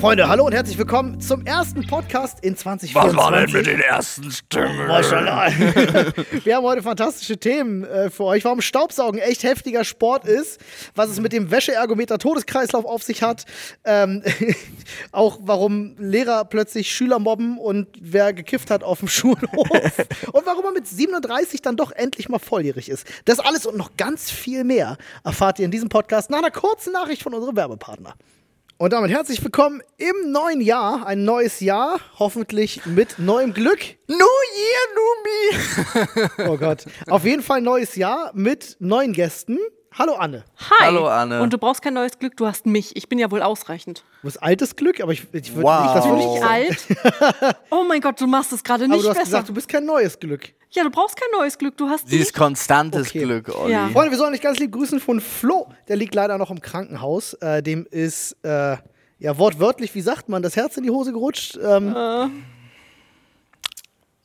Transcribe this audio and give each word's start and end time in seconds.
Freunde, 0.00 0.28
hallo 0.28 0.44
und 0.44 0.52
herzlich 0.52 0.76
willkommen 0.76 1.20
zum 1.22 1.46
ersten 1.46 1.86
Podcast 1.86 2.40
in 2.40 2.54
2024. 2.54 2.94
Was 2.94 3.16
war 3.16 3.32
denn 3.32 3.50
mit 3.50 3.66
den 3.66 3.80
ersten 3.80 4.30
Stimmen? 4.30 4.86
Maschallah. 4.86 5.48
Wir 6.44 6.56
haben 6.56 6.64
heute 6.64 6.82
fantastische 6.82 7.38
Themen 7.38 7.82
äh, 7.84 8.10
für 8.10 8.24
euch. 8.24 8.44
Warum 8.44 8.60
Staubsaugen 8.60 9.18
echt 9.18 9.42
heftiger 9.42 9.84
Sport 9.84 10.26
ist, 10.26 10.60
was 10.94 11.08
es 11.08 11.18
mit 11.18 11.32
dem 11.32 11.50
Wäscheergometer 11.50 12.18
Todeskreislauf 12.18 12.84
auf 12.84 13.02
sich 13.04 13.22
hat, 13.22 13.46
ähm, 13.84 14.22
auch 15.12 15.38
warum 15.40 15.96
Lehrer 15.98 16.44
plötzlich 16.44 16.94
Schüler 16.94 17.18
mobben 17.18 17.58
und 17.58 17.88
wer 17.98 18.34
gekifft 18.34 18.70
hat 18.70 18.84
auf 18.84 18.98
dem 18.98 19.08
Schulhof 19.08 19.70
und 20.30 20.46
warum 20.46 20.62
man 20.62 20.74
mit 20.74 20.86
37 20.86 21.62
dann 21.62 21.76
doch 21.76 21.90
endlich 21.90 22.28
mal 22.28 22.38
volljährig 22.38 22.90
ist. 22.90 23.06
Das 23.24 23.38
alles 23.38 23.64
und 23.64 23.78
noch 23.78 23.96
ganz 23.96 24.30
viel 24.30 24.62
mehr 24.62 24.98
erfahrt 25.24 25.58
ihr 25.58 25.64
in 25.64 25.70
diesem 25.70 25.88
Podcast 25.88 26.28
nach 26.28 26.38
einer 26.38 26.50
kurzen 26.50 26.92
Nachricht 26.92 27.22
von 27.22 27.32
unserem 27.32 27.56
Werbepartner. 27.56 28.14
Und 28.78 28.92
damit 28.92 29.10
herzlich 29.10 29.42
willkommen 29.42 29.82
im 29.96 30.32
neuen 30.32 30.60
Jahr. 30.60 31.06
Ein 31.06 31.24
neues 31.24 31.60
Jahr, 31.60 31.98
hoffentlich 32.18 32.84
mit 32.84 33.18
neuem 33.18 33.54
Glück. 33.54 33.78
New 34.06 34.16
Year, 34.18 34.94
Numi! 34.94 36.48
Oh 36.50 36.58
Gott. 36.58 36.84
Auf 37.08 37.24
jeden 37.24 37.42
Fall 37.42 37.62
neues 37.62 37.96
Jahr 37.96 38.30
mit 38.34 38.76
neuen 38.78 39.12
Gästen. 39.14 39.58
Hallo 39.98 40.14
Anne. 40.16 40.44
Hi. 40.58 40.84
Hallo, 40.84 41.06
Anne. 41.08 41.40
Und 41.40 41.54
du 41.54 41.58
brauchst 41.58 41.80
kein 41.80 41.94
neues 41.94 42.18
Glück, 42.18 42.36
du 42.36 42.46
hast 42.46 42.66
mich. 42.66 42.94
Ich 42.96 43.08
bin 43.08 43.18
ja 43.18 43.30
wohl 43.30 43.40
ausreichend. 43.40 44.04
Du 44.20 44.28
hast 44.28 44.36
altes 44.42 44.76
Glück, 44.76 45.00
aber 45.00 45.12
ich, 45.12 45.22
ich 45.32 45.54
würde 45.54 45.62
Wow. 45.66 45.82
nicht, 45.84 45.94
das 45.96 46.04
Du 46.04 46.16
nicht 46.16 46.36
ich 46.36 46.44
alt. 46.44 47.56
Oh 47.70 47.82
mein 47.88 48.02
Gott, 48.02 48.20
du 48.20 48.26
machst 48.26 48.52
es 48.52 48.62
gerade 48.62 48.84
Aber 48.84 48.92
nicht 48.94 49.04
du 49.06 49.08
hast 49.08 49.14
besser. 49.16 49.24
gesagt, 49.30 49.48
du 49.48 49.54
bist 49.54 49.68
kein 49.70 49.86
neues 49.86 50.20
Glück. 50.20 50.52
Ja, 50.76 50.84
du 50.84 50.90
brauchst 50.90 51.16
kein 51.16 51.28
neues 51.38 51.58
Glück, 51.58 51.76
du 51.76 51.88
hast 51.88 52.08
Sie 52.08 52.16
ist 52.16 52.26
nicht. 52.26 52.34
konstantes 52.34 53.08
Okay. 53.08 53.20
Glück, 53.20 53.54
Olli. 53.54 53.72
Ja. 53.72 53.88
Freunde, 53.88 54.10
wir 54.10 54.18
sollen 54.18 54.34
euch 54.34 54.40
ganz 54.40 54.58
lieb 54.58 54.72
grüßen 54.72 55.00
von 55.00 55.20
Flo. 55.20 55.68
Der 55.88 55.96
liegt 55.96 56.14
leider 56.14 56.38
noch 56.38 56.50
im 56.50 56.60
Krankenhaus. 56.60 57.34
Äh, 57.34 57.62
dem 57.62 57.86
ist, 57.90 58.36
äh, 58.42 58.76
ja, 59.18 59.38
wortwörtlich, 59.38 59.94
wie 59.94 60.02
sagt 60.02 60.28
man, 60.28 60.42
das 60.42 60.56
Herz 60.56 60.76
in 60.76 60.84
die 60.84 60.90
Hose 60.90 61.12
gerutscht. 61.12 61.58
Ähm, 61.62 61.94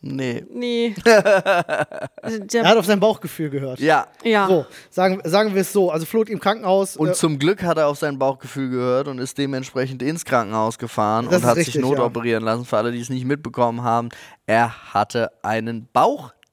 Nee. 0.03 0.43
Nee. 0.49 0.95
er 1.05 2.09
Der, 2.21 2.65
hat 2.65 2.77
auf 2.77 2.85
sein 2.85 2.99
Bauchgefühl 2.99 3.51
gehört. 3.51 3.79
Ja. 3.79 4.07
ja. 4.23 4.47
So, 4.47 4.65
sagen, 4.89 5.21
sagen 5.23 5.53
wir 5.53 5.61
es 5.61 5.71
so. 5.71 5.91
Also 5.91 6.07
Flo 6.07 6.21
liegt 6.21 6.31
im 6.31 6.39
Krankenhaus. 6.39 6.97
Und 6.97 7.09
äh, 7.09 7.13
zum 7.13 7.37
Glück 7.37 7.61
hat 7.61 7.77
er 7.77 7.87
auf 7.87 7.99
sein 7.99 8.17
Bauchgefühl 8.17 8.69
gehört 8.69 9.07
und 9.07 9.19
ist 9.19 9.37
dementsprechend 9.37 10.01
ins 10.01 10.25
Krankenhaus 10.25 10.79
gefahren 10.79 11.27
und 11.27 11.43
hat 11.43 11.55
richtig, 11.55 11.75
sich 11.75 11.83
ja. 11.83 11.87
notoperieren 11.87 12.43
lassen. 12.43 12.65
Für 12.65 12.77
alle, 12.77 12.91
die 12.91 12.99
es 12.99 13.09
nicht 13.09 13.25
mitbekommen 13.25 13.83
haben, 13.83 14.09
er 14.47 14.93
hatte 14.93 15.31
einen 15.43 15.87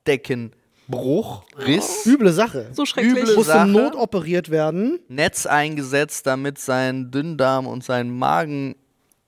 Bauchdeckenbruch, 0.09 1.43
Riss, 1.59 2.07
üble 2.07 2.33
Sache. 2.33 2.69
So 2.73 2.87
schrecklich. 2.87 3.13
Üble- 3.15 3.35
Musste 3.37 3.53
Sache. 3.53 3.69
notoperiert 3.69 4.51
werden. 4.51 5.01
Netz 5.09 5.47
eingesetzt, 5.47 6.27
damit 6.27 6.59
sein 6.59 7.11
Dünndarm 7.11 7.67
und 7.67 7.85
sein 7.85 8.11
Magen 8.17 8.75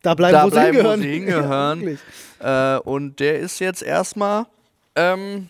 Da 0.03 0.15
bleiben, 0.15 0.33
da 0.33 0.45
wo 0.45 0.49
sie 0.49 0.55
bleiben, 0.55 0.77
wo 0.79 0.91
hingehören. 0.93 1.01
sie 1.81 1.89
hingehören. 1.89 1.99
Ja. 2.41 2.77
Äh, 2.77 2.81
und 2.81 3.21
der 3.21 3.39
ist 3.41 3.59
jetzt 3.61 3.83
erstmal 3.83 4.47
ähm, 4.97 5.49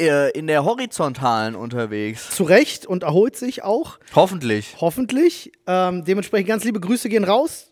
äh, 0.00 0.30
in 0.36 0.46
der 0.48 0.64
Horizontalen 0.64 1.54
unterwegs. 1.54 2.30
Zu 2.30 2.42
Recht 2.44 2.86
und 2.86 3.02
erholt 3.04 3.36
sich 3.36 3.62
auch. 3.62 3.98
Hoffentlich. 4.14 4.76
Hoffentlich. 4.80 5.52
Ähm, 5.66 6.04
dementsprechend 6.04 6.48
ganz 6.48 6.64
liebe 6.64 6.80
Grüße 6.80 7.08
gehen 7.08 7.24
raus 7.24 7.68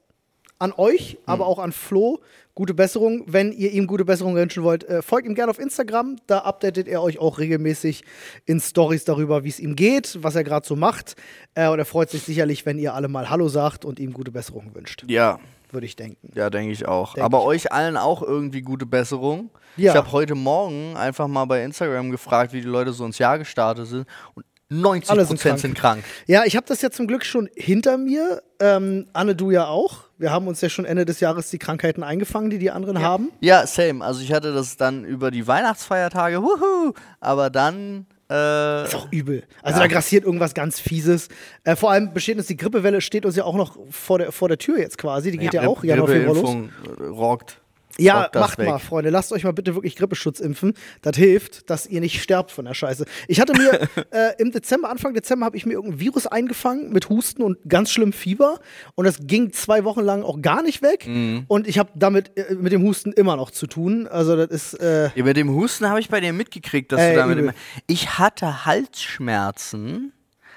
an 0.60 0.72
euch, 0.76 1.18
aber 1.26 1.46
auch 1.46 1.58
an 1.58 1.72
Flo. 1.72 2.20
Gute 2.58 2.74
Besserung. 2.74 3.22
Wenn 3.28 3.52
ihr 3.52 3.70
ihm 3.70 3.86
gute 3.86 4.04
Besserung 4.04 4.34
wünschen 4.34 4.64
wollt, 4.64 4.82
äh, 4.82 5.00
folgt 5.00 5.28
ihm 5.28 5.36
gerne 5.36 5.48
auf 5.48 5.60
Instagram. 5.60 6.16
Da 6.26 6.38
updatet 6.38 6.88
er 6.88 7.04
euch 7.04 7.20
auch 7.20 7.38
regelmäßig 7.38 8.02
in 8.46 8.58
Stories 8.58 9.04
darüber, 9.04 9.44
wie 9.44 9.48
es 9.48 9.60
ihm 9.60 9.76
geht, 9.76 10.18
was 10.22 10.34
er 10.34 10.42
gerade 10.42 10.66
so 10.66 10.74
macht. 10.74 11.14
Äh, 11.54 11.68
und 11.68 11.78
er 11.78 11.84
freut 11.84 12.10
sich 12.10 12.24
sicherlich, 12.24 12.66
wenn 12.66 12.80
ihr 12.80 12.94
alle 12.94 13.06
mal 13.06 13.30
Hallo 13.30 13.46
sagt 13.46 13.84
und 13.84 14.00
ihm 14.00 14.12
gute 14.12 14.32
Besserung 14.32 14.74
wünscht. 14.74 15.04
Ja, 15.06 15.38
Würde 15.70 15.86
ich 15.86 15.94
denken. 15.94 16.32
ja, 16.34 16.50
denke 16.50 16.72
ich 16.72 16.88
auch. 16.88 17.14
Denk 17.14 17.24
Aber 17.24 17.42
ich 17.42 17.44
euch 17.46 17.72
allen 17.72 17.96
auch 17.96 18.22
irgendwie 18.22 18.62
gute 18.62 18.86
Besserung. 18.86 19.50
Ja. 19.76 19.92
Ich 19.92 19.96
habe 19.96 20.10
heute 20.10 20.34
Morgen 20.34 20.96
einfach 20.96 21.28
mal 21.28 21.44
bei 21.44 21.62
Instagram 21.62 22.10
gefragt, 22.10 22.52
wie 22.52 22.60
die 22.60 22.66
Leute 22.66 22.92
so 22.92 23.06
ins 23.06 23.18
Jahr 23.18 23.38
gestartet 23.38 23.86
sind. 23.86 24.04
Und 24.34 24.44
90% 24.70 25.08
Alle 25.10 25.24
sind 25.24 25.40
sind 25.40 25.74
krank. 25.74 25.74
krank. 25.74 26.04
Ja, 26.26 26.44
ich 26.44 26.54
habe 26.56 26.66
das 26.66 26.82
ja 26.82 26.90
zum 26.90 27.06
Glück 27.06 27.24
schon 27.24 27.48
hinter 27.56 27.96
mir. 27.96 28.42
Ähm, 28.60 29.06
Anne, 29.14 29.34
du 29.34 29.50
ja 29.50 29.66
auch. 29.66 30.04
Wir 30.18 30.30
haben 30.30 30.46
uns 30.46 30.60
ja 30.60 30.68
schon 30.68 30.84
Ende 30.84 31.04
des 31.06 31.20
Jahres 31.20 31.48
die 31.48 31.58
Krankheiten 31.58 32.02
eingefangen, 32.02 32.50
die 32.50 32.58
die 32.58 32.70
anderen 32.70 33.00
haben. 33.00 33.30
Ja, 33.40 33.66
same. 33.66 34.04
Also 34.04 34.20
ich 34.20 34.32
hatte 34.32 34.52
das 34.52 34.76
dann 34.76 35.04
über 35.04 35.30
die 35.30 35.46
Weihnachtsfeiertage, 35.46 36.42
wuhu, 36.42 36.92
aber 37.20 37.48
dann 37.48 38.06
äh, 38.30 38.84
Ist 38.84 38.94
auch 38.94 39.10
übel. 39.10 39.44
Also 39.62 39.78
Ja. 39.80 39.86
da 39.86 39.92
grassiert 39.92 40.24
irgendwas 40.24 40.52
ganz 40.52 40.80
Fieses. 40.80 41.28
Äh, 41.64 41.74
vor 41.76 41.90
allem 41.90 42.12
besteht 42.12 42.36
uns 42.36 42.46
die 42.46 42.56
Grippewelle, 42.58 43.00
steht 43.00 43.24
uns 43.24 43.36
ja 43.36 43.44
auch 43.44 43.54
noch 43.56 43.78
vor 43.90 44.18
der, 44.18 44.32
vor 44.32 44.48
der 44.48 44.58
Tür 44.58 44.78
jetzt 44.78 44.98
quasi. 44.98 45.30
Die 45.30 45.38
geht 45.38 45.54
ja, 45.54 45.66
auch 45.66 45.82
Januar, 45.82 46.08
Februar 46.08 46.34
los. 46.34 46.56
Rockt. 47.00 47.58
Ja, 48.00 48.30
macht 48.34 48.58
weg. 48.58 48.68
mal, 48.68 48.78
Freunde. 48.78 49.10
Lasst 49.10 49.32
euch 49.32 49.44
mal 49.44 49.52
bitte 49.52 49.74
wirklich 49.74 49.96
Grippeschutz 49.96 50.40
impfen. 50.40 50.74
Das 51.02 51.16
hilft, 51.16 51.68
dass 51.68 51.86
ihr 51.86 52.00
nicht 52.00 52.22
sterbt 52.22 52.50
von 52.52 52.64
der 52.64 52.74
Scheiße. 52.74 53.04
Ich 53.26 53.40
hatte 53.40 53.54
mir 53.54 53.88
äh, 54.10 54.34
im 54.38 54.52
Dezember, 54.52 54.88
Anfang 54.90 55.14
Dezember, 55.14 55.46
habe 55.46 55.56
ich 55.56 55.66
mir 55.66 55.72
irgendein 55.74 56.00
Virus 56.00 56.26
eingefangen 56.26 56.92
mit 56.92 57.08
Husten 57.08 57.42
und 57.42 57.58
ganz 57.68 57.90
schlimm 57.90 58.12
Fieber. 58.12 58.60
Und 58.94 59.04
das 59.04 59.18
ging 59.22 59.52
zwei 59.52 59.84
Wochen 59.84 60.02
lang 60.02 60.22
auch 60.22 60.40
gar 60.40 60.62
nicht 60.62 60.82
weg. 60.82 61.06
Mhm. 61.06 61.44
Und 61.48 61.66
ich 61.66 61.78
habe 61.78 61.90
damit 61.94 62.36
äh, 62.36 62.54
mit 62.54 62.72
dem 62.72 62.82
Husten 62.82 63.12
immer 63.12 63.36
noch 63.36 63.50
zu 63.50 63.66
tun. 63.66 64.06
Also 64.06 64.36
das 64.36 64.48
ist 64.48 64.74
äh, 64.80 65.10
Ja, 65.14 65.24
mit 65.24 65.36
dem 65.36 65.50
Husten 65.50 65.88
habe 65.88 66.00
ich 66.00 66.08
bei 66.08 66.20
dir 66.20 66.32
mitgekriegt, 66.32 66.92
dass 66.92 67.00
du 67.00 67.14
damit 67.14 67.38
immer. 67.38 67.54
Ich 67.86 68.18
hatte 68.18 68.64
Halsschmerzen. 68.64 70.12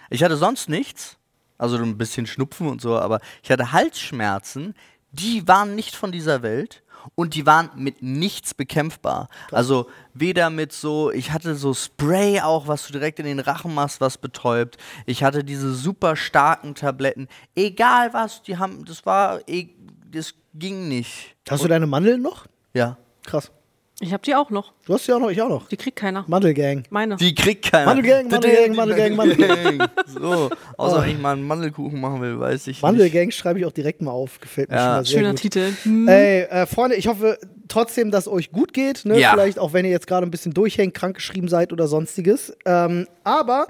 Ich 0.09 0.23
hatte 0.23 0.37
sonst 0.37 0.69
nichts. 0.69 1.17
Also 1.57 1.77
ein 1.77 1.97
bisschen 1.97 2.25
Schnupfen 2.25 2.67
und 2.67 2.81
so, 2.81 2.97
aber 2.97 3.19
ich 3.43 3.51
hatte 3.51 3.71
Halsschmerzen, 3.71 4.73
die 5.11 5.47
waren 5.47 5.75
nicht 5.75 5.95
von 5.95 6.11
dieser 6.11 6.41
Welt 6.41 6.81
und 7.15 7.35
die 7.35 7.45
waren 7.45 7.69
mit 7.75 8.01
nichts 8.01 8.53
bekämpfbar. 8.53 9.29
Also 9.51 9.89
weder 10.13 10.49
mit 10.49 10.73
so, 10.73 11.11
ich 11.11 11.31
hatte 11.31 11.55
so 11.55 11.73
Spray 11.73 12.39
auch, 12.41 12.67
was 12.67 12.85
du 12.87 12.93
direkt 12.93 13.19
in 13.19 13.25
den 13.25 13.39
Rachen 13.39 13.73
machst, 13.73 14.01
was 14.01 14.17
betäubt. 14.17 14.77
Ich 15.05 15.23
hatte 15.23 15.43
diese 15.43 15.73
super 15.73 16.15
starken 16.15 16.75
Tabletten. 16.75 17.27
Egal 17.55 18.13
was, 18.13 18.41
die 18.43 18.57
haben, 18.57 18.85
das 18.85 19.05
war, 19.05 19.47
eh- 19.47 19.69
das 20.11 20.33
ging 20.53 20.87
nicht. 20.87 21.35
Hast 21.49 21.63
du 21.63 21.67
deine 21.67 21.87
Mandeln 21.87 22.21
noch? 22.21 22.45
Ja. 22.73 22.97
Krass. 23.23 23.51
Ich 24.03 24.11
hab 24.13 24.23
die 24.23 24.33
auch 24.35 24.49
noch. 24.49 24.73
Du 24.85 24.93
hast 24.95 25.05
ja 25.07 25.15
auch 25.15 25.19
noch, 25.19 25.29
ich 25.29 25.41
auch 25.41 25.47
noch. 25.49 25.67
Die 25.69 25.77
kriegt 25.77 25.95
keiner. 25.95 26.25
Mandelgang. 26.27 26.83
Meine. 26.89 27.15
Die 27.17 27.35
kriegt 27.35 27.71
keiner. 27.71 27.85
Mandelgang, 27.85 28.27
Mandelgang, 28.29 28.75
Mandelgang, 28.75 29.15
Mandelgang. 29.15 29.87
So, 30.07 30.49
außer 30.75 30.97
Oh. 30.97 31.01
wenn 31.03 31.09
ich 31.11 31.19
mal 31.19 31.33
einen 31.33 31.45
Mandelkuchen 31.45 32.01
machen 32.01 32.19
will, 32.21 32.39
weiß 32.39 32.61
ich 32.61 32.67
nicht. 32.67 32.81
Mandelgang 32.81 33.29
schreibe 33.31 33.59
ich 33.59 33.65
auch 33.65 33.71
direkt 33.71 34.01
mal 34.01 34.11
auf. 34.11 34.39
Gefällt 34.41 34.69
mir 34.69 34.75
Ja. 34.75 34.81
schon 34.81 34.89
mal 34.95 35.05
sehr 35.05 35.17
Schöner 35.19 35.29
gut. 35.31 35.39
Titel. 35.41 35.73
Hm. 35.83 36.07
Ey, 36.07 36.41
äh, 36.41 36.65
Freunde, 36.65 36.95
ich 36.95 37.07
hoffe 37.07 37.37
trotzdem, 37.67 38.09
dass 38.11 38.27
euch 38.27 38.51
gut 38.51 38.73
geht. 38.73 39.05
Ne? 39.05 39.19
Ja. 39.19 39.31
Vielleicht 39.31 39.59
auch, 39.59 39.71
wenn 39.73 39.85
ihr 39.85 39.91
jetzt 39.91 40.07
gerade 40.07 40.25
ein 40.25 40.31
bisschen 40.31 40.53
durchhängt, 40.53 40.93
krankgeschrieben 40.95 41.47
seid 41.47 41.71
oder 41.71 41.87
sonstiges. 41.87 42.57
Ähm, 42.65 43.07
aber 43.23 43.67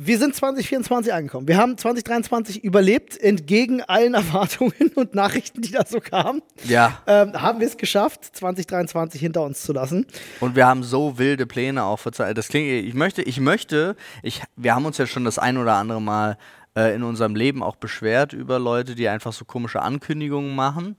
wir 0.00 0.16
sind 0.18 0.32
2024 0.32 1.12
angekommen. 1.12 1.48
Wir 1.48 1.56
haben 1.56 1.76
2023 1.76 2.62
überlebt, 2.62 3.20
entgegen 3.20 3.82
allen 3.82 4.14
Erwartungen 4.14 4.92
und 4.94 5.16
Nachrichten, 5.16 5.60
die 5.60 5.72
da 5.72 5.84
so 5.84 5.98
kamen. 5.98 6.40
Ja, 6.64 7.02
Ähm, 7.08 7.32
haben 7.32 7.58
wir 7.58 7.66
es 7.66 7.76
geschafft, 7.76 8.24
2023 8.36 9.20
hinter 9.20 9.42
uns 9.42 9.62
zu 9.62 9.72
lassen. 9.72 10.06
und 10.38 10.54
wir 10.54 10.68
haben 10.68 10.84
so 10.84 11.18
wilde 11.18 11.46
Pläne 11.46 11.82
auch 11.82 11.98
für 11.98 12.12
Zeit. 12.12 12.38
Das 12.38 12.46
klingt, 12.46 12.68
ich 12.86 12.94
möchte, 12.94 13.22
ich 13.22 13.40
möchte, 13.40 13.96
ich, 14.22 14.40
wir 14.54 14.76
haben 14.76 14.86
uns 14.86 14.98
ja 14.98 15.06
schon 15.06 15.24
das 15.24 15.40
ein 15.40 15.58
oder 15.58 15.74
andere 15.74 16.00
Mal 16.00 16.38
äh, 16.76 16.94
in 16.94 17.02
unserem 17.02 17.34
Leben 17.34 17.64
auch 17.64 17.74
beschwert 17.74 18.32
über 18.32 18.60
Leute, 18.60 18.94
die 18.94 19.08
einfach 19.08 19.32
so 19.32 19.44
komische 19.44 19.82
Ankündigungen 19.82 20.54
machen. 20.54 20.96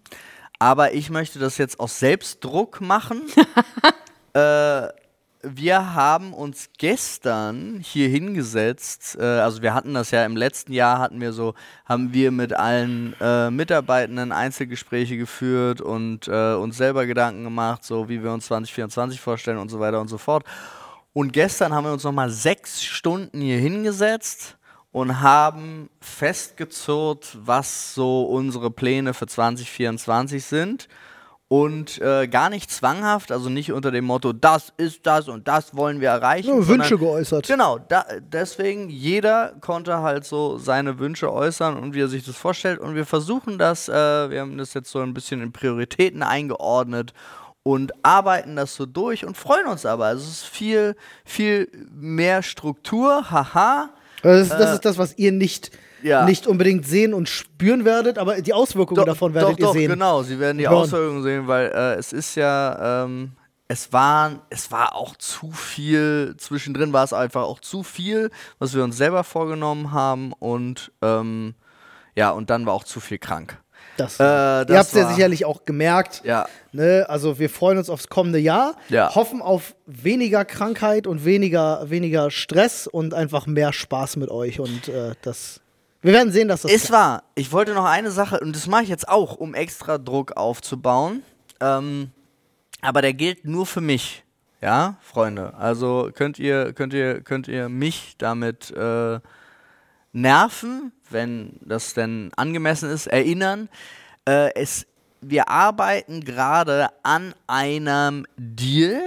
Aber 0.60 0.94
ich 0.94 1.10
möchte 1.10 1.40
das 1.40 1.58
jetzt 1.58 1.80
aus 1.80 2.00
Selbstdruck 2.00 2.82
machen. 2.82 3.22
äh, 4.34 4.88
wir 5.42 5.94
haben 5.96 6.34
uns 6.34 6.70
gestern 6.78 7.80
hier 7.82 8.10
hingesetzt, 8.10 9.18
äh, 9.20 9.24
also 9.24 9.62
wir 9.62 9.74
hatten 9.74 9.94
das 9.94 10.12
ja 10.12 10.26
im 10.26 10.36
letzten 10.36 10.74
Jahr, 10.74 11.00
hatten 11.00 11.22
wir 11.22 11.32
so, 11.32 11.54
haben 11.86 12.14
wir 12.14 12.32
mit 12.32 12.54
allen 12.54 13.16
äh, 13.22 13.50
Mitarbeitenden 13.50 14.32
Einzelgespräche 14.32 15.18
geführt 15.18 15.80
und 15.80 16.28
äh, 16.28 16.54
uns 16.56 16.78
selber 16.78 17.06
Gedanken 17.06 17.46
gemacht, 17.46 17.86
so 17.86 18.10
wie 18.10 18.22
wir 18.22 18.34
uns 18.34 18.48
2024 18.48 19.22
vorstellen 19.22 19.58
und 19.58 19.70
so 19.70 19.80
weiter 19.80 20.02
und 20.02 20.10
so 20.10 20.18
fort. 20.18 20.44
Und 21.14 21.32
gestern 21.32 21.74
haben 21.74 21.86
wir 21.86 21.94
uns 21.94 22.04
nochmal 22.04 22.30
sechs 22.30 22.84
Stunden 22.84 23.40
hier 23.40 23.58
hingesetzt 23.58 24.58
und 24.92 25.22
haben 25.22 25.90
festgezurrt, 26.02 27.38
was 27.40 27.94
so 27.94 28.24
unsere 28.24 28.72
Pläne 28.72 29.14
für 29.14 29.28
2024 29.28 30.44
sind. 30.44 30.88
Und 31.52 32.00
äh, 32.00 32.28
gar 32.28 32.52
nicht 32.52 32.70
zwanghaft, 32.70 33.32
also 33.32 33.50
nicht 33.50 33.72
unter 33.74 33.90
dem 33.90 34.06
Motto, 34.06 34.34
das 34.34 34.72
ist 34.78 35.08
das 35.08 35.28
und 35.28 35.48
das 35.48 35.76
wollen 35.76 36.00
wir 36.00 36.10
erreichen. 36.10 36.60
Ja, 36.62 36.68
Wünsche 36.68 36.96
geäußert. 37.00 37.48
Genau, 37.48 37.80
da, 37.80 38.06
deswegen 38.20 38.88
jeder 38.88 39.54
konnte 39.60 39.98
halt 40.04 40.26
so 40.26 40.60
seine 40.60 41.00
Wünsche 41.00 41.34
äußern 41.34 41.76
und 41.76 41.96
wie 41.96 42.02
er 42.02 42.08
sich 42.08 42.24
das 42.24 42.36
vorstellt. 42.36 42.80
Und 42.80 42.94
wir 42.94 43.08
versuchen 43.08 43.58
das, 43.58 43.90
äh, 43.90 43.94
wir 44.30 44.42
haben 44.42 44.60
das 44.60 44.76
jetzt 44.76 44.92
so 44.92 45.00
ein 45.00 45.16
bisschen 45.16 45.42
in 45.42 45.52
Prioritäten 45.52 46.22
eingeordnet 46.22 47.14
und 47.64 47.94
arbeiten 48.06 48.56
das 48.56 48.76
so 48.76 48.86
durch 48.86 49.26
und 49.26 49.36
freuen 49.36 49.66
uns 49.66 49.88
aber. 49.88 50.06
Also 50.06 50.22
es 50.26 50.42
ist 50.42 50.46
viel, 50.46 50.96
viel 51.26 51.68
mehr 51.92 52.44
Struktur, 52.44 53.32
haha. 53.32 53.90
Das 54.22 54.42
ist, 54.42 54.52
das 54.52 54.70
Äh. 54.70 54.74
ist 54.76 54.86
das, 54.86 54.98
was 55.00 55.18
ihr 55.18 55.32
nicht 55.32 55.72
Ja. 56.02 56.26
nicht 56.26 56.48
unbedingt 56.48 56.86
sehen 56.88 57.14
und 57.14 57.28
spüren 57.30 57.86
werdet, 57.86 58.18
aber 58.18 58.42
die 58.42 58.54
Auswirkungen 58.54 59.06
davon 59.06 59.34
werdet 59.34 59.54
doch, 59.54 59.58
ihr 59.60 59.66
doch, 59.66 59.74
sehen. 59.74 59.92
genau. 59.92 60.24
Sie 60.24 60.40
werden 60.40 60.58
die 60.58 60.68
Hören. 60.68 60.78
Auswirkungen 60.84 61.24
sehen, 61.24 61.48
weil 61.48 61.68
äh, 61.74 61.96
es 61.96 62.14
ist 62.14 62.36
ja, 62.36 63.04
ähm, 63.06 63.32
es 63.68 63.92
war, 63.94 64.42
es 64.50 64.72
war 64.72 64.96
auch 64.96 65.16
zu 65.18 65.52
viel, 65.52 66.36
zwischendrin 66.38 66.92
war 66.94 67.04
es 67.04 67.14
einfach 67.14 67.44
auch 67.44 67.60
zu 67.60 67.84
viel, 67.84 68.32
was 68.58 68.74
wir 68.74 68.84
uns 68.84 68.98
selber 68.98 69.24
vorgenommen 69.24 69.92
haben 69.92 70.34
und 70.40 70.92
ähm, 71.02 71.54
ja, 72.16 72.32
und 72.32 72.50
dann 72.50 72.66
war 72.66 72.74
auch 72.74 72.84
zu 72.84 73.00
viel 73.00 73.18
krank. 73.20 73.58
Das, 73.96 74.20
Äh, 74.20 74.24
ihr 74.24 74.66
das 74.66 74.78
habt 74.78 74.88
es 74.88 74.94
ja 74.94 75.10
sicherlich 75.14 75.46
auch 75.46 75.66
gemerkt. 75.66 76.22
Ja. 76.24 76.48
Ne? 76.72 77.06
Also 77.10 77.38
wir 77.38 77.50
freuen 77.50 77.78
uns 77.78 77.90
aufs 77.90 78.08
kommende 78.08 78.40
Jahr, 78.40 78.76
Ja. 78.90 79.14
hoffen 79.14 79.42
auf 79.42 79.76
weniger 79.86 80.46
Krankheit 80.46 81.06
und 81.06 81.26
weniger, 81.26 81.90
weniger 81.90 82.32
Stress 82.32 82.88
und 82.88 83.14
einfach 83.14 83.46
mehr 83.46 83.74
Spaß 83.74 84.16
mit 84.18 84.30
euch. 84.32 84.60
Und 84.60 84.88
äh, 84.88 85.16
das. 85.22 85.60
Wir 86.02 86.14
werden 86.14 86.32
sehen, 86.32 86.48
dass 86.48 86.62
das. 86.62 86.72
Es 86.72 86.92
war, 86.92 87.24
ich 87.36 87.52
wollte 87.52 87.74
noch 87.74 87.86
eine 87.86 88.12
Sache, 88.12 88.40
und 88.40 88.56
das 88.56 88.68
mache 88.68 88.84
ich 88.84 88.90
jetzt 88.90 89.10
auch, 89.10 89.36
um 89.36 89.54
extra 89.54 89.98
Druck 89.98 90.38
aufzubauen. 90.38 91.24
Ähm, 91.60 92.12
aber 92.82 93.02
der 93.02 93.14
gilt 93.14 93.46
nur 93.46 93.66
für 93.66 93.82
mich. 93.82 94.24
Ja, 94.62 94.98
Freunde. 95.02 95.54
Also 95.56 96.10
könnt 96.14 96.40
ihr, 96.40 96.74
könnt 96.74 96.94
ihr, 96.94 97.22
könnt 97.22 97.48
ihr 97.48 97.70
mich 97.70 98.16
damit 98.18 98.72
äh, 98.72 99.20
nerven, 100.14 100.92
wenn 101.10 101.60
das 101.62 101.94
denn 101.94 102.32
angemessen 102.36 102.90
ist, 102.90 103.08
erinnern. 103.08 103.70
Äh, 104.26 104.54
es, 104.56 104.86
wir 105.22 105.50
arbeiten 105.50 106.24
gerade 106.24 106.90
an 107.04 107.34
einem 107.48 108.26
Deal 108.38 109.02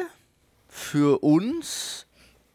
für 0.69 1.23
uns, 1.23 2.07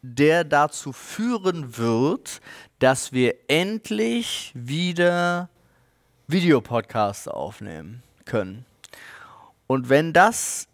der 0.02 0.44
dazu 0.44 0.92
führen 0.92 1.76
wird, 1.76 2.40
dass 2.78 3.12
wir 3.12 3.34
endlich 3.48 4.52
wieder 4.54 5.48
Videopodcasts 6.26 7.28
aufnehmen 7.28 8.02
können. 8.24 8.64
Und 9.66 9.88
wenn 9.88 10.12
das 10.12 10.68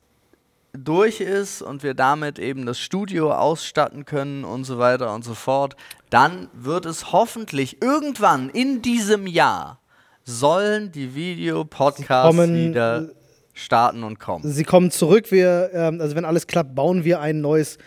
durch 0.73 1.21
ist 1.21 1.63
und 1.63 1.83
wir 1.83 1.95
damit 1.95 2.39
eben 2.39 2.67
das 2.67 2.79
Studio 2.79 3.33
ausstatten 3.33 4.05
können 4.05 4.45
und 4.45 4.65
so 4.65 4.79
weiter 4.79 5.15
und 5.15 5.25
so 5.25 5.35
fort, 5.35 5.77
dann 6.11 6.49
wird 6.53 6.85
es 6.87 7.13
hoffentlich 7.13 7.81
irgendwann 7.81 8.51
in 8.51 8.83
diesem 8.83 9.27
Jahr 9.27 9.79
sollen 10.25 10.91
die 10.91 11.15
Videopodcasts 11.15 12.39
wieder 12.39 13.11
starten 13.53 14.03
und 14.03 14.19
kommen. 14.19 14.51
Sie 14.51 14.65
kommen 14.65 14.91
zurück. 14.91 15.31
Wir, 15.31 15.71
ähm, 15.73 16.01
also 16.01 16.17
wenn 16.17 16.25
alles 16.25 16.47
klappt, 16.47 16.75
bauen 16.75 17.05
wir 17.05 17.21
ein 17.21 17.41
neues 17.41 17.79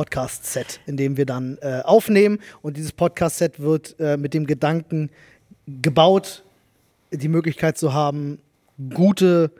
Podcast-Set, 0.00 0.80
in 0.86 0.98
dem 0.98 1.16
wir 1.16 1.24
dann 1.24 1.56
äh, 1.62 1.80
aufnehmen. 1.82 2.38
Und 2.60 2.76
dieses 2.76 2.92
Podcast-Set 2.92 3.60
wird 3.60 3.96
äh, 3.98 4.18
mit 4.18 4.34
dem 4.34 4.46
Gedanken 4.46 5.08
gebaut, 5.66 6.44
die 7.10 7.28
Möglichkeit 7.28 7.78
zu 7.78 7.94
haben, 7.94 8.38
gute 8.92 9.50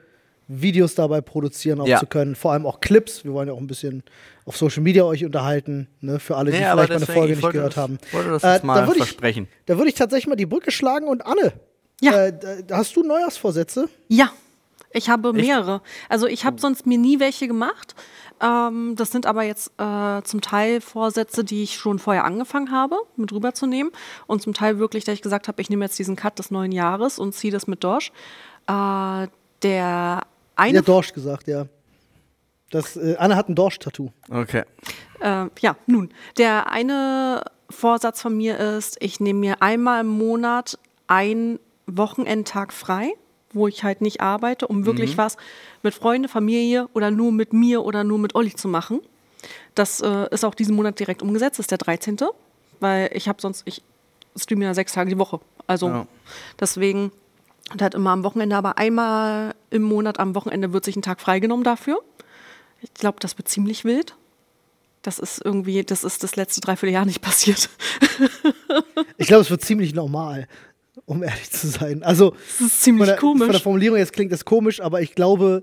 Videos 0.47 0.95
dabei 0.95 1.23
produzieren 1.23 1.81
auch 1.81 1.89
Ja. 1.89 1.99
zu 1.99 2.07
können. 2.07 2.35
Vor 2.35 2.53
allem 2.53 2.67
auch 2.67 2.81
Clips. 2.81 3.25
Wir 3.25 3.33
wollen 3.33 3.49
ja 3.49 3.55
auch 3.55 3.59
ein 3.61 3.67
bisschen 3.67 4.03
auf 4.45 4.59
Social 4.59 4.83
Media 4.83 5.05
euch 5.05 5.25
unterhalten, 5.25 5.89
ne? 6.03 6.21
für 6.21 6.37
alle, 6.37 6.51
die 6.53 6.59
Nee, 6.59 6.65
vielleicht 6.71 6.91
meine 6.91 7.07
Folge 7.07 7.33
ich 7.33 7.39
nicht 7.41 7.53
gehört 7.53 7.73
das- 7.73 7.83
haben. 7.83 7.99
wollte 8.13 8.31
das 8.31 8.45
Äh, 8.45 8.53
jetzt 8.55 8.65
mal 8.65 8.81
da 8.83 8.87
würd 8.87 8.97
ich- 8.99 9.03
versprechen. 9.05 9.49
Da 9.65 9.77
würde 9.79 9.89
ich 9.89 9.95
tatsächlich 9.95 10.27
mal 10.29 10.37
die 10.37 10.45
Brücke 10.47 10.71
schlagen 10.71 11.09
und 11.09 11.25
Anne. 11.25 11.55
Ja. 12.03 12.27
Äh, 12.27 12.33
hast 12.71 12.95
du 12.95 13.03
Neujahrsvorsätze? 13.03 13.89
Ja, 14.09 14.31
ich 14.97 15.09
habe 15.11 15.33
mehrere. 15.33 15.81
Also 16.09 16.27
ich 16.27 16.45
habe 16.45 16.61
sonst 16.61 16.87
mir 16.87 16.99
nie 16.99 17.21
welche 17.21 17.47
gemacht. 17.47 17.95
Ähm, 18.41 18.95
das 18.97 19.11
sind 19.11 19.27
aber 19.27 19.43
jetzt 19.43 19.73
äh, 19.79 20.23
zum 20.23 20.41
Teil 20.41 20.81
Vorsätze, 20.81 21.45
die 21.45 21.63
ich 21.63 21.77
schon 21.77 21.99
vorher 21.99 22.25
angefangen 22.25 22.71
habe, 22.71 22.97
mit 23.17 23.33
rüberzunehmen. 23.33 23.93
Und 24.27 24.43
zum 24.43 24.55
Teil 24.55 24.79
wirklich, 24.79 25.05
da 25.05 25.13
ich 25.13 25.23
gesagt 25.23 25.49
habe, 25.49 25.61
ich 25.63 25.71
nehme 25.71 25.85
jetzt 25.85 25.99
diesen 25.99 26.17
Cut 26.17 26.39
des 26.39 26.51
neuen 26.51 26.73
Jahres 26.73 27.19
und 27.19 27.35
ziehe 27.35 27.53
das 27.53 27.67
mit 27.67 27.85
Dorsch. 27.85 28.13
Äh, 28.67 29.29
der 29.63 30.23
eine 30.57 30.77
Ja, 30.77 30.83
Dorsch 30.83 31.13
gesagt, 31.13 31.49
ja. 31.49 31.67
Das, 32.71 32.97
äh, 32.97 33.17
Anne 33.19 33.37
hat 33.37 33.49
ein 33.49 33.55
Dorsch-Tattoo. 33.55 34.11
Okay. 34.29 34.65
Äh, 35.21 35.47
ja, 35.61 35.77
nun, 35.87 36.11
der 36.37 36.71
eine 36.71 37.43
Vorsatz 37.71 38.21
von 38.21 38.37
mir 38.37 38.59
ist, 38.59 38.97
ich 39.01 39.21
nehme 39.21 39.41
mir 39.41 39.63
einmal 39.63 40.01
im 40.01 40.09
Monat 40.09 40.79
einen 41.07 41.59
Wochenendtag 41.87 42.73
frei, 42.73 43.13
wo 43.53 43.69
ich 43.69 43.85
halt 43.85 44.01
nicht 44.01 44.21
arbeite, 44.21 44.67
um 44.67 44.87
wirklich 44.87 45.17
was 45.19 45.37
mit 45.83 45.95
Freunde, 45.95 46.29
Familie 46.29 46.89
oder 46.93 47.11
nur 47.11 47.33
mit 47.33 47.53
mir 47.53 47.85
oder 47.85 48.05
nur 48.05 48.19
mit 48.19 48.35
Olli 48.35 48.55
zu 48.55 48.69
machen. 48.69 49.01
Das 49.75 50.01
äh, 50.01 50.27
ist 50.31 50.45
auch 50.45 50.55
diesen 50.55 50.75
Monat 50.77 50.99
direkt 50.99 51.23
umgesetzt, 51.23 51.59
das 51.59 51.65
ist 51.65 51.71
der 51.71 51.79
13. 51.79 52.19
Weil 52.81 53.11
ich 53.15 53.29
habe 53.29 53.41
sonst, 53.41 53.63
ich 53.67 53.83
streame 54.37 54.65
ja 54.65 54.75
sechs 54.75 54.93
Tage 54.93 55.11
die 55.11 55.19
Woche. 55.19 55.41
Also 55.67 55.89
Ja. 55.89 56.07
deswegen, 56.61 57.13
und 57.73 57.83
halt 57.83 57.95
immer 57.95 58.11
am 58.11 58.25
Wochenende, 58.25 58.57
aber 58.57 58.79
einmal 58.79 59.55
im 59.71 59.83
Monat 59.83 60.19
am 60.21 60.35
Wochenende 60.35 60.73
wird 60.73 60.85
sich 60.85 60.97
ein 60.97 61.03
Tag 61.03 61.21
freigenommen 61.21 61.65
dafür. 61.65 62.03
Ich 62.83 62.93
glaube, 62.95 63.19
das 63.21 63.39
wird 63.39 63.49
ziemlich 63.49 63.85
wild. 63.85 64.15
Das 65.03 65.19
ist 65.19 65.41
irgendwie, 65.45 65.85
das 65.85 66.03
ist 66.05 66.23
das 66.25 66.37
letzte 66.37 66.61
Dreivierteljahr 66.61 67.05
nicht 67.07 67.23
passiert. 67.23 67.71
Ich 69.19 69.29
glaube, 69.29 69.43
es 69.43 69.51
wird 69.51 69.63
ziemlich 69.63 69.95
normal, 69.95 70.47
um 71.07 71.23
ehrlich 71.23 71.51
zu 71.51 71.69
sein. 71.69 72.03
Also, 72.03 72.35
Das 72.59 72.69
ist 72.69 72.83
ziemlich 72.83 73.07
von 73.07 73.07
der, 73.09 73.19
Von 73.21 73.39
der 73.39 73.47
komisch. 73.47 73.63
Formulierung 73.63 73.99
jetzt 73.99 74.13
klingt 74.13 74.33
das 74.33 74.45
komisch, 74.45 74.81
aber 74.81 75.01
ich 75.01 75.15
glaube, 75.15 75.63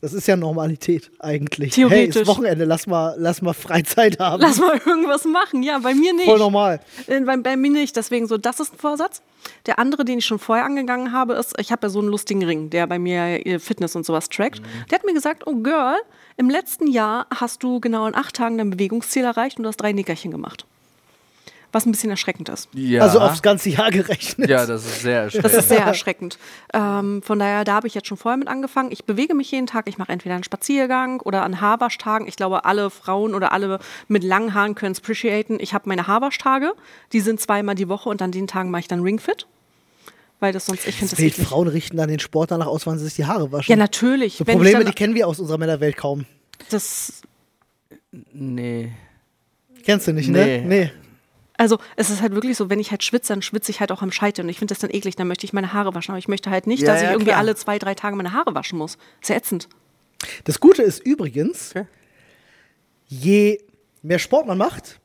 das 0.00 0.14
ist 0.14 0.26
ja 0.26 0.34
Normalität 0.34 1.12
eigentlich. 1.20 1.74
Theoretisch. 1.74 2.14
Hey, 2.16 2.22
ist 2.22 2.26
Wochenende, 2.28 2.64
lass 2.64 2.88
mal, 2.88 3.14
lass 3.18 3.40
mal 3.40 3.52
Freizeit 3.52 4.18
haben. 4.18 4.40
Lass 4.40 4.58
mal 4.58 4.80
irgendwas 4.84 5.24
machen. 5.24 5.62
Ja, 5.62 5.78
bei 5.78 5.94
mir 5.94 6.12
nicht. 6.12 6.24
Voll 6.24 6.40
normal. 6.40 6.80
Äh, 7.06 7.20
Bei, 7.20 7.36
bei 7.36 7.56
mir 7.56 7.70
nicht. 7.70 7.94
Deswegen 7.96 8.26
so, 8.26 8.36
das 8.36 8.58
ist 8.58 8.74
ein 8.74 8.78
Vorsatz. 8.78 9.22
Der 9.66 9.78
andere, 9.78 10.04
den 10.04 10.18
ich 10.18 10.26
schon 10.26 10.40
vorher 10.40 10.64
angegangen 10.64 11.12
habe, 11.12 11.34
ist, 11.34 11.54
ich 11.60 11.70
habe 11.70 11.86
ja 11.86 11.90
so 11.90 12.00
einen 12.00 12.08
lustigen 12.08 12.42
Ring, 12.44 12.68
der 12.70 12.88
bei 12.88 12.98
mir 12.98 13.46
äh, 13.46 13.60
Fitness 13.60 13.94
und 13.94 14.04
sowas 14.04 14.28
trackt. 14.28 14.60
Der 14.90 14.98
hat 14.98 15.06
mir 15.06 15.14
gesagt, 15.14 15.46
oh 15.46 15.54
Girl, 15.54 15.94
im 16.36 16.50
letzten 16.50 16.88
Jahr 16.88 17.26
hast 17.32 17.62
du 17.62 17.78
genau 17.78 18.06
in 18.08 18.16
acht 18.16 18.34
Tagen 18.34 18.58
dein 18.58 18.70
Bewegungsziel 18.70 19.22
erreicht 19.22 19.58
und 19.58 19.62
du 19.62 19.68
hast 19.68 19.76
drei 19.76 19.92
Nickerchen 19.92 20.32
gemacht. 20.32 20.66
Was 21.72 21.86
ein 21.86 21.90
bisschen 21.90 22.10
erschreckend 22.10 22.50
ist. 22.50 22.68
Ja. 22.74 23.00
Also 23.02 23.18
aufs 23.18 23.40
ganze 23.40 23.70
Jahr 23.70 23.90
gerechnet. 23.90 24.50
ja, 24.50 24.66
das 24.66 24.84
ist 24.84 25.00
sehr 25.02 25.24
Das 25.24 25.34
erschreckend. 25.34 25.58
ist 25.62 25.68
sehr 25.70 25.80
erschreckend. 25.80 26.38
Ähm, 26.74 27.22
von 27.22 27.38
daher, 27.38 27.64
da 27.64 27.72
habe 27.74 27.86
ich 27.86 27.94
jetzt 27.94 28.06
schon 28.08 28.18
vorher 28.18 28.36
mit 28.36 28.46
angefangen. 28.48 28.92
Ich 28.92 29.04
bewege 29.06 29.34
mich 29.34 29.50
jeden 29.50 29.66
Tag. 29.66 29.88
Ich 29.88 29.96
mache 29.96 30.12
entweder 30.12 30.34
einen 30.34 30.44
Spaziergang 30.44 31.20
oder 31.22 31.42
an 31.44 31.62
Haarwaschtagen. 31.62 32.28
Ich 32.28 32.36
glaube, 32.36 32.66
alle 32.66 32.90
Frauen 32.90 33.34
oder 33.34 33.52
alle 33.52 33.78
mit 34.06 34.22
langen 34.22 34.52
Haaren 34.52 34.74
können 34.74 34.92
es 34.92 34.98
appreciaten. 34.98 35.58
Ich 35.60 35.72
habe 35.72 35.88
meine 35.88 36.06
Haarwaschtage. 36.06 36.72
Die 37.12 37.20
sind 37.20 37.40
zweimal 37.40 37.74
die 37.74 37.88
Woche 37.88 38.08
und 38.10 38.20
an 38.20 38.32
den 38.32 38.46
Tagen 38.46 38.70
mache 38.70 38.80
ich 38.80 38.88
dann 38.88 39.00
Ringfit. 39.00 39.46
Weil 40.40 40.52
das 40.52 40.66
sonst, 40.66 40.86
ich 40.86 40.96
finde 40.96 41.12
das 41.12 41.20
eklig. 41.20 41.46
Frauen 41.46 41.68
richten 41.68 41.96
dann 41.96 42.08
den 42.08 42.18
Sport 42.18 42.50
danach 42.50 42.66
aus, 42.66 42.84
wann 42.86 42.98
sie 42.98 43.04
sich 43.06 43.14
die 43.14 43.24
Haare 43.26 43.50
waschen. 43.52 43.70
Ja, 43.70 43.76
natürlich. 43.76 44.36
So 44.36 44.44
Probleme, 44.44 44.78
dann- 44.80 44.86
die 44.88 44.92
kennen 44.92 45.14
wir 45.14 45.26
aus 45.28 45.38
unserer 45.40 45.56
Männerwelt 45.56 45.96
kaum. 45.96 46.26
das, 46.68 47.22
Nee. 48.32 48.92
Kennst 49.84 50.06
du 50.06 50.12
nicht, 50.12 50.28
Nee. 50.28 50.60
ne? 50.60 50.66
Nee. 50.68 50.90
Also 51.62 51.78
es 51.96 52.10
ist 52.10 52.20
halt 52.22 52.34
wirklich 52.34 52.56
so, 52.56 52.68
wenn 52.70 52.80
ich 52.80 52.90
halt 52.90 53.04
schwitze, 53.04 53.32
dann 53.32 53.40
schwitze 53.42 53.70
ich 53.70 53.78
halt 53.78 53.92
auch 53.92 54.02
am 54.02 54.10
Scheitel. 54.10 54.44
Und 54.44 54.48
ich 54.48 54.58
finde 54.58 54.74
das 54.74 54.80
dann 54.80 54.90
eklig, 54.90 55.14
dann 55.14 55.28
möchte 55.28 55.44
ich 55.46 55.52
meine 55.52 55.72
Haare 55.72 55.94
waschen. 55.94 56.10
Aber 56.10 56.18
ich 56.18 56.26
möchte 56.26 56.50
halt 56.50 56.66
nicht, 56.66 56.82
Ja, 56.82 56.88
dass 56.88 56.96
ich 57.02 57.04
ja, 57.06 57.10
irgendwie 57.12 57.30
klar. 57.30 57.38
alle 57.38 57.54
zwei, 57.54 57.78
drei 57.78 57.94
Tage 57.94 58.16
meine 58.16 58.32
Haare 58.32 58.54
waschen 58.54 58.78
muss. 58.78 58.98
Ist 59.20 59.28
ja 59.30 59.36
ätzend. 59.36 59.68
Das 60.44 60.58
Gute 60.58 60.82
ist 60.82 60.98
übrigens, 61.06 61.70
Okay. 61.70 61.86
je 63.08 63.60
mehr 64.02 64.18
Sport 64.18 64.46
man 64.46 64.58
macht, 64.58 64.98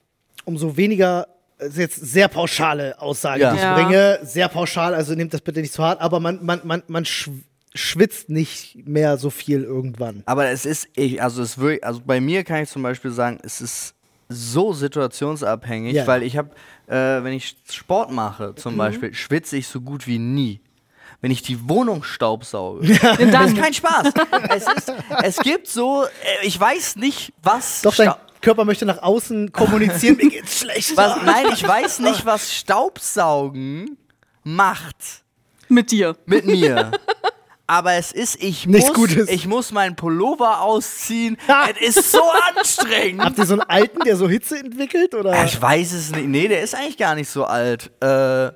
umso 0.46 0.78
weniger, 0.78 1.28
das 1.60 1.70
ist 1.70 1.78
jetzt 1.78 1.96
sehr 1.96 2.28
pauschale 2.28 3.00
Aussage, 3.02 3.42
Ja. 3.42 3.52
die 3.52 3.58
ich 3.58 3.64
Ja. 3.64 3.74
bringe, 3.76 4.20
sehr 4.24 4.48
pauschal, 4.48 4.94
also 4.94 5.14
nehmt 5.16 5.34
das 5.34 5.42
bitte 5.42 5.62
nicht 5.62 5.74
zu 5.74 5.84
hart, 5.84 6.02
aber 6.02 6.20
man, 6.20 6.44
man, 6.44 6.62
man, 6.64 6.84
man 6.88 7.04
schw- 7.04 7.42
schwitzt 7.74 8.30
nicht 8.30 8.88
mehr 8.88 9.18
so 9.18 9.30
viel 9.30 9.64
irgendwann. 9.64 10.24
Aber 10.26 10.48
es 10.50 10.66
ist, 10.66 10.88
ich, 10.96 11.22
also 11.22 11.42
es 11.44 11.58
wirklich, 11.58 11.84
also 11.84 12.02
bei 12.06 12.20
mir 12.22 12.44
kann 12.44 12.64
ich 12.64 12.70
zum 12.70 12.82
Beispiel 12.82 13.12
sagen, 13.12 13.40
es 13.44 13.62
ist 13.62 13.94
so 14.29 14.74
situationsabhängig, 14.74 15.93
Ja. 15.93 16.07
weil 16.07 16.24
ich 16.24 16.38
habe, 16.38 16.50
äh, 16.88 17.24
wenn 17.24 17.34
ich 17.34 17.55
Sport 17.72 18.12
mache 18.12 18.55
zum 18.55 18.74
Mhm. 18.74 18.77
Beispiel, 18.77 19.13
schwitze 19.13 19.57
ich 19.57 19.67
so 19.67 19.81
gut 19.81 20.07
wie 20.07 20.19
nie. 20.19 20.62
Wenn 21.22 21.31
ich 21.31 21.41
die 21.41 21.67
Wohnung 21.67 22.03
staubsauge. 22.03 22.79
Und 22.88 22.89
Das 23.00 23.17
dann, 23.31 23.48
ist 23.48 23.57
kein 23.57 23.74
Spaß. 23.74 24.13
es, 24.50 24.67
ist, 24.67 24.93
es 25.24 25.38
gibt 25.39 25.67
so, 25.67 26.03
äh, 26.05 26.46
ich 26.46 26.60
weiß 26.60 26.98
nicht, 26.98 27.34
was. 27.41 27.81
Doch, 27.81 27.96
dein 27.96 28.13
Körper 28.41 28.65
möchte 28.65 28.86
nach 28.86 29.01
außen 29.01 29.51
kommunizieren, 29.51 30.17
mir 30.17 30.29
geht's 30.29 30.60
schlecht. 30.60 30.96
was 30.96 31.22
nein, 31.24 31.48
ich 31.53 31.67
weiß 31.67 32.00
nicht, 32.00 32.25
was 32.25 32.53
Staubsaugen 32.53 33.98
macht 34.43 35.24
mit 35.69 35.91
dir. 35.91 36.15
mit 36.25 36.46
mir. 36.46 36.91
Aber 37.68 37.94
es 37.94 38.14
ist, 38.14 38.42
ich 38.42 38.66
Nichts 38.66 38.88
muss, 38.88 38.96
Gutes. 38.96 39.30
ich 39.30 39.46
muss 39.46 39.74
meinen 39.74 39.98
Pullover 39.98 40.62
ausziehen. 40.62 41.38
es 41.86 41.98
ist 41.98 42.12
so 42.14 42.22
anstrengend. 42.56 43.22
Habt 43.24 43.38
ihr 43.38 43.46
so 43.46 43.56
einen 43.56 43.64
alten, 43.64 44.00
der 44.06 44.16
so 44.16 44.30
Hitze 44.30 44.58
entwickelt? 44.58 45.14
Oder? 45.14 45.44
Ich 45.44 45.62
weiß 45.62 45.92
es 45.92 46.12
nicht. 46.12 46.28
Nee, 46.28 46.48
der 46.48 46.62
ist 46.62 46.76
eigentlich 46.76 46.98
gar 46.98 47.14
nicht 47.16 47.30
so 47.30 47.44
alt. 47.44 47.92
Äh, 48.00 48.06
aber 48.06 48.54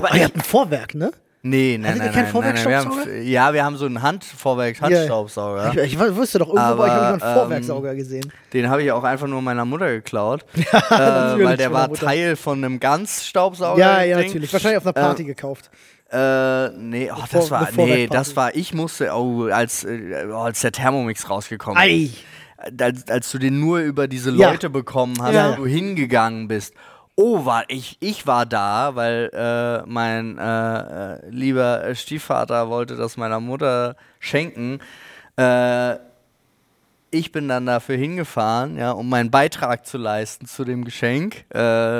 Oh, 0.00 0.14
ihr 0.14 0.24
habt 0.24 0.36
ein 0.36 0.42
Vorwerk, 0.42 0.94
ne? 0.94 1.10
Nee, 1.44 1.76
nein, 1.76 2.00
Hattet 2.00 2.02
ihr 2.14 2.22
nein, 2.22 2.32
keinen 2.32 2.44
nein, 2.44 2.54
nein. 2.54 2.68
Wir 2.68 2.78
haben, 2.78 3.22
ja, 3.24 3.52
wir 3.52 3.64
haben 3.64 3.76
so 3.76 3.86
einen 3.86 4.00
Handvorwerks-Handstaubsauger. 4.00 5.74
Ich, 5.74 5.94
ich 5.94 5.98
wusste 5.98 6.38
doch, 6.38 6.46
irgendwo 6.46 6.82
euch 6.84 6.88
habe 6.88 6.88
ich 6.88 6.92
einen 6.92 7.22
Aber, 7.22 7.40
Vorwerksauger 7.40 7.94
gesehen. 7.96 8.32
Den 8.52 8.70
habe 8.70 8.84
ich 8.84 8.92
auch 8.92 9.02
einfach 9.02 9.26
nur 9.26 9.42
meiner 9.42 9.64
Mutter 9.64 9.90
geklaut. 9.90 10.44
äh, 10.54 10.64
weil 10.90 11.56
der 11.56 11.72
war 11.72 11.88
Mutter. 11.88 12.06
Teil 12.06 12.36
von 12.36 12.64
einem 12.64 12.78
Ganzstaubsauger. 12.78 13.80
Ja, 13.80 14.02
ja, 14.04 14.18
natürlich. 14.18 14.52
Wahrscheinlich 14.52 14.78
auf 14.78 14.86
einer 14.86 14.92
Party 14.92 15.24
gekauft. 15.24 15.68
Äh, 16.12 16.68
nee, 16.76 17.10
oh, 17.10 17.24
das 17.32 17.50
war, 17.50 17.68
nee, 17.74 18.06
das 18.06 18.36
war, 18.36 18.54
ich 18.54 18.74
musste, 18.74 19.10
oh, 19.14 19.44
als, 19.50 19.84
äh, 19.84 20.26
oh, 20.30 20.34
als 20.40 20.60
der 20.60 20.70
Thermomix 20.72 21.30
rausgekommen 21.30 21.78
Ei. 21.80 22.10
als, 22.78 23.08
als 23.08 23.30
du 23.32 23.38
den 23.38 23.58
nur 23.60 23.78
über 23.80 24.08
diese 24.08 24.30
Ja. 24.32 24.50
Leute 24.50 24.68
bekommen 24.68 25.16
hast, 25.22 25.32
Ja. 25.34 25.52
wo 25.52 25.62
du 25.62 25.66
hingegangen 25.66 26.48
bist. 26.48 26.74
Oh, 27.16 27.44
war 27.46 27.64
ich, 27.68 27.96
ich 28.00 28.26
war 28.26 28.44
da, 28.46 28.94
weil 28.94 29.30
äh, 29.32 29.86
mein 29.88 30.36
äh, 30.38 31.14
äh, 31.14 31.28
lieber 31.30 31.84
äh, 31.84 31.94
Stiefvater 31.94 32.68
wollte 32.68 32.96
das 32.96 33.16
meiner 33.16 33.40
Mutter 33.40 33.96
schenken. 34.18 34.80
Äh, 35.36 35.96
ich 37.12 37.30
bin 37.30 37.46
dann 37.46 37.66
dafür 37.66 37.96
hingefahren, 37.96 38.76
ja, 38.78 38.90
um 38.90 39.08
meinen 39.08 39.30
Beitrag 39.30 39.86
zu 39.86 39.98
leisten 39.98 40.46
zu 40.46 40.64
dem 40.64 40.84
Geschenk. 40.84 41.44
Äh, 41.50 41.58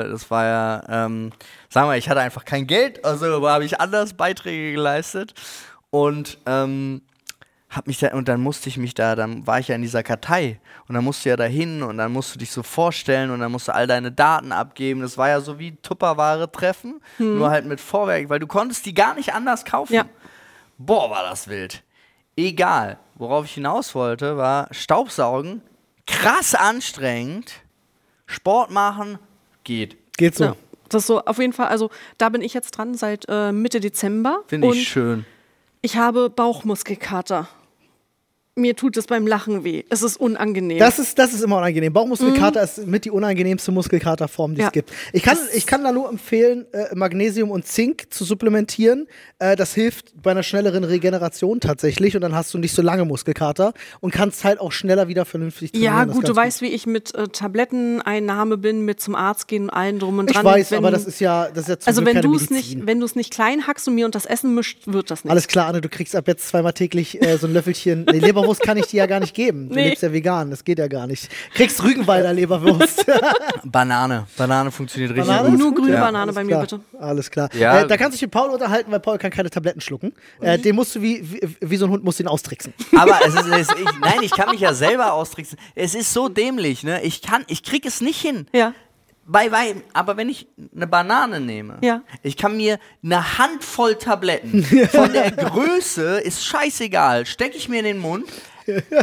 das 0.09 0.29
war 0.31 0.45
ja, 0.45 0.83
ähm, 0.89 1.31
sagen 1.69 1.87
wir, 1.87 1.97
ich 1.97 2.09
hatte 2.09 2.19
einfach 2.19 2.45
kein 2.45 2.67
Geld, 2.67 3.05
also 3.05 3.47
habe 3.47 3.63
ich 3.63 3.79
anders 3.79 4.15
Beiträge 4.15 4.73
geleistet 4.73 5.35
und 5.91 6.39
ähm, 6.47 7.03
hab 7.69 7.85
mich 7.85 7.99
da, 7.99 8.13
und 8.13 8.27
dann 8.27 8.41
musste 8.41 8.69
ich 8.69 8.77
mich 8.77 8.95
da, 8.95 9.15
dann 9.15 9.45
war 9.45 9.59
ich 9.59 9.67
ja 9.67 9.75
in 9.75 9.83
dieser 9.83 10.01
Kartei 10.01 10.59
und 10.87 10.95
dann 10.95 11.03
musst 11.03 11.23
du 11.25 11.29
ja 11.29 11.35
da 11.35 11.45
hin 11.45 11.83
und 11.83 11.97
dann 11.97 12.11
musst 12.11 12.33
du 12.33 12.39
dich 12.39 12.51
so 12.51 12.63
vorstellen 12.63 13.29
und 13.29 13.39
dann 13.39 13.51
musst 13.51 13.67
du 13.67 13.73
all 13.73 13.85
deine 13.85 14.11
Daten 14.11 14.51
abgeben. 14.51 15.01
Das 15.01 15.17
war 15.17 15.29
ja 15.29 15.41
so 15.41 15.59
wie 15.59 15.75
Tupperware 15.77 16.51
treffen, 16.51 17.01
nur 17.19 17.51
halt 17.51 17.65
mit 17.65 17.79
Vorwerk, 17.79 18.29
weil 18.29 18.39
du 18.39 18.47
konntest 18.47 18.85
die 18.87 18.95
gar 18.95 19.13
nicht 19.13 19.33
anders 19.33 19.63
kaufen. 19.63 19.93
Ja. 19.93 20.05
Boah, 20.79 21.11
war 21.11 21.23
das 21.29 21.47
wild. 21.47 21.83
Egal. 22.35 22.97
Worauf 23.15 23.45
ich 23.45 23.53
hinaus 23.53 23.93
wollte, 23.95 24.37
war 24.37 24.67
Staubsaugen, 24.71 25.61
krass 26.07 26.55
anstrengend. 26.55 27.53
Sport 28.25 28.71
machen, 28.71 29.19
geht. 29.63 29.97
Geht 30.17 30.35
so. 30.35 30.43
Ja, 30.45 30.55
das 30.89 31.03
ist 31.03 31.07
so 31.07 31.23
auf 31.23 31.37
jeden 31.37 31.53
Fall, 31.53 31.67
also 31.67 31.89
da 32.17 32.29
bin 32.29 32.41
ich 32.41 32.53
jetzt 32.53 32.71
dran 32.71 32.95
seit 32.95 33.25
äh, 33.27 33.51
Mitte 33.51 33.79
Dezember. 33.79 34.41
Finde 34.47 34.69
ich 34.69 34.87
schön. 34.87 35.25
ich 35.81 35.97
habe 35.97 36.29
Bauchmuskelkater. 36.29 37.47
Mir 38.55 38.75
tut 38.75 38.97
es 38.97 39.07
beim 39.07 39.25
Lachen 39.25 39.63
weh. 39.63 39.83
Es 39.89 40.03
ist 40.03 40.17
unangenehm. 40.17 40.77
Das 40.77 40.99
ist, 40.99 41.17
das 41.17 41.33
ist 41.33 41.41
immer 41.41 41.57
unangenehm. 41.57 41.91
Bauchmuskelkater 41.91 42.61
ist 42.61 42.85
mit 42.85 43.03
die 43.03 43.09
unangenehmste 43.09 43.71
Muskelkaterform, 43.71 44.53
die 44.53 44.61
Ja. 44.61 44.67
es 44.67 44.73
gibt. 44.73 44.91
Ich 45.11 45.23
kann, 45.23 45.37
ich 45.55 45.65
kann 45.65 45.83
da 45.83 45.91
nur 45.91 46.07
empfehlen, 46.07 46.67
äh, 46.71 46.93
Magnesium 46.93 47.49
und 47.49 47.65
Zink 47.65 48.13
zu 48.13 48.23
supplementieren. 48.25 49.07
Äh, 49.39 49.55
das 49.55 49.73
hilft 49.73 50.13
bei 50.21 50.29
einer 50.31 50.43
schnelleren 50.43 50.83
Regeneration 50.83 51.61
tatsächlich 51.61 52.15
und 52.15 52.21
dann 52.21 52.35
hast 52.35 52.53
du 52.53 52.59
nicht 52.59 52.75
so 52.75 52.83
lange 52.83 53.05
Muskelkater 53.05 53.73
und 54.01 54.11
kannst 54.13 54.43
halt 54.43 54.59
auch 54.59 54.71
schneller 54.71 55.07
wieder 55.07 55.25
vernünftig 55.25 55.71
trainieren. 55.71 55.91
ja, 55.95 56.03
gut, 56.05 56.23
du 56.27 56.33
ganz 56.33 56.37
weißt, 56.37 56.61
wie 56.61 56.67
ich 56.67 56.85
mit 56.85 57.15
äh, 57.15 57.27
Tabletteneinnahme 57.29 58.57
bin, 58.57 58.85
mit 58.85 58.99
zum 58.99 59.15
Arzt 59.15 59.47
gehen 59.47 59.63
und 59.63 59.69
allen 59.71 59.97
drum 59.97 60.19
und 60.19 60.29
Ich 60.29 60.35
dran. 60.35 60.45
weiß, 60.45 60.71
wenn, 60.71 60.77
aber 60.77 60.91
das 60.91 61.05
ist 61.05 61.19
ja, 61.19 61.47
das 61.49 61.63
ist 61.63 61.69
ja 61.69 61.79
zum 61.79 61.87
also 61.87 62.01
Glück 62.03 62.15
wenn 62.15 62.21
du 62.21 62.35
es 62.35 62.49
nicht, 62.51 62.85
wenn 62.85 62.99
du 62.99 63.05
es 63.05 63.15
nicht 63.15 63.33
klein 63.33 63.65
hackst 63.67 63.87
und 63.87 63.95
mir 63.95 64.05
und 64.05 64.13
das 64.13 64.25
Essen 64.25 64.53
mischt, 64.53 64.81
wird 64.85 65.09
das 65.09 65.23
nicht. 65.23 65.31
Alles 65.31 65.47
klar, 65.47 65.67
Anne, 65.67 65.81
du 65.81 65.89
kriegst 65.89 66.15
ab 66.15 66.27
jetzt 66.27 66.47
zweimal 66.47 66.73
täglich 66.73 67.21
äh, 67.21 67.37
so 67.37 67.47
ein 67.47 67.53
Löffelchen. 67.53 68.05
Nee, 68.11 68.19
Leberwurst 68.43 68.61
kann 68.61 68.77
ich 68.77 68.87
dir 68.87 68.97
ja 68.97 69.05
gar 69.05 69.19
nicht 69.19 69.33
geben. 69.33 69.69
Du 69.69 69.75
Nee. 69.75 69.89
lebst 69.89 70.03
ja 70.03 70.11
vegan, 70.11 70.49
das 70.49 70.63
geht 70.63 70.79
ja 70.79 70.87
gar 70.87 71.07
nicht. 71.07 71.29
Kriegst 71.53 71.83
Rügenwalder 71.83 72.33
Leberwurst. 72.33 73.05
Banane. 73.63 74.27
Banane 74.37 74.71
funktioniert 74.71 75.11
richtig 75.11 75.27
Banane? 75.27 75.49
gut. 75.51 75.59
Nur 75.59 75.73
grüne 75.73 75.93
Ja. 75.93 75.99
Banane 76.05 76.23
Alles 76.23 76.35
bei 76.35 76.43
mir, 76.43 76.49
klar. 76.49 76.61
bitte. 76.61 76.79
Alles 76.99 77.31
klar. 77.31 77.49
Ja. 77.57 77.81
Äh, 77.81 77.87
da 77.87 77.97
kannst 77.97 78.13
du 78.13 78.15
dich 78.17 78.21
mit 78.23 78.31
Paul 78.31 78.49
unterhalten, 78.49 78.91
weil 78.91 78.99
Paul 78.99 79.17
kann 79.17 79.31
keine 79.31 79.49
Tabletten 79.49 79.81
schlucken. 79.81 80.13
Äh, 80.41 80.59
den 80.59 80.75
musst 80.75 80.95
du 80.95 81.01
wie, 81.01 81.23
wie, 81.31 81.41
wie 81.61 81.77
so 81.77 81.85
ein 81.85 81.91
Hund 81.91 82.03
musst 82.03 82.19
du 82.19 82.23
ihn 82.23 82.27
austricksen. 82.27 82.73
Aber 82.97 83.19
es 83.25 83.33
ist, 83.33 83.47
es, 83.47 83.67
ich, 83.69 83.99
nein, 83.99 84.19
ich 84.21 84.31
kann 84.31 84.49
mich 84.51 84.59
ja 84.61 84.73
selber 84.73 85.13
austricksen. 85.13 85.57
Es 85.75 85.95
ist 85.95 86.13
so 86.13 86.29
dämlich, 86.29 86.83
ne? 86.83 87.01
Ich 87.03 87.21
kann, 87.21 87.43
ich 87.47 87.63
krieg 87.63 87.85
es 87.85 88.01
nicht 88.01 88.19
hin. 88.21 88.47
Ja. 88.53 88.73
Bei 89.25 89.51
Wein, 89.51 89.83
aber 89.93 90.17
wenn 90.17 90.27
ich 90.27 90.47
eine 90.75 90.85
Banane 90.87 91.39
nehme, 91.39 91.77
Ja. 91.81 92.01
ich 92.23 92.35
kann 92.35 92.57
mir 92.57 92.77
eine 93.03 93.37
Handvoll 93.37 93.95
Tabletten 93.95 94.63
von 94.91 95.13
der 95.13 95.31
Größe 95.31 96.19
ist 96.19 96.45
scheißegal, 96.45 97.25
stecke 97.25 97.55
ich 97.55 97.69
mir 97.69 97.79
in 97.79 97.85
den 97.85 97.99
Mund, 97.99 98.25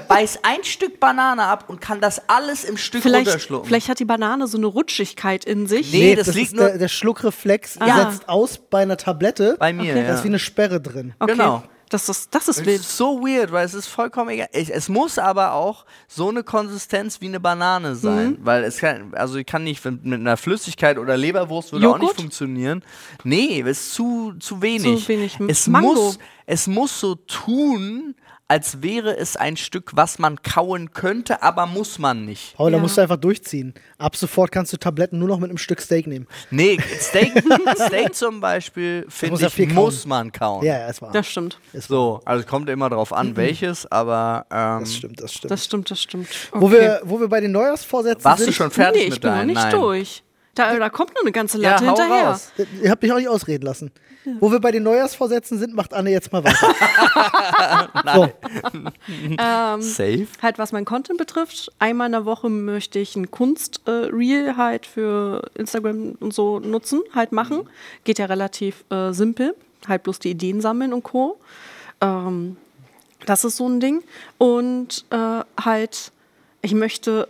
beiß 0.09 0.41
ein 0.43 0.63
Stück 0.65 1.01
Banane 1.01 1.43
ab 1.45 1.65
und 1.69 1.81
kann 1.81 2.01
das 2.01 2.29
alles 2.29 2.65
im 2.65 2.77
Stück 2.77 3.03
Vielleicht, 3.03 3.29
runterschlucken. 3.29 3.67
vielleicht 3.69 3.89
hat 3.89 3.99
die 3.99 4.05
Banane 4.05 4.47
so 4.47 4.57
eine 4.59 4.67
Rutschigkeit 4.67 5.45
in 5.45 5.67
sich. 5.67 5.93
Nee, 5.93 6.15
das 6.17 6.27
das 6.27 6.35
liegt 6.35 6.49
ist 6.49 6.57
nur- 6.57 6.67
der, 6.69 6.79
der 6.79 6.89
Schluckreflex 6.89 7.79
Ah. 7.81 8.11
setzt 8.11 8.29
aus 8.29 8.59
bei 8.59 8.83
einer 8.83 8.97
Tablette. 8.97 9.57
Bei 9.59 9.73
mir, 9.73 9.91
Okay. 9.93 10.01
ja. 10.03 10.09
Da 10.09 10.15
ist 10.15 10.25
wie 10.25 10.29
eine 10.29 10.39
Sperre 10.39 10.81
drin. 10.81 11.15
Okay. 11.19 11.33
Genau. 11.33 11.63
Das 11.91 12.09
ist, 12.09 12.35
das 12.35 12.49
ist 12.49 12.61
Es 12.61 12.67
wild. 12.67 12.81
ist 12.81 12.97
so 12.97 13.21
weird, 13.21 13.53
weil 13.53 13.67
es 13.67 13.75
ist 13.75 13.89
vollkommen 13.89 14.31
egal. 14.31 14.49
Ich, 14.53 14.73
es 14.73 14.89
muss 14.89 15.19
aber 15.19 15.53
auch 15.53 15.85
so 16.09 16.29
eine 16.31 16.43
Konsistenz 16.45 17.21
wie 17.21 17.27
eine 17.27 17.41
Banane 17.41 17.97
sein, 17.97 18.31
Mhm. 18.31 18.39
weil 18.43 18.65
es 18.65 18.79
kann, 18.79 19.13
also 19.15 19.37
ich 19.37 19.45
kann 19.47 19.65
nicht 19.65 19.85
mit, 19.85 20.05
mit 20.05 20.21
einer 20.21 20.37
Flüssigkeit 20.37 20.97
oder 20.99 21.17
Leberwurst 21.17 21.73
würde 21.73 21.89
auch 21.89 21.95
nicht 21.99 22.03
Joghurt? 22.03 22.17
funktionieren. 22.21 22.83
Nee, 23.25 23.61
es 23.63 23.81
ist 23.81 23.95
zu, 23.95 24.35
zu 24.39 24.63
wenig. 24.63 25.03
Zu 25.03 25.09
wenig. 25.09 25.37
Es 25.49 25.67
Mango. 25.67 25.95
muss, 25.95 26.19
es 26.47 26.67
muss 26.69 26.99
so 27.01 27.17
tun, 27.17 28.15
als 28.51 28.83
wäre 28.83 29.17
es 29.17 29.37
ein 29.37 29.57
Stück, 29.57 29.93
was 29.95 30.19
man 30.19 30.43
kauen 30.43 30.93
könnte, 30.93 31.41
aber 31.41 31.67
muss 31.67 32.01
man 32.01 32.25
nicht. 32.25 32.57
Paul, 32.57 32.73
da 32.73 32.79
Ja. 32.79 32.83
musst 32.83 32.97
du 32.97 33.03
einfach 33.03 33.17
durchziehen. 33.17 33.75
Ab 33.97 34.17
sofort 34.17 34.51
kannst 34.51 34.73
du 34.73 34.77
Tabletten 34.77 35.21
nur 35.21 35.29
noch 35.29 35.39
mit 35.39 35.51
einem 35.51 35.57
Stück 35.59 35.81
Steak 35.81 36.09
nehmen. 36.09 36.27
Nee, 36.51 36.77
Steak, 36.99 37.33
Steak 37.77 38.13
zum 38.15 38.41
Beispiel, 38.41 39.07
finde 39.09 39.33
muss 39.35 39.41
ja 39.43 39.47
ich, 39.49 39.57
kauen. 39.69 39.75
muss 39.75 40.05
man 40.05 40.33
kauen. 40.33 40.65
Ja, 40.67 40.81
ja, 40.81 40.89
es 40.89 41.01
war. 41.01 41.13
Das 41.13 41.29
stimmt. 41.29 41.59
So, 41.73 42.21
also 42.25 42.45
kommt 42.45 42.69
immer 42.69 42.91
drauf 42.91 43.13
an, 43.13 43.37
welches, 43.37 43.87
aber 43.91 44.47
ähm, 44.51 44.81
Das 44.81 44.95
stimmt, 44.97 45.21
das 45.23 45.33
stimmt. 45.33 45.51
Das 45.53 45.65
stimmt, 45.65 45.91
das 45.93 46.03
stimmt. 46.03 46.29
Wo, 46.53 46.67
Okay. 46.67 46.81
wir, 46.81 47.01
wo 47.05 47.21
wir 47.21 47.29
bei 47.29 47.41
den 47.41 47.53
Neujahrsvorsätzen 47.53 48.25
warst 48.25 48.39
sind. 48.41 48.49
du 48.49 48.53
schon 48.53 48.71
fertig 48.73 49.01
nee, 49.03 49.07
ich 49.09 49.11
mit 49.15 49.21
bin 49.23 49.31
noch 49.31 49.37
deinen? 49.39 49.47
nicht 49.47 49.57
Nein. 49.63 49.71
durch. 49.73 50.23
Da, 50.55 50.77
da 50.77 50.91
kommt 50.91 51.15
noch 51.15 51.23
eine 51.23 51.33
ganze 51.33 51.59
Ja, 51.61 51.73
Latte 51.73 51.87
hau 51.87 51.97
hinterher. 51.97 52.29
raus. 52.31 52.53
Ihr 52.83 52.91
habt 52.91 53.03
mich 53.03 53.13
auch 53.13 53.17
nicht 53.19 53.29
ausreden 53.29 53.65
lassen. 53.65 53.91
Wo 54.39 54.53
wir 54.53 54.61
bei 54.61 54.71
den 54.71 54.83
Neujahrsvorsätzen 54.83 55.59
sind, 55.59 55.75
macht 55.75 55.95
Anne 55.95 56.11
jetzt 56.11 56.31
mal 56.31 56.45
weiter. 56.45 56.75
so, 58.15 59.81
Safe. 59.81 60.27
Halt, 60.43 60.59
was 60.59 60.73
mein 60.73 60.85
Content 60.85 61.19
betrifft, 61.19 61.73
einmal 61.79 62.07
in 62.07 62.13
der 62.13 62.25
Woche 62.27 62.49
möchte 62.51 62.99
ich 62.99 63.17
ein 63.17 63.31
Kunst-Reel 63.31 64.57
halt 64.57 64.87
für 64.87 65.51
Instagram 65.55 66.17
und 66.21 66.35
so 66.35 66.59
nutzen, 66.61 67.03
halt 67.15 67.33
machen. 67.33 67.69
Geht 68.05 68.19
ja 68.19 68.27
relativ 68.27 68.85
äh, 68.91 69.13
simpel, 69.13 69.55
halt 69.89 70.03
bloß 70.03 70.19
die 70.19 70.31
Ideen 70.31 70.61
sammeln 70.61 70.93
und 70.93 71.03
Co. 71.03 71.39
Ähm, 72.01 72.57
das 73.27 73.45
ist 73.45 73.57
so 73.57 73.69
ein 73.69 73.81
Ding. 73.81 74.03
Und 74.39 75.05
äh, 75.11 75.41
halt, 75.65 76.13
ich 76.63 76.75
möchte, 76.75 77.27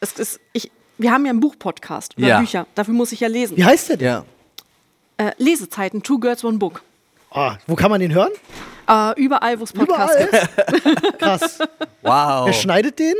es 0.00 0.12
ist, 0.12 0.40
ich, 0.52 0.70
wir 0.98 1.12
haben 1.12 1.24
ja 1.24 1.30
einen 1.30 1.40
Buch-Podcast 1.40 2.14
über 2.16 2.26
Ja. 2.28 2.40
Bücher, 2.40 2.66
dafür 2.74 2.94
muss 2.94 3.12
ich 3.12 3.20
ja 3.20 3.28
lesen. 3.28 3.56
wie 3.56 3.64
heißt 3.64 3.88
der 3.90 3.96
denn? 3.96 4.06
Ja. 4.06 4.24
Äh, 5.16 5.32
Lesezeiten, 5.38 6.02
Two 6.02 6.18
Girls, 6.18 6.44
One 6.44 6.58
Book. 6.58 6.82
Ah, 7.30 7.56
wo 7.66 7.74
kann 7.74 7.90
man 7.90 8.00
den 8.00 8.14
hören? 8.14 8.30
Äh, 8.88 9.20
überall, 9.20 9.60
wo 9.60 9.64
es 9.64 9.72
Podcasts 9.72 10.16
Überall. 10.16 10.48
gibt. 10.92 11.18
Krass. 11.18 11.58
Wow. 12.02 12.46
Wer 12.46 12.52
schneidet 12.54 12.98
den? 12.98 13.14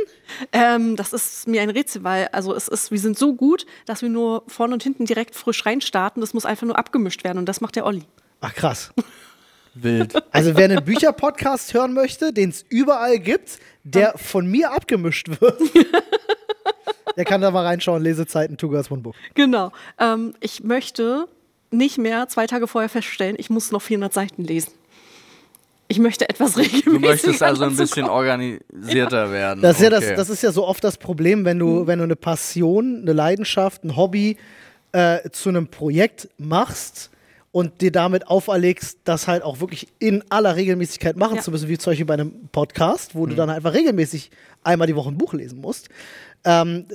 Ähm, 0.51 0.95
das 0.95 1.13
ist 1.13 1.47
mir 1.47 1.61
ein 1.61 1.69
Rätsel, 1.69 2.03
weil 2.03 2.27
also 2.31 2.55
es 2.55 2.67
ist, 2.67 2.89
wir 2.89 2.97
sind 2.99 3.19
so 3.19 3.35
gut, 3.35 3.67
dass 3.85 4.01
wir 4.01 4.09
nur 4.09 4.43
vorne 4.47 4.73
und 4.73 4.81
hinten 4.81 5.05
direkt 5.05 5.35
frisch 5.35 5.63
reinstarten. 5.65 6.21
Das 6.21 6.33
muss 6.33 6.45
einfach 6.45 6.65
nur 6.65 6.77
abgemischt 6.79 7.23
werden 7.23 7.37
und 7.37 7.45
das 7.45 7.61
macht 7.61 7.75
der 7.75 7.85
Olli. 7.85 8.03
Ach, 8.41 8.53
krass. 8.55 8.91
Wild. 9.75 10.15
Also, 10.33 10.55
wer 10.55 10.65
einen 10.65 10.83
Bücherpodcast 10.83 11.73
hören 11.75 11.93
möchte, 11.93 12.33
den 12.33 12.49
es 12.49 12.65
überall 12.69 13.19
gibt, 13.19 13.59
der 13.83 14.13
von 14.17 14.47
mir 14.47 14.71
abgemischt 14.71 15.29
wird, 15.39 15.61
der 17.19 17.25
kann 17.25 17.41
da 17.41 17.51
mal 17.51 17.65
reinschauen. 17.65 18.01
Lesezeiten, 18.01 18.57
Two 18.57 18.69
Girls, 18.69 18.89
One 18.89 19.01
Book. 19.01 19.13
Genau. 19.35 19.71
Ähm, 19.99 20.33
ich 20.39 20.63
möchte 20.63 21.27
nicht 21.69 21.99
mehr 21.99 22.27
zwei 22.29 22.47
Tage 22.47 22.65
vorher 22.65 22.89
feststellen, 22.89 23.35
ich 23.37 23.51
muss 23.51 23.71
noch 23.71 23.81
400 23.83 24.11
Seiten 24.11 24.43
lesen. 24.43 24.71
Ich 25.87 25.99
möchte 25.99 26.29
etwas 26.29 26.57
regelmäßig. 26.57 26.85
Du 26.93 26.99
möchtest 26.99 27.43
also 27.43 27.63
ein 27.65 27.75
bisschen 27.75 28.03
kommen. 28.07 28.15
organisierter 28.15 29.31
werden. 29.31 29.61
Das 29.61 29.77
ist, 29.77 29.81
ja 29.83 29.89
das, 29.89 30.03
Okay. 30.05 30.15
das 30.15 30.29
ist 30.29 30.43
ja 30.43 30.51
so 30.51 30.65
oft 30.67 30.83
das 30.83 30.97
Problem, 30.97 31.45
wenn 31.45 31.59
du, 31.59 31.87
wenn 31.87 31.99
du 31.99 32.03
eine 32.05 32.15
Passion, 32.15 32.99
eine 33.01 33.13
Leidenschaft, 33.13 33.83
ein 33.83 33.95
Hobby 33.95 34.37
äh, 34.91 35.29
zu 35.31 35.49
einem 35.49 35.67
Projekt 35.67 36.29
machst 36.37 37.09
und 37.51 37.81
dir 37.81 37.91
damit 37.91 38.27
auferlegst, 38.27 38.99
das 39.03 39.27
halt 39.27 39.41
auch 39.43 39.59
wirklich 39.59 39.87
in 39.97 40.23
aller 40.29 40.55
Regelmäßigkeit 40.55 41.17
machen 41.17 41.37
Ja. 41.37 41.41
zu 41.41 41.49
müssen, 41.51 41.67
wie 41.67 41.77
zum 41.79 41.91
Beispiel 41.91 42.05
bei 42.05 42.13
einem 42.15 42.47
Podcast, 42.51 43.15
wo 43.15 43.25
du 43.25 43.33
dann 43.35 43.49
einfach 43.49 43.73
regelmäßig 43.73 44.29
einmal 44.63 44.85
die 44.87 44.95
Woche 44.95 45.09
ein 45.09 45.17
Buch 45.17 45.33
lesen 45.33 45.59
musst. 45.59 45.89
Ähm, 46.45 46.85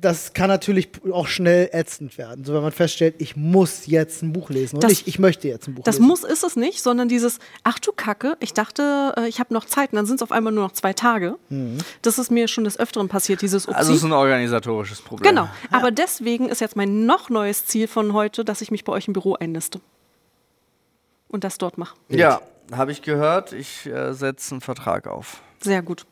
das 0.00 0.32
kann 0.32 0.48
natürlich 0.48 0.88
auch 1.12 1.26
schnell 1.26 1.68
ätzend 1.72 2.16
werden. 2.16 2.42
So, 2.44 2.54
wenn 2.54 2.62
man 2.62 2.72
feststellt, 2.72 3.16
ich 3.18 3.36
muss 3.36 3.86
jetzt 3.86 4.22
ein 4.22 4.32
Buch 4.32 4.48
lesen 4.48 4.76
und 4.76 4.84
Das- 4.84 4.90
nicht, 4.90 5.06
ich 5.06 5.18
möchte 5.18 5.46
jetzt 5.46 5.68
ein 5.68 5.74
Buch 5.74 5.84
Das 5.84 5.96
lesen. 5.96 6.06
muss 6.08 6.24
ist 6.24 6.42
es 6.42 6.56
nicht, 6.56 6.82
sondern 6.82 7.08
dieses, 7.08 7.38
ach 7.64 7.78
du 7.78 7.92
Kacke, 7.92 8.38
ich 8.40 8.54
dachte, 8.54 9.12
äh, 9.18 9.28
ich 9.28 9.40
habe 9.40 9.52
noch 9.52 9.66
Zeit 9.66 9.92
und 9.92 9.96
dann 9.96 10.06
sind 10.06 10.16
es 10.16 10.22
auf 10.22 10.32
einmal 10.32 10.54
nur 10.54 10.64
noch 10.64 10.72
zwei 10.72 10.94
Tage. 10.94 11.36
Das 12.00 12.18
ist 12.18 12.30
mir 12.30 12.48
schon 12.48 12.64
des 12.64 12.78
Öfteren 12.78 13.08
passiert, 13.08 13.42
dieses 13.42 13.66
Upsi. 13.66 13.76
also 13.76 13.92
es 13.92 13.98
ist 13.98 14.04
ein 14.04 14.12
organisatorisches 14.12 15.02
Problem. 15.02 15.28
Genau, 15.28 15.48
aber 15.70 15.90
deswegen 15.90 16.48
ist 16.48 16.62
jetzt 16.62 16.74
mein 16.74 17.04
noch 17.04 17.28
neues 17.28 17.66
Ziel 17.66 17.88
von 17.88 18.14
heute, 18.14 18.42
dass 18.42 18.62
ich 18.62 18.70
mich 18.70 18.84
bei 18.84 18.92
euch 18.94 19.06
im 19.06 19.12
Büro 19.12 19.34
einniste. 19.34 19.80
und 21.28 21.42
das 21.44 21.58
dort 21.58 21.78
mache. 21.78 21.96
Ja, 22.08 22.40
habe 22.72 22.92
ich 22.92 23.02
gehört. 23.02 23.52
Ich 23.52 23.86
äh, 23.86 24.12
setze 24.14 24.52
einen 24.54 24.60
Vertrag 24.60 25.08
auf. 25.08 25.42
Sehr 25.60 25.82
gut. 25.82 26.06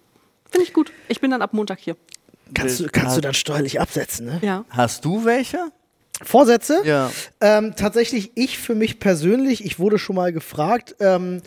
Finde 0.51 0.67
ich 0.67 0.73
gut. 0.75 0.93
Ich 1.09 1.21
bin 1.21 1.31
dann 1.31 1.41
ab 1.43 1.53
Montag 1.55 1.79
hier. 1.79 1.97
Kannst 2.55 2.81
du, 2.81 2.87
kannst 2.87 3.17
du 3.17 3.21
dann 3.21 3.35
steuerlich 3.35 3.81
absetzen, 3.81 4.27
ne? 4.27 4.41
Ja. 4.43 4.65
Hast 4.71 5.05
du 5.05 5.25
welche? 5.25 5.59
Vorsätze? 6.23 6.83
Ja. 6.85 7.11
Ähm, 7.41 7.75
tatsächlich, 7.77 8.33
ich 8.35 8.59
für 8.59 8.75
mich 8.75 9.01
persönlich, 9.01 9.65
ich 9.65 9.79
wurde 9.79 9.99
schon 9.99 10.17
mal 10.17 10.33
gefragt, 10.33 10.95
ähm, 11.01 11.43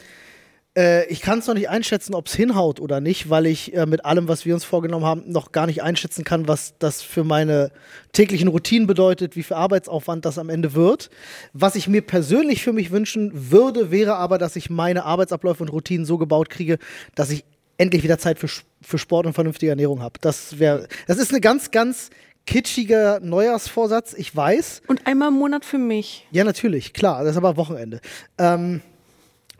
äh, 0.78 1.08
ich 1.08 1.22
kann 1.22 1.40
es 1.40 1.48
noch 1.48 1.54
nicht 1.54 1.70
einschätzen, 1.70 2.14
ob 2.14 2.28
es 2.28 2.34
hinhaut 2.34 2.80
oder 2.80 3.00
nicht, 3.00 3.30
weil 3.30 3.46
ich 3.46 3.74
äh, 3.74 3.86
mit 3.86 4.06
allem, 4.06 4.28
was 4.28 4.46
wir 4.46 4.54
uns 4.54 4.64
vorgenommen 4.64 5.06
haben, 5.06 5.24
noch 5.28 5.52
gar 5.52 5.68
nicht 5.68 5.82
einschätzen 5.82 6.24
kann, 6.24 6.48
was 6.48 6.74
das 6.80 7.02
für 7.02 7.24
meine 7.24 7.72
täglichen 8.12 8.48
Routinen 8.48 8.88
bedeutet, 8.88 9.36
wie 9.36 9.44
viel 9.44 9.56
Arbeitsaufwand 9.56 10.26
das 10.26 10.38
am 10.38 10.50
Ende 10.50 10.74
wird. 10.74 11.10
Was 11.54 11.76
ich 11.76 11.88
mir 11.88 12.02
persönlich 12.02 12.62
für 12.62 12.74
mich 12.74 12.92
wünschen 12.92 13.32
würde, 13.52 13.92
wäre 13.92 14.16
aber, 14.16 14.38
dass 14.38 14.56
ich 14.56 14.70
meine 14.70 15.06
Arbeitsabläufe 15.06 15.64
und 15.64 15.70
Routinen 15.70 16.06
so 16.06 16.18
gebaut 16.18 16.50
kriege, 16.50 16.78
dass 17.16 17.30
ich 17.30 17.46
endlich 17.78 18.04
wieder 18.04 18.18
Zeit 18.18 18.40
für, 18.40 18.48
für 18.82 18.98
Sport 18.98 19.26
und 19.26 19.34
vernünftige 19.34 19.70
Ernährung 19.70 20.02
habe. 20.02 20.20
Das 20.22 20.60
wäre, 20.60 20.88
das 21.08 21.18
ist 21.18 21.32
eine 21.32 21.42
ganz, 21.42 21.72
ganz 21.72 22.10
kitschiger 22.46 23.20
Neujahrsvorsatz, 23.22 24.14
ich 24.14 24.36
weiß. 24.36 24.84
Und 24.88 25.08
einmal 25.08 25.30
im 25.30 25.36
Monat 25.36 25.66
für 25.66 25.78
mich. 25.78 26.28
Ja, 26.32 26.44
natürlich, 26.44 26.94
klar, 26.94 27.24
das 27.24 27.32
ist 27.32 27.38
aber 27.38 27.58
Wochenende. 27.58 28.02
Ähm, 28.38 28.82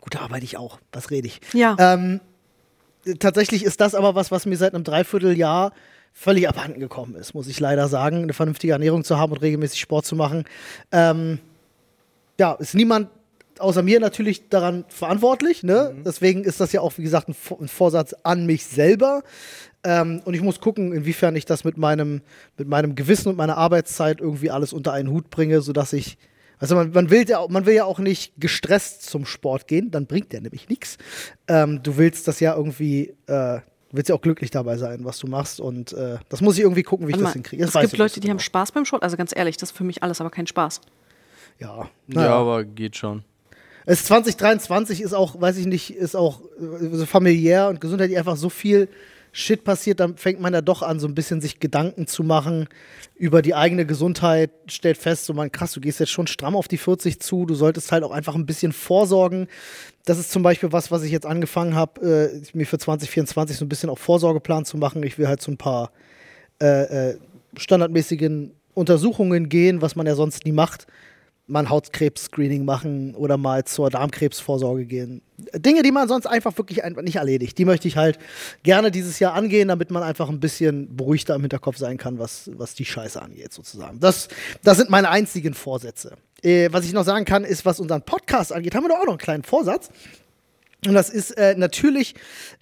gut, 0.00 0.14
da 0.14 0.20
arbeite 0.20 0.44
ich 0.44 0.56
auch, 0.56 0.78
was 0.92 1.10
rede 1.10 1.26
ich? 1.26 1.40
Ja. 1.52 1.76
Ähm, 1.78 2.20
tatsächlich 3.18 3.64
ist 3.64 3.80
das 3.80 3.94
aber 3.94 4.14
was, 4.14 4.30
was 4.30 4.46
mir 4.46 4.56
seit 4.56 4.74
einem 4.74 4.84
Dreivierteljahr 4.84 5.72
völlig 6.12 6.48
abhanden 6.48 6.80
gekommen 6.80 7.14
ist, 7.14 7.34
muss 7.34 7.46
ich 7.46 7.60
leider 7.60 7.88
sagen, 7.88 8.22
eine 8.22 8.32
vernünftige 8.32 8.72
Ernährung 8.72 9.04
zu 9.04 9.18
haben 9.18 9.32
und 9.32 9.42
regelmäßig 9.42 9.80
Sport 9.80 10.06
zu 10.06 10.16
machen. 10.16 10.44
Ähm, 10.90 11.40
ja, 12.38 12.52
ist 12.54 12.74
niemand 12.74 13.08
außer 13.60 13.82
mir 13.82 14.00
natürlich 14.00 14.48
daran 14.48 14.84
verantwortlich. 14.88 15.62
Ne? 15.62 15.94
Deswegen 16.04 16.44
ist 16.44 16.60
das 16.60 16.72
ja 16.72 16.80
auch, 16.80 16.96
wie 16.98 17.02
gesagt, 17.02 17.28
ein, 17.28 17.34
Vor- 17.34 17.60
ein 17.60 17.68
Vorsatz 17.68 18.14
an 18.22 18.46
mich 18.46 18.64
selber. 18.66 19.22
Ähm, 19.84 20.20
und 20.24 20.34
ich 20.34 20.42
muss 20.42 20.60
gucken, 20.60 20.92
inwiefern 20.92 21.36
ich 21.36 21.44
das 21.44 21.64
mit 21.64 21.76
meinem, 21.76 22.22
mit 22.58 22.68
meinem 22.68 22.94
Gewissen 22.94 23.28
und 23.28 23.36
meiner 23.36 23.56
Arbeitszeit 23.56 24.20
irgendwie 24.20 24.50
alles 24.50 24.72
unter 24.72 24.92
einen 24.92 25.10
Hut 25.10 25.30
bringe, 25.30 25.60
sodass 25.60 25.92
ich. 25.92 26.18
Also 26.58 26.74
man, 26.74 26.90
man, 26.92 27.10
will 27.10 27.28
ja, 27.28 27.38
auch- 27.38 27.50
man 27.50 27.66
will 27.66 27.74
ja 27.74 27.84
auch 27.84 27.98
nicht 27.98 28.32
gestresst 28.38 29.02
zum 29.02 29.26
Sport 29.26 29.68
gehen, 29.68 29.90
dann 29.90 30.06
bringt 30.06 30.32
der 30.32 30.40
nämlich 30.40 30.68
nichts. 30.70 30.96
Ähm, 31.48 31.82
du 31.82 31.98
willst 31.98 32.26
das 32.28 32.40
ja 32.40 32.56
irgendwie, 32.56 33.10
äh, 33.26 33.60
du 33.60 33.60
willst 33.92 34.08
ja 34.08 34.14
auch 34.14 34.22
glücklich 34.22 34.50
dabei 34.50 34.76
sein, 34.78 35.04
was 35.04 35.18
du 35.18 35.26
machst. 35.26 35.60
Und 35.60 35.92
äh, 35.92 36.16
das 36.30 36.40
muss 36.40 36.56
ich 36.56 36.62
irgendwie 36.62 36.82
gucken, 36.82 37.06
wie 37.06 37.10
ich 37.10 37.16
Warte 37.16 37.24
das 37.24 37.30
mal, 37.30 37.34
hinkriege. 37.34 37.64
Das 37.64 37.74
es 37.74 37.80
gibt 37.82 37.98
Leute, 37.98 38.20
die 38.20 38.30
haben 38.30 38.38
Spaß 38.38 38.72
beim 38.72 38.86
Sport. 38.86 39.02
Also 39.02 39.16
ganz 39.18 39.32
ehrlich, 39.36 39.56
das 39.58 39.70
ist 39.70 39.76
für 39.76 39.84
mich 39.84 40.02
alles 40.02 40.20
aber 40.20 40.30
kein 40.30 40.46
Spaß. 40.46 40.80
genau. 41.58 41.70
Ja, 41.72 41.78
Ja, 41.84 41.90
naja. 42.06 42.30
aber 42.34 42.64
geht 42.64 42.96
schon. 42.96 43.22
Es 43.86 44.04
2023 44.04 45.00
ist 45.00 45.14
auch, 45.14 45.40
weiß 45.40 45.56
ich 45.58 45.66
nicht, 45.66 45.90
ist 45.90 46.16
auch 46.16 46.42
äh, 46.42 46.88
so 46.92 47.06
familiär 47.06 47.68
und 47.68 47.80
gesundheitlich 47.80 48.18
einfach 48.18 48.36
so 48.36 48.50
viel 48.50 48.88
Shit 49.38 49.64
passiert, 49.64 50.00
dann 50.00 50.16
fängt 50.16 50.40
man 50.40 50.54
ja 50.54 50.62
doch 50.62 50.80
an, 50.80 50.98
so 50.98 51.06
ein 51.06 51.14
bisschen 51.14 51.42
sich 51.42 51.60
Gedanken 51.60 52.06
zu 52.06 52.24
machen 52.24 52.68
über 53.16 53.42
die 53.42 53.54
eigene 53.54 53.84
Gesundheit, 53.84 54.50
stellt 54.66 54.96
fest, 54.96 55.26
so 55.26 55.34
man, 55.34 55.52
krass, 55.52 55.72
du 55.72 55.80
gehst 55.80 56.00
jetzt 56.00 56.10
schon 56.10 56.26
stramm 56.26 56.56
auf 56.56 56.68
die 56.68 56.78
40 56.78 57.20
zu, 57.20 57.44
du 57.44 57.54
solltest 57.54 57.92
halt 57.92 58.02
auch 58.02 58.12
einfach 58.12 58.34
ein 58.34 58.46
bisschen 58.46 58.72
vorsorgen. 58.72 59.46
Das 60.06 60.18
ist 60.18 60.32
zum 60.32 60.42
Beispiel 60.42 60.72
was, 60.72 60.90
was 60.90 61.02
ich 61.02 61.12
jetzt 61.12 61.26
angefangen 61.26 61.74
habe, 61.74 62.32
äh, 62.32 62.56
mir 62.56 62.66
für 62.66 62.78
2024 62.78 63.58
so 63.58 63.66
ein 63.66 63.68
bisschen 63.68 63.90
auch 63.90 63.98
Vorsorgeplan 63.98 64.64
zu 64.64 64.78
machen. 64.78 65.02
Ich 65.02 65.18
will 65.18 65.28
halt 65.28 65.42
so 65.42 65.52
ein 65.52 65.58
paar 65.58 65.92
äh, 66.58 67.10
äh, 67.10 67.18
standardmäßigen 67.58 68.52
Untersuchungen 68.72 69.50
gehen, 69.50 69.82
was 69.82 69.96
man 69.96 70.06
ja 70.06 70.14
sonst 70.14 70.46
nie 70.46 70.52
macht. 70.52 70.86
Mal 71.48 71.60
ein 71.60 71.70
Hautkrebs-Screening 71.70 72.64
machen 72.64 73.14
oder 73.14 73.36
mal 73.36 73.64
zur 73.64 73.88
Darmkrebsvorsorge 73.88 74.84
gehen. 74.84 75.22
Dinge, 75.54 75.82
die 75.82 75.92
man 75.92 76.08
sonst 76.08 76.26
einfach 76.26 76.56
wirklich 76.58 76.82
einfach 76.82 77.02
nicht 77.02 77.16
erledigt. 77.16 77.56
Die 77.58 77.64
möchte 77.64 77.86
ich 77.86 77.96
halt 77.96 78.18
gerne 78.64 78.90
dieses 78.90 79.18
Jahr 79.18 79.34
angehen, 79.34 79.68
damit 79.68 79.90
man 79.90 80.02
einfach 80.02 80.28
ein 80.28 80.40
bisschen 80.40 80.96
beruhigter 80.96 81.34
im 81.34 81.42
Hinterkopf 81.42 81.76
sein 81.76 81.98
kann, 81.98 82.18
was, 82.18 82.50
was 82.54 82.74
die 82.74 82.84
Scheiße 82.84 83.20
angeht, 83.22 83.52
sozusagen. 83.52 84.00
Das, 84.00 84.28
das 84.64 84.78
sind 84.78 84.90
meine 84.90 85.08
einzigen 85.08 85.54
Vorsätze. 85.54 86.16
Äh, 86.42 86.68
was 86.72 86.84
ich 86.84 86.92
noch 86.92 87.04
sagen 87.04 87.24
kann, 87.24 87.44
ist, 87.44 87.64
was 87.64 87.80
unseren 87.80 88.02
Podcast 88.02 88.52
angeht, 88.52 88.74
haben 88.74 88.84
wir 88.84 88.88
doch 88.88 88.98
auch 88.98 89.04
noch 89.04 89.12
einen 89.12 89.18
kleinen 89.18 89.42
Vorsatz. 89.44 89.90
Und 90.86 90.94
das 90.94 91.10
ist 91.10 91.32
äh, 91.32 91.54
natürlich 91.56 92.14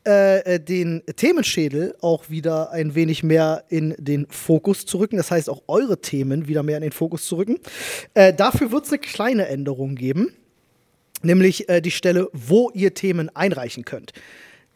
äh, 0.07 0.55
äh, 0.55 0.61
den 0.61 1.03
Themenschädel 1.17 1.95
auch 2.01 2.31
wieder 2.31 2.71
ein 2.71 2.95
wenig 2.95 3.23
mehr 3.23 3.65
in 3.69 3.95
den 3.99 4.27
Fokus 4.31 4.87
zu 4.87 4.99
rücken. 4.99 5.17
Das 5.17 5.31
heißt, 5.31 5.51
auch 5.51 5.63
eure 5.69 6.01
Themen 6.01 6.49
wieder 6.49 6.63
mehr 6.63 6.77
in 6.77 6.83
den 6.83 6.93
Fokus 6.93 7.27
zu 7.27 7.37
rücken. 7.37 7.59
Äh, 8.15 8.33
dafür 8.33 8.73
wird 8.73 8.87
es 8.87 8.91
eine 8.91 8.99
kleine 8.99 9.49
Änderung 9.49 9.95
geben, 9.95 10.33
nämlich 11.23 11.69
äh, 11.69 11.81
die 11.81 11.91
Stelle, 11.91 12.29
wo 12.33 12.71
ihr 12.73 12.95
Themen 12.95 13.35
einreichen 13.35 13.85
könnt. 13.85 14.13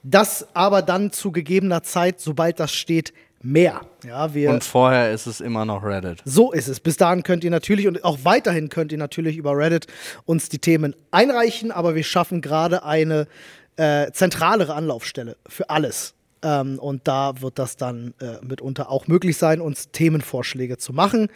Das 0.02 0.46
aber 0.54 0.82
dann 0.82 1.10
zu 1.10 1.32
gegebener 1.32 1.82
Zeit, 1.82 2.20
sobald 2.20 2.60
das 2.60 2.72
steht, 2.72 3.12
mehr. 3.42 3.82
Ja, 4.04 4.34
wir 4.34 4.50
Und 4.50 4.64
vorher 4.64 5.12
ist 5.12 5.26
es 5.26 5.40
immer 5.40 5.64
noch 5.64 5.82
Reddit. 5.84 6.22
so 6.24 6.52
ist 6.52 6.68
es. 6.68 6.80
Bis 6.80 6.96
dahin 6.96 7.22
könnt 7.22 7.44
ihr 7.44 7.50
natürlich 7.50 7.86
und 7.86 8.02
auch 8.04 8.18
weiterhin 8.24 8.68
könnt 8.68 8.92
ihr 8.92 8.98
natürlich 8.98 9.36
über 9.36 9.56
Reddit 9.56 9.86
uns 10.24 10.48
die 10.48 10.58
Themen 10.58 10.94
einreichen, 11.10 11.70
aber 11.70 11.94
wir 11.94 12.04
schaffen 12.04 12.40
gerade 12.40 12.84
eine 12.84 13.26
äh, 13.76 14.10
zentralere 14.12 14.74
Anlaufstelle 14.74 15.36
für 15.46 15.70
alles. 15.70 16.14
Ähm, 16.42 16.78
und 16.78 17.06
da 17.08 17.40
wird 17.40 17.58
das 17.58 17.76
dann 17.76 18.14
äh, 18.20 18.44
mitunter 18.44 18.90
auch 18.90 19.06
möglich 19.06 19.36
sein, 19.36 19.60
uns 19.60 19.90
Themenvorschläge 19.90 20.76
zu 20.78 20.92
machen. 20.92 21.28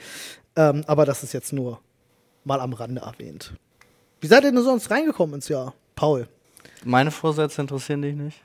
Ähm, 0.57 0.85
aber 0.87 1.05
das 1.07 1.23
ist 1.23 1.33
jetzt 1.33 1.53
nur 1.53 1.81
mal 2.45 2.61
am 2.61 2.73
Rande 2.73 3.01
erwähnt. 3.03 3.53
Wie 4.21 4.27
seid 4.27 4.45
ihr 4.45 4.53
denn 4.53 4.63
sonst 4.63 4.91
reingekommen 4.91 5.37
ins 5.37 5.49
Jahr, 5.49 5.75
Paul? 5.97 6.29
Meine 6.85 7.11
Vorsätze 7.11 7.61
interessieren 7.61 8.03
dich 8.03 8.15
nicht? 8.15 8.39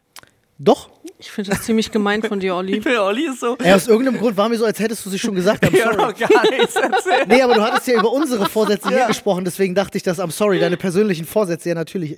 Doch? 0.60 0.90
Ich 1.20 1.32
finde 1.32 1.50
das 1.50 1.64
ziemlich 1.64 1.92
gemein 1.92 2.22
von 2.22 2.40
dir, 2.40 2.56
Olli. 2.56 2.84
will 2.86 2.98
Olli 3.00 3.28
ist 3.28 3.40
so. 3.40 3.58
Ey, 3.58 3.74
aus 3.74 3.88
irgendeinem 3.88 4.20
Grund 4.20 4.38
war 4.38 4.50
mir 4.50 4.58
so, 4.58 4.66
als 4.66 4.80
hättest 4.80 5.04
du 5.06 5.10
sie 5.10 5.18
schon 5.18 5.34
gesagt. 5.34 5.64
I'm 5.66 5.76
sorry. 5.84 6.14
gar 6.14 6.50
nichts 6.52 6.76
erzählt. 6.76 7.28
Nee, 7.28 7.42
aber 7.42 7.56
du 7.56 7.62
hattest 7.62 7.88
ja 7.88 8.00
über 8.00 8.12
unsere 8.12 8.48
Vorsätze 8.48 8.90
hier 8.90 9.08
gesprochen, 9.08 9.44
deswegen 9.44 9.74
dachte 9.74 9.98
ich, 9.98 10.04
dass, 10.04 10.20
I'm 10.20 10.32
sorry, 10.32 10.60
deine 10.60 10.78
persönlichen 10.78 11.26
Vorsätze, 11.26 11.70
ja 11.70 11.76
natürlich, 11.76 12.18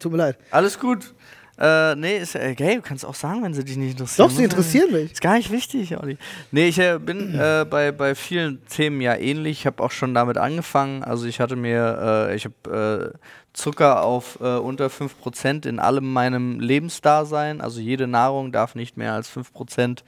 tut 0.00 0.10
mir 0.10 0.18
leid. 0.18 0.38
Alles 0.50 0.78
gut. 0.80 1.14
Äh, 1.60 1.94
nee, 1.94 2.16
ist, 2.18 2.34
äh, 2.36 2.54
hey, 2.58 2.76
du 2.76 2.82
kannst 2.82 3.04
auch 3.04 3.14
sagen, 3.14 3.42
wenn 3.42 3.52
sie 3.52 3.62
dich 3.64 3.76
nicht 3.76 3.90
interessieren. 3.92 4.28
Doch, 4.28 4.34
sie 4.34 4.44
interessieren 4.44 4.92
mich. 4.92 5.12
Ist 5.12 5.20
gar 5.20 5.34
nicht 5.36 5.50
wichtig, 5.52 5.94
Olli. 5.98 6.16
Nee, 6.52 6.68
ich 6.68 6.78
äh, 6.78 6.98
bin 6.98 7.34
äh, 7.38 7.66
bei, 7.68 7.92
bei 7.92 8.14
vielen 8.14 8.64
Themen 8.66 9.00
ja 9.02 9.14
ähnlich. 9.14 9.60
Ich 9.60 9.66
habe 9.66 9.82
auch 9.82 9.90
schon 9.90 10.14
damit 10.14 10.38
angefangen. 10.38 11.04
Also 11.04 11.26
ich 11.26 11.38
hatte 11.38 11.56
mir, 11.56 12.28
äh, 12.30 12.34
ich 12.34 12.46
habe 12.46 13.12
äh, 13.14 13.18
Zucker 13.52 14.02
auf 14.02 14.38
äh, 14.40 14.56
unter 14.56 14.86
5% 14.86 15.66
in 15.68 15.78
allem 15.80 16.10
meinem 16.10 16.60
Lebensdasein. 16.60 17.60
Also 17.60 17.80
jede 17.80 18.06
Nahrung 18.06 18.52
darf 18.52 18.74
nicht 18.74 18.96
mehr 18.96 19.12
als 19.12 19.30
5% 19.30 19.98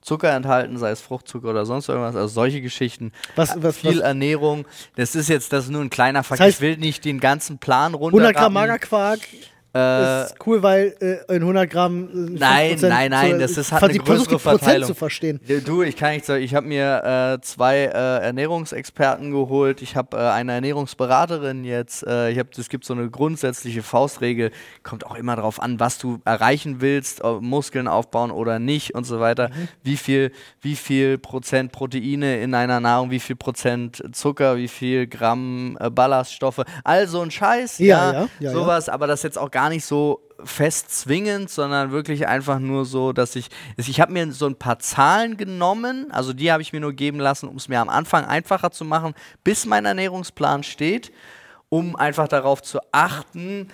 Zucker 0.00 0.32
enthalten, 0.32 0.76
sei 0.76 0.90
es 0.90 1.00
Fruchtzucker 1.00 1.50
oder 1.50 1.66
sonst 1.66 1.88
irgendwas. 1.88 2.16
Also 2.16 2.28
solche 2.28 2.60
Geschichten. 2.62 3.12
Was- 3.36 3.54
Äh, 3.56 3.62
was- 3.62 3.76
Viel 3.78 3.98
was- 3.98 4.04
Ernährung. 4.04 4.64
Das 4.96 5.14
ist 5.14 5.28
jetzt 5.28 5.52
das 5.52 5.64
ist 5.64 5.70
nur 5.70 5.82
ein 5.82 5.90
kleiner 5.90 6.24
Fakt. 6.24 6.40
heißt, 6.40 6.56
ich 6.56 6.60
will 6.60 6.76
nicht 6.78 7.04
den 7.04 7.20
ganzen 7.20 7.58
Plan 7.58 7.94
runter. 7.94 8.16
100 8.18 8.34
Gramm 8.36 8.52
Magerquark 8.54 9.20
Äh, 9.76 10.24
ist 10.26 10.34
cool, 10.46 10.62
weil 10.62 10.94
äh, 11.00 11.34
in 11.34 11.42
100 11.42 11.68
Gramm 11.70 12.08
äh, 12.08 12.30
Nein, 12.38 12.76
5% 12.78 12.88
nein, 12.88 13.10
nein, 13.10 13.30
zu- 13.32 13.38
das 13.38 13.56
ist 13.58 13.72
halt 13.72 13.80
ver- 13.80 13.88
eine 13.90 13.98
größere 13.98 14.38
Prozent 14.38 14.60
Verteilung. 14.60 14.86
zu 14.88 14.94
verstehen. 14.94 15.40
Du, 15.64 15.82
ich 15.82 15.96
kann 15.96 16.12
nicht 16.14 16.24
sagen, 16.24 16.42
ich 16.42 16.54
habe 16.54 16.66
mir 16.66 17.36
äh, 17.38 17.40
zwei 17.42 17.78
äh, 17.84 17.88
Ernährungsexperten 18.24 19.30
geholt, 19.30 19.82
ich 19.82 19.96
habe 19.96 20.16
äh, 20.16 20.20
eine 20.20 20.52
Ernährungsberaterin 20.52 21.64
jetzt, 21.64 22.06
äh, 22.06 22.30
ich 22.30 22.38
habe, 22.38 22.48
es 22.56 22.68
gibt 22.68 22.84
so 22.84 22.94
eine 22.94 23.10
grundsätzliche 23.10 23.82
Faustregel, 23.82 24.50
kommt 24.82 25.04
auch 25.06 25.14
immer 25.16 25.36
darauf 25.36 25.60
an, 25.60 25.78
was 25.80 25.98
du 25.98 26.18
erreichen 26.24 26.80
willst, 26.80 27.22
Muskeln 27.40 27.88
aufbauen 27.88 28.30
oder 28.30 28.58
nicht 28.58 28.94
und 28.94 29.04
so 29.04 29.20
weiter, 29.20 29.48
Mhm. 29.48 29.68
wie 29.82 29.96
viel, 29.96 30.32
wie 30.60 30.76
viel 30.76 31.18
Prozent 31.18 31.72
Proteine 31.72 32.40
in 32.40 32.54
einer 32.54 32.80
Nahrung, 32.80 33.10
wie 33.10 33.20
viel 33.20 33.36
Prozent 33.36 34.02
Zucker, 34.12 34.56
wie 34.56 34.68
viel 34.68 35.06
Gramm 35.06 35.76
Ballaststoffe, 35.92 36.62
all 36.84 37.06
so 37.06 37.20
ein 37.20 37.30
Scheiß, 37.30 37.78
Ja, 37.78 37.86
ja, 37.86 38.12
ja, 38.20 38.28
ja, 38.40 38.50
sowas, 38.52 38.88
aber 38.88 39.06
das 39.06 39.22
jetzt 39.22 39.38
auch 39.38 39.50
gar 39.50 39.65
nicht 39.68 39.84
so 39.84 40.20
fest 40.44 40.90
zwingend, 40.90 41.50
sondern 41.50 41.90
wirklich 41.92 42.28
einfach 42.28 42.58
nur 42.58 42.84
so, 42.84 43.12
dass 43.12 43.36
ich, 43.36 43.48
ich 43.76 44.00
habe 44.00 44.12
mir 44.12 44.30
so 44.32 44.46
ein 44.46 44.56
paar 44.56 44.78
Zahlen 44.78 45.36
genommen, 45.36 46.08
also 46.10 46.32
die 46.32 46.52
habe 46.52 46.62
ich 46.62 46.72
mir 46.72 46.80
nur 46.80 46.92
geben 46.92 47.18
lassen, 47.18 47.48
um 47.48 47.56
es 47.56 47.68
mir 47.68 47.80
am 47.80 47.88
Anfang 47.88 48.24
einfacher 48.26 48.70
zu 48.70 48.84
machen, 48.84 49.14
bis 49.44 49.64
mein 49.66 49.84
Ernährungsplan 49.86 50.62
steht, 50.62 51.10
um 51.68 51.96
einfach 51.96 52.28
darauf 52.28 52.62
zu 52.62 52.78
achten, 52.92 53.68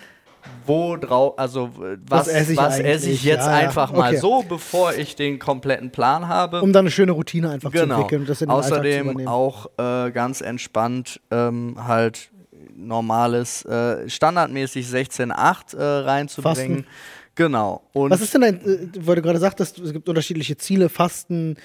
wo 0.66 0.96
drauf, 0.96 1.38
also 1.38 1.70
was, 1.76 2.26
Was 2.26 2.28
esse 2.28 2.52
ich 2.52 2.58
was 2.58 2.78
esse 2.80 3.10
ich 3.10 3.22
jetzt 3.22 3.46
Ja, 3.46 3.60
ja, 3.60 3.68
einfach 3.68 3.92
mal 3.92 4.10
okay. 4.10 4.16
so, 4.20 4.42
bevor 4.48 4.92
ich 4.94 5.14
den 5.14 5.38
kompletten 5.38 5.90
Plan 5.90 6.26
habe. 6.26 6.62
Um 6.62 6.72
dann 6.72 6.80
eine 6.84 6.90
schöne 6.90 7.12
Routine 7.12 7.50
einfach 7.50 7.70
zu 7.70 7.78
Genau. 7.78 7.96
entwickeln 7.96 8.22
und 8.22 8.28
das 8.28 8.42
in 8.42 8.48
den 8.48 8.62
zu 8.62 8.68
Außerdem 8.74 9.28
auch 9.28 9.66
äh, 9.78 10.10
ganz 10.10 10.40
entspannt 10.40 11.20
ähm, 11.30 11.76
halt 11.86 12.30
normales, 12.76 13.64
äh, 13.64 14.08
standardmäßig 14.08 14.86
16,8 14.86 15.76
äh, 15.76 15.82
reinzubringen. 15.82 16.84
Fasten. 16.84 16.86
Genau. 17.34 17.82
Und 17.92 18.10
Was 18.10 18.20
ist 18.20 18.34
denn 18.34 18.42
dein, 18.42 18.60
äh, 18.60 18.88
weil 19.00 19.16
du 19.16 19.22
gerade 19.22 19.38
sagtest, 19.38 19.78
es 19.78 19.92
gibt 19.92 20.08
unterschiedliche 20.08 20.56
Ziele, 20.56 20.88
Fasten, 20.88 21.56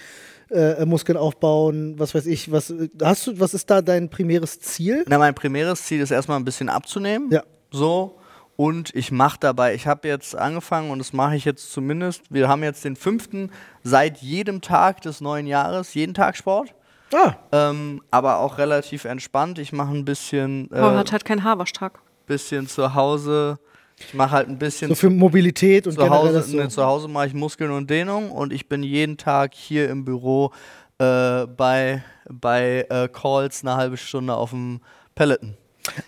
äh, 0.50 0.86
Muskeln 0.86 1.18
aufbauen, 1.18 1.96
was 1.98 2.16
weiß 2.16 2.26
ich, 2.26 2.52
was 2.52 2.70
äh, 2.70 2.90
hast 3.02 3.28
du, 3.28 3.40
was 3.40 3.54
ist 3.54 3.70
da 3.70 3.82
dein 3.82 4.10
primäres 4.10 4.60
Ziel? 4.60 5.04
na, 5.08 5.18
mein 5.18 5.36
primäres 5.36 5.84
Ziel 5.84 6.00
ist 6.00 6.12
erstmal 6.12 6.40
ein 6.40 6.46
bisschen 6.46 6.70
abzunehmen. 6.70 7.30
Ja. 7.32 7.44
So. 7.72 8.18
Und 8.56 8.96
ich 8.96 9.12
mache 9.12 9.38
dabei, 9.40 9.76
ich 9.76 9.86
habe 9.86 10.08
jetzt 10.08 10.36
angefangen 10.36 10.90
und 10.90 10.98
das 10.98 11.14
mache 11.14 11.36
ich 11.36 11.46
jetzt 11.46 11.72
zumindest. 11.72 12.24
Wir 12.32 12.48
haben 12.48 12.64
jetzt 12.64 12.84
den 12.86 12.96
fünften 12.96 13.52
seit 13.84 14.18
jedem 14.18 14.62
Tag 14.62 15.02
des 15.02 15.22
neuen 15.22 15.46
Jahres, 15.46 15.94
jeden 15.94 16.16
Tag 16.16 16.36
Sport. 16.36 16.74
Ah, 17.14 17.34
Ähm, 17.52 18.02
aber 18.12 18.40
auch 18.40 18.58
relativ 18.58 19.06
entspannt. 19.06 19.60
Ich 19.60 19.72
mache 19.72 19.92
ein 19.94 20.06
bisschen, 20.06 20.70
äh, 20.72 20.80
hat 20.80 21.12
halt 21.12 21.24
keinen 21.26 21.44
Haarwaschtag. 21.44 22.00
bisschen 22.26 22.68
zu 22.68 22.94
Hause. 22.94 23.60
Ich 24.00 24.14
mache 24.14 24.32
halt 24.32 24.48
ein 24.50 24.60
bisschen 24.60 24.90
so 24.90 24.96
für 24.96 25.10
Mobilität 25.10 25.88
und 25.88 25.94
zu 25.94 26.00
generell 26.00 26.20
Hause, 26.20 26.34
das 26.34 26.48
so. 26.50 26.58
ne, 26.58 26.70
zu 26.70 26.86
Hause 26.86 27.08
mache 27.08 27.28
ich 27.28 27.34
Muskeln 27.34 27.72
und 27.72 27.90
Dehnung 27.90 28.32
und 28.32 28.54
ich 28.54 28.70
bin 28.70 28.84
jeden 28.84 29.18
Tag 29.18 29.56
hier 29.56 29.90
im 29.90 30.06
Büro 30.06 30.52
äh, 31.00 31.48
bei, 31.48 32.04
bei 32.30 32.86
äh, 32.90 33.08
Calls 33.08 33.64
eine 33.64 33.76
halbe 33.76 33.98
Stunde 33.98 34.36
auf 34.36 34.52
dem 34.52 34.82
Peloton. 35.16 35.56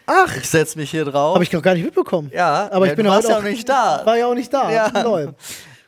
Ach, 0.05 0.35
Ich 0.35 0.49
setze 0.49 0.77
mich 0.77 0.91
hier 0.91 1.05
drauf. 1.05 1.33
habe 1.35 1.43
ich 1.43 1.51
noch 1.53 1.62
gar 1.63 1.73
nicht 1.73 1.85
mitbekommen. 1.85 2.29
ja, 2.33 2.69
aber 2.71 2.85
ja, 2.85 2.91
ich 2.91 2.95
bin 2.97 3.05
du 3.05 3.12
heute 3.12 3.23
warst 3.23 3.29
ja 3.29 3.35
auch 3.38 3.39
auch 3.39 3.43
nicht 3.45 3.67
da. 3.69 4.01
War 4.05 4.17
ja 4.17 4.27
auch 4.27 4.35
nicht 4.35 4.53
da. 4.53 4.69
Ja. 4.71 4.91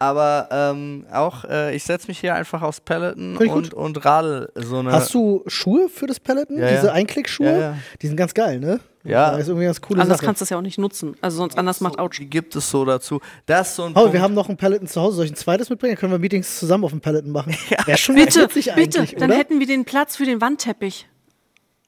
Aber 0.02 0.50
ähm, 0.50 1.06
auch, 1.14 1.46
äh, 1.46 1.76
ich 1.76 1.84
setze 1.84 2.08
mich 2.08 2.20
hier 2.20 2.34
einfach 2.34 2.64
aufs 2.64 2.82
Peloton 2.82 3.38
und, 3.38 3.72
und 3.76 4.04
radel 4.04 4.52
so 4.56 4.80
eine. 4.80 4.92
Hast 4.94 5.14
du 5.14 5.44
Schuhe 5.46 5.90
für 5.90 6.08
das 6.08 6.20
Peloton? 6.20 6.58
Ja, 6.58 6.72
Diese 6.72 6.88
ja. 6.88 6.94
Einklickschuhe? 6.94 7.46
Ja, 7.46 7.60
ja. 7.60 7.78
Die 8.02 8.08
sind 8.08 8.16
ganz 8.18 8.34
geil, 8.34 8.60
ne? 8.60 8.80
Ja. 9.04 9.30
Das 9.30 9.42
ist 9.42 9.50
irgendwie 9.50 9.66
ganz 9.66 9.80
coole 9.80 10.02
Anders 10.02 10.18
Sache. 10.18 10.26
kannst 10.26 10.42
du 10.42 10.44
es 10.46 10.50
ja 10.50 10.58
auch 10.58 10.64
nicht 10.64 10.80
nutzen. 10.80 11.16
Also 11.22 11.38
sonst 11.38 11.56
anders 11.56 11.82
macht 11.82 12.00
Autsch. 12.00 12.18
Die 12.20 12.28
gibt 12.28 12.56
es 12.56 12.72
so 12.72 12.84
dazu. 12.84 13.22
Das 13.46 13.70
ist 13.70 13.76
so 13.76 13.84
ein 13.84 13.94
Paul, 13.94 14.06
Punkt. 14.06 14.14
wir 14.16 14.24
haben 14.24 14.34
noch 14.34 14.50
ein 14.50 14.58
Peloton 14.58 14.88
zu 14.88 15.00
Hause. 15.00 15.18
Soll 15.18 15.26
ich 15.26 15.34
ein 15.34 15.36
zweites 15.36 15.70
mitbringen? 15.70 15.94
Dann 15.94 16.00
können 16.00 16.14
wir 16.14 16.20
Meetings 16.20 16.58
zusammen 16.58 16.84
auf 16.84 16.92
dem 16.92 17.02
Peloton 17.02 17.32
machen. 17.32 17.56
Wäre 17.86 17.98
schon 18.00 18.16
Bitte, 18.16 18.46
witzig 18.46 18.74
bitte, 18.74 19.02
eigentlich, 19.02 19.16
dann 19.20 19.30
oder? 19.30 19.38
hätten 19.38 19.60
wir 19.60 19.68
den 19.68 19.86
Platz 19.86 20.16
für 20.16 20.26
den 20.26 20.42
Wandteppich. 20.42 21.08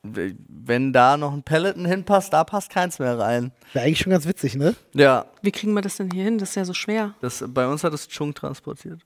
Wenn 0.04 0.92
da 0.92 1.16
noch 1.18 1.34
ein 1.34 1.44
Peloton 1.44 1.86
hinpasst, 1.86 2.34
da 2.34 2.44
passt 2.44 2.70
keins 2.70 3.00
mehr 3.00 3.18
rein. 3.18 3.52
Wäre 3.72 3.86
eigentlich 3.86 4.00
schon 4.00 4.12
ganz 4.12 4.28
witzig, 4.28 4.56
ne? 4.56 4.76
Ja, 4.94 5.26
Wie 5.42 5.52
kriegen 5.52 5.74
wir 5.74 5.82
das 5.82 5.96
denn 5.98 6.12
hier 6.12 6.26
hin? 6.26 6.38
Das 6.38 6.50
ist 6.50 6.56
ja 6.56 6.66
so 6.66 6.74
schwer. 6.74 7.13
das, 7.22 7.44
bei 7.48 7.66
uns 7.68 7.84
hat 7.84 7.94
es 7.94 8.08
Chung 8.10 8.34
transportiert. 8.34 9.00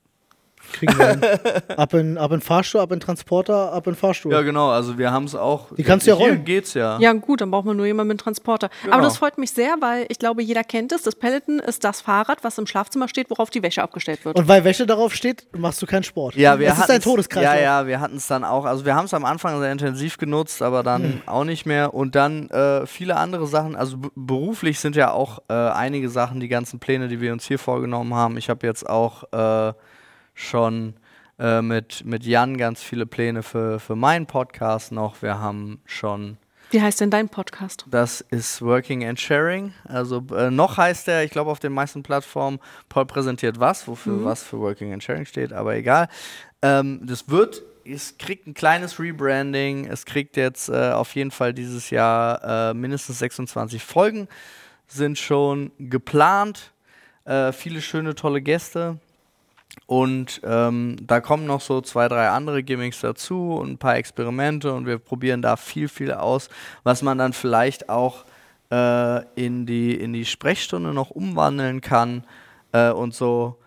Kriegen 0.73 0.97
wir 0.97 1.07
hin. 1.07 1.21
ab, 1.77 1.93
in, 1.93 2.17
ab 2.17 2.31
in 2.31 2.41
Fahrstuhl, 2.41 2.81
ab 2.81 2.91
in 2.91 2.99
Transporter, 2.99 3.71
ab 3.73 3.87
in 3.87 3.95
Fahrstuhl. 3.95 4.31
Ja, 4.31 4.41
genau. 4.41 4.69
Also 4.69 4.97
wir 4.97 5.11
haben 5.11 5.25
es 5.25 5.35
auch. 5.35 5.67
Die 5.75 5.83
kannst 5.83 6.05
du 6.07 6.11
ja 6.11 6.17
Hier 6.17 6.25
rollen. 6.27 6.45
geht's 6.45 6.73
ja. 6.73 6.99
Ja, 6.99 7.13
gut, 7.13 7.41
dann 7.41 7.51
braucht 7.51 7.65
man 7.65 7.77
nur 7.77 7.85
jemanden 7.85 8.09
mit 8.09 8.19
Transporter. 8.21 8.69
Genau. 8.83 8.93
Aber 8.95 9.03
das 9.03 9.17
freut 9.17 9.37
mich 9.37 9.51
sehr, 9.51 9.75
weil 9.79 10.05
ich 10.09 10.19
glaube, 10.19 10.41
jeder 10.43 10.63
kennt 10.63 10.91
es. 10.91 11.03
Das 11.03 11.15
Peloton 11.15 11.59
ist 11.59 11.83
das 11.83 12.01
Fahrrad, 12.01 12.43
was 12.43 12.57
im 12.57 12.67
Schlafzimmer 12.67 13.07
steht, 13.07 13.29
worauf 13.29 13.49
die 13.49 13.63
Wäsche 13.63 13.81
abgestellt 13.81 14.23
wird. 14.25 14.37
Und 14.37 14.47
weil 14.47 14.63
Wäsche 14.63 14.85
darauf 14.85 15.13
steht, 15.15 15.47
machst 15.57 15.81
du 15.81 15.85
keinen 15.85 16.03
Sport. 16.03 16.35
Ja, 16.35 16.59
wir 16.59 16.67
das 16.67 16.77
ist 16.79 16.83
ein 16.83 16.95
hatten's- 16.97 17.03
Todeskreis. 17.03 17.43
Ja, 17.43 17.55
ja, 17.59 17.87
wir 17.87 17.99
hatten 17.99 18.17
es 18.17 18.27
dann 18.27 18.43
auch. 18.43 18.65
Also 18.65 18.85
wir 18.85 18.95
haben 18.95 19.05
es 19.05 19.13
am 19.13 19.25
Anfang 19.25 19.59
sehr 19.59 19.71
intensiv 19.71 20.17
genutzt, 20.17 20.61
aber 20.61 20.83
dann 20.83 21.03
Hm. 21.03 21.21
auch 21.25 21.43
nicht 21.43 21.65
mehr. 21.65 21.93
Und 21.93 22.15
dann 22.15 22.49
äh, 22.49 22.85
viele 22.85 23.15
andere 23.17 23.47
Sachen. 23.47 23.75
Also 23.75 23.97
beruflich 24.15 24.79
sind 24.79 24.95
ja 24.95 25.11
auch 25.11 25.39
äh, 25.49 25.53
einige 25.53 26.09
Sachen, 26.09 26.39
die 26.39 26.47
ganzen 26.47 26.79
Pläne, 26.79 27.07
die 27.07 27.21
wir 27.21 27.31
uns 27.33 27.45
hier 27.45 27.59
vorgenommen 27.59 28.13
haben. 28.13 28.37
Ich 28.37 28.49
habe 28.49 28.65
jetzt 28.67 28.87
auch 28.89 29.23
äh, 29.31 29.73
schon 30.37 30.93
äh, 31.39 31.61
mit, 31.61 32.05
mit 32.05 32.23
Jan 32.25 32.57
ganz 32.57 32.81
viele 32.81 33.05
Pläne 33.05 33.43
für, 33.43 33.79
für 33.79 33.95
meinen 33.95 34.27
Podcast 34.27 34.91
noch. 34.91 35.21
Wir 35.21 35.39
haben 35.39 35.81
schon 35.85 36.37
Wie 36.69 36.81
heißt 36.81 37.01
denn 37.01 37.09
dein 37.09 37.27
Podcast? 37.27 37.85
Das 37.89 38.21
ist 38.21 38.61
Working 38.61 39.03
and 39.03 39.19
Sharing. 39.19 39.73
Also 39.85 40.23
äh, 40.35 40.51
noch 40.51 40.77
heißt 40.77 41.07
er, 41.07 41.23
ich 41.23 41.31
glaube 41.31 41.49
auf 41.49 41.59
den 41.59 41.73
meisten 41.73 42.03
Plattformen, 42.03 42.59
Paul 42.87 43.07
präsentiert 43.07 43.59
was, 43.59 43.87
wofür 43.87 44.23
was 44.23 44.43
für 44.43 44.59
Working 44.59 44.93
and 44.93 45.03
Sharing 45.03 45.25
steht, 45.25 45.53
aber 45.53 45.75
egal. 45.75 46.07
Ähm, 46.61 47.01
das 47.03 47.29
wird, 47.29 47.63
es 47.83 48.17
kriegt 48.19 48.47
ein 48.47 48.53
kleines 48.53 48.99
Rebranding. 48.99 49.85
Es 49.87 50.05
kriegt 50.05 50.37
jetzt 50.37 50.69
äh, 50.69 50.91
auf 50.91 51.15
jeden 51.15 51.31
Fall 51.31 51.53
dieses 51.53 51.89
Jahr 51.89 52.69
äh, 52.69 52.73
mindestens 52.75 53.19
26 53.19 53.83
Folgen, 53.83 54.27
sind 54.87 55.17
schon 55.17 55.71
geplant. 55.79 56.73
Äh, 57.25 57.51
viele 57.53 57.81
schöne, 57.81 58.13
tolle 58.13 58.41
Gäste. 58.41 58.99
Und 59.85 60.41
ähm, 60.43 60.97
da 61.01 61.21
kommen 61.21 61.45
noch 61.45 61.61
so 61.61 61.81
zwei, 61.81 62.07
drei 62.07 62.29
andere 62.29 62.63
Gimmicks 62.63 62.99
dazu 63.01 63.53
und 63.53 63.71
ein 63.71 63.77
paar 63.77 63.95
Experimente 63.95 64.73
und 64.73 64.85
wir 64.85 64.97
probieren 64.97 65.41
da 65.41 65.55
viel, 65.55 65.87
viel 65.87 66.11
aus, 66.11 66.49
was 66.83 67.01
man 67.01 67.17
dann 67.17 67.31
vielleicht 67.31 67.87
auch 67.87 68.25
äh, 68.71 69.23
in, 69.35 69.65
die, 69.65 69.95
in 69.95 70.13
die 70.13 70.25
Sprechstunde 70.25 70.93
noch 70.93 71.09
umwandeln 71.09 71.81
kann 71.81 72.23
äh, 72.73 72.89
und 72.89 73.13
so. 73.13 73.57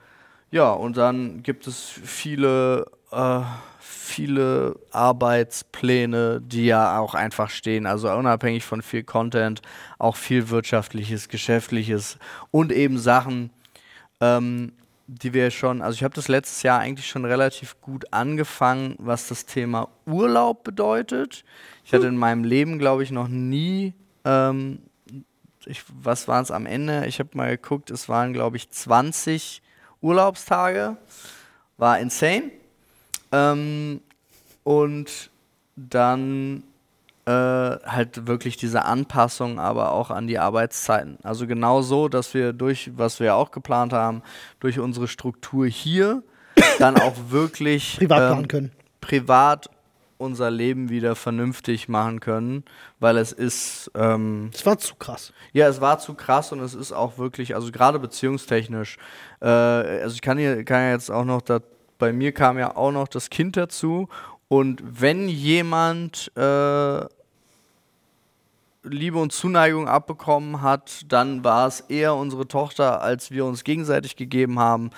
Ja, 0.50 0.72
und 0.72 0.96
dann 0.96 1.42
gibt 1.42 1.66
es 1.66 1.84
viele, 1.88 2.86
äh, 3.12 3.40
viele 3.78 4.76
Arbeitspläne, 4.90 6.40
die 6.42 6.66
ja 6.66 6.98
auch 6.98 7.14
einfach 7.14 7.50
stehen. 7.50 7.86
Also 7.86 8.10
unabhängig 8.10 8.64
von 8.64 8.82
viel 8.82 9.04
Content, 9.04 9.62
auch 9.98 10.16
viel 10.16 10.50
wirtschaftliches, 10.50 11.28
geschäftliches 11.28 12.18
und 12.50 12.72
eben 12.72 12.98
Sachen, 12.98 13.50
ähm, 14.20 14.72
die 15.12 15.34
wir 15.34 15.50
schon, 15.50 15.82
also 15.82 15.96
ich 15.96 16.04
habe 16.04 16.14
das 16.14 16.28
letztes 16.28 16.62
Jahr 16.62 16.78
eigentlich 16.78 17.08
schon 17.08 17.24
relativ 17.24 17.80
gut 17.80 18.12
angefangen, 18.12 18.94
was 18.98 19.26
das 19.26 19.44
Thema 19.44 19.88
Urlaub 20.06 20.62
bedeutet. 20.62 21.44
Ich 21.84 21.92
hatte 21.92 22.06
in 22.06 22.16
meinem 22.16 22.44
Leben, 22.44 22.78
glaube 22.78 23.02
ich, 23.02 23.10
noch 23.10 23.26
nie, 23.26 23.92
ähm, 24.24 24.78
ich, 25.66 25.82
was 26.00 26.28
waren 26.28 26.44
es 26.44 26.52
am 26.52 26.64
Ende? 26.64 27.06
Ich 27.06 27.18
habe 27.18 27.30
mal 27.34 27.50
geguckt, 27.50 27.90
es 27.90 28.08
waren, 28.08 28.32
glaube 28.32 28.56
ich, 28.56 28.70
20 28.70 29.62
Urlaubstage. 30.00 30.96
War 31.76 31.98
insane. 31.98 32.52
Ähm, 33.32 34.00
und 34.62 35.30
dann 35.74 36.62
äh, 37.26 37.30
halt 37.30 38.26
wirklich 38.26 38.56
diese 38.56 38.84
Anpassung, 38.84 39.58
aber 39.58 39.92
auch 39.92 40.10
an 40.10 40.26
die 40.26 40.38
Arbeitszeiten. 40.38 41.18
Also 41.22 41.46
genau 41.46 41.82
so, 41.82 42.08
dass 42.08 42.34
wir 42.34 42.52
durch, 42.52 42.90
was 42.96 43.20
wir 43.20 43.34
auch 43.34 43.50
geplant 43.50 43.92
haben, 43.92 44.22
durch 44.58 44.78
unsere 44.78 45.08
Struktur 45.08 45.66
hier 45.66 46.22
dann 46.78 46.96
auch 46.96 47.14
wirklich 47.28 47.96
Privat 47.98 48.38
ähm, 48.38 48.48
können. 48.48 48.72
privat 49.00 49.68
unser 50.18 50.50
Leben 50.50 50.90
wieder 50.90 51.16
vernünftig 51.16 51.88
machen 51.88 52.20
können, 52.20 52.64
weil 52.98 53.16
es 53.16 53.32
ist, 53.32 53.90
ähm, 53.94 54.50
Das 54.52 54.66
war 54.66 54.78
zu 54.78 54.94
krass. 54.96 55.32
ja, 55.54 55.66
es 55.66 55.80
war 55.80 55.98
zu 55.98 56.12
krass 56.14 56.52
und 56.52 56.60
es 56.60 56.74
ist 56.74 56.92
auch 56.92 57.16
wirklich, 57.16 57.54
also 57.54 57.72
gerade 57.72 57.98
beziehungstechnisch, 57.98 58.98
äh, 59.40 59.46
also 59.46 60.14
ich 60.14 60.20
kann 60.20 60.36
hier, 60.36 60.62
kann 60.64 60.82
ja 60.82 60.90
jetzt 60.90 61.10
auch 61.10 61.24
noch, 61.24 61.40
da, 61.40 61.60
bei 61.98 62.12
mir 62.12 62.32
kam 62.32 62.58
ja 62.58 62.76
auch 62.76 62.92
noch 62.92 63.08
das 63.08 63.30
Kind 63.30 63.56
dazu 63.56 64.08
und 64.50 64.82
wenn 64.84 65.28
jemand 65.28 66.32
äh, 66.36 67.04
Liebe 68.82 69.18
und 69.18 69.30
Zuneigung 69.30 69.86
abbekommen 69.86 70.60
hat, 70.60 71.02
dann 71.06 71.44
war 71.44 71.68
es 71.68 71.82
eher 71.82 72.16
unsere 72.16 72.48
Tochter, 72.48 73.00
als 73.00 73.30
wir 73.30 73.44
uns 73.44 73.62
gegenseitig 73.62 74.16
gegeben 74.16 74.58
haben 74.58 74.90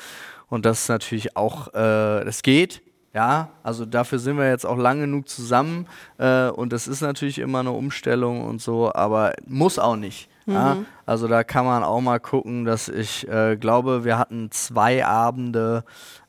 und 0.48 0.64
das 0.64 0.84
ist 0.84 0.88
natürlich 0.88 1.36
auch, 1.36 1.68
äh, 1.74 2.24
das 2.24 2.42
geht, 2.42 2.80
ja, 3.12 3.50
also 3.62 3.84
dafür 3.84 4.18
sind 4.18 4.38
wir 4.38 4.48
jetzt 4.48 4.64
auch 4.64 4.78
lang 4.78 5.00
genug 5.00 5.28
zusammen 5.28 5.86
äh, 6.16 6.48
und 6.48 6.72
das 6.72 6.88
ist 6.88 7.02
natürlich 7.02 7.38
immer 7.38 7.60
eine 7.60 7.72
Umstellung 7.72 8.46
und 8.46 8.62
so, 8.62 8.90
aber 8.94 9.34
muss 9.46 9.78
auch 9.78 9.96
nicht. 9.96 10.30
Ja? 10.46 10.78
Also 11.04 11.28
da 11.28 11.44
kann 11.44 11.66
man 11.66 11.84
auch 11.84 12.00
mal 12.00 12.20
gucken, 12.20 12.64
dass 12.64 12.88
ich 12.88 13.28
äh, 13.28 13.56
glaube, 13.56 14.04
wir 14.04 14.18
hatten 14.18 14.50
zwei 14.50 15.04
Abende 15.04 15.84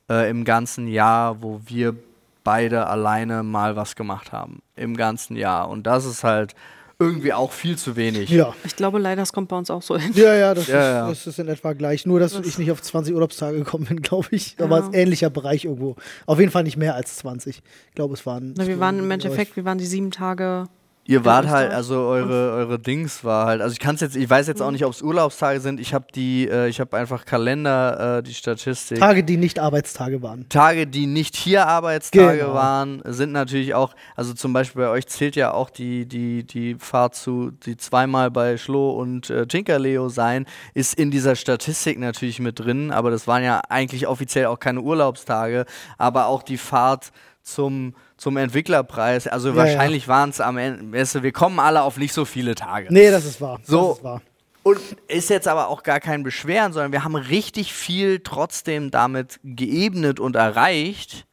äh, 0.10 0.30
im 0.30 0.44
ganzen 0.44 0.88
Jahr, 0.88 1.42
wo 1.42 1.62
wir 1.66 1.96
beide 2.44 2.88
alleine 2.88 3.44
mal 3.44 3.76
was 3.76 3.96
gemacht 3.96 4.32
haben. 4.32 4.62
Im 4.76 4.96
ganzen 4.98 5.36
Jahr. 5.36 5.70
Und 5.70 5.88
das 5.88 6.06
ist 6.06 6.24
halt 6.24 6.54
irgendwie 7.00 7.34
auch 7.34 7.52
viel 7.52 7.78
zu 7.78 7.96
wenig. 7.96 8.30
Ja. 8.30 8.54
Ich 8.64 8.76
glaube 8.76 9.00
leider, 9.00 9.22
das 9.22 9.34
kommt 9.34 9.50
bei 9.50 9.58
uns 9.58 9.70
auch 9.70 9.82
so 9.82 9.98
hin. 9.98 10.12
Ja, 10.14 10.34
ja, 10.36 10.54
das, 10.54 10.68
Ja, 10.68 10.80
ist, 10.80 10.94
ja. 10.96 11.10
das 11.10 11.28
ist 11.28 11.40
in 11.40 11.48
etwa 11.50 11.74
gleich. 11.74 12.06
Nur, 12.06 12.20
dass 12.20 12.34
ich 12.40 12.58
nicht 12.58 12.72
auf 12.72 12.82
20 12.82 13.14
Urlaubstage 13.14 13.58
gekommen 13.58 13.86
bin, 13.86 13.98
glaube 14.02 14.28
ich. 14.32 14.56
Aber 14.60 14.78
Ja. 14.78 14.84
es 14.84 14.90
ist 14.90 14.96
ähnlicher 14.96 15.30
Bereich 15.30 15.66
irgendwo. 15.66 15.96
Auf 16.28 16.40
jeden 16.40 16.52
Fall 16.52 16.64
nicht 16.64 16.78
mehr 16.78 16.96
als 16.96 17.16
20. 17.18 17.62
Ich 17.90 17.96
glaube, 17.96 18.14
es 18.14 18.26
waren. 18.26 18.54
Na, 18.58 18.68
wir 18.68 18.80
waren 18.80 19.00
im 19.00 19.10
Endeffekt, 19.12 19.56
wir 19.56 19.66
waren 19.66 19.78
die 19.80 19.86
sieben 19.86 20.12
Tage. 20.12 20.66
Ihr 21.06 21.26
wart 21.26 21.50
halt, 21.50 21.74
also 21.74 22.00
eure, 22.00 22.54
eure 22.54 22.80
Dings 22.80 23.26
war 23.26 23.46
halt, 23.46 23.62
also 23.62 23.74
ich 23.74 23.80
kann 23.80 23.96
es 23.96 24.02
jetzt, 24.02 24.16
ich 24.16 24.30
weiß 24.30 24.48
jetzt 24.48 24.62
auch 24.62 24.72
nicht, 24.72 24.86
ob 24.86 24.94
es 24.94 25.02
Urlaubstage 25.02 25.60
sind. 25.60 25.82
Ich 25.82 25.94
habe 25.94 26.06
die, 26.16 26.48
äh, 26.48 26.70
ich 26.70 26.80
habe 26.80 26.96
einfach 26.96 27.26
Kalender, 27.26 28.20
äh, 28.20 28.24
die 28.24 28.34
Statistik. 28.34 29.00
Tage, 29.00 29.26
die 29.26 29.36
nicht 29.36 29.60
Arbeitstage 29.60 30.22
waren. 30.22 30.48
Tage, 30.48 30.88
die 30.88 31.06
nicht 31.06 31.36
hier 31.36 31.68
Arbeitstage 31.68 32.38
Genau. 32.40 32.54
waren, 32.54 33.02
sind 33.06 33.34
natürlich 33.34 33.74
auch, 33.74 33.94
also 34.16 34.34
zum 34.34 34.54
Beispiel 34.54 34.84
bei 34.84 34.90
euch 34.90 35.06
zählt 35.08 35.36
ja 35.36 35.52
auch 35.52 35.70
die, 35.70 36.06
die, 36.06 36.46
die 36.46 36.76
Fahrt 36.80 37.16
zu, 37.16 37.52
die 37.52 37.76
zweimal 37.76 38.32
bei 38.32 38.56
Schlo 38.58 38.92
und 38.92 39.30
äh, 39.30 39.46
Tinkerleo 39.46 40.08
sein, 40.08 40.46
ist 40.74 40.94
in 40.94 41.12
dieser 41.12 41.36
Statistik 41.36 42.00
natürlich 42.00 42.40
mit 42.40 42.60
drin, 42.60 42.92
aber 42.92 43.12
das 43.12 43.28
waren 43.28 43.44
ja 43.44 43.60
eigentlich 43.68 44.08
offiziell 44.08 44.46
auch 44.46 44.60
keine 44.60 44.80
Urlaubstage, 44.80 45.66
aber 45.98 46.28
auch 46.28 46.44
die 46.44 46.58
Fahrt 46.58 47.12
zum, 47.42 47.94
zum 48.18 48.38
Entwicklerpreis, 48.38 49.28
also 49.28 49.50
Ja, 49.50 49.56
wahrscheinlich 49.56 50.08
waren 50.08 50.30
es 50.30 50.40
am 50.40 50.58
Ende, 50.58 50.98
weißt 50.98 51.16
du, 51.16 51.24
wir 51.24 51.32
kommen 51.32 51.60
alle 51.60 51.82
auf 51.82 51.98
nicht 51.98 52.14
so 52.14 52.26
viele 52.26 52.56
Tage. 52.56 52.88
Nee, 52.90 53.12
das 53.12 53.26
ist 53.26 53.42
wahr. 53.42 53.60
So. 53.64 53.90
Das 53.90 53.98
ist 53.98 54.04
wahr. 54.04 54.22
Und 54.64 54.80
ist 55.10 55.30
jetzt 55.30 55.48
aber 55.48 55.68
auch 55.68 55.84
gar 55.84 56.00
kein 56.00 56.24
Beschweren, 56.24 56.72
sondern 56.72 56.94
wir 56.94 57.04
haben 57.04 57.16
richtig 57.16 57.74
viel 57.74 58.20
trotzdem 58.20 58.92
damit 58.92 59.40
geebnet 59.44 60.22
und 60.22 60.38
erreicht. 60.38 61.26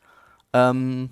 Ähm, 0.53 1.11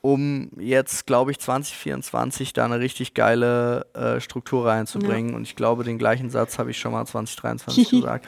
um 0.00 0.50
jetzt, 0.58 1.06
glaube 1.06 1.32
ich, 1.32 1.40
2024 1.40 2.52
da 2.52 2.64
eine 2.64 2.78
richtig 2.78 3.14
geile 3.14 3.86
äh, 3.94 4.20
Struktur 4.20 4.66
reinzubringen. 4.66 5.34
Und 5.34 5.42
ich 5.42 5.56
glaube, 5.56 5.82
den 5.82 5.98
gleichen 5.98 6.30
Satz 6.30 6.58
habe 6.58 6.70
ich 6.70 6.78
schon 6.78 6.92
mal 6.92 7.04
2023 7.04 7.90
gesagt. 7.90 8.26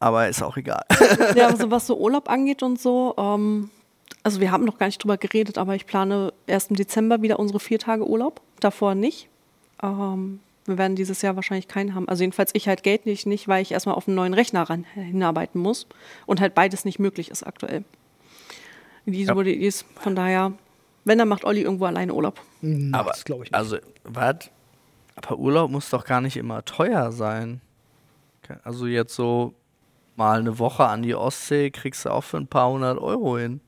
Aber 0.00 0.28
ist 0.28 0.42
auch 0.42 0.56
egal. 0.56 0.82
Ja, 1.36 1.46
also 1.46 1.70
was 1.70 1.86
so 1.86 1.96
Urlaub 1.96 2.28
angeht 2.28 2.64
und 2.64 2.80
so, 2.80 3.14
ähm, 3.16 3.70
also 4.22 4.40
wir 4.40 4.50
haben 4.50 4.64
noch 4.64 4.78
gar 4.78 4.86
nicht 4.86 5.02
drüber 5.02 5.16
geredet, 5.16 5.58
aber 5.58 5.74
ich 5.74 5.86
plane 5.86 6.32
erst 6.46 6.70
im 6.70 6.76
Dezember 6.76 7.22
wieder 7.22 7.38
unsere 7.38 7.60
vier 7.60 7.78
Tage 7.78 8.06
Urlaub, 8.08 8.40
davor 8.60 8.94
nicht. 8.94 9.28
Ähm, 9.82 10.40
wir 10.64 10.78
werden 10.78 10.94
dieses 10.94 11.22
Jahr 11.22 11.34
wahrscheinlich 11.34 11.66
keinen 11.68 11.94
haben. 11.94 12.08
Also 12.08 12.22
jedenfalls 12.22 12.54
ich 12.54 12.68
halt 12.68 12.82
Geld 12.82 13.04
nicht, 13.06 13.26
nicht, 13.26 13.48
weil 13.48 13.62
ich 13.62 13.72
erstmal 13.72 13.96
auf 13.96 14.06
einen 14.06 14.14
neuen 14.14 14.34
Rechner 14.34 14.62
ran, 14.62 14.84
hinarbeiten 14.94 15.60
muss 15.60 15.86
und 16.26 16.40
halt 16.40 16.54
beides 16.54 16.84
nicht 16.84 16.98
möglich 16.98 17.30
ist 17.30 17.42
aktuell. 17.42 17.84
Die 19.06 19.24
Ja. 19.24 19.34
ja. 19.34 19.42
die 19.42 19.54
ist 19.54 19.84
von 19.96 20.14
daher, 20.14 20.52
wenn, 21.04 21.18
dann 21.18 21.28
macht 21.28 21.44
Olli 21.44 21.62
irgendwo 21.62 21.86
alleine 21.86 22.14
Urlaub. 22.14 22.40
Hm, 22.60 22.94
Aber, 22.94 23.10
das 23.10 23.24
glaube 23.24 23.44
ich 23.44 23.50
nicht. 23.50 23.58
also, 23.58 23.78
was? 24.04 24.50
Aber 25.16 25.38
Urlaub 25.38 25.70
muss 25.70 25.90
doch 25.90 26.04
gar 26.04 26.20
nicht 26.20 26.36
immer 26.36 26.64
teuer 26.64 27.12
sein. 27.12 27.60
Also 28.64 28.86
jetzt 28.86 29.14
so 29.14 29.54
mal 30.16 30.38
eine 30.38 30.58
Woche 30.58 30.86
an 30.86 31.02
die 31.02 31.14
Ostsee 31.14 31.70
kriegst 31.70 32.04
du 32.04 32.10
auch 32.10 32.24
für 32.24 32.36
ein 32.36 32.46
paar 32.46 32.70
hundert 32.70 32.98
Euro 32.98 33.38
hin. 33.38 33.60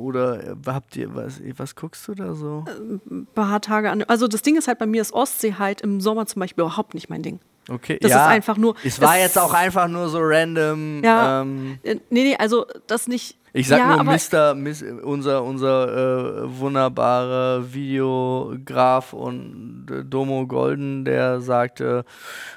Oder 0.00 0.42
äh, 0.50 0.54
habt 0.66 0.96
ihr, 0.96 1.14
was, 1.14 1.40
was 1.56 1.74
guckst 1.74 2.06
du 2.08 2.14
da 2.14 2.34
so? 2.34 2.64
Ein 3.10 3.26
paar 3.34 3.60
Tage 3.60 3.90
an. 3.90 4.02
Also 4.04 4.26
das 4.28 4.42
Ding 4.42 4.56
ist 4.56 4.68
halt 4.68 4.78
bei 4.78 4.86
mir 4.86 5.02
ist 5.02 5.12
Ostsee 5.12 5.54
halt 5.58 5.80
im 5.82 6.00
Sommer 6.00 6.26
zum 6.26 6.40
Beispiel 6.40 6.62
überhaupt 6.62 6.94
nicht 6.94 7.10
mein 7.10 7.22
Ding. 7.22 7.40
Okay, 7.68 7.98
Das 8.00 8.10
ja, 8.10 8.24
ist 8.24 8.30
einfach 8.30 8.56
nur. 8.56 8.74
Es 8.82 9.00
war 9.00 9.18
jetzt 9.18 9.38
auch 9.38 9.52
einfach 9.54 9.86
nur 9.86 10.08
so 10.08 10.18
random. 10.20 11.04
Ja. 11.04 11.42
Ähm, 11.42 11.78
Äh, 11.82 11.96
Nee, 12.10 12.24
nee, 12.24 12.36
also 12.36 12.66
das 12.86 13.06
nicht. 13.06 13.38
Ich 13.52 13.68
sag 13.68 13.78
ja, 13.78 13.96
nur 14.02 14.04
Mr. 14.04 14.54
Mis, 14.54 14.84
unser, 15.02 15.42
unser 15.44 16.44
äh, 16.44 16.58
wunderbarer 16.60 17.72
Videograf 17.72 19.12
und 19.12 19.86
äh, 19.90 20.04
Domo 20.04 20.46
Golden, 20.46 21.04
der 21.04 21.40
sagte, 21.40 22.04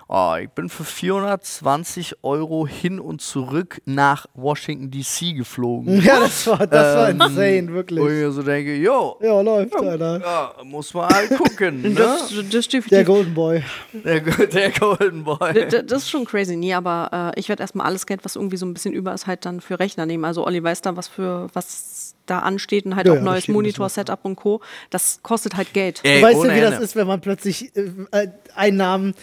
oh, 0.07 0.33
ich 0.41 0.49
bin 0.49 0.69
für 0.69 0.83
420 0.83 2.17
Euro 2.23 2.67
hin 2.67 2.99
und 2.99 3.21
zurück 3.21 3.81
nach 3.85 4.25
Washington 4.35 4.91
DC 4.91 5.35
geflogen. 5.35 6.01
ja, 6.03 6.19
das 6.21 6.45
war, 6.47 6.67
das 6.67 6.97
war 6.97 7.09
Ähm, 7.09 7.21
insane, 7.21 7.37
Wo 7.37 7.69
ich 7.69 7.73
wirklich. 7.73 8.03
mir 8.03 8.31
so 8.31 8.43
denke, 8.43 8.75
jo, 8.75 9.17
Ja, 9.21 9.41
läuft, 9.41 9.75
Alter. 9.75 10.19
ja, 10.21 10.51
muss 10.63 10.93
man 10.93 11.09
halt 11.09 11.37
gucken. 11.37 11.81
ne? 11.93 11.93
Das, 11.95 12.33
das, 12.51 12.67
Der. 12.67 13.03
Golden 13.03 13.33
Boy. 13.33 13.63
der, 13.93 14.19
der 14.21 14.71
Golden 14.71 15.23
Boy. 15.23 15.53
D- 15.53 15.65
d- 15.67 15.83
Das 15.83 16.03
ist 16.03 16.09
schon 16.09 16.25
crazy. 16.25 16.55
Nee, 16.55 16.73
aber 16.73 17.31
äh, 17.35 17.39
ich 17.39 17.49
werde 17.49 17.61
erstmal 17.63 17.87
alles 17.87 18.05
Geld, 18.05 18.23
was 18.23 18.35
irgendwie 18.35 18.57
so 18.57 18.65
ein 18.65 18.73
bisschen 18.73 18.93
über 18.93 19.13
ist, 19.13 19.27
halt 19.27 19.45
dann 19.45 19.59
für 19.61 19.79
Rechner 19.79 20.05
nehmen. 20.05 20.25
Also 20.25 20.45
Olli 20.45 20.63
weiß 20.63 20.81
da, 20.85 20.95
was 20.95 21.07
für 21.07 21.47
was 21.53 22.15
da 22.25 22.39
ansteht 22.39 22.85
und 22.85 22.95
halt 22.95 23.07
Ja, 23.07 23.13
auch 23.13 23.17
ja, 23.17 23.21
neues 23.23 23.47
Monitor-Setup 23.47 24.23
und 24.23 24.35
Co. 24.37 24.61
Das 24.89 25.19
kostet 25.23 25.57
halt 25.57 25.73
Geld. 25.73 25.99
Ey, 26.03 26.21
du 26.21 26.25
weißt 26.27 26.43
ja, 26.45 26.55
wie 26.55 26.61
das 26.61 26.71
Ende. 26.73 26.83
ist, 26.85 26.95
wenn 26.95 27.07
man 27.07 27.19
plötzlich 27.21 27.75
äh, 27.75 27.91
äh, 28.11 28.27
Einnahmen, 28.55 29.13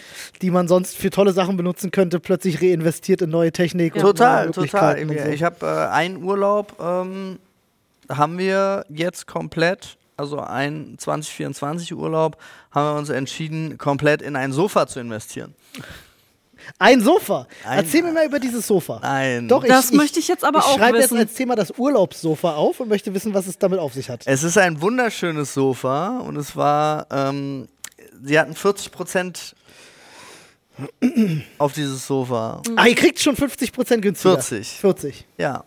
die 0.42 0.51
man 0.51 0.68
sonst 0.68 0.96
für 0.96 1.11
tolle 1.11 1.33
Sachen 1.33 1.57
benutzen 1.57 1.90
könnte, 1.90 2.20
plötzlich 2.20 2.61
reinvestiert 2.61 3.23
in 3.23 3.31
neue 3.31 3.53
Technik. 3.53 3.94
und 3.94 4.03
neue 4.03 4.12
Total, 4.12 4.51
total. 4.51 5.03
Und 5.03 5.12
Ich, 5.12 5.23
so. 5.23 5.29
ich 5.29 5.42
habe 5.42 5.66
äh, 5.66 5.88
einen 5.94 6.23
Urlaub, 6.23 6.77
ähm, 6.81 7.38
haben 8.11 8.38
wir 8.38 8.85
jetzt 8.90 9.27
komplett, 9.27 9.96
also 10.16 10.40
ein 10.40 10.96
2024 10.99 11.94
Urlaub, 11.94 12.37
haben 12.70 12.94
wir 12.94 12.99
uns 12.99 13.09
entschieden, 13.09 13.79
komplett 13.79 14.20
in 14.20 14.37
ein 14.37 14.53
Sofa 14.53 14.87
zu 14.87 15.01
investieren. 15.01 15.55
Ein 16.79 17.01
Sofa. 17.01 17.46
Ein- 17.64 17.79
Erzähl 17.85 18.03
mir 18.03 18.12
mal 18.12 18.27
über 18.27 18.38
dieses 18.38 18.66
Sofa. 18.66 19.01
Nein. 19.03 19.49
Doch, 19.49 19.64
Das 19.64 19.92
möchte 19.92 20.18
ich 20.20 20.29
jetzt 20.29 20.44
aber 20.44 20.59
ich 20.61 20.64
auch 20.64 20.77
schreibe 20.79 20.99
jetzt 20.99 21.11
wissen. 21.11 21.18
als 21.18 21.35
Thema 21.35 21.57
das 21.57 21.73
Urlaubssofa 21.79 22.55
auf 22.55 22.81
und 22.81 22.88
möchte 22.88 23.12
wissen, 23.14 23.35
was 23.35 23.46
es 23.46 23.59
damit 23.59 23.79
auf 23.79 23.94
sich 23.94 24.09
hat. 24.11 24.23
Es 24.27 24.42
ist 24.42 24.57
ein 24.59 24.81
wunderschönes 24.81 25.53
Sofa 25.55 26.18
und 26.18 26.37
es 26.37 26.57
war, 26.57 27.07
ähm, 27.11 27.68
sie 28.23 28.38
hatten 28.38 28.55
40 28.55 28.90
Prozent 28.92 29.55
auf 31.59 31.73
dieses 31.75 32.07
Sofa. 32.07 32.62
Ah, 32.77 32.87
ihr 32.87 32.94
kriegt 32.94 33.18
schon 33.20 33.37
50% 33.37 34.01
günstiger. 34.01 34.35
40. 34.35 34.68
40. 34.81 35.27
Ja. 35.37 35.64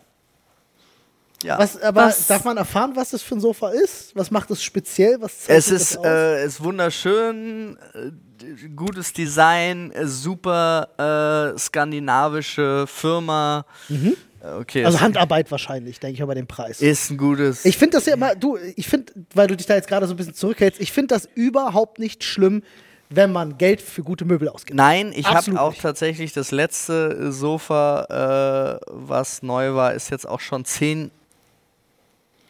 Ja. 1.44 1.58
Was, 1.58 1.80
aber 1.80 2.06
Was- 2.06 2.26
darf 2.26 2.44
man 2.44 2.56
erfahren, 2.56 2.92
was 2.94 3.10
das 3.10 3.22
für 3.22 3.36
ein 3.36 3.40
Sofa 3.40 3.68
ist? 3.70 4.16
Was 4.16 4.30
macht 4.30 4.50
es 4.50 4.62
speziell? 4.62 5.18
Was 5.20 5.32
Es 5.46 5.68
ist, 5.70 5.92
das 5.94 5.98
aus? 5.98 6.06
äh, 6.06 6.46
ist 6.46 6.62
wunderschön, 6.64 7.76
äh, 7.94 8.68
gutes 8.74 9.12
Design, 9.12 9.92
äh, 9.92 10.06
super 10.06 11.52
äh, 11.54 11.58
skandinavische 11.58 12.86
Firma. 12.86 13.64
Äh, 13.90 14.12
Okay, 14.46 14.84
also 14.84 15.00
Handarbeit 15.00 15.50
wahrscheinlich, 15.50 16.00
denke 16.00 16.12
ich 16.14 16.20
mal 16.20 16.26
bei 16.26 16.34
dem 16.34 16.46
Preis. 16.46 16.82
ist 16.82 17.08
ein 17.10 17.16
gutes. 17.16 17.64
Ich 17.64 17.78
finde 17.78 17.96
das 17.96 18.04
ja 18.04 18.12
immer, 18.12 18.34
du, 18.34 18.58
ich 18.76 18.86
finde, 18.88 19.10
weil 19.32 19.46
du 19.46 19.56
dich 19.56 19.64
da 19.64 19.74
jetzt 19.74 19.88
gerade 19.88 20.06
so 20.06 20.12
ein 20.12 20.18
bisschen 20.18 20.34
zurückhältst, 20.34 20.82
ich 20.82 20.92
finde 20.92 21.14
das 21.14 21.26
überhaupt 21.34 21.98
nicht 21.98 22.22
schlimm, 22.24 22.62
wenn 23.08 23.32
man 23.32 23.56
Geld 23.56 23.80
für 23.80 24.02
gute 24.02 24.26
Möbel 24.26 24.50
ausgibt. 24.50 24.76
Nein, 24.76 25.12
ich 25.16 25.26
habe 25.26 25.58
auch 25.58 25.70
nicht. 25.70 25.80
tatsächlich 25.80 26.34
das 26.34 26.50
letzte 26.50 27.32
Sofa, 27.32 28.80
äh, 28.82 28.84
was 28.90 29.42
neu 29.42 29.72
war, 29.74 29.94
ist 29.94 30.10
jetzt 30.10 30.28
auch 30.28 30.40
schon 30.40 30.66
zehn, 30.66 31.10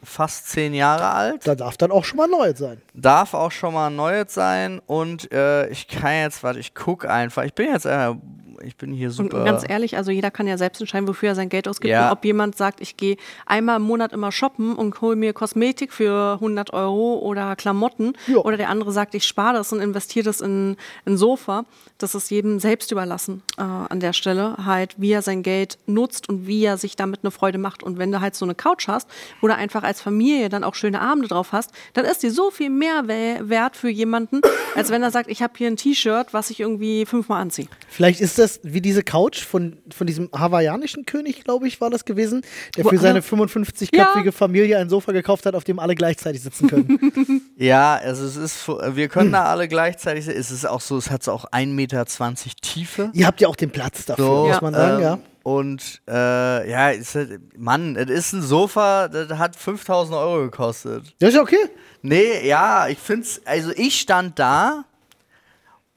fast 0.05 0.49
zehn 0.49 0.75
Jahre 0.75 1.11
alt. 1.11 1.47
Da 1.47 1.55
darf 1.55 1.77
dann 1.77 1.91
auch 1.91 2.05
schon 2.05 2.19
mal 2.19 2.29
neu 2.29 2.55
sein. 2.55 2.81
Darf 2.95 3.35
auch 3.35 3.53
schon 3.53 3.75
mal 3.75 3.91
neues 3.91 4.35
sein 4.35 4.81
und 4.87 5.31
äh, 5.33 5.69
ich 5.69 5.89
kann 5.89 6.15
jetzt, 6.15 6.43
warte, 6.43 6.59
ich 6.59 6.75
gucke 6.75 7.11
einfach. 7.11 7.45
Ich 7.45 7.55
bin 7.55 7.67
jetzt, 7.73 7.87
äh, 7.87 8.15
ich 8.63 8.77
bin 8.77 8.93
hier 8.93 9.09
Und 9.09 9.15
super. 9.15 9.45
ganz 9.45 9.65
ehrlich, 9.69 9.97
also 9.97 10.11
jeder 10.11 10.31
kann 10.31 10.47
ja 10.47 10.59
selbst 10.59 10.81
entscheiden, 10.81 11.09
wofür 11.09 11.31
er 11.31 11.35
sein 11.35 11.49
Geld 11.49 11.67
ausgibt. 11.69 11.91
Ja. 11.91 12.07
Und 12.11 12.19
ob 12.19 12.25
jemand 12.25 12.57
sagt, 12.57 12.81
ich 12.81 12.97
gehe 12.97 13.17
einmal 13.47 13.77
im 13.77 13.83
Monat 13.83 14.13
immer 14.13 14.31
shoppen 14.33 14.75
und 14.75 15.01
hole 15.01 15.17
mir 15.17 15.33
Kosmetik 15.33 15.93
für 15.93 16.35
100 16.35 16.73
Euro 16.73 17.19
oder 17.19 17.57
Klamotten. 17.57 18.13
Ja. 18.27 18.39
Oder 18.39 18.57
der 18.57 18.69
andere 18.69 18.93
sagt, 18.93 19.15
ich 19.15 19.25
spare 19.25 19.55
das 19.55 19.73
und 19.73 19.81
investiere 19.81 20.25
das 20.25 20.41
in 20.41 20.77
ein 21.07 21.17
Sofa. 21.17 21.65
Das 21.99 22.15
ist 22.15 22.31
jedem 22.31 22.59
selbst 22.61 22.93
überlassen 22.93 23.43
äh, 23.57 23.63
an 23.63 24.01
der 24.01 24.13
Stelle. 24.13 24.57
Halt, 24.65 24.95
wie 24.99 25.13
er 25.13 25.23
sein 25.23 25.43
Geld 25.43 25.79
nutzt 25.87 26.29
und 26.29 26.47
wie 26.47 26.65
er 26.65 26.77
sich 26.77 26.97
damit 26.97 27.21
eine 27.23 27.31
Freude 27.31 27.59
macht. 27.59 27.83
Und 27.83 27.99
wenn 27.99 28.13
du 28.13 28.21
halt 28.21 28.35
so 28.35 28.45
eine 28.45 28.55
Couch 28.55 28.89
hast, 28.89 29.09
wo 29.41 29.47
du 29.47 29.55
einfach 29.55 29.83
als 29.83 30.01
Familie 30.01 30.49
dann 30.49 30.65
auch 30.65 30.75
schöne 30.75 31.01
Abende 31.01 31.29
drauf 31.29 31.53
hast, 31.53 31.71
dann 31.95 32.05
ist 32.05 32.23
die 32.23 32.31
so 32.31 32.51
viel 32.51 32.71
mehr 32.71 33.09
we- 33.09 33.49
wert 33.49 33.77
für 33.77 33.89
jemanden, 33.89 34.41
als 34.75 34.91
wenn 34.91 35.03
er 35.03 35.11
sagt, 35.11 35.31
ich 35.31 35.43
habe 35.43 35.55
hier 35.57 35.69
ein 35.69 35.77
T-Shirt, 35.77 36.29
was 36.33 36.51
ich 36.51 36.61
irgendwie 36.61 37.07
fünfmal 37.07 37.41
anziehe. 37.41 37.69
Vielleicht 37.89 38.21
ist 38.21 38.39
das 38.39 38.44
wie 38.63 38.81
diese 38.81 39.03
Couch 39.03 39.43
von, 39.45 39.79
von 39.95 40.07
diesem 40.07 40.29
hawaiianischen 40.37 41.05
König, 41.07 41.45
glaube 41.45 41.67
ich, 41.69 41.81
war 41.81 41.91
das 41.91 42.05
gewesen, 42.05 42.43
der 42.77 42.85
für 42.85 42.99
seine 42.99 43.21
alle- 43.21 43.21
55-köpfige 43.21 44.33
Familie 44.33 44.79
ein 44.79 44.89
Sofa 44.89 45.13
gekauft 45.13 45.47
hat, 45.47 45.55
auf 45.55 45.65
dem 45.65 45.79
alle 45.79 45.95
gleichzeitig 45.95 46.43
sitzen 46.43 46.69
können. 46.69 47.43
Ja, 47.57 47.95
also 47.95 48.25
es 48.27 48.37
ist, 48.37 48.67
wir 48.69 49.09
können 49.09 49.31
da 49.31 49.45
alle 49.45 49.69
gleichzeitig, 49.69 50.27
es 50.27 50.51
ist 50.51 50.67
auch 50.67 50.81
so, 50.81 50.97
es 50.99 51.11
hat 51.11 51.23
so 51.23 51.31
auch 51.33 51.45
1,20 51.53 51.67
Meter 51.69 52.05
Tiefe. 52.61 53.11
Ihr 53.13 53.27
habt 53.27 53.41
ja 53.41 53.47
auch 53.49 53.55
den 53.57 53.71
Platz 53.71 54.05
dafür, 54.07 54.25
So, 54.25 54.47
muss 54.49 54.61
man 54.61 54.75
sagen, 54.75 54.97
ähm, 54.97 55.03
ja. 55.03 55.19
Und 55.45 56.01
äh, 56.09 56.71
ja, 56.71 56.91
ist 56.91 57.17
Mann, 57.57 57.97
es 57.97 58.11
ist 58.11 58.33
ein 58.33 58.43
Sofa, 58.43 59.09
das 59.09 59.29
hat 59.39 59.55
5000 59.57 60.17
Euro 60.17 60.43
gekostet. 60.43 61.15
Das 61.21 61.29
ist 61.31 61.37
ja 61.37 61.43
okay. 61.43 61.69
Nee, 62.03 62.47
ja, 62.47 62.89
ich 62.89 62.99
find's, 62.99 63.41
also 63.45 63.71
ich 63.77 64.01
stand 64.01 64.39
da 64.39 64.85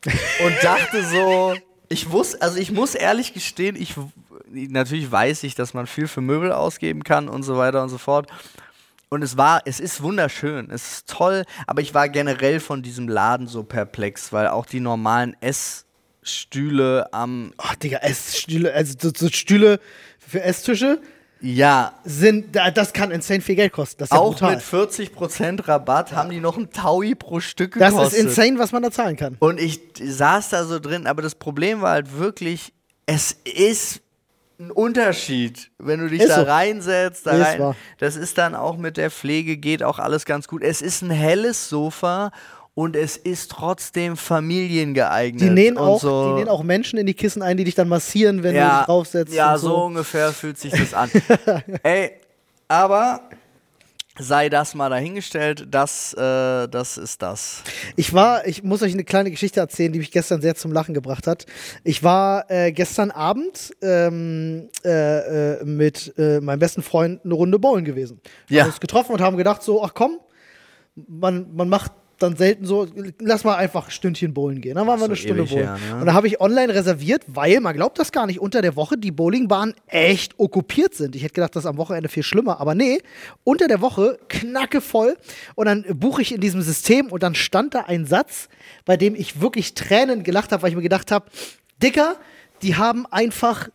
und 0.06 0.54
dachte 0.64 1.04
so, 1.04 1.56
ich 1.90 2.12
wusste, 2.12 2.42
also 2.42 2.58
ich 2.58 2.72
muss 2.72 2.96
ehrlich 2.96 3.34
gestehen, 3.34 3.76
ich 3.76 3.96
natürlich 4.50 5.12
weiß 5.12 5.44
ich, 5.44 5.56
dass 5.56 5.74
man 5.74 5.88
viel 5.88 6.08
für 6.08 6.22
Möbel 6.22 6.52
ausgeben 6.52 7.04
kann 7.04 7.30
und 7.30 7.44
so 7.44 7.58
weiter 7.58 7.84
und 7.84 7.90
so 7.90 7.98
fort. 7.98 8.30
Und 9.10 9.24
es 9.24 9.38
war, 9.38 9.62
es 9.66 9.80
ist 9.80 10.04
wunderschön, 10.04 10.70
es 10.70 10.92
ist 10.92 11.10
toll, 11.10 11.44
aber 11.66 11.82
ich 11.82 11.94
war 11.94 12.10
generell 12.10 12.60
von 12.60 12.82
diesem 12.82 13.08
Laden 13.08 13.48
so 13.48 13.64
perplex, 13.64 14.34
weil 14.34 14.48
auch 14.48 14.66
die 14.66 14.82
normalen 14.82 15.36
Essstühle 15.40 17.14
am, 17.14 17.54
Oh, 17.58 17.74
Digga, 17.82 18.00
Essstühle, 18.00 18.74
also 18.74 18.96
so, 19.00 19.12
so 19.16 19.30
Stühle 19.30 19.80
für 20.20 20.44
Esstische 20.44 21.00
ja, 21.42 21.94
sind, 22.04 22.56
da- 22.56 22.72
das 22.72 22.94
kann 22.94 23.12
insane 23.12 23.42
viel 23.42 23.56
Geld 23.56 23.72
kosten. 23.74 24.00
Das 24.00 24.08
ist 24.10 24.14
ja 24.14 24.20
auch 24.20 24.34
brutal. 24.34 24.56
mit 24.56 24.64
40% 24.64 25.68
Rabatt 25.68 26.14
haben 26.14 26.30
die 26.30 26.40
noch 26.40 26.58
ein 26.58 26.70
Taui 26.72 27.16
pro 27.16 27.40
Stück 27.40 27.76
das 27.78 27.92
gekostet. 27.92 28.20
ist 28.20 28.26
insane, 28.26 28.58
was 28.60 28.72
man 28.72 28.84
da 28.84 28.92
zahlen 28.92 29.16
kann. 29.16 29.36
Und 29.40 29.60
ich 29.60 29.80
saß 30.04 30.50
da 30.50 30.64
so 30.66 30.80
drin, 30.80 31.06
aber 31.08 31.22
das 31.22 31.36
Problem 31.36 31.82
war 31.82 31.92
halt 31.92 32.18
wirklich, 32.18 32.74
es 33.06 33.32
ist 33.46 34.02
ein 34.60 34.72
Unterschied, 34.72 35.70
wenn 35.78 36.00
du 36.00 36.08
dich 36.10 36.22
Ist 36.22 36.30
da 36.30 36.38
so. 36.38 36.42
reinsetzt. 36.50 37.28
Da 37.28 37.32
Ist 37.34 37.60
rein, 37.60 37.76
das 38.00 38.16
ist 38.16 38.40
dann 38.40 38.56
auch 38.56 38.78
mit 38.78 38.98
der 38.98 39.12
Pflege, 39.12 39.58
geht 39.58 39.84
auch 39.84 40.00
alles 40.00 40.26
ganz 40.26 40.48
gut. 40.48 40.64
Es 40.64 40.82
ist 40.82 41.04
ein 41.04 41.12
helles 41.12 41.70
Sofa 41.70 42.32
und 42.78 42.96
es 42.96 43.18
ist 43.18 43.50
trotzdem 43.50 44.16
familiengeeignet. 44.16 45.42
Die 45.42 45.50
nähen, 45.50 45.80
auch, 45.80 46.00
so. 46.00 46.28
die 46.28 46.34
nähen 46.36 46.48
auch 46.48 46.62
Menschen 46.62 47.00
in 47.00 47.08
die 47.08 47.16
Kissen 47.16 47.42
ein, 47.42 47.58
die 47.58 47.64
dich 47.64 47.74
dann 47.74 47.90
massieren, 47.90 48.44
wenn 48.44 48.54
du 48.54 48.60
ja, 48.60 48.78
dich 48.78 48.86
draufsetzt. 48.86 49.34
Ja, 49.34 49.54
und 49.56 49.60
so. 49.60 49.86
ungefähr 49.86 50.32
fühlt 50.32 50.60
sich 50.60 50.72
das 50.74 50.94
an. 50.94 51.10
Ey, 51.82 52.12
aber 52.68 53.22
sei 54.20 54.50
das 54.50 54.76
mal 54.76 54.92
dahingestellt. 54.92 55.66
Das, 55.72 56.14
äh, 56.14 56.68
das 56.68 57.00
ist 57.00 57.24
das. 57.24 57.64
Ich 57.96 58.14
war, 58.14 58.46
ich 58.46 58.62
muss 58.62 58.84
euch 58.84 58.94
eine 58.94 59.04
kleine 59.04 59.32
Geschichte 59.32 59.60
erzählen, 59.60 59.92
die 59.92 59.98
mich 59.98 60.12
gestern 60.12 60.40
sehr 60.42 60.54
zum 60.54 60.72
Lachen 60.72 60.94
gebracht 60.94 61.26
hat. 61.26 61.48
Ich 61.84 62.04
war 62.04 62.46
äh, 62.52 62.72
gestern 62.72 63.10
Abend 63.10 63.72
ähm, 63.82 64.70
äh, 64.86 65.56
äh, 65.62 65.66
mit 65.66 66.14
äh, 66.20 66.42
meinem 66.42 66.60
besten 66.60 66.84
Freund 66.84 67.26
eine 67.26 67.34
Runde 67.34 67.58
bowlen 67.58 67.86
gewesen. 67.86 68.22
Wir 68.46 68.58
Ja. 68.58 68.64
haben 68.66 68.70
uns 68.70 68.80
getroffen 68.80 69.14
und 69.14 69.22
haben 69.22 69.36
gedacht, 69.36 69.64
so, 69.64 69.84
ach 69.84 69.96
komm, 69.96 70.20
man, 71.08 71.56
man 71.56 71.70
macht 71.70 71.92
dann 72.20 72.36
selten 72.36 72.66
so, 72.66 72.88
lass 73.20 73.44
mal 73.44 73.56
einfach 73.56 73.86
ein 73.86 73.92
Stündchen 73.92 74.34
bowlen 74.34 74.62
gehen. 74.62 74.76
Dann 74.76 74.88
waren 74.88 75.00
wir 75.00 75.06
so 75.06 75.06
eine 75.06 75.16
Stunde 75.16 75.44
bowlen. 75.44 75.64
her, 75.64 75.78
ne? 75.94 76.00
Und 76.00 76.06
da 76.08 76.14
habe 76.14 76.28
ich 76.28 76.42
online 76.42 76.74
reserviert, 76.74 77.24
weil, 77.28 77.60
man 77.60 77.76
glaubt 77.76 78.00
das 78.00 78.12
gar 78.12 78.26
nicht, 78.26 78.40
unter 78.40 78.62
der 78.62 78.76
Woche 78.76 78.98
die 78.98 79.12
Bowlingbahnen 79.12 79.76
echt 79.88 80.40
okkupiert 80.40 80.96
sind. 80.96 81.16
Ich 81.16 81.24
hätte 81.24 81.34
gedacht, 81.34 81.56
das 81.56 81.64
ist 81.64 81.70
am 81.70 81.78
Wochenende 81.78 82.10
viel 82.10 82.24
schlimmer, 82.24 82.60
aber 82.60 82.76
nee, 82.76 83.02
unter 83.44 83.68
der 83.68 83.82
Woche 83.82 84.20
knacke 84.30 84.82
voll. 84.82 85.18
Und 85.56 85.66
dann 85.68 85.84
buche 86.00 86.22
ich 86.22 86.34
in 86.34 86.42
diesem 86.42 86.62
System 86.62 87.08
und 87.08 87.24
dann 87.24 87.36
stand 87.36 87.76
da 87.76 87.82
ein 87.82 88.06
Satz, 88.06 88.50
bei 88.86 88.98
dem 88.98 89.16
ich 89.16 89.42
wirklich 89.42 89.74
Tränen 89.74 90.24
gelacht 90.24 90.52
habe, 90.52 90.64
weil 90.64 90.70
ich 90.70 90.76
mir 90.76 90.82
gedacht 90.82 91.12
habe, 91.12 91.28
Dicker, 91.82 92.16
die 92.62 92.76
haben 92.76 93.06
einfach 93.08 93.70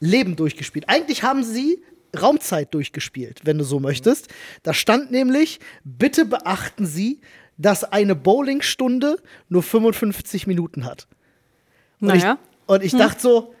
Leben 0.00 0.36
durchgespielt. 0.36 0.88
Eigentlich 0.88 1.22
haben 1.22 1.44
sie 1.44 1.82
Raumzeit 2.20 2.74
durchgespielt, 2.74 3.40
wenn 3.44 3.58
du 3.58 3.64
so 3.64 3.80
möchtest. 3.80 4.28
Da 4.62 4.74
stand 4.74 5.10
nämlich, 5.10 5.60
bitte 5.84 6.26
beachten 6.26 6.84
Sie, 6.84 7.20
dass 7.62 7.84
eine 7.84 8.14
Bowlingstunde 8.14 9.16
nur 9.48 9.62
55 9.62 10.46
Minuten 10.46 10.84
hat. 10.84 11.06
Und 12.00 12.08
Naja. 12.08 12.38
ich, 12.42 12.68
und 12.68 12.82
ich 12.84 12.92
dachte 12.92 13.20
so, 13.20 13.54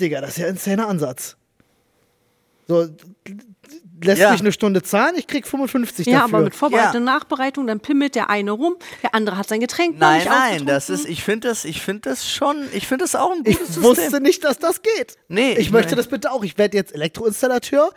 Digga, 0.00 0.20
das 0.20 0.30
ist 0.30 0.38
ja 0.38 0.46
ein 0.46 0.52
insaner 0.52 0.88
Ansatz. 0.88 1.36
So, 2.68 2.86
lässt 4.02 4.20
Ja. 4.20 4.30
mich 4.30 4.40
eine 4.40 4.52
Stunde 4.52 4.82
zahlen, 4.82 5.14
ich 5.16 5.26
krieg 5.26 5.46
55 5.46 6.06
Ja, 6.06 6.20
dafür. 6.20 6.36
aber 6.36 6.44
mit 6.44 6.54
Vorbereitung 6.54 6.92
Ja. 6.92 6.98
und 6.98 7.04
Nachbereitung, 7.04 7.66
dann 7.66 7.80
pimmelt 7.80 8.14
der 8.14 8.30
eine 8.30 8.52
rum, 8.52 8.76
der 9.02 9.14
andere 9.14 9.36
hat 9.38 9.48
sein 9.48 9.60
Getränk 9.60 9.94
noch 9.94 10.00
Nein, 10.00 10.18
nicht 10.18 10.28
nein, 10.28 10.66
das 10.66 10.90
ist, 10.90 11.06
ich 11.08 11.24
finde 11.24 11.48
das, 11.48 11.64
ich 11.64 11.80
finde 11.82 12.10
das 12.10 12.30
schon, 12.30 12.62
ich 12.72 12.86
finde 12.86 13.04
das 13.04 13.16
auch 13.16 13.32
ein 13.32 13.42
ich 13.44 13.58
gutes 13.58 13.82
wusste 13.82 14.02
System. 14.02 14.22
nicht, 14.22 14.44
dass 14.44 14.58
das 14.58 14.82
geht. 14.82 15.16
Nee, 15.28 15.52
ich 15.54 15.58
ich 15.60 15.70
möchte 15.72 15.96
das 15.96 16.06
bitte 16.08 16.30
auch. 16.30 16.44
Ich 16.44 16.58
werde 16.58 16.76
jetzt 16.76 16.94
Elektroinstallateur, 16.94 17.90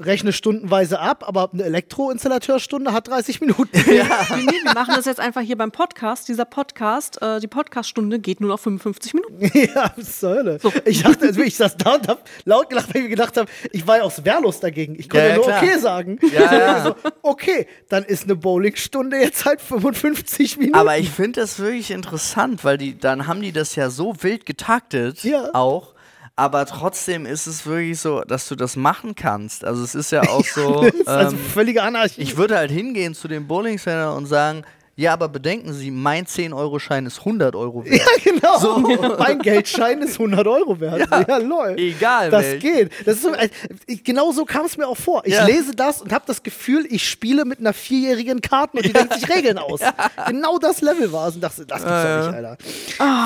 rechne 0.00 0.32
stundenweise 0.32 0.98
ab, 1.00 1.24
aber 1.26 1.50
eine 1.52 1.64
Elektroinstallateursstunde 1.64 2.92
hat 2.92 3.08
30 3.08 3.40
Minuten. 3.40 3.68
Nee, 3.80 4.46
wir 4.62 4.74
machen 4.74 4.94
das 4.94 5.04
jetzt 5.06 5.20
einfach 5.20 5.40
hier 5.42 5.56
beim 5.56 5.70
Podcast. 5.70 6.28
Dieser 6.28 6.44
Podcast, 6.44 7.20
äh, 7.22 7.40
die 7.40 7.46
Podcaststunde 7.46 8.18
geht 8.18 8.40
nur 8.40 8.48
noch 8.50 8.60
55 8.60 9.14
Minuten. 9.14 9.58
ja, 9.74 9.92
was 9.96 10.22
Hölle. 10.22 10.58
Ich 10.84 11.02
dachte, 11.02 11.26
also 11.28 11.40
ich 11.42 11.56
saß 11.56 11.76
da 11.76 11.94
und 11.94 12.08
hab 12.08 12.28
laut 12.44 12.68
gelacht, 12.70 12.88
weil 12.88 12.96
ich 12.96 13.02
mir 13.04 13.10
gedacht 13.10 13.36
habe, 13.36 13.50
ich 13.72 13.86
war 13.86 13.98
ja 13.98 14.02
auch 14.04 14.12
wehrlos 14.24 14.60
dagegen. 14.60 14.94
Ich 14.98 15.08
konnte 15.08 15.18
Ja, 15.18 15.24
ja, 15.24 15.30
ja, 15.30 15.36
nur 15.36 15.44
klar. 15.46 15.62
okay 15.62 15.78
sagen. 15.78 16.18
Ja, 16.32 16.58
ja. 16.58 16.82
So, 16.84 16.94
okay, 17.22 17.66
dann 17.88 18.04
ist 18.04 18.24
eine 18.24 18.36
Bowlingstunde 18.36 19.18
jetzt 19.18 19.44
halt 19.44 19.60
55 19.60 20.56
Minuten. 20.58 20.78
Aber 20.78 20.96
ich 20.98 21.10
finde 21.10 21.40
das 21.40 21.58
wirklich 21.58 21.90
interessant, 21.90 22.64
weil 22.64 22.78
die, 22.78 22.98
dann 22.98 23.26
haben 23.26 23.40
die 23.42 23.52
das 23.52 23.74
ja 23.76 23.90
so 23.90 24.14
wild 24.22 24.46
getaktet 24.46 25.22
Ja. 25.24 25.50
auch. 25.54 25.94
Aber 26.40 26.64
trotzdem 26.64 27.26
ist 27.26 27.46
es 27.46 27.66
wirklich 27.66 28.00
so, 28.00 28.22
dass 28.22 28.48
du 28.48 28.56
das 28.56 28.74
machen 28.74 29.14
kannst. 29.14 29.62
Also 29.62 29.84
es 29.84 29.94
ist 29.94 30.10
ja 30.10 30.22
auch 30.22 30.42
so. 30.54 30.90
also 31.04 31.36
ähm, 31.36 31.42
völlige 31.52 31.82
Anarchie. 31.82 32.22
ich 32.22 32.38
würde 32.38 32.56
halt 32.56 32.70
hingehen 32.70 33.14
zu 33.14 33.28
dem 33.28 33.46
Bowling-Center 33.46 34.16
und 34.16 34.24
sagen, 34.24 34.64
ja, 35.00 35.12
aber 35.14 35.28
bedenken 35.28 35.72
Sie, 35.72 35.90
mein 35.90 36.26
10-Euro-Schein 36.26 37.06
ist 37.06 37.20
100 37.20 37.56
Euro 37.56 37.84
wert. 37.84 37.96
ja, 38.00 38.32
genau. 38.32 39.16
mein 39.18 39.38
Geldschein 39.38 40.02
ist 40.02 40.12
100 40.20 40.46
Euro 40.46 40.78
wert. 40.78 41.08
Ja, 41.10 41.24
Ja, 41.26 41.36
lol. 41.38 41.74
egal 41.78 42.30
Das 42.30 42.42
welch. 42.42 42.60
geht. 42.62 42.90
Das 43.06 43.16
ist 43.16 43.22
so, 43.22 43.32
äh, 43.32 43.48
ich, 43.86 44.04
genau 44.04 44.32
so 44.32 44.44
kam 44.44 44.66
es 44.66 44.76
mir 44.76 44.86
auch 44.86 44.96
vor. 44.96 45.22
Ich 45.24 45.34
Ja. 45.34 45.44
lese 45.46 45.74
das 45.74 46.02
und 46.02 46.12
habe 46.12 46.24
das 46.26 46.42
Gefühl, 46.42 46.86
ich 46.90 47.08
spiele 47.08 47.44
mit 47.44 47.60
einer 47.60 47.72
vierjährigen 47.72 48.40
Karten 48.40 48.76
und 48.76 48.84
die 48.84 48.92
denkt 48.92 49.14
sich 49.14 49.28
Regeln 49.28 49.58
aus. 49.58 49.80
Genau 50.28 50.58
das 50.58 50.80
Level 50.82 51.10
war 51.12 51.28
es 51.28 51.34
und 51.36 51.40
dachte, 51.42 51.64
das 51.66 51.78
gibt's 51.78 52.02
doch 52.02 52.26
nicht, 52.26 52.34
Alter. 52.36 52.58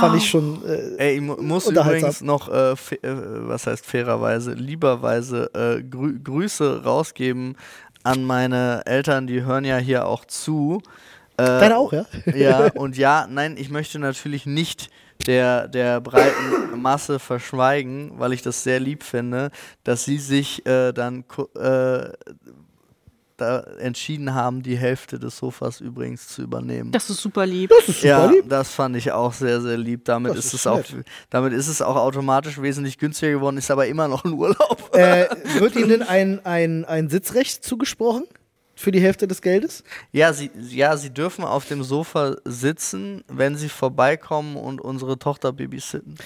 Fand 0.00 0.16
ich 0.16 0.28
schon. 0.30 0.62
Äh, 0.64 0.96
Ey, 1.08 1.14
ich 1.16 1.20
mu 1.20 1.34
muss 1.40 1.66
übrigens 1.68 2.20
noch, 2.20 2.48
äh, 2.48 2.72
äh, 2.72 2.76
was 3.02 3.66
heißt 3.66 3.84
fairerweise, 3.84 4.52
lieberweise 4.52 5.50
äh, 5.54 5.82
grü 5.82 6.18
Grüße 6.22 6.82
rausgeben 6.84 7.56
an 8.02 8.22
meine 8.24 8.82
Eltern, 8.86 9.26
die 9.26 9.42
hören 9.44 9.64
ja 9.64 9.78
hier 9.78 10.06
auch 10.06 10.24
zu. 10.24 10.82
Äh, 11.36 11.44
Deine 11.44 11.76
auch, 11.76 11.92
ja? 11.92 12.06
Ja, 12.34 12.68
und 12.74 12.96
ja, 12.96 13.26
nein, 13.28 13.56
ich 13.58 13.70
möchte 13.70 13.98
natürlich 13.98 14.46
nicht 14.46 14.90
der, 15.26 15.68
der 15.68 16.00
breiten 16.00 16.80
Masse 16.80 17.18
verschweigen, 17.18 18.12
weil 18.18 18.32
ich 18.32 18.42
das 18.42 18.62
sehr 18.62 18.80
lieb 18.80 19.02
finde, 19.02 19.50
dass 19.84 20.04
sie 20.04 20.18
sich 20.18 20.66
äh, 20.66 20.92
dann 20.92 21.24
äh, 21.56 22.08
da 23.36 23.60
entschieden 23.78 24.34
haben, 24.34 24.62
die 24.62 24.76
Hälfte 24.76 25.18
des 25.18 25.38
Sofas 25.38 25.80
übrigens 25.80 26.28
zu 26.28 26.42
übernehmen. 26.42 26.92
Das 26.92 27.10
ist 27.10 27.20
super 27.20 27.46
lieb. 27.46 27.70
Das 27.70 27.88
ist 27.88 28.00
super 28.00 28.08
ja, 28.08 28.26
lieb. 28.26 28.48
das 28.48 28.70
fand 28.70 28.96
ich 28.96 29.10
auch 29.10 29.32
sehr, 29.32 29.60
sehr 29.60 29.76
lieb. 29.76 30.04
Damit 30.04 30.32
Das 30.32 30.38
ist, 30.38 30.46
ist 30.46 30.60
es 30.60 30.66
auch, 30.66 30.82
damit 31.30 31.52
ist 31.52 31.68
es 31.68 31.82
auch 31.82 31.96
automatisch 31.96 32.60
wesentlich 32.60 32.98
günstiger 32.98 33.32
geworden, 33.32 33.56
ist 33.56 33.70
aber 33.70 33.86
immer 33.86 34.08
noch 34.08 34.24
ein 34.24 34.32
Urlaub. 34.34 34.90
Äh, 34.94 35.26
wird 35.58 35.74
Ihnen 35.76 35.88
denn 35.88 36.02
ein, 36.02 36.44
ein, 36.44 36.84
ein 36.84 37.08
Sitzrecht 37.08 37.64
zugesprochen? 37.64 38.24
Für 38.84 38.92
die 38.92 39.00
Hälfte 39.00 39.26
des 39.26 39.40
Geldes? 39.40 39.82
Ja 40.12 40.34
sie, 40.34 40.50
ja, 40.68 40.94
sie 40.98 41.08
dürfen 41.08 41.42
auf 41.42 41.64
dem 41.64 41.82
Sofa 41.82 42.36
sitzen, 42.44 43.24
wenn 43.28 43.56
sie 43.56 43.70
vorbeikommen 43.70 44.56
und 44.56 44.78
unsere 44.78 45.18
Tochter 45.18 45.54
babysitten. 45.54 46.16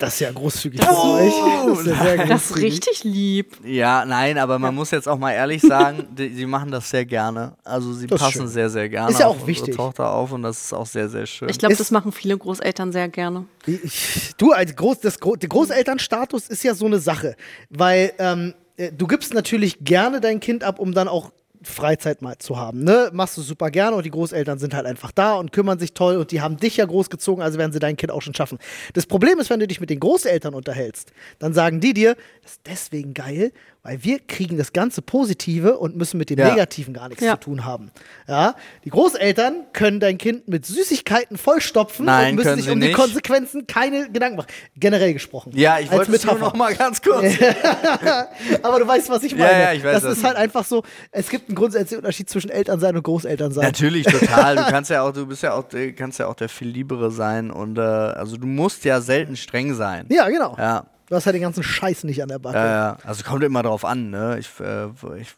Das 0.00 0.14
ist 0.14 0.20
ja 0.20 0.32
großzügig 0.32 0.80
euch. 0.80 1.32
Das 1.66 1.78
ist 1.80 1.86
ja 1.86 2.02
sehr 2.02 2.26
Das 2.26 2.50
ist 2.50 2.56
richtig 2.56 3.04
lieb. 3.04 3.56
Ja, 3.64 4.04
nein, 4.04 4.36
aber 4.36 4.58
man 4.58 4.74
muss 4.74 4.90
jetzt 4.90 5.08
auch 5.08 5.16
mal 5.16 5.30
ehrlich 5.30 5.62
sagen, 5.62 6.08
die, 6.10 6.34
sie 6.34 6.46
machen 6.46 6.72
das 6.72 6.90
sehr 6.90 7.06
gerne. 7.06 7.54
Also 7.62 7.92
sie 7.92 8.08
Das 8.08 8.20
passen 8.20 8.48
sehr, 8.48 8.68
sehr 8.68 8.88
gerne 8.88 9.12
Ist 9.12 9.20
ja 9.20 9.26
auf 9.26 9.36
auch 9.36 9.40
unsere 9.42 9.48
wichtig. 9.48 9.76
Tochter 9.76 10.12
auf 10.12 10.32
und 10.32 10.42
das 10.42 10.64
ist 10.64 10.72
auch 10.72 10.86
sehr, 10.86 11.08
sehr 11.08 11.26
schön. 11.26 11.48
Ich 11.48 11.58
glaube, 11.58 11.76
das 11.76 11.92
machen 11.92 12.10
viele 12.10 12.36
Großeltern 12.36 12.90
sehr 12.90 13.08
gerne. 13.08 13.46
Ich, 13.64 14.32
du, 14.36 14.50
als 14.50 14.74
Groß, 14.74 14.98
das, 15.00 15.18
der 15.18 15.48
Großelternstatus 15.48 16.48
ist 16.48 16.64
ja 16.64 16.74
so 16.74 16.86
eine 16.86 16.98
Sache, 16.98 17.36
weil 17.70 18.12
ähm, 18.18 18.54
äh, 18.76 18.92
du 18.92 19.06
gibst 19.06 19.34
natürlich 19.34 19.78
gerne 19.80 20.20
dein 20.20 20.40
Kind 20.40 20.64
ab, 20.64 20.78
um 20.78 20.92
dann 20.94 21.08
auch 21.08 21.32
Freizeit 21.62 22.22
mal 22.22 22.38
zu 22.38 22.56
haben. 22.56 22.84
Ne? 22.84 23.10
Machst 23.12 23.36
du 23.36 23.42
super 23.42 23.70
gerne 23.70 23.96
und 23.96 24.04
die 24.04 24.10
Großeltern 24.10 24.58
sind 24.58 24.74
halt 24.74 24.86
einfach 24.86 25.12
da 25.12 25.34
und 25.34 25.52
kümmern 25.52 25.78
sich 25.78 25.92
toll 25.92 26.16
und 26.16 26.30
die 26.30 26.40
haben 26.40 26.56
dich 26.56 26.76
ja 26.76 26.84
großgezogen, 26.84 27.42
also 27.42 27.58
werden 27.58 27.72
sie 27.72 27.78
dein 27.78 27.96
Kind 27.96 28.12
auch 28.12 28.22
schon 28.22 28.34
schaffen. 28.34 28.58
Das 28.92 29.06
Problem 29.06 29.38
ist, 29.38 29.50
wenn 29.50 29.60
du 29.60 29.66
dich 29.66 29.80
mit 29.80 29.90
den 29.90 30.00
Großeltern 30.00 30.54
unterhältst, 30.54 31.12
dann 31.38 31.52
sagen 31.52 31.80
die 31.80 31.94
dir, 31.94 32.16
das 32.42 32.52
ist 32.52 32.60
deswegen 32.66 33.14
geil, 33.14 33.52
weil 33.88 34.04
wir 34.04 34.18
kriegen 34.18 34.58
das 34.58 34.74
ganze 34.74 35.00
Positive 35.00 35.78
und 35.78 35.96
müssen 35.96 36.18
mit 36.18 36.28
dem 36.28 36.38
Ja. 36.38 36.50
Negativen 36.50 36.92
gar 36.92 37.08
nichts 37.08 37.24
Ja. 37.24 37.32
zu 37.40 37.40
tun 37.40 37.64
haben. 37.64 37.90
Ja? 38.28 38.54
Die 38.84 38.90
Großeltern 38.90 39.64
können 39.72 39.98
dein 39.98 40.18
Kind 40.18 40.46
mit 40.46 40.66
Süßigkeiten 40.66 41.38
vollstopfen 41.38 42.04
Nein, 42.04 42.30
und 42.32 42.44
müssen 42.44 42.56
sich 42.56 42.68
um 42.70 42.78
die 42.80 42.88
nicht. 42.88 42.96
Konsequenzen 42.96 43.66
keine 43.66 44.10
Gedanken 44.10 44.36
machen. 44.36 44.48
Generell 44.76 45.14
gesprochen. 45.14 45.52
ja, 45.54 45.78
ich 45.78 45.90
wollte 45.90 46.12
es 46.12 46.22
nur 46.22 46.34
noch 46.38 46.52
mal 46.54 46.74
ganz 46.74 47.00
kurz. 47.00 47.24
Aber 48.62 48.78
du 48.78 48.86
weißt, 48.86 49.08
was 49.08 49.22
ich 49.22 49.32
Ja, 49.32 49.38
meine. 49.38 49.62
ja, 49.62 49.72
ich 49.72 49.82
weiß, 49.82 49.94
das 49.94 50.04
was 50.04 50.18
ist 50.18 50.24
halt 50.24 50.36
einfach 50.36 50.66
so, 50.66 50.82
es 51.10 51.30
gibt 51.30 51.48
einen 51.48 51.56
grundsätzlichen 51.56 51.98
Unterschied 52.00 52.28
zwischen 52.28 52.50
Elternsein 52.50 52.94
und 52.94 53.02
Großelternsein. 53.02 53.64
Natürlich, 53.64 54.04
total. 54.06 54.56
Du 54.56 54.64
kannst 54.68 54.90
ja 54.90 55.00
auch, 55.02 55.12
du 55.14 55.24
bist 55.26 55.42
ja 55.42 55.54
auch, 55.54 55.64
du 55.66 55.92
kannst 55.94 56.18
ja 56.18 56.26
auch 56.26 56.34
der 56.34 56.50
viel 56.50 56.68
liebere 56.68 57.10
sein 57.10 57.50
und 57.50 57.78
äh, 57.78 57.80
also 57.80 58.36
du 58.36 58.46
musst 58.46 58.84
ja 58.84 59.00
selten 59.00 59.36
streng 59.36 59.72
sein. 59.74 60.04
Ja, 60.10 60.28
genau. 60.28 60.56
Ja, 60.58 60.84
Du 61.08 61.16
hast 61.16 61.26
halt 61.26 61.34
den 61.34 61.42
ganzen 61.42 61.62
Scheiß 61.62 62.04
nicht 62.04 62.22
an 62.22 62.28
der 62.28 62.38
Backe. 62.38 62.58
ja, 62.58 62.66
ja. 62.66 62.98
Also 63.04 63.24
kommt 63.24 63.42
immer 63.42 63.62
drauf 63.62 63.84
an, 63.84 64.10
ne? 64.10 64.38
Ich, 64.38 64.48
äh, 64.60 64.86
ich, 65.20 65.34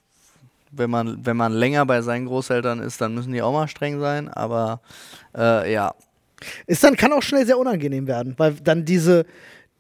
wenn 0.73 0.91
man, 0.91 1.25
wenn 1.25 1.37
man 1.37 1.53
länger 1.53 1.87
bei 1.87 2.03
seinen 2.03 2.27
Großeltern 2.27 2.81
ist, 2.81 3.01
dann 3.01 3.15
müssen 3.15 3.33
die 3.33 3.43
auch 3.43 3.53
mal 3.53 3.69
streng 3.69 4.01
sein, 4.01 4.29
aber 4.29 4.81
äh, 5.37 5.73
ja. 5.73 5.95
Ist 6.67 6.83
dann, 6.83 6.97
kann 6.97 7.13
auch 7.13 7.23
schnell 7.23 7.45
sehr 7.45 7.59
unangenehm 7.59 8.07
werden, 8.07 8.35
weil 8.39 8.55
dann 8.55 8.85
diese, 8.85 9.27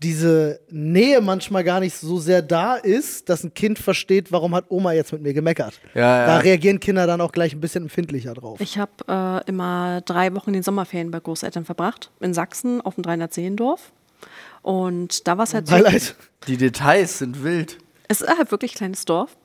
diese 0.02 0.60
Nähe 0.70 1.20
manchmal 1.20 1.64
gar 1.64 1.80
nicht 1.80 1.94
so 1.96 2.18
sehr 2.18 2.42
da 2.42 2.76
ist, 2.76 3.28
dass 3.28 3.44
ein 3.44 3.54
Kind 3.54 3.78
versteht, 3.78 4.30
warum 4.30 4.54
hat 4.54 4.66
Oma 4.68 4.92
jetzt 4.92 5.12
mit 5.12 5.22
mir 5.22 5.32
gemeckert. 5.32 5.80
Ja, 5.94 6.20
ja. 6.20 6.26
Da 6.26 6.36
reagieren 6.38 6.80
Kinder 6.80 7.06
dann 7.06 7.20
auch 7.20 7.32
gleich 7.32 7.54
ein 7.54 7.60
bisschen 7.60 7.84
empfindlicher 7.84 8.34
drauf. 8.34 8.60
Ich 8.60 8.78
habe 8.78 8.92
äh, 9.08 9.48
immer 9.48 10.02
drei 10.02 10.34
Wochen 10.34 10.50
in 10.50 10.54
den 10.54 10.62
Sommerferien 10.62 11.10
bei 11.10 11.20
Großeltern 11.20 11.64
verbracht. 11.64 12.10
In 12.20 12.34
Sachsen 12.34 12.80
auf 12.80 12.94
dem 12.94 13.04
310-Dorf. 13.04 13.92
Und 14.62 15.26
da 15.26 15.36
war 15.38 15.44
es 15.44 15.54
halt 15.54 15.66
so. 15.68 15.74
Highlight. 15.74 16.14
Die 16.46 16.56
Details 16.56 17.18
sind 17.18 17.42
wild. 17.42 17.78
Es 18.08 18.20
ist 18.20 18.28
halt 18.36 18.50
wirklich 18.50 18.72
ein 18.74 18.76
kleines 18.78 19.04
Dorf. 19.04 19.36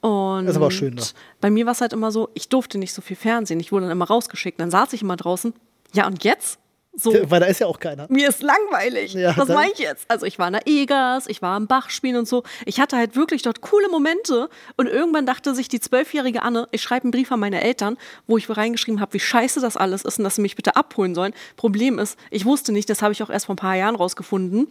Und 0.00 0.46
Ist 0.46 0.56
aber 0.56 0.66
auch 0.68 0.70
schön 0.70 0.96
da. 0.96 1.02
bei 1.40 1.50
mir 1.50 1.66
war 1.66 1.72
es 1.72 1.80
halt 1.80 1.92
immer 1.92 2.12
so, 2.12 2.28
ich 2.34 2.48
durfte 2.48 2.78
nicht 2.78 2.92
so 2.94 3.02
viel 3.02 3.16
Fernsehen. 3.16 3.58
Ich 3.60 3.72
wurde 3.72 3.86
dann 3.86 3.92
immer 3.92 4.06
rausgeschickt. 4.06 4.60
Dann 4.60 4.70
saß 4.70 4.92
ich 4.92 5.02
immer 5.02 5.16
draußen. 5.16 5.52
Ja, 5.92 6.06
und 6.06 6.24
jetzt? 6.24 6.58
So, 6.94 7.14
Weil 7.30 7.40
da 7.40 7.46
ist 7.46 7.60
ja 7.60 7.66
auch 7.66 7.80
keiner. 7.80 8.06
mir 8.10 8.28
ist 8.28 8.42
langweilig. 8.42 9.14
Ja, 9.14 9.34
Was 9.36 9.48
mache 9.48 9.70
ich 9.72 9.78
jetzt? 9.78 10.04
Also 10.08 10.26
ich 10.26 10.38
war 10.38 10.48
in 10.48 10.52
der 10.52 10.66
Egas, 10.66 11.26
ich 11.26 11.40
war 11.40 11.56
am 11.56 11.66
Bach 11.66 11.88
spielen 11.88 12.16
und 12.16 12.28
so. 12.28 12.42
Ich 12.66 12.80
hatte 12.80 12.96
halt 12.98 13.16
wirklich 13.16 13.40
dort 13.42 13.62
coole 13.62 13.88
Momente. 13.88 14.50
Und 14.76 14.88
irgendwann 14.88 15.24
dachte 15.24 15.54
sich 15.54 15.68
die 15.68 15.80
zwölfjährige 15.80 16.42
Anne, 16.42 16.68
ich 16.70 16.82
schreibe 16.82 17.04
einen 17.04 17.10
Brief 17.12 17.32
an 17.32 17.40
meine 17.40 17.62
Eltern, 17.62 17.96
wo 18.26 18.36
ich 18.36 18.48
reingeschrieben 18.54 19.00
habe, 19.00 19.14
wie 19.14 19.20
scheiße 19.20 19.60
das 19.60 19.78
alles 19.78 20.04
ist 20.04 20.18
und 20.18 20.24
dass 20.24 20.34
sie 20.36 20.42
mich 20.42 20.54
bitte 20.54 20.76
abholen 20.76 21.14
sollen. 21.14 21.32
Problem 21.56 21.98
ist, 21.98 22.18
ich 22.30 22.44
wusste 22.44 22.72
nicht, 22.72 22.90
das 22.90 23.00
habe 23.00 23.12
ich 23.12 23.22
auch 23.22 23.30
erst 23.30 23.46
vor 23.46 23.54
ein 23.54 23.56
paar 23.56 23.76
Jahren 23.76 23.96
rausgefunden. 23.96 24.68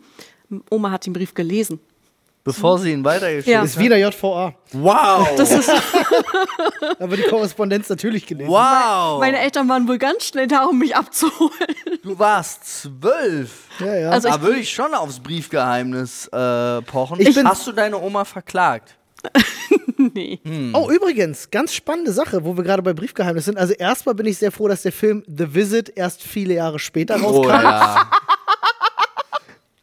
Oma 0.70 0.92
hat 0.92 1.06
den 1.06 1.14
Brief 1.14 1.34
gelesen. 1.34 1.80
Bevor 2.44 2.80
sie 2.80 2.92
ihn 2.92 3.04
weitergeschickt 3.06 3.48
Ja. 3.48 3.62
Ist 3.64 3.78
wie 3.78 3.84
in 3.84 3.90
der 3.92 4.00
JVA. 4.00 4.54
Wow! 4.72 5.28
Das 5.38 5.52
ist, 5.52 5.70
Da 7.00 7.10
wird 7.10 7.20
die 7.26 7.30
Korrespondenz 7.30 7.88
natürlich 7.90 8.26
gelesen. 8.26 8.50
wow! 8.50 9.20
meine 9.20 9.40
Eltern 9.40 9.70
waren 9.70 9.88
wohl 9.88 9.98
ganz 10.00 10.26
schnell 10.26 10.48
da, 10.48 10.66
um 10.66 10.80
mich 10.80 10.96
abzuholen. 10.96 11.52
du 12.04 12.18
warst 12.18 12.82
zwölf. 12.82 13.66
Ja, 13.80 13.96
ja. 13.96 14.10
Also 14.10 14.28
ich- 14.28 14.34
da 14.34 14.42
würde 14.42 14.60
ich 14.60 14.72
schon 14.72 14.94
aufs 14.96 15.20
Briefgeheimnis 15.20 16.28
äh, 16.30 16.82
pochen. 16.82 17.20
Ich 17.20 17.36
bin- 17.36 17.48
Hast 17.48 17.68
du 17.68 17.72
deine 17.74 18.00
Oma 18.02 18.26
verklagt? 18.26 18.96
nee. 19.98 20.40
Oh, 20.74 20.90
übrigens, 20.90 21.52
ganz 21.52 21.76
spannende 21.76 22.12
Sache, 22.12 22.44
wo 22.44 22.58
wir 22.58 22.64
gerade 22.64 22.82
bei 22.82 22.94
Briefgeheimnis 22.94 23.46
sind. 23.46 23.58
Also 23.60 23.74
erstmal 23.74 24.16
bin 24.16 24.26
ich 24.26 24.40
sehr 24.40 24.52
froh, 24.52 24.68
dass 24.68 24.82
der 24.82 24.92
Film 24.92 25.24
The 25.28 25.54
Visit 25.54 25.94
erst 25.96 26.24
viele 26.24 26.56
Jahre 26.56 26.80
später 26.80 27.18
Oh 27.22 27.42
rauskam. 27.44 27.50
ja. 27.62 28.10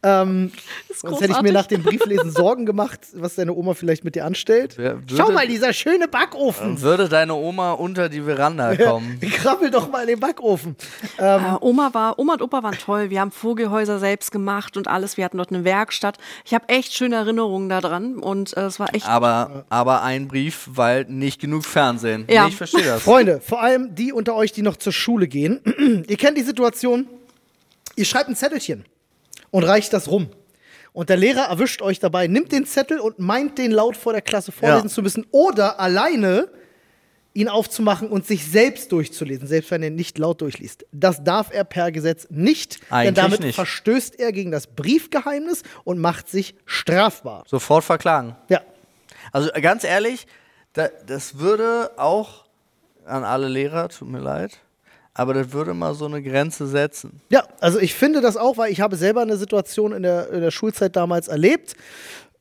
Ähm, 0.01 0.51
ist 0.87 1.01
sonst 1.01 1.19
hätte 1.19 1.33
ich 1.33 1.41
mir 1.41 1.51
nach 1.51 1.65
dem 1.67 1.83
Brieflesen 1.83 2.31
Sorgen 2.31 2.65
gemacht, 2.65 3.01
was 3.15 3.35
deine 3.35 3.53
Oma 3.53 3.73
vielleicht 3.73 4.05
mit 4.05 4.15
dir 4.15 4.23
anstellt. 4.23 4.77
Würde- 4.77 5.03
Schau 5.17 5.31
mal, 5.31 5.45
dieser 5.45 5.73
schöne 5.73 6.07
Backofen. 6.07 6.81
Würde 6.81 7.09
deine 7.09 7.33
Oma 7.33 7.73
unter 7.73 8.07
die 8.07 8.21
Veranda 8.21 8.75
kommen? 8.77 9.19
Krabbel 9.19 9.71
doch 9.71 9.91
mal 9.91 10.01
in 10.03 10.07
den 10.07 10.19
Backofen. 10.21 10.77
Äh, 11.17 11.37
Oma 11.59 11.89
war, 11.93 12.17
Oma 12.17 12.33
und 12.33 12.41
Opa 12.41 12.63
waren 12.63 12.77
toll. 12.77 13.09
Wir 13.09 13.19
haben 13.19 13.31
Vogelhäuser 13.31 13.99
selbst 13.99 14.31
gemacht 14.31 14.77
und 14.77 14.87
alles. 14.87 15.17
Wir 15.17 15.25
hatten 15.25 15.35
dort 15.37 15.51
eine 15.51 15.65
Werkstatt. 15.65 16.17
Ich 16.45 16.53
habe 16.53 16.69
echt 16.69 16.93
schöne 16.93 17.15
Erinnerungen 17.17 17.67
daran 17.67 18.19
und 18.19 18.55
äh, 18.55 18.61
es 18.61 18.79
war 18.79 18.95
echt. 18.95 19.05
Aber, 19.05 19.65
aber 19.69 20.01
ein 20.03 20.29
Brief, 20.29 20.69
weil 20.71 21.05
nicht 21.09 21.41
genug 21.41 21.65
Fernsehen. 21.65 22.25
Ja. 22.29 22.43
Nee, 22.43 22.49
ich 22.51 22.55
verstehe 22.55 22.85
das. 22.85 23.01
Freunde, 23.03 23.41
vor 23.41 23.61
allem 23.61 23.95
die 23.95 24.13
unter 24.13 24.35
euch, 24.35 24.53
die 24.53 24.61
noch 24.61 24.77
zur 24.77 24.93
Schule 24.93 25.27
gehen, 25.27 25.59
ihr 26.07 26.15
kennt 26.17 26.37
die 26.37 26.43
Situation, 26.43 27.07
ihr 27.97 28.05
schreibt 28.05 28.29
ein 28.29 28.35
Zettelchen 28.37 28.85
und 29.51 29.63
reicht 29.63 29.93
das 29.93 30.09
rum. 30.09 30.29
Und 30.93 31.09
der 31.09 31.17
Lehrer 31.17 31.43
erwischt 31.49 31.81
euch 31.81 31.99
dabei, 31.99 32.27
nimmt 32.27 32.51
den 32.51 32.65
Zettel 32.65 32.99
und 32.99 33.19
meint 33.19 33.57
den 33.57 33.71
laut 33.71 33.95
vor 33.95 34.11
der 34.13 34.21
Klasse 34.21 34.51
vorlesen 34.51 34.87
Ja. 34.87 34.93
zu 34.93 35.01
müssen 35.01 35.25
oder 35.31 35.79
alleine 35.79 36.49
ihn 37.35 37.47
aufzumachen 37.47 38.09
und 38.09 38.25
sich 38.25 38.45
selbst 38.49 38.91
durchzulesen, 38.91 39.47
selbst 39.47 39.69
wenn 39.69 39.83
er 39.83 39.91
nicht 39.91 40.17
laut 40.17 40.41
durchliest. 40.41 40.85
Das 40.91 41.23
darf 41.23 41.53
er 41.53 41.63
per 41.63 41.91
Gesetz 41.91 42.25
nicht, 42.31 42.81
denn 42.81 42.87
Eigentlich 42.89 43.13
damit 43.15 43.39
nicht. 43.41 43.55
verstößt 43.55 44.19
er 44.19 44.31
gegen 44.31 44.49
das 44.51 44.65
Briefgeheimnis 44.67 45.61
und 45.83 45.99
macht 45.99 46.27
sich 46.27 46.55
strafbar. 46.65 47.43
Sofort 47.47 47.83
verklagen. 47.83 48.35
Ja. 48.49 48.61
Also 49.31 49.51
äh, 49.53 49.61
ganz 49.61 49.83
ehrlich, 49.83 50.25
da, 50.73 50.89
das 51.05 51.37
würde 51.37 51.91
auch 51.97 52.45
an 53.05 53.23
alle 53.23 53.47
Lehrer, 53.47 53.89
tut 53.89 54.07
mir 54.09 54.19
leid, 54.19 54.57
aber 55.19 55.33
das 55.33 55.51
würde 55.51 55.73
mal 55.73 55.93
so 55.93 56.05
eine 56.05 56.23
Grenze 56.23 56.65
setzen. 56.65 57.19
Ja, 57.29 57.43
also 57.59 57.77
ich 57.77 57.93
finde 57.93 58.21
das 58.21 58.37
auch, 58.37 58.55
weil 58.55 58.71
ich 58.71 58.79
habe 58.79 58.95
selber 58.95 59.21
eine 59.21 59.35
Situation 59.35 59.91
in 59.91 60.03
der, 60.03 60.29
in 60.29 60.39
der 60.39 60.49
Schulzeit 60.51 60.95
damals 60.95 61.27
erlebt. 61.27 61.75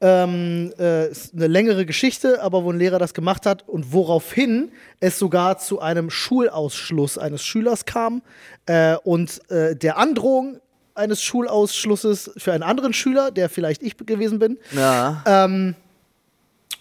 Ähm, 0.00 0.72
äh, 0.78 1.10
ist 1.10 1.34
eine 1.34 1.48
längere 1.48 1.84
Geschichte, 1.84 2.40
aber 2.40 2.62
wo 2.62 2.70
ein 2.70 2.78
Lehrer 2.78 3.00
das 3.00 3.14
gemacht 3.14 3.46
hat 3.46 3.68
und 3.68 3.92
woraufhin 3.92 4.70
es 5.00 5.18
sogar 5.18 5.58
zu 5.58 5.80
einem 5.80 6.08
Schulausschluss 6.08 7.18
eines 7.18 7.42
Schülers 7.42 7.84
kam 7.84 8.22
äh, 8.66 8.94
und 9.02 9.40
äh, 9.50 9.74
der 9.74 9.98
Androhung 9.98 10.60
eines 10.94 11.20
Schulausschlusses 11.20 12.30
für 12.36 12.52
einen 12.52 12.62
anderen 12.62 12.92
Schüler, 12.92 13.32
der 13.32 13.48
vielleicht 13.48 13.82
ich 13.82 13.96
gewesen 13.96 14.38
bin. 14.38 14.56
Ja. 14.70 15.24
Ähm, 15.26 15.74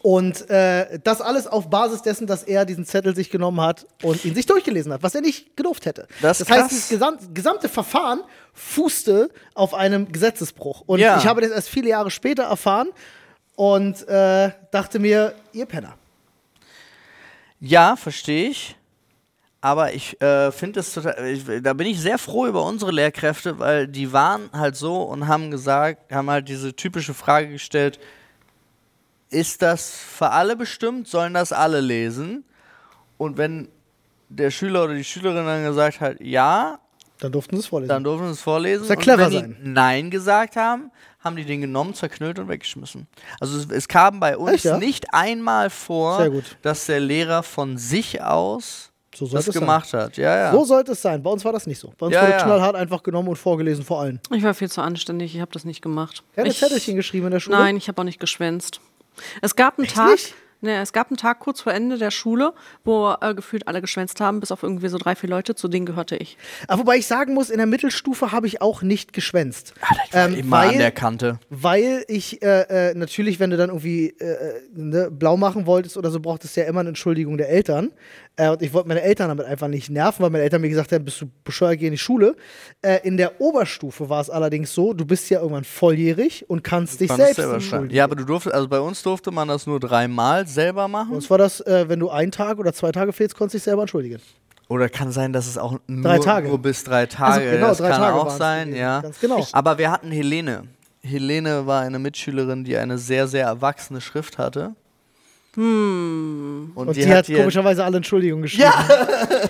und 0.02 0.50
äh, 0.50 1.00
das 1.04 1.22
alles 1.22 1.48
auf 1.48 1.70
Basis 1.70 2.02
dessen, 2.02 2.28
dass 2.28 2.44
er 2.44 2.66
diesen 2.66 2.86
Zettel 2.86 3.16
sich 3.16 3.30
genommen 3.30 3.62
hat 3.62 3.88
und 4.04 4.24
ihn 4.26 4.36
sich 4.36 4.46
durchgelesen 4.46 4.94
hat, 4.94 5.04
was 5.04 5.16
er 5.16 5.22
nicht 5.22 5.58
gedurft 5.58 5.86
hätte. 5.86 6.08
Das 6.22 6.40
ist 6.40 6.50
heißt, 6.50 6.72
das 6.72 6.90
gesam 6.90 7.18
gesamte 7.34 7.68
Verfahren 7.68 8.22
fußte 8.54 9.30
auf 9.54 9.74
einem 9.74 10.12
Gesetzesbruch. 10.12 10.84
Und 10.86 11.00
Ja. 11.00 11.18
ich 11.18 11.26
habe 11.28 11.42
das 11.42 11.52
erst 11.52 11.70
viele 11.70 11.90
Jahre 11.90 12.12
später 12.12 12.44
erfahren 12.44 12.90
und 13.56 14.08
äh, 14.08 14.52
dachte 14.72 15.00
mir, 15.00 15.34
ihr 15.52 15.66
Penner. 15.66 15.96
Ja, 17.60 17.96
verstehe 17.96 18.50
ich. 18.50 18.76
Aber 19.60 19.92
ich 19.94 20.22
äh, 20.22 20.52
finde 20.52 20.80
es 20.82 20.94
total, 20.94 21.26
ich, 21.28 21.44
da 21.64 21.74
bin 21.74 21.88
ich 21.88 22.00
sehr 22.00 22.20
froh 22.20 22.46
über 22.46 22.64
unsere 22.64 22.92
Lehrkräfte, 22.92 23.58
weil 23.58 23.88
die 23.88 24.14
waren 24.14 24.50
halt 24.54 24.76
so 24.76 25.02
und 25.02 25.28
haben 25.28 25.50
gesagt, 25.50 26.12
haben 26.14 26.30
halt 26.30 26.48
diese 26.48 26.76
typische 26.76 27.16
Frage 27.16 27.50
gestellt, 27.50 28.00
ist 29.30 29.62
das 29.62 29.90
für 29.92 30.30
alle 30.32 30.56
bestimmt, 30.56 31.08
sollen 31.08 31.34
das 31.34 31.52
alle 31.52 31.82
lesen? 31.82 32.44
Und 33.18 33.38
wenn 33.38 33.70
der 34.30 34.52
Schüler 34.52 34.84
oder 34.86 34.94
die 34.94 35.04
Schülerin 35.04 35.46
dann 35.46 35.64
gesagt 35.64 36.02
hat, 36.02 36.20
ja, 36.22 36.80
Dann 37.20 37.32
durften 37.32 37.56
sie 37.56 37.62
es 37.62 37.68
vorlesen. 37.68 37.90
dann 37.90 38.04
durften 38.04 38.28
sie 38.28 38.34
es 38.34 38.42
vorlesen. 38.42 38.82
Muss 38.82 38.90
ja 38.90 38.96
und 38.96 39.02
clever 39.02 39.26
wenn 39.26 39.32
sein. 39.32 39.58
die 39.64 39.70
Nein 39.70 40.10
gesagt 40.12 40.56
haben, 40.56 40.92
haben 41.20 41.36
die 41.36 41.46
den 41.46 41.62
genommen, 41.62 41.94
zerknüllt 41.94 42.38
und 42.40 42.48
weggeschmissen. 42.48 43.08
Also 43.40 43.58
es, 43.58 43.70
es 43.70 43.88
kam 43.88 44.20
bei 44.20 44.38
uns 44.38 44.52
Echt, 44.54 44.66
ja? 44.66 44.78
nicht 44.78 45.14
einmal 45.14 45.70
vor, 45.70 46.30
dass 46.62 46.86
der 46.86 47.00
Lehrer 47.00 47.42
von 47.44 47.78
sich 47.78 48.22
aus 48.22 48.92
So 49.16 49.26
das 49.28 49.48
es 49.48 49.54
sein. 49.56 49.62
gemacht 49.62 49.94
hat. 49.94 50.16
Ja, 50.18 50.38
ja. 50.38 50.52
So 50.52 50.64
sollte 50.64 50.92
es 50.92 51.02
sein. 51.02 51.24
Bei 51.24 51.32
uns 51.32 51.44
war 51.44 51.52
das 51.54 51.66
nicht 51.68 51.80
so. 51.80 51.92
Bei 51.98 52.06
uns 52.06 52.16
Ja, 52.16 52.22
wurde 52.22 52.32
ja. 52.34 52.44
knallhart 52.44 52.76
einfach 52.76 53.02
genommen 53.02 53.30
und 53.30 53.36
vorgelesen 53.38 53.84
vor 53.84 54.00
allen. 54.02 54.20
Ich 54.32 54.44
war 54.44 54.54
viel 54.54 54.70
zu 54.70 54.82
anständig. 54.82 55.34
Ich 55.34 55.42
habe 55.42 55.52
das 55.52 55.66
nicht 55.66 55.82
gemacht. 55.82 56.24
Keine 56.36 56.50
ich, 56.50 56.60
Zettelchen 56.60 56.96
geschrieben 56.96 57.26
in 57.28 57.32
der 57.32 57.40
Schule? 57.40 57.58
Nein, 57.58 57.78
ich 57.78 57.88
habe 57.88 58.00
auch 58.00 58.06
nicht 58.06 58.20
geschwänzt. 58.20 58.80
Es 59.41 59.55
gab 59.55 59.78
einen 59.78 59.86
Echt 59.86 59.95
Tag. 59.95 60.11
nicht? 60.11 60.36
Ne, 60.59 60.82
es 60.82 60.91
gab 60.91 61.09
einen 61.11 61.18
Tag 61.18 61.39
kurz 61.39 61.61
vor 61.61 61.72
Ende 61.72 61.99
der 61.99 62.09
Schule, 62.09 62.53
wo 62.84 63.15
äh, 63.22 63.36
gefühlt 63.36 63.68
alle 63.68 63.80
geschwänzt 63.80 64.20
haben, 64.20 64.39
bis 64.39 64.51
auf 64.51 64.63
irgendwie 64.63 64.88
so 64.88 64.97
drei, 64.97 65.15
vier 65.15 65.30
Leute. 65.30 65.53
Zu 65.53 65.68
denen 65.68 65.86
gehörte 65.86 66.15
ich. 66.15 66.36
Aber 66.68 66.80
wobei 66.80 66.97
ich 66.97 67.05
sagen 67.05 67.36
muss, 67.36 67.51
in 67.51 67.57
der 67.57 67.68
Mittelstufe 67.68 68.32
habe 68.32 68.47
ich 68.47 68.59
auch 68.59 68.82
nicht 68.82 69.13
geschwänzt. 69.13 69.76
Ähm, 70.13 70.34
Immer 70.36 70.59
an 70.61 70.78
der 70.80 70.91
Kante. 70.91 71.39
Weil 71.49 72.03
ich 72.07 72.41
äh, 72.41 72.89
äh, 72.89 72.93
natürlich, 72.95 73.39
wenn 73.39 73.51
du 73.51 73.57
dann 73.57 73.70
irgendwie 73.70 74.15
äh, 74.20 74.26
äh, 74.26 74.61
ne, 74.74 75.11
blau 75.11 75.38
machen 75.38 75.68
wolltest 75.68 75.95
oder 75.95 76.09
so, 76.09 76.20
brauchtest 76.20 76.57
du 76.57 76.61
ja 76.61 76.68
immer 76.68 76.80
eine 76.80 76.89
Entschuldigung 76.89 77.38
der 77.38 77.49
Eltern. 77.49 77.91
Äh, 78.38 78.50
und 78.52 78.62
ich 78.62 78.72
wollte 78.74 78.88
meine 78.88 79.02
Eltern 79.02 79.28
damit 79.30 79.46
einfach 79.46 79.68
nicht 79.68 79.90
nerven, 79.90 80.24
weil 80.24 80.30
meine 80.30 80.44
Eltern 80.44 80.62
mir 80.62 80.70
gesagt 80.70 80.92
haben, 80.92 81.04
bist 81.04 81.20
du 81.22 81.26
bescheuert, 81.44 81.80
geh 81.80 81.88
in 81.88 81.92
die 81.92 81.98
Schule. 81.98 82.36
Äh, 82.82 83.00
in 83.04 83.18
der 83.18 83.42
Oberstufe 83.42 84.10
war 84.10 84.22
es 84.22 84.30
allerdings 84.30 84.74
so, 84.74 84.94
du 84.94 85.06
bist 85.06 85.30
ja 85.30 85.40
irgendwann 85.40 85.64
volljährig 85.64 86.50
und 86.50 86.64
kannst 86.64 87.02
dich 87.02 87.12
selbst 87.12 87.36
selber 87.36 87.56
entschuldigen. 87.56 87.96
Ja, 87.96 88.04
aber 88.04 88.16
du 88.16 88.24
durftest, 88.24 88.56
also 88.56 88.68
bei 88.68 88.80
uns 88.80 89.02
durfte 89.04 89.32
man 89.32 89.48
das 89.48 89.66
nur 89.66 89.80
dreimal 89.80 90.48
selber 90.48 90.88
machen. 90.88 91.16
Und 91.16 91.22
zwar 91.22 91.40
das, 91.40 91.62
äh, 91.62 91.86
wenn 91.90 92.00
du 92.00 92.10
einen 92.10 92.32
Tag 92.32 92.60
oder 92.60 92.74
zwei 92.74 92.92
Tage 92.92 93.12
fehlst, 93.12 93.36
konntest 93.36 93.56
du 93.56 93.58
dich 93.58 93.64
selber 93.64 93.82
entschuldigen. 93.82 94.22
Oder 94.70 94.90
kann 94.90 95.12
sein, 95.12 95.34
dass 95.34 95.48
es 95.48 95.58
auch 95.58 95.80
nur, 95.88 96.04
Drei 96.04 96.20
Tage. 96.20 96.50
nur 96.50 96.60
bis 96.60 96.84
drei 96.84 97.06
Tage. 97.06 97.42
Also 97.42 97.56
genau, 97.56 97.68
das 97.70 97.78
drei 97.78 97.90
kann 97.90 98.02
Tage 98.02 98.16
auch 98.18 98.30
sein, 98.30 98.76
ja. 98.76 99.02
Ganz 99.02 99.20
genau. 99.20 99.46
Aber 99.54 99.78
wir 99.78 99.90
hatten 99.92 100.12
Helene. 100.12 100.64
Helene 101.02 101.66
war 101.66 101.82
eine 101.82 102.00
Mitschülerin, 102.00 102.66
die 102.66 102.76
eine 102.78 102.98
sehr, 102.98 103.28
sehr 103.28 103.46
erwachsene 103.46 104.02
Schrift 104.02 104.38
hatte. 104.38 104.76
Und, 105.58 106.72
Und 106.76 106.95
die, 106.95 107.08
hat 107.08 107.26
hier- 107.26 107.39
komischerweise 107.39 107.84
alle 107.84 107.97
Entschuldigungen 107.97 108.43
geschrieben. 108.43 108.64
Ja. 108.70 108.72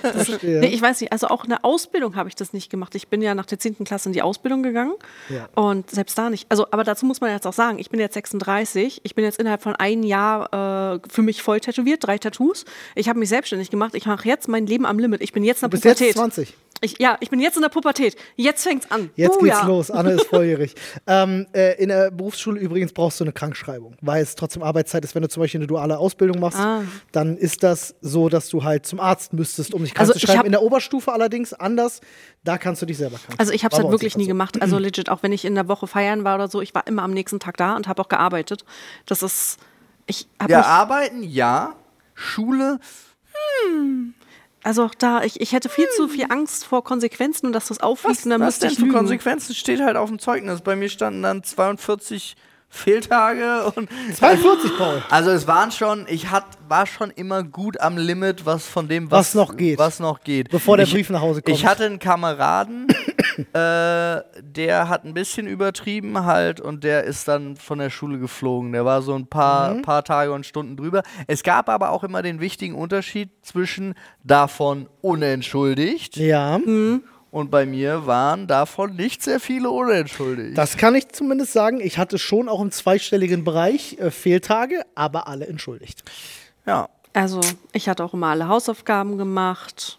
Verstehe. 0.12 0.60
Nee, 0.62 0.68
ich 0.68 0.82
weiß 0.82 1.02
nicht, 1.02 1.12
also 1.12 1.28
auch 1.28 1.44
in 1.44 1.50
der 1.50 1.66
Ausbildung 1.66 2.16
habe 2.16 2.30
ich 2.30 2.36
das 2.36 2.54
nicht 2.54 2.70
gemacht. 2.70 2.96
Ich 2.96 3.10
bin 3.10 3.22
ja 3.22 3.36
nach 3.36 3.46
der 3.46 3.60
10. 3.60 3.84
Klasse 3.84 4.08
in 4.10 4.14
die 4.14 4.22
Ausbildung 4.22 4.64
gegangen 4.64 4.94
Ja. 5.30 5.50
und 5.56 5.90
selbst 5.92 6.18
da 6.18 6.30
nicht. 6.30 6.46
Also, 6.50 6.66
aber 6.72 6.84
dazu 6.86 7.06
muss 7.06 7.20
man 7.20 7.32
jetzt 7.32 7.46
auch 7.46 7.54
sagen, 7.54 7.78
ich 7.80 7.90
bin 7.90 8.00
jetzt 8.00 8.14
36, 8.14 9.02
ich 9.04 9.16
bin 9.16 9.26
jetzt 9.26 9.38
innerhalb 9.40 9.62
von 9.62 9.76
einem 9.76 10.04
Jahr 10.04 10.96
äh, 10.96 11.00
für 11.10 11.22
mich 11.24 11.42
voll 11.42 11.60
tätowiert, 11.60 12.06
drei 12.08 12.18
Tattoos. 12.18 12.64
Ich 12.96 13.10
habe 13.10 13.20
mich 13.20 13.28
selbstständig 13.30 13.70
gemacht, 13.70 13.94
ich 13.94 14.06
mache 14.06 14.28
jetzt 14.28 14.48
mein 14.48 14.66
Leben 14.66 14.86
am 14.86 15.00
Limit. 15.00 15.22
Ich 15.22 15.34
bin 15.34 15.44
jetzt 15.44 15.62
in 15.62 15.70
der 15.70 15.78
bist 15.78 15.84
jetzt 15.84 15.98
Pubertät. 16.00 16.16
20. 16.16 16.54
Ich, 16.82 17.00
ja, 17.00 17.18
ich 17.22 17.30
bin 17.32 17.40
jetzt 17.40 17.56
in 17.56 17.62
der 17.64 17.70
Pubertät. 17.70 18.16
Jetzt 18.36 18.64
fängt's 18.64 18.90
an. 18.92 19.10
Jetzt 19.16 19.40
Buja. 19.40 19.56
geht's 19.56 19.68
los. 19.68 19.92
Anne 19.92 20.12
ist 20.12 20.26
volljährig. 20.28 20.76
ähm, 21.08 21.48
äh, 21.54 21.82
in 21.82 21.90
der 21.90 22.12
Berufsschule 22.12 22.60
übrigens 22.60 22.94
brauchst 22.94 23.20
du 23.20 23.24
eine 23.24 23.34
Krankschreibung, 23.34 23.96
weil 24.02 24.22
es 24.22 24.36
trotzdem 24.36 24.62
Arbeitszeit 24.62 25.04
ist. 25.04 25.16
Wenn 25.16 25.24
du 25.24 25.30
zum 25.30 25.42
Beispiel 25.42 25.60
eine 25.60 25.68
duale 25.68 25.98
Ausbildung 25.98 26.40
machst, 26.40 26.60
Ah. 26.60 26.84
dann 27.12 27.36
ist 27.38 27.64
das 27.64 27.96
so, 28.02 28.30
dass 28.30 28.50
du 28.50 28.64
halt 28.64 28.86
zum 28.86 29.00
Arzt 29.00 29.34
müsstest, 29.34 29.74
um 29.74 29.82
dich 29.84 29.94
krank 29.94 30.02
Also 30.08 30.14
zu 30.14 30.20
ich 30.20 30.32
schreiben. 30.32 30.46
In 30.46 30.52
der 30.52 30.62
Oberstufe 30.62 31.12
allerdings 31.12 31.54
anders. 31.54 32.02
Da 32.44 32.58
kannst 32.58 32.82
du 32.82 32.86
dich 32.86 32.98
selber 32.98 33.18
krank 33.18 33.40
Also 33.40 33.52
ich 33.54 33.64
habe 33.66 33.76
es 33.76 33.82
halt 33.82 33.92
wirklich 33.92 34.16
nie 34.16 34.24
so. 34.26 34.30
gemacht. 34.30 34.62
Also 34.62 34.78
legit, 34.78 35.10
auch 35.10 35.24
wenn 35.24 35.32
ich 35.32 35.46
in 35.46 35.56
der 35.56 35.68
Woche 35.68 35.88
feiern 35.88 36.24
war 36.24 36.36
oder 36.36 36.48
so, 36.48 36.62
ich 36.62 36.76
war 36.76 36.86
immer 36.88 37.02
am 37.04 37.12
nächsten 37.12 37.40
Tag 37.40 37.58
da 37.58 37.76
und 37.76 37.88
habe 37.88 38.02
auch 38.02 38.08
gearbeitet. 38.10 38.64
Das 39.08 39.24
ist, 39.24 39.58
ich 40.06 40.28
habe 40.40 40.52
Ja, 40.52 40.62
arbeiten, 40.62 41.24
ja. 41.24 41.76
Schule, 42.14 42.80
also 44.64 44.84
auch 44.84 44.96
da, 44.96 45.24
ich, 45.24 45.40
ich 45.40 45.54
hätte 45.54 45.70
viel 45.70 45.88
zu 45.96 46.08
viel 46.08 46.26
Angst 46.30 46.66
vor 46.66 46.84
Konsequenzen 46.84 47.48
und 47.48 47.54
dass 47.54 47.68
das 47.68 47.80
auffliegt 47.80 48.18
was, 48.18 48.26
und 48.26 48.32
dann 48.32 48.42
was 48.42 48.48
müsste 48.48 48.62
denn 48.66 48.72
ich 48.74 48.80
für 48.80 48.86
lügen. 48.86 48.98
Konsequenzen 48.98 49.56
steht 49.56 49.82
halt 49.82 49.96
auf 49.96 50.10
dem 50.10 50.20
Zeugnis. 50.20 50.62
Bei 50.62 50.76
mir 50.76 50.90
standen 50.90 51.24
dann 51.24 51.44
42 51.44 52.36
Fehltage 52.70 53.72
und 53.76 53.90
42, 54.14 54.78
Paul. 54.78 55.02
Also 55.10 55.32
es 55.32 55.48
waren 55.48 55.72
schon, 55.72 56.06
ich 56.10 56.30
hat, 56.30 56.46
war 56.68 56.86
schon 56.86 57.12
immer 57.12 57.44
gut 57.44 57.80
am 57.80 57.98
Limit, 57.98 58.46
was 58.46 58.68
von 58.68 58.88
dem, 58.88 59.10
was, 59.10 59.20
Was 59.30 59.36
noch 59.36 59.56
geht. 59.58 59.80
Was 59.80 60.00
noch 60.00 60.22
geht. 60.22 60.50
Bevor 60.50 60.78
der 60.78 60.86
ich, 60.86 60.94
Brief 60.94 61.10
nach 61.10 61.22
Hause 61.22 61.42
kommt. 61.42 61.58
Ich 61.58 61.66
hatte 61.66 61.86
einen 61.86 62.00
Kameraden, 62.00 62.88
äh, 63.54 64.22
der 64.42 64.90
hat 64.90 65.06
ein 65.06 65.14
bisschen 65.14 65.48
übertrieben 65.48 66.26
halt 66.26 66.60
und 66.60 66.84
der 66.84 67.06
ist 67.06 67.28
dann 67.28 67.56
von 67.56 67.80
der 67.80 67.90
Schule 67.90 68.20
geflogen. 68.20 68.74
Der 68.74 68.84
war 68.86 69.02
so 69.02 69.14
ein 69.16 69.28
paar, 69.28 69.74
Mhm. 69.76 69.82
paar 69.82 70.04
Tage 70.04 70.32
und 70.34 70.46
Stunden 70.46 70.76
drüber. 70.78 71.04
Es 71.28 71.44
gab 71.44 71.70
aber 71.70 71.92
auch 71.92 72.04
immer 72.04 72.22
den 72.22 72.40
wichtigen 72.42 72.76
Unterschied 72.76 73.30
zwischen 73.44 73.96
davon 74.24 74.88
unentschuldigt 75.02 76.18
Ja. 76.18 76.60
Und 77.30 77.52
bei 77.52 77.66
mir 77.66 78.06
waren 78.08 78.48
davon 78.48 78.96
nicht 78.96 79.22
sehr 79.22 79.40
viele 79.40 79.70
unentschuldigt. 79.70 80.58
Das 80.58 80.78
kann 80.78 80.96
ich 80.96 81.10
zumindest 81.10 81.54
sagen. 81.54 81.80
Ich 81.82 81.98
hatte 81.98 82.18
schon 82.18 82.48
auch 82.50 82.62
im 82.62 82.72
zweistelligen 82.72 83.44
Bereich 83.44 83.98
äh, 84.00 84.12
Fehltage, 84.12 84.82
aber 84.96 85.28
alle 85.28 85.48
entschuldigt. 85.48 86.04
ja. 86.66 86.90
Also, 87.14 87.40
ich 87.74 87.90
hatte 87.90 88.04
auch 88.04 88.14
immer 88.14 88.28
alle 88.28 88.48
Hausaufgaben 88.48 89.18
gemacht. 89.18 89.98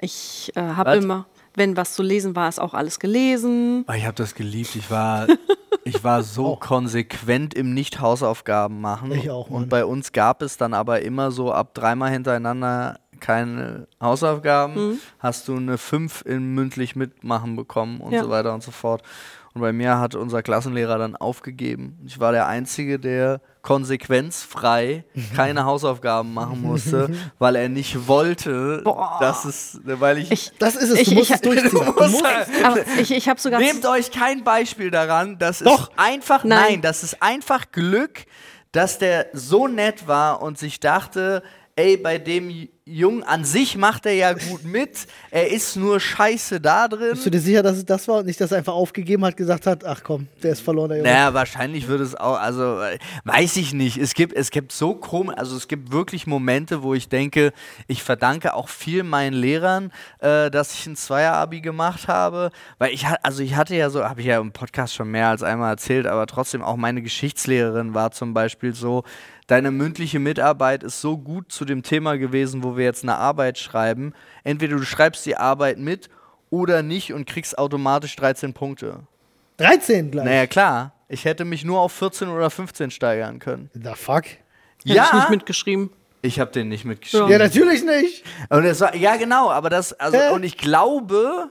Ich 0.00 0.52
äh, 0.54 0.60
habe 0.60 0.96
immer, 0.96 1.24
wenn 1.54 1.78
was 1.78 1.94
zu 1.94 2.02
lesen 2.02 2.36
war, 2.36 2.46
ist 2.48 2.60
auch 2.60 2.74
alles 2.74 3.00
gelesen. 3.00 3.84
Ah, 3.86 3.94
Ich 3.94 4.04
habe 4.04 4.16
das 4.16 4.34
geliebt. 4.34 4.76
Ich 4.76 4.90
war, 4.90 5.28
ich 5.84 6.04
war 6.04 6.22
so 6.22 6.56
konsequent 6.56 7.54
im 7.54 7.72
Nicht-Hausaufgaben 7.72 8.82
machen. 8.82 9.12
Ich 9.12 9.30
auch, 9.30 9.48
Mann. 9.48 9.62
Und 9.62 9.68
bei 9.70 9.86
uns 9.86 10.12
gab 10.12 10.42
es 10.42 10.58
dann 10.58 10.74
aber 10.74 11.00
immer 11.00 11.30
so 11.30 11.52
ab 11.52 11.72
dreimal 11.72 12.10
hintereinander 12.10 12.98
keine 13.22 13.86
Hausaufgaben, 14.02 15.00
hast 15.18 15.48
du 15.48 15.56
eine 15.56 15.78
5 15.78 16.22
in 16.26 16.54
mündlich 16.54 16.94
mitmachen 16.96 17.56
bekommen 17.56 18.00
und 18.02 18.12
Ja. 18.12 18.22
so 18.24 18.28
weiter 18.30 18.52
und 18.52 18.62
so 18.62 18.70
fort. 18.70 19.02
Und 19.54 19.60
bei 19.60 19.72
mir 19.72 19.98
hat 19.98 20.14
unser 20.14 20.42
Klassenlehrer 20.42 20.96
dann 20.98 21.14
aufgegeben. 21.14 21.98
Ich 22.06 22.18
war 22.18 22.32
der 22.32 22.46
Einzige, 22.46 22.98
der 22.98 23.40
konsequenzfrei 24.06 25.04
keine 25.36 25.64
Hausaufgaben 25.64 26.32
machen 26.34 26.62
musste, 26.62 27.10
weil 27.38 27.56
er 27.56 27.68
nicht 27.68 28.08
wollte, 28.08 28.80
Boah. 28.84 29.18
dass 29.20 29.44
es, 29.44 29.80
weil 29.84 30.18
ich, 30.18 30.30
Ich, 30.30 30.52
Das 30.58 30.74
ist 30.76 30.90
es. 30.90 31.00
Ich- 31.00 31.08
du 31.08 31.14
musst 31.14 31.30
ich- 31.30 31.34
es 31.36 31.40
durchziehen. 31.42 31.70
Du 31.70 31.78
Du 31.92 32.08
musst 32.08 32.24
aber 32.64 32.78
ich, 32.98 33.10
ich 33.10 33.28
habe 33.28 33.40
sogar. 33.40 33.60
Nehmt 33.60 33.86
euch 33.86 34.10
kein 34.10 34.42
Beispiel 34.44 34.90
daran, 34.90 35.38
das 35.38 35.60
Doch. 35.60 35.90
ist 35.90 35.98
einfach, 35.98 36.44
nein. 36.44 36.58
Nein. 36.62 36.82
das 36.82 37.02
ist 37.02 37.22
einfach 37.22 37.70
Glück, 37.72 38.24
dass 38.72 38.98
der 38.98 39.26
so 39.32 39.68
nett 39.68 40.08
war 40.08 40.42
und 40.42 40.58
sich 40.58 40.80
dachte, 40.80 41.42
ey, 41.76 41.96
bei 41.96 42.18
dem 42.18 42.68
J- 42.84 43.02
Jungen 43.02 43.22
an 43.24 43.44
sich 43.44 43.76
macht 43.76 44.06
er 44.06 44.12
ja 44.14 44.32
gut 44.32 44.64
mit, 44.64 45.06
er 45.30 45.50
ist 45.50 45.76
nur 45.76 46.00
scheiße 46.00 46.60
da 46.60 46.88
drin. 46.88 47.10
Bist 47.12 47.26
du 47.26 47.30
dir 47.30 47.40
sicher, 47.40 47.62
dass 47.62 47.76
es 47.76 47.84
das 47.84 48.06
war 48.08 48.18
und 48.18 48.26
nicht, 48.26 48.40
dass 48.40 48.52
er 48.52 48.58
einfach 48.58 48.74
aufgegeben 48.74 49.24
hat, 49.24 49.36
gesagt 49.36 49.66
hat, 49.66 49.84
ach 49.84 50.02
komm, 50.02 50.28
der 50.42 50.52
ist 50.52 50.60
verloren, 50.60 50.88
der 50.90 50.98
Junge. 50.98 51.10
Naja, 51.10 51.34
wahrscheinlich 51.34 51.88
würde 51.88 52.04
es 52.04 52.14
auch, 52.14 52.38
also 52.38 52.80
äh, 52.80 52.98
weiß 53.24 53.56
ich 53.56 53.72
nicht. 53.72 53.96
Es 53.98 54.14
gibt, 54.14 54.32
es 54.34 54.50
gibt 54.50 54.72
so 54.72 54.94
komisch, 54.94 55.34
also 55.36 55.56
es 55.56 55.68
gibt 55.68 55.92
wirklich 55.92 56.26
Momente, 56.26 56.82
wo 56.82 56.94
ich 56.94 57.08
denke, 57.08 57.52
ich 57.88 58.02
verdanke 58.02 58.54
auch 58.54 58.68
viel 58.68 59.02
meinen 59.02 59.34
Lehrern, 59.34 59.92
äh, 60.20 60.50
dass 60.50 60.72
ich 60.74 60.86
ein 60.86 60.96
Zweier-Abi 60.96 61.60
gemacht 61.60 62.08
habe. 62.08 62.50
Weil 62.78 62.92
ich 62.92 63.06
hatte, 63.06 63.24
also 63.24 63.42
ich 63.42 63.54
hatte 63.56 63.74
ja 63.74 63.90
so, 63.90 64.04
habe 64.04 64.20
ich 64.20 64.26
ja 64.26 64.40
im 64.40 64.52
Podcast 64.52 64.94
schon 64.94 65.10
mehr 65.10 65.28
als 65.28 65.42
einmal 65.42 65.70
erzählt, 65.70 66.06
aber 66.06 66.26
trotzdem 66.26 66.62
auch 66.62 66.76
meine 66.76 67.02
Geschichtslehrerin 67.02 67.94
war 67.94 68.12
zum 68.12 68.34
Beispiel 68.34 68.74
so, 68.74 69.04
deine 69.48 69.70
mündliche 69.70 70.18
Mitarbeit 70.18 70.82
ist 70.82 71.00
so 71.00 71.18
gut 71.18 71.52
zu 71.52 71.64
dem 71.64 71.82
Thema 71.82 72.16
gewesen, 72.16 72.62
wo 72.62 72.71
wir 72.76 72.84
jetzt 72.84 73.02
eine 73.02 73.16
Arbeit 73.16 73.58
schreiben. 73.58 74.12
Entweder 74.44 74.76
du 74.76 74.84
schreibst 74.84 75.24
die 75.26 75.36
Arbeit 75.36 75.78
mit 75.78 76.08
oder 76.50 76.82
nicht 76.82 77.12
und 77.12 77.26
kriegst 77.26 77.58
automatisch 77.58 78.14
13 78.16 78.52
Punkte. 78.52 79.00
13 79.58 80.10
gleich. 80.10 80.24
Naja, 80.24 80.46
klar. 80.46 80.92
Ich 81.08 81.24
hätte 81.24 81.44
mich 81.44 81.64
nur 81.64 81.80
auf 81.80 81.92
14 81.92 82.28
oder 82.28 82.48
15 82.50 82.90
steigern 82.90 83.38
können. 83.38 83.70
The 83.74 83.90
fuck? 83.94 84.24
Hätte 84.24 84.36
ich 84.78 84.84
nicht 84.86 84.96
Ja, 84.96 85.26
mitgeschrieben. 85.30 85.90
ich 86.22 86.40
habe 86.40 86.50
den 86.50 86.68
nicht 86.68 86.84
mitgeschrieben. 86.84 87.28
Ja, 87.28 87.38
natürlich 87.38 87.84
nicht. 87.84 88.24
Und 88.48 88.64
es 88.64 88.80
war, 88.80 88.94
ja, 88.96 89.16
genau, 89.16 89.50
aber 89.50 89.68
das, 89.70 89.92
also, 89.92 90.16
Hä? 90.18 90.30
und 90.30 90.42
ich 90.42 90.56
glaube, 90.56 91.50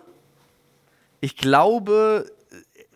ich 1.19 1.37
glaube, 1.37 2.31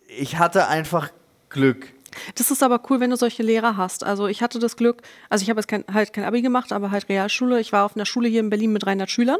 ich 0.08 0.38
hatte 0.38 0.66
einfach 0.68 1.10
Glück. 1.48 1.92
Das 2.34 2.50
ist 2.50 2.62
aber 2.62 2.80
cool, 2.88 3.00
wenn 3.00 3.10
du 3.10 3.16
solche 3.16 3.42
Lehrer 3.42 3.76
hast. 3.76 4.04
Also 4.04 4.26
ich 4.26 4.42
hatte 4.42 4.58
das 4.58 4.76
Glück, 4.76 5.02
also 5.28 5.42
ich 5.42 5.50
habe 5.50 5.60
jetzt 5.60 5.68
kein, 5.68 5.84
halt 5.92 6.12
kein 6.12 6.24
Abi 6.24 6.42
gemacht, 6.42 6.72
aber 6.72 6.90
halt 6.90 7.08
Realschule. 7.08 7.60
Ich 7.60 7.72
war 7.72 7.84
auf 7.84 7.96
einer 7.96 8.06
Schule 8.06 8.28
hier 8.28 8.40
in 8.40 8.50
Berlin 8.50 8.72
mit 8.72 8.84
300 8.84 9.10
Schülern. 9.10 9.38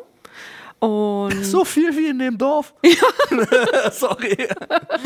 Und 0.78 1.42
So 1.44 1.64
viel 1.64 1.96
wie 1.96 2.08
in 2.08 2.18
dem 2.18 2.36
Dorf. 2.36 2.74
Sorry. 3.92 4.36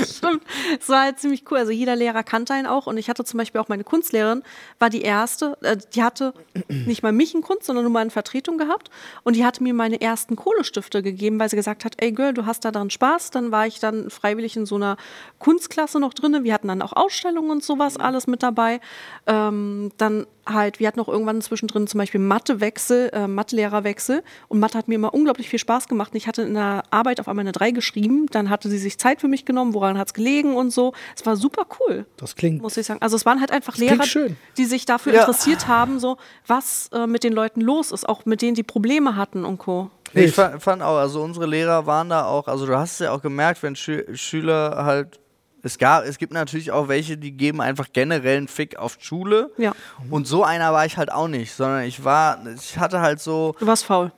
Stimmt. 0.05 0.43
Es 0.81 0.89
war 0.89 1.03
halt 1.03 1.21
ziemlich 1.21 1.45
cool. 1.51 1.59
Also 1.59 1.71
jeder 1.71 1.95
Lehrer 1.95 2.25
kannte 2.25 2.55
einen 2.55 2.67
auch. 2.67 2.87
Und 2.87 2.99
ich 2.99 3.09
hatte 3.09 3.25
zum 3.25 3.39
Beispiel 3.39 3.61
auch 3.61 3.69
meine 3.69 3.85
Kunstlehrerin, 3.85 4.43
war 4.81 4.91
die 4.91 5.03
erste, 5.03 5.57
äh, 5.63 5.77
die 5.95 6.03
hatte 6.03 6.35
nicht 6.69 7.03
mal 7.03 7.13
mich 7.13 7.35
in 7.35 7.43
Kunst, 7.43 7.65
sondern 7.67 7.85
nur 7.85 7.93
mal 7.93 8.01
eine 8.01 8.11
Vertretung 8.11 8.59
gehabt. 8.59 8.91
Und 9.23 9.37
die 9.37 9.45
hatte 9.45 9.63
mir 9.63 9.73
meine 9.73 10.01
ersten 10.01 10.35
Kohlestifte 10.35 11.03
gegeben, 11.03 11.39
weil 11.39 11.49
sie 11.49 11.57
gesagt 11.57 11.85
hat, 11.85 11.95
ey 11.99 12.11
Girl, 12.11 12.35
du 12.35 12.47
hast 12.47 12.65
da 12.65 12.73
dran 12.73 12.91
Spaß. 12.91 13.31
Dann 13.31 13.53
war 13.53 13.67
ich 13.67 13.79
dann 13.79 14.11
freiwillig 14.11 14.57
in 14.57 14.67
so 14.67 14.75
einer 14.75 14.97
Kunstklasse 15.39 16.01
noch 16.01 16.15
drin. 16.15 16.43
Wir 16.43 16.53
hatten 16.53 16.69
dann 16.69 16.83
auch 16.83 16.95
Ausstellungen 16.95 17.51
und 17.51 17.63
sowas 17.63 17.97
alles 17.97 18.27
mit 18.27 18.43
dabei. 18.43 18.81
Ähm, 19.27 19.93
dann 19.99 20.27
halt, 20.47 20.81
wir 20.81 20.87
hatten 20.89 21.01
auch 21.01 21.09
irgendwann 21.09 21.41
zwischendrin 21.43 21.87
zum 21.87 21.99
Beispiel 21.99 22.21
Mathewechsel, 22.21 23.11
äh, 23.13 23.27
Mathelehrerwechsel. 23.27 24.23
Und 24.49 24.59
Mathe 24.61 24.79
hat 24.79 24.89
mir 24.89 24.95
immer 24.97 25.13
unglaublich 25.15 25.49
viel 25.49 25.59
Spaß 25.59 25.89
gemacht. 25.89 26.13
Ich 26.15 26.27
hatte 26.27 26.43
in 26.43 26.55
der 26.55 26.83
Arbeit 26.91 27.21
auf 27.21 27.29
einmal 27.29 27.43
eine 27.43 27.53
3 27.53 27.71
geschrieben. 27.73 28.27
Dann 28.31 28.51
hatte 28.51 28.69
sie 28.69 28.79
sich 28.79 28.99
Zeit 28.99 29.21
für 29.21 29.29
mich 29.29 29.45
genommen, 29.45 29.75
woran 29.75 29.99
hat 29.99 30.09
es 30.09 30.15
gelegen 30.15 30.57
und 30.57 30.71
so. 30.71 30.93
Es 31.17 31.25
war 31.27 31.37
super 31.37 31.67
cool, 31.81 32.07
Das 32.17 32.37
klingt. 32.37 32.63
muss 32.63 32.77
ich 32.77 32.87
sagen. 32.87 33.01
Also 33.03 33.17
es 33.17 33.27
waren 33.27 33.41
halt 33.41 33.51
einfach 33.53 33.77
Lehrer, 33.77 34.05
schön. 34.05 34.37
die 34.57 34.65
sich 34.65 34.87
dafür 34.87 35.13
Ja. 35.15 35.21
interessiert 35.21 35.69
haben, 35.69 35.99
so 35.99 36.17
was 36.47 36.89
äh, 36.93 37.07
mit 37.07 37.25
den 37.25 37.33
Leuten 37.33 37.61
los 37.61 37.93
ist, 37.93 38.09
auch 38.09 38.25
mit 38.27 38.43
denen, 38.43 38.55
die 38.55 38.63
Probleme 38.63 39.17
hatten 39.17 39.45
und 39.45 39.59
Co. 39.59 39.91
Nee, 40.13 40.25
ich 40.25 40.33
fa- 40.35 40.59
fand 40.59 40.83
auch, 40.83 40.97
also 40.97 41.23
unsere 41.23 41.47
Lehrer 41.47 41.87
waren 41.87 42.09
da 42.09 42.25
auch, 42.25 42.49
also 42.49 42.67
du 42.67 42.77
hast 42.77 42.95
es 42.95 42.99
ja 42.99 43.13
auch 43.13 43.23
gemerkt, 43.23 43.63
wenn 43.63 43.77
Schü 43.77 44.05
Schüler 44.17 44.85
halt, 44.85 45.21
es 45.63 45.79
gab, 45.79 46.05
es 46.05 46.19
gibt 46.19 46.33
natürlich 46.33 46.71
auch 46.73 46.89
welche, 46.89 47.17
die 47.17 47.33
geben 47.33 47.61
einfach 47.61 47.89
generell 47.93 48.39
einen 48.39 48.49
Fick 48.49 48.77
auf 48.77 48.97
Schule. 49.01 49.51
Ja. 49.59 49.73
Und 50.11 50.27
so 50.27 50.43
einer 50.45 50.73
war 50.73 50.87
ich 50.87 50.97
halt 50.97 51.13
auch 51.13 51.29
nicht, 51.29 51.53
sondern 51.53 51.85
ich 51.85 52.05
war, 52.05 52.39
ich 52.55 52.79
hatte 52.79 53.01
halt 53.01 53.21
so, 53.21 53.55
Du 53.59 53.67
warst 53.67 53.85
faul. 53.85 54.13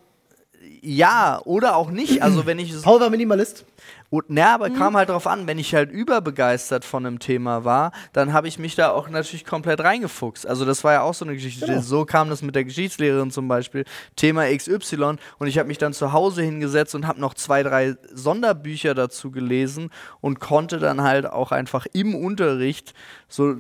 ja, 0.81 1.41
oder 1.45 1.77
auch 1.77 1.91
nicht. 1.91 2.23
Also 2.23 2.47
wenn 2.47 2.59
ich 2.59 2.71
es. 2.73 2.83
Paul 2.83 3.01
war 3.01 3.11
Minimalist. 3.11 3.65
Und, 4.13 4.27
na, 4.29 4.53
aber 4.53 4.69
kam 4.69 4.95
halt 4.95 5.09
drauf 5.09 5.27
an, 5.27 5.47
wenn 5.47 5.59
ich 5.59 5.75
halt 5.75 5.91
überbegeistert 5.91 6.85
von 6.85 7.07
einem 7.07 7.19
Thema 7.19 7.65
war, 7.65 7.93
dann 8.13 8.35
habe 8.35 8.47
ich 8.47 8.59
mich 8.59 8.75
da 8.75 8.91
auch 8.91 9.09
natürlich 9.09 9.47
komplett 9.47 9.81
reingefuchst. 9.81 10.47
Also 10.47 10.67
das 10.67 10.85
war 10.85 10.93
ja 10.93 11.01
auch 11.01 11.15
so 11.15 11.25
eine 11.25 11.33
Geschichte. 11.33 11.65
Genau. 11.65 11.81
So 11.81 12.05
kam 12.05 12.29
das 12.29 12.43
mit 12.43 12.55
der 12.55 12.65
Geschichtslehrerin 12.65 13.31
zum 13.31 13.49
Beispiel, 13.49 13.87
Thema 14.15 14.55
XY. 14.55 15.17
Und 15.39 15.47
ich 15.47 15.57
habe 15.57 15.67
mich 15.67 15.79
dann 15.79 15.95
zu 15.95 16.13
Hause 16.13 16.43
hingesetzt 16.43 16.95
und 16.95 17.07
habe 17.07 17.23
noch 17.23 17.33
zwei, 17.33 17.63
drei 17.63 17.97
Sonderbücher 18.13 18.95
dazu 18.95 19.31
gelesen 19.31 19.89
und 20.21 20.41
konnte 20.41 20.79
dann 20.79 21.01
halt 21.01 21.25
auch 21.25 21.51
einfach 21.51 21.87
im 21.95 22.15
Unterricht 22.15 22.93
so 23.29 23.57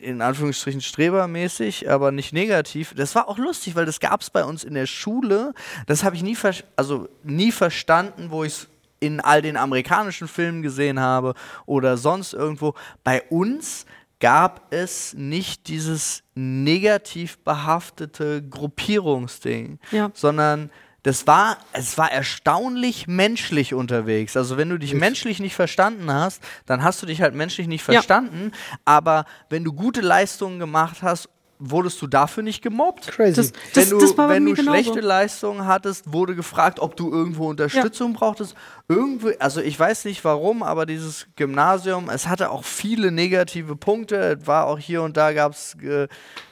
in 0.00 0.22
Anführungsstrichen 0.22 0.80
strebermäßig, 0.80 1.88
aber 1.88 2.10
nicht 2.10 2.32
negativ. 2.32 2.94
Das 2.96 3.14
war 3.14 3.28
auch 3.28 3.38
lustig, 3.38 3.76
weil 3.76 3.86
das 3.86 4.00
gab 4.00 4.22
es 4.22 4.30
bei 4.30 4.44
uns 4.44 4.64
in 4.64 4.74
der 4.74 4.86
Schule. 4.86 5.54
Das 5.86 6.02
habe 6.02 6.16
ich 6.16 6.24
nie, 6.24 6.36
also 6.74 7.08
nie 7.22 7.52
verstanden, 7.52 8.32
wo 8.32 8.42
ich 8.42 8.54
es 8.54 8.68
in 9.00 9.20
all 9.20 9.42
den 9.42 9.56
amerikanischen 9.56 10.28
Filmen 10.28 10.62
gesehen 10.62 11.00
habe 11.00 11.34
oder 11.66 11.96
sonst 11.96 12.32
irgendwo. 12.32 12.74
Bei 13.02 13.22
uns 13.30 13.86
gab 14.20 14.72
es 14.72 15.12
nicht 15.14 15.68
dieses 15.68 16.22
negativ 16.34 17.38
behaftete 17.38 18.42
Gruppierungsding, 18.42 19.78
Ja. 19.90 20.10
sondern 20.14 20.70
das 21.02 21.26
war, 21.26 21.58
es 21.74 21.98
war 21.98 22.10
erstaunlich 22.10 23.06
menschlich 23.06 23.74
unterwegs. 23.74 24.38
Also 24.38 24.56
wenn 24.56 24.70
du 24.70 24.78
dich 24.78 24.94
menschlich 24.94 25.38
nicht 25.38 25.54
verstanden 25.54 26.10
hast, 26.10 26.42
dann 26.64 26.82
hast 26.82 27.02
du 27.02 27.06
dich 27.06 27.20
halt 27.20 27.34
menschlich 27.34 27.66
nicht 27.66 27.82
Ja. 27.86 27.92
verstanden. 27.92 28.52
Aber 28.86 29.26
wenn 29.50 29.64
du 29.64 29.74
gute 29.74 30.00
Leistungen 30.00 30.58
gemacht 30.58 31.02
hast, 31.02 31.28
wurdest 31.58 32.00
du 32.02 32.06
dafür 32.06 32.42
nicht 32.42 32.62
gemobbt. 32.62 33.08
Crazy. 33.08 33.34
Das, 33.34 33.52
Wenn 33.52 33.82
das, 33.82 33.88
du, 33.90 33.98
das 33.98 34.18
war 34.18 34.28
bei 34.28 34.34
wenn 34.34 34.44
mir 34.44 34.50
du 34.50 34.56
genauso. 34.56 34.78
schlechte 34.78 35.00
Leistungen 35.00 35.66
hattest, 35.66 36.12
wurde 36.12 36.34
gefragt, 36.34 36.80
ob 36.80 36.96
du 36.96 37.10
irgendwo 37.10 37.48
Unterstützung 37.48 38.12
brauchtest. 38.12 38.54
Irgendwie, 38.88 39.40
also 39.40 39.60
ich 39.60 39.78
weiß 39.78 40.04
nicht 40.04 40.24
warum, 40.24 40.62
aber 40.62 40.86
dieses 40.86 41.26
Gymnasium, 41.36 42.10
es 42.10 42.28
hatte 42.28 42.50
auch 42.50 42.64
viele 42.64 43.10
negative 43.10 43.76
Punkte. 43.76 44.38
Es 44.40 44.46
war 44.46 44.66
auch 44.66 44.78
hier 44.78 45.02
und 45.02 45.16
da 45.16 45.32
gab 45.32 45.52
es 45.52 45.76
äh, 45.82 46.08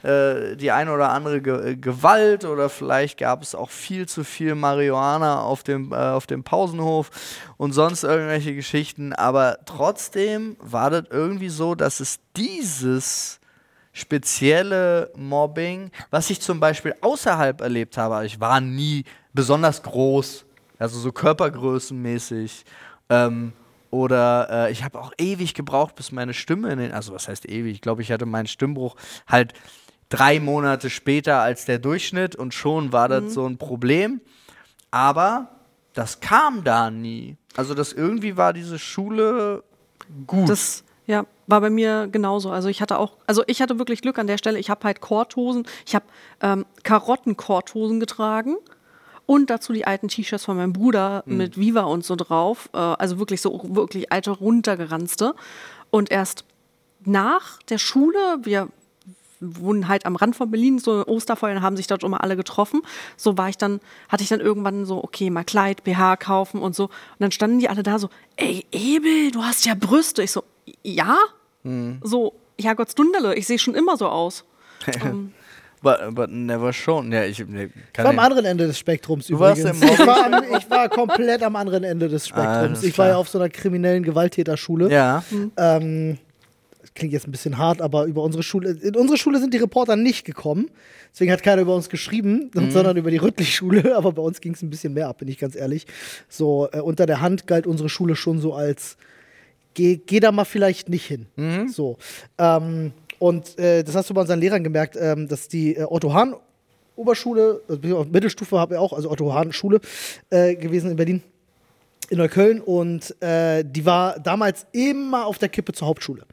äh, 0.07 0.57
die 0.57 0.71
eine 0.71 0.93
oder 0.93 1.11
andere 1.11 1.41
Ge 1.41 1.73
äh, 1.73 1.77
Gewalt 1.77 2.45
oder 2.45 2.69
vielleicht 2.69 3.19
gab 3.19 3.43
es 3.43 3.55
auch 3.55 3.71
viel 3.71 4.09
zu 4.09 4.25
viel 4.25 4.55
Marihuana 4.55 5.43
auf 5.43 5.63
dem, 5.63 5.93
äh, 5.93 5.97
auf 5.97 6.27
dem 6.27 6.43
Pausenhof 6.43 7.11
und 7.57 7.73
sonst 7.73 8.05
irgendwelche 8.05 8.55
Geschichten. 8.55 9.13
Aber 9.13 9.59
trotzdem 9.67 10.57
war 10.61 10.91
das 10.91 11.05
irgendwie 11.11 11.49
so, 11.51 11.75
dass 11.75 12.01
es 12.01 12.19
dieses 12.37 13.41
spezielle 13.93 15.13
Mobbing, 15.17 15.91
was 16.11 16.31
ich 16.31 16.41
zum 16.41 16.61
Beispiel 16.61 16.95
außerhalb 17.01 17.61
erlebt 17.61 17.97
habe. 17.99 18.17
Also 18.17 18.27
Ich 18.27 18.41
war 18.41 18.61
nie 18.61 19.05
besonders 19.33 19.83
groß, 19.83 20.45
also 20.79 20.99
so 20.99 21.13
körpergrößenmäßig. 21.13 22.65
Ähm, 23.11 23.53
oder 23.91 24.49
äh, 24.51 24.73
ich 24.73 24.83
habe 24.83 24.99
auch 24.99 25.13
ewig 25.19 25.53
gebraucht, 25.53 25.95
bis 25.95 26.13
meine 26.13 26.33
Stimme 26.33 26.73
in 26.73 26.79
den, 26.79 26.93
also 26.93 27.13
was 27.13 27.29
heißt 27.29 27.47
ewig? 27.49 27.75
Ich 27.75 27.81
glaube, 27.83 28.01
ich 28.01 28.11
hatte 28.11 28.25
meinen 28.25 28.47
Stimmbruch 28.47 28.97
halt 29.27 29.53
drei 30.09 30.41
Monate 30.41 30.89
später 30.89 31.41
als 31.41 31.67
der 31.67 31.79
Durchschnitt 31.79 32.35
und 32.35 32.55
schon 32.55 32.93
war 32.93 33.09
das 33.09 33.35
so 33.35 33.47
ein 33.47 33.59
Problem. 33.59 34.23
Aber 34.91 35.49
das 35.93 36.21
kam 36.21 36.65
da 36.65 36.91
nie. 36.91 37.37
Also 37.55 37.75
das 37.75 37.93
irgendwie 37.93 38.37
war 38.39 38.55
diese 38.55 38.79
Schule 38.79 39.63
gut. 40.27 40.49
Das 40.49 40.85
ja, 41.07 41.27
war 41.53 41.61
bei 41.61 41.69
mir 41.69 42.09
genauso. 42.11 42.51
Also 42.51 42.71
ich 42.71 42.81
hatte 42.81 42.99
auch, 42.99 43.19
also 43.27 43.45
ich 43.47 43.61
hatte 43.61 43.79
wirklich 43.79 44.01
Glück 44.01 44.19
an 44.19 44.27
der 44.27 44.39
Stelle. 44.39 44.59
Ich 44.59 44.71
habe 44.71 44.85
halt 44.85 45.03
Korthosen, 45.03 45.67
ich 45.87 45.95
habe 45.95 46.07
ähm, 46.41 46.65
Karottenkorthosen 46.83 48.01
getragen 48.01 48.57
und 49.27 49.51
dazu 49.51 49.75
die 49.75 49.87
alten 49.87 50.09
T-Shirts 50.09 50.47
von 50.47 50.57
meinem 50.57 50.73
Bruder 50.73 51.23
mit 51.27 51.59
Viva 51.59 51.83
und 51.83 52.07
so 52.07 52.17
drauf. 52.17 52.71
Äh, 52.73 52.79
also 52.79 53.19
wirklich 53.19 53.43
so 53.43 53.61
wirklich 53.65 54.11
alte 54.11 54.31
runtergeranzte. 54.31 55.35
Und 55.91 56.11
erst 56.11 56.47
nach 57.05 57.59
der 57.65 57.77
Schule, 57.77 58.39
wir 58.43 58.69
wohnen 59.41 59.89
halt 59.89 60.07
am 60.07 60.17
Rand 60.17 60.35
von 60.35 60.51
Berlin, 60.51 60.79
so 60.79 61.05
Osterfeuern 61.07 61.61
haben 61.61 61.77
sich 61.77 61.87
dort 61.87 62.03
immer 62.03 62.23
alle 62.23 62.37
getroffen. 62.37 62.81
So 63.19 63.37
war 63.37 63.51
ich 63.51 63.59
dann, 63.59 63.81
hatte 64.09 64.23
ich 64.23 64.31
dann 64.31 64.41
irgendwann 64.41 64.87
so, 64.87 65.05
okay, 65.05 65.29
mal 65.29 65.45
Kleid, 65.45 65.85
BH 65.85 66.17
kaufen 66.17 66.63
und 66.63 66.75
so. 66.75 66.85
Und 66.85 66.93
dann 67.19 67.33
standen 67.33 67.59
die 67.59 67.69
alle 67.69 67.83
da 67.83 67.99
so, 67.99 68.09
ey, 68.37 68.65
Ebel, 68.73 69.33
du 69.33 69.43
hast 69.43 69.67
ja 69.67 69.75
Brüste. 69.75 70.23
Ich 70.23 70.31
so, 70.31 70.45
ja? 70.83 71.19
So, 72.03 72.35
ja 72.61 72.75
Gott 72.75 72.97
Dundele, 72.99 73.35
ich 73.37 73.47
sehe 73.47 73.59
schon 73.59 73.75
immer 73.75 73.97
so 73.97 74.09
aus. 74.09 74.45
Ähm, 75.05 75.33
But, 75.81 75.99
but 76.15 76.31
never 76.31 76.73
shown. 76.73 77.11
Ja, 77.11 77.25
ich 77.25 77.41
Ich 77.41 77.47
kann 77.93 78.05
war 78.05 78.11
am 78.13 78.19
anderen 78.21 78.45
Ende 78.45 78.69
des 78.69 78.79
Spektrums 78.79 79.27
Du 79.27 79.39
warst 79.41 79.61
übrigens. 79.63 79.83
im 79.83 79.89
Ich 79.89 79.99
war, 80.07 80.27
am, 80.27 80.45
ich 80.57 80.71
war 80.71 80.89
komplett 80.89 81.43
am 81.43 81.57
anderen 81.57 81.83
Ende 81.83 82.09
des 82.09 82.29
Spektrums. 82.29 82.49
Alles 82.79 82.83
ich 82.85 82.97
war 82.99 83.09
ja 83.09 83.17
auf 83.17 83.29
so 83.29 83.39
einer 83.41 83.49
kriminellen 83.49 84.05
Gewalttäterschule. 84.05 84.93
Ja. 84.93 85.25
Ähm, 85.57 86.19
das 86.81 86.95
klingt 86.95 87.13
jetzt 87.13 87.27
ein 87.27 87.33
bisschen 87.33 87.59
hart, 87.59 87.81
aber 87.83 88.05
über 88.05 88.23
unsere 88.23 88.45
Schule, 88.45 88.71
in 88.71 88.95
unsere 88.95 89.19
Schule 89.19 89.41
sind 89.41 89.55
die 89.55 89.59
Reporter 89.59 89.97
nicht 89.97 90.25
gekommen. 90.25 90.71
Deswegen 91.13 91.33
hat 91.33 91.43
keiner 91.43 91.63
über 91.63 91.75
uns 91.75 91.89
geschrieben, 91.89 92.53
Mhm. 92.55 92.71
sondern 92.71 92.97
über 92.97 93.11
die 93.11 93.17
Rüttlich-Schule. 93.19 93.97
Aber 93.97 94.13
bei 94.13 94.23
uns 94.23 94.41
ging 94.41 94.55
es 94.55 94.63
ein 94.63 94.71
bisschen 94.71 94.95
mehr 94.95 95.09
ab, 95.09 95.19
bin 95.19 95.27
ich 95.27 95.39
ganz 95.39 95.57
ehrlich. 95.57 95.87
So, 96.29 96.69
äh, 96.73 96.79
unter 96.81 97.07
der 97.07 97.21
Hand 97.21 97.49
galt 97.49 97.67
unsere 97.67 97.89
Schule 97.89 98.15
schon 98.15 98.39
so 98.41 98.55
als, 98.55 98.97
geh, 99.75 99.97
geh 100.05 100.21
da 100.21 100.33
mal 100.33 100.45
vielleicht 100.45 100.89
nicht 100.89 101.07
hin. 101.07 101.27
Mhm. 101.37 101.69
So. 101.69 101.99
Ähm, 102.39 102.93
und 103.19 103.59
äh, 103.59 103.83
das 103.85 103.95
hast 103.95 104.11
du 104.11 104.15
bei 104.15 104.21
unseren 104.23 104.41
Lehrern 104.41 104.65
gemerkt, 104.65 104.97
ähm, 105.01 105.29
dass 105.29 105.49
die 105.49 105.77
äh, 105.77 105.85
Otto 105.85 106.13
Hahn 106.13 106.35
Oberschule, 106.97 107.63
also 107.69 108.05
Mittelstufe 108.11 108.59
habe 108.59 108.75
ich 108.75 108.81
auch, 108.81 108.93
also 108.93 109.11
Otto 109.11 109.33
Hahn 109.33 109.53
Schule 109.53 109.81
äh, 110.31 110.55
gewesen 110.55 110.91
in 110.91 110.97
Berlin 110.97 111.23
in 112.11 112.19
Neukölln 112.19 112.61
und 112.61 113.15
äh, 113.23 113.65
die 113.65 113.87
war 113.87 114.19
damals 114.21 114.67
immer 114.73 115.25
auf 115.25 115.39
der 115.39 115.49
Kippe 115.49 115.73
zur 115.73 115.89
Hauptschule. 115.89 116.25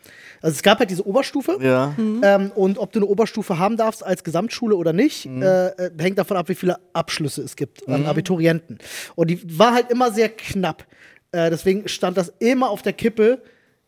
Also 0.41 0.55
es 0.55 0.63
gab 0.63 0.79
halt 0.79 0.89
diese 0.89 1.07
Oberstufe 1.07 1.57
Ja. 1.61 1.95
ähm, 1.97 2.51
und 2.55 2.77
ob 2.77 2.91
du 2.91 2.99
eine 2.99 3.05
Oberstufe 3.05 3.59
haben 3.59 3.77
darfst 3.77 4.05
als 4.05 4.23
Gesamtschule 4.25 4.75
oder 4.75 4.91
nicht, 4.91 5.25
äh, 5.25 5.67
äh, 5.67 5.91
hängt 5.97 6.17
davon 6.17 6.35
ab, 6.35 6.49
wie 6.49 6.55
viele 6.55 6.77
Abschlüsse 6.91 7.43
es 7.43 7.55
gibt 7.55 7.87
an 7.87 8.05
Abiturienten. 8.05 8.79
Und 9.15 9.29
die 9.29 9.57
war 9.57 9.73
halt 9.73 9.89
immer 9.91 10.11
sehr 10.11 10.27
knapp. 10.29 10.85
Äh, 11.31 11.49
deswegen 11.49 11.87
stand 11.87 12.17
das 12.17 12.33
immer 12.39 12.69
auf 12.69 12.81
der 12.81 12.93
Kippe, 12.93 13.41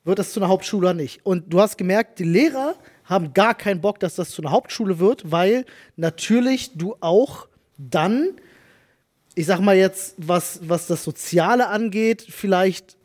wird 0.04 0.20
das 0.20 0.34
zu 0.34 0.40
einer 0.40 0.50
Hauptschule 0.50 0.88
oder 0.88 0.94
nicht. 0.94 1.26
Und 1.26 1.54
du 1.54 1.60
hast 1.62 1.78
gemerkt, 1.78 2.20
die 2.20 2.24
Lehrer 2.24 2.76
haben 3.06 3.34
gar 3.34 3.56
keinen 3.56 3.82
Bock, 3.82 4.00
dass 4.00 4.16
das 4.16 4.32
zu 4.32 4.42
einer 4.42 4.52
Hauptschule 4.52 5.00
wird, 5.00 5.32
weil 5.32 5.66
natürlich 5.96 6.72
du 6.76 6.96
auch 7.00 7.48
dann 7.78 8.36
ich 9.36 9.46
sag 9.46 9.60
mal 9.60 9.76
jetzt, 9.76 10.16
was, 10.18 10.60
was 10.64 10.88
das 10.88 11.04
Soziale 11.04 11.68
angeht, 11.68 12.26
vielleicht 12.28 12.98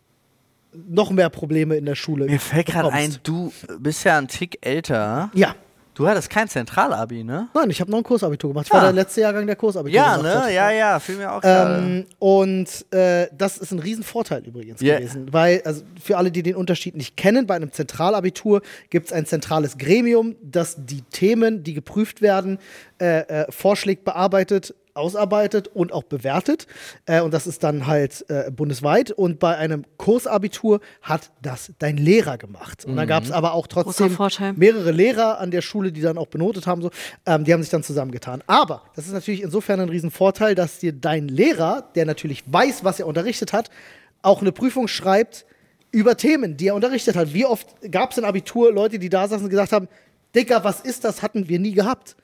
noch 0.73 1.11
mehr 1.11 1.31
Probleme 1.31 1.77
in 1.77 1.87
der 1.87 1.95
Schule. 1.95 2.27
Mir 2.27 2.41
fällt 2.41 2.67
gerade 2.67 2.93
ein, 2.93 3.17
du 3.23 3.53
bist 3.79 4.05
ja 4.05 4.19
ein 4.19 4.29
Tick 4.29 4.59
älter. 4.61 5.31
Ja. 5.35 5.55
Du 5.97 6.07
hattest 6.07 6.29
kein 6.29 6.47
Zentralabi, 6.47 7.25
ne? 7.25 7.49
Nein, 7.55 7.71
ich 7.71 7.81
habe 7.81 7.91
noch 7.91 7.97
ein 7.97 8.05
Kursabitur 8.05 8.51
gemacht. 8.51 8.67
Ich 8.67 8.73
war 8.73 8.81
Ah. 8.81 8.85
der 8.85 8.93
letzte 8.93 9.23
Jahrgang 9.23 9.47
der 9.47 9.57
Kursabitur 9.57 9.97
Ja, 9.97 10.17
gemacht 10.19 10.35
ne? 10.35 10.43
hat. 10.45 10.53
Ja, 10.53 10.71
ja, 10.71 11.01
fiel 11.01 11.17
mir 11.17 11.33
auch. 11.33 11.41
Ähm, 11.43 12.05
und 12.19 12.69
äh, 12.93 13.29
das 13.37 13.57
ist 13.57 13.73
ein 13.73 13.79
Riesenvorteil 13.79 14.45
übrigens 14.47 14.83
Ja. 14.83 14.99
gewesen. 14.99 15.33
Weil, 15.33 15.63
also 15.65 15.83
für 15.99 16.19
alle, 16.19 16.31
die 16.31 16.43
den 16.43 16.55
Unterschied 16.55 16.97
nicht 16.97 17.17
kennen, 17.17 17.47
bei 17.47 17.57
einem 17.57 17.73
Zentralabitur 17.73 18.61
gibt 18.91 19.07
es 19.07 19.13
ein 19.15 19.25
zentrales 19.25 19.79
Gremium, 19.79 20.37
das 20.43 20.77
die 20.79 21.01
Themen, 21.01 21.63
die 21.63 21.73
geprüft 21.73 22.21
werden, 22.21 22.59
äh, 23.01 23.21
äh, 23.21 23.47
vorschlägt, 23.51 24.05
bearbeitet, 24.05 24.75
ausarbeitet 24.97 25.69
und 25.69 25.93
auch 25.93 26.03
bewertet. 26.03 26.67
Äh, 27.07 27.21
und 27.21 27.33
das 27.33 27.47
ist 27.47 27.63
dann 27.63 27.87
halt 27.87 28.25
äh, 28.29 28.51
bundesweit. 28.51 29.11
Und 29.11 29.39
bei 29.39 29.57
einem 29.57 29.85
Kursabitur 29.97 30.81
hat 31.03 31.31
das 31.43 31.73
dein 31.79 31.97
Lehrer 31.97 32.39
gemacht. 32.39 32.85
Und 32.85 32.97
da 32.97 33.05
gab 33.05 33.25
es 33.25 33.31
aber 33.31 33.55
auch 33.55 33.67
trotzdem 33.67 34.17
mehrere 34.57 34.91
Lehrer 34.91 35.39
an 35.39 35.51
der 35.51 35.63
Schule, 35.63 35.93
die 35.93 36.01
dann 36.01 36.19
auch 36.19 36.29
benotet 36.29 36.67
haben, 36.67 36.83
so, 36.83 36.91
ähm, 37.27 37.45
die 37.45 37.53
haben 37.53 37.63
sich 37.63 37.71
dann 37.71 37.83
zusammengetan. 37.83 38.43
Aber 38.47 38.83
das 38.95 39.07
ist 39.07 39.13
natürlich 39.13 39.43
insofern 39.43 39.81
ein 39.81 39.89
Riesenvorteil, 39.89 40.55
dass 40.55 40.79
dir 40.79 40.93
dein 40.93 41.29
Lehrer, 41.29 41.91
der 41.95 42.07
natürlich 42.07 42.45
weiß, 42.47 42.85
was 42.85 43.01
er 43.01 43.07
unterrichtet 43.07 43.53
hat, 43.53 43.71
auch 44.23 44.41
eine 44.41 44.53
Prüfung 44.53 44.89
schreibt 44.89 45.47
über 45.93 46.17
Themen, 46.17 46.57
die 46.57 46.69
er 46.69 46.75
unterrichtet 46.75 47.17
hat. 47.17 47.33
Wie 47.33 47.47
oft 47.47 47.69
gab 47.91 48.11
es 48.11 48.19
im 48.19 48.25
Abitur 48.25 48.73
Leute, 48.73 48.99
die 48.99 49.09
da 49.09 49.29
saßen 49.29 49.45
und 49.45 49.51
gesagt 49.51 49.73
haben, 49.73 49.89
Dicker, 50.37 50.63
was 50.65 50.81
ist 50.81 51.05
das? 51.05 51.23
Hatten 51.23 51.49
wir 51.49 51.59
nie 51.59 51.73
gehabt. 51.73 52.17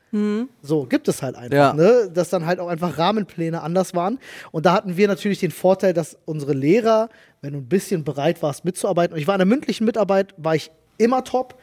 So 0.60 0.84
gibt 0.84 1.08
es 1.08 1.22
halt 1.22 1.36
einfach, 1.36 1.56
Ja. 1.56 1.72
ne? 1.72 2.10
dass 2.12 2.28
dann 2.28 2.44
halt 2.44 2.60
auch 2.60 2.68
einfach 2.68 2.98
Rahmenpläne 2.98 3.62
anders 3.62 3.94
waren. 3.94 4.18
Und 4.50 4.66
da 4.66 4.74
hatten 4.74 4.98
wir 4.98 5.08
natürlich 5.08 5.38
den 5.40 5.50
Vorteil, 5.50 5.94
dass 5.94 6.18
unsere 6.26 6.52
Lehrer, 6.52 7.08
wenn 7.40 7.54
du 7.54 7.60
ein 7.60 7.66
bisschen 7.66 8.04
bereit 8.04 8.42
warst 8.42 8.66
mitzuarbeiten, 8.66 9.14
und 9.14 9.20
ich 9.20 9.26
war 9.26 9.34
in 9.36 9.38
der 9.38 9.46
mündlichen 9.46 9.86
Mitarbeit, 9.86 10.34
war 10.36 10.54
ich 10.54 10.70
immer 10.98 11.24
top, 11.24 11.58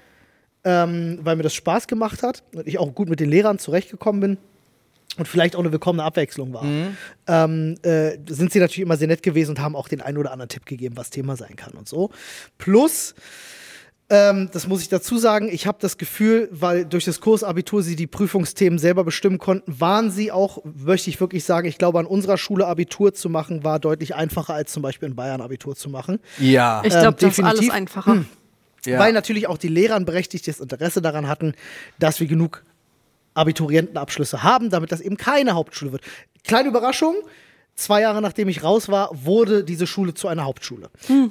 ähm, 0.64 1.20
weil 1.22 1.36
mir 1.36 1.43
das 1.43 1.54
Spaß 1.54 1.86
gemacht 1.86 2.24
hat 2.24 2.41
und 2.56 2.68
ich 2.68 2.80
auch 2.80 2.91
gut 2.95 3.08
mit 3.08 3.20
den 3.20 3.30
Lehrern 3.30 3.60
zurechtgekommen 3.60 4.20
bin 4.20 4.38
und 5.20 5.28
vielleicht 5.28 5.56
auch 5.56 5.60
eine 5.60 5.72
willkommene 5.72 6.04
Abwechslung 6.04 6.52
war. 6.52 6.66
Ähm, 7.28 7.76
äh, 7.84 8.18
sind 8.28 8.52
sie 8.52 8.58
natürlich 8.60 8.80
immer 8.82 8.97
sehr 8.97 9.08
nett 9.08 9.22
gewesen 9.22 9.52
und 9.52 9.60
haben 9.60 9.76
auch 9.76 9.88
den 9.88 10.02
einen 10.02 10.18
oder 10.18 10.32
anderen 10.32 10.50
Tipp 10.50 10.66
gegeben, 10.66 10.97
was 10.97 11.12
Thema 11.12 11.36
sein 11.36 11.56
kann 11.56 11.74
und 11.74 11.88
so. 11.88 12.10
Plus, 12.58 13.14
ähm, 14.10 14.49
das 14.51 14.68
muss 14.68 14.82
ich 14.82 14.89
dazu 14.89 15.18
sagen, 15.18 15.49
ich 15.51 15.68
habe 15.68 15.78
das 15.80 15.97
Gefühl, 15.97 16.49
weil 16.51 16.86
durch 16.86 17.05
das 17.05 17.22
Kursabitur 17.22 17.84
sie 17.84 17.95
die 17.95 18.07
Prüfungsthemen 18.07 18.80
selber 18.80 19.03
bestimmen 19.03 19.38
konnten, 19.38 19.80
waren 19.80 20.10
sie 20.10 20.32
auch, 20.32 20.64
möchte 20.64 21.10
ich 21.12 21.20
wirklich 21.22 21.43
sagen, 21.43 21.68
ich 21.68 21.78
glaube, 21.78 21.99
an 21.99 22.05
unserer 22.07 22.38
Schule 22.38 22.66
Abitur 22.66 23.14
zu 23.14 23.30
machen, 23.30 23.64
war 23.64 23.80
deutlich 23.80 24.16
einfacher 24.16 24.55
als 24.55 24.72
zum 24.72 24.82
Beispiel 24.82 25.10
in 25.10 25.16
Bayern 25.16 25.41
Abitur 25.41 25.76
zu 25.76 25.89
machen. 25.89 26.20
ja. 26.39 26.82
ich 26.84 26.93
Ähm, 26.93 27.01
glaube, 27.01 27.18
das 27.20 27.38
ist 27.38 27.43
alles 27.45 27.70
einfacher. 27.70 28.26
ja. 28.86 28.99
Weil 28.99 29.14
natürlich 29.14 29.47
auch 29.47 29.57
die 29.57 29.68
Lehrer 29.68 29.95
ein 29.95 30.05
berechtigtes 30.05 30.60
Interesse 30.60 31.01
daran 31.01 31.28
hatten, 31.28 31.53
dass 31.99 32.20
wir 32.20 32.26
genug 32.28 32.64
Abiturientenabschlüsse 33.36 34.43
haben, 34.43 34.70
damit 34.70 34.91
das 34.91 35.01
eben 35.01 35.18
keine 35.18 35.53
Hauptschule 35.53 35.91
wird. 35.91 36.01
Kleine 36.43 36.70
Überraschung. 36.70 37.16
Zwei 37.76 38.02
Jahre 38.02 38.22
nachdem 38.22 38.50
ich 38.50 38.62
raus 38.62 38.90
war, 38.90 39.10
wurde 39.14 39.64
diese 39.64 39.88
Schule 39.88 40.14
zu 40.14 40.28
einer 40.28 40.44
Hauptschule. 40.44 40.90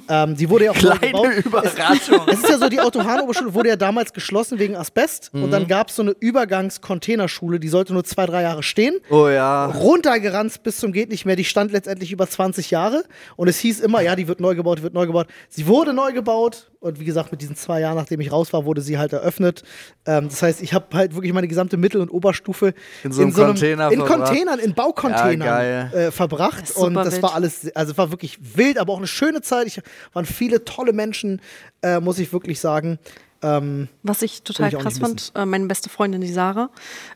Ähm, 0.09 0.35
die 0.35 0.49
wurde 0.49 0.65
ja 0.65 0.71
auch 0.71 0.75
Kleine 0.75 0.99
gebaut. 0.99 1.27
Überraschung. 1.45 2.21
Es 2.27 2.39
ist 2.39 2.49
ja 2.49 2.57
so, 2.57 2.69
die 2.69 2.79
Otto-Hahn-Oberschule 2.79 3.53
wurde 3.53 3.69
ja 3.69 3.75
damals 3.75 4.13
geschlossen 4.13 4.57
wegen 4.57 4.75
Asbest. 4.75 5.29
Und 5.31 5.43
Mhm. 5.47 5.51
dann 5.51 5.67
gab 5.67 5.89
es 5.89 5.95
so 5.97 6.01
eine 6.01 6.15
Übergangs-Containerschule, 6.19 7.59
die 7.59 7.67
sollte 7.69 7.93
nur 7.93 8.03
zwei, 8.03 8.25
drei 8.25 8.41
Jahre 8.41 8.63
stehen. 8.63 8.95
oh 9.11 9.27
ja. 9.27 9.67
Runtergeranzt 9.67 10.63
bis 10.63 10.77
zum 10.77 10.91
geht 10.91 11.09
nicht 11.09 11.25
mehr. 11.25 11.35
Die 11.35 11.45
stand 11.45 11.71
letztendlich 11.71 12.11
über 12.11 12.27
20 12.27 12.71
Jahre. 12.71 13.03
Und 13.35 13.47
es 13.47 13.59
hieß 13.59 13.79
immer, 13.81 14.01
ja, 14.01 14.15
die 14.15 14.27
wird 14.27 14.39
neu 14.39 14.55
gebaut, 14.55 14.79
die 14.79 14.83
wird 14.83 14.93
neu 14.95 15.05
gebaut. 15.05 15.27
Sie 15.49 15.67
wurde 15.67 15.93
neu 15.93 16.13
gebaut. 16.13 16.71
Und 16.81 16.97
wie 16.99 17.03
gesagt, 17.03 17.31
mit 17.31 17.41
diesen 17.41 17.57
zwei 17.57 17.81
Jahren, 17.81 17.97
nachdem 17.97 18.21
ich 18.21 18.31
raus 18.31 18.53
war, 18.53 18.63
wurde 18.63 18.81
sie 18.81 18.97
halt 18.97 19.11
eröffnet. 19.11 19.63
Ähm, 20.05 20.29
das 20.29 20.41
heißt, 20.41 20.61
ich 20.61 20.73
habe 20.73 20.85
halt 20.95 21.13
wirklich 21.13 21.33
meine 21.33 21.49
gesamte 21.49 21.75
Mittel- 21.75 21.99
und 21.99 22.09
Oberstufe 22.09 22.73
In 23.03 23.11
so 23.11 23.21
einem 23.21 23.33
Container 23.33 23.91
in 23.91 23.99
verbracht. 23.99 24.19
Containern, 24.29 24.59
in 24.59 24.73
Baucontainern 24.73 25.47
Ja, 25.47 25.89
äh, 25.91 26.11
verbracht. 26.11 26.61
Das 26.69 26.71
und 26.77 26.93
das 26.93 27.13
wild. 27.13 27.23
war 27.23 27.33
alles, 27.35 27.69
also 27.75 27.91
es 27.91 27.97
war 27.97 28.11
wirklich 28.11 28.39
wild, 28.55 28.77
aber 28.77 28.93
auch 28.93 28.97
eine 28.97 29.07
schöne 29.07 29.41
Zeit. 29.41 29.67
Ich 29.67 29.81
waren 30.13 30.25
viele 30.25 30.63
tolle 30.63 30.93
Menschen, 30.93 31.41
äh, 31.81 31.99
muss 31.99 32.17
ich 32.17 32.31
wirklich 32.31 32.61
sagen. 32.61 32.97
Ähm, 33.41 33.89
Was 34.03 34.21
ich 34.21 34.43
total 34.43 34.73
ich 34.73 34.79
krass 34.79 34.99
fand, 34.99 35.33
äh, 35.35 35.45
meine 35.45 35.65
beste 35.65 35.89
Freundin, 35.89 36.21
die 36.21 36.31
Sarah, 36.31 36.69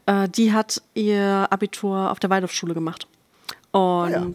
äh, 0.05 0.27
die 0.27 0.51
hat 0.51 0.81
ihr 0.93 1.47
Abitur 1.49 2.11
auf 2.11 2.19
der 2.19 2.29
Waldorfschule 2.29 2.73
gemacht. 2.73 3.07
Und 3.71 3.79
Ah, 3.81 4.09
ja. 4.09 4.27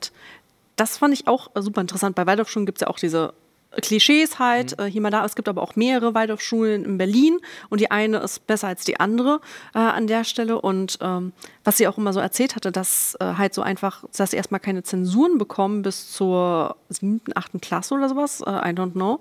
das 0.77 0.97
fand 0.97 1.13
ich 1.13 1.27
auch 1.27 1.51
super 1.55 1.83
interessant. 1.83 2.15
Bei 2.15 2.27
Waldorfschulen 2.27 2.65
gibt 2.65 2.79
es 2.79 2.81
ja 2.83 2.89
auch 2.89 2.99
diese 2.99 3.35
Klischees 3.81 4.39
halt, 4.39 4.79
Mhm. 4.79 4.85
äh, 4.87 4.91
hier 4.91 5.01
mal 5.01 5.11
da. 5.11 5.25
Es 5.25 5.35
gibt 5.35 5.49
aber 5.49 5.63
auch 5.63 5.77
mehrere 5.77 6.15
Waldorfschulen 6.15 6.85
in 6.85 6.99
Berlin 6.99 7.39
und 7.71 7.81
die 7.81 7.91
eine 7.91 8.19
ist 8.19 8.47
besser 8.47 8.69
als 8.69 8.85
die 8.85 9.01
andere 9.01 9.41
äh, 9.75 9.79
an 9.79 10.07
der 10.07 10.25
Stelle. 10.25 10.61
Und 10.61 10.99
ähm, 11.01 11.33
was 11.65 11.77
sie 11.79 11.87
auch 11.89 11.99
immer 11.99 12.13
so 12.13 12.21
erzählt 12.21 12.57
hatte, 12.57 12.73
dass 12.73 13.17
äh, 13.21 13.35
halt 13.35 13.55
so 13.55 13.63
einfach, 13.63 14.05
dass 14.17 14.31
sie 14.31 14.37
erstmal 14.37 14.61
keine 14.61 14.83
Zensuren 14.83 15.39
bekommen 15.39 15.83
bis 15.83 16.11
zur 16.13 16.77
siebten, 16.89 17.33
achten 17.37 17.61
Klasse 17.61 17.95
oder 17.95 18.09
sowas, 18.09 18.41
äh, 18.41 18.51
I 18.51 18.73
don't 18.73 18.93
know, 18.93 19.21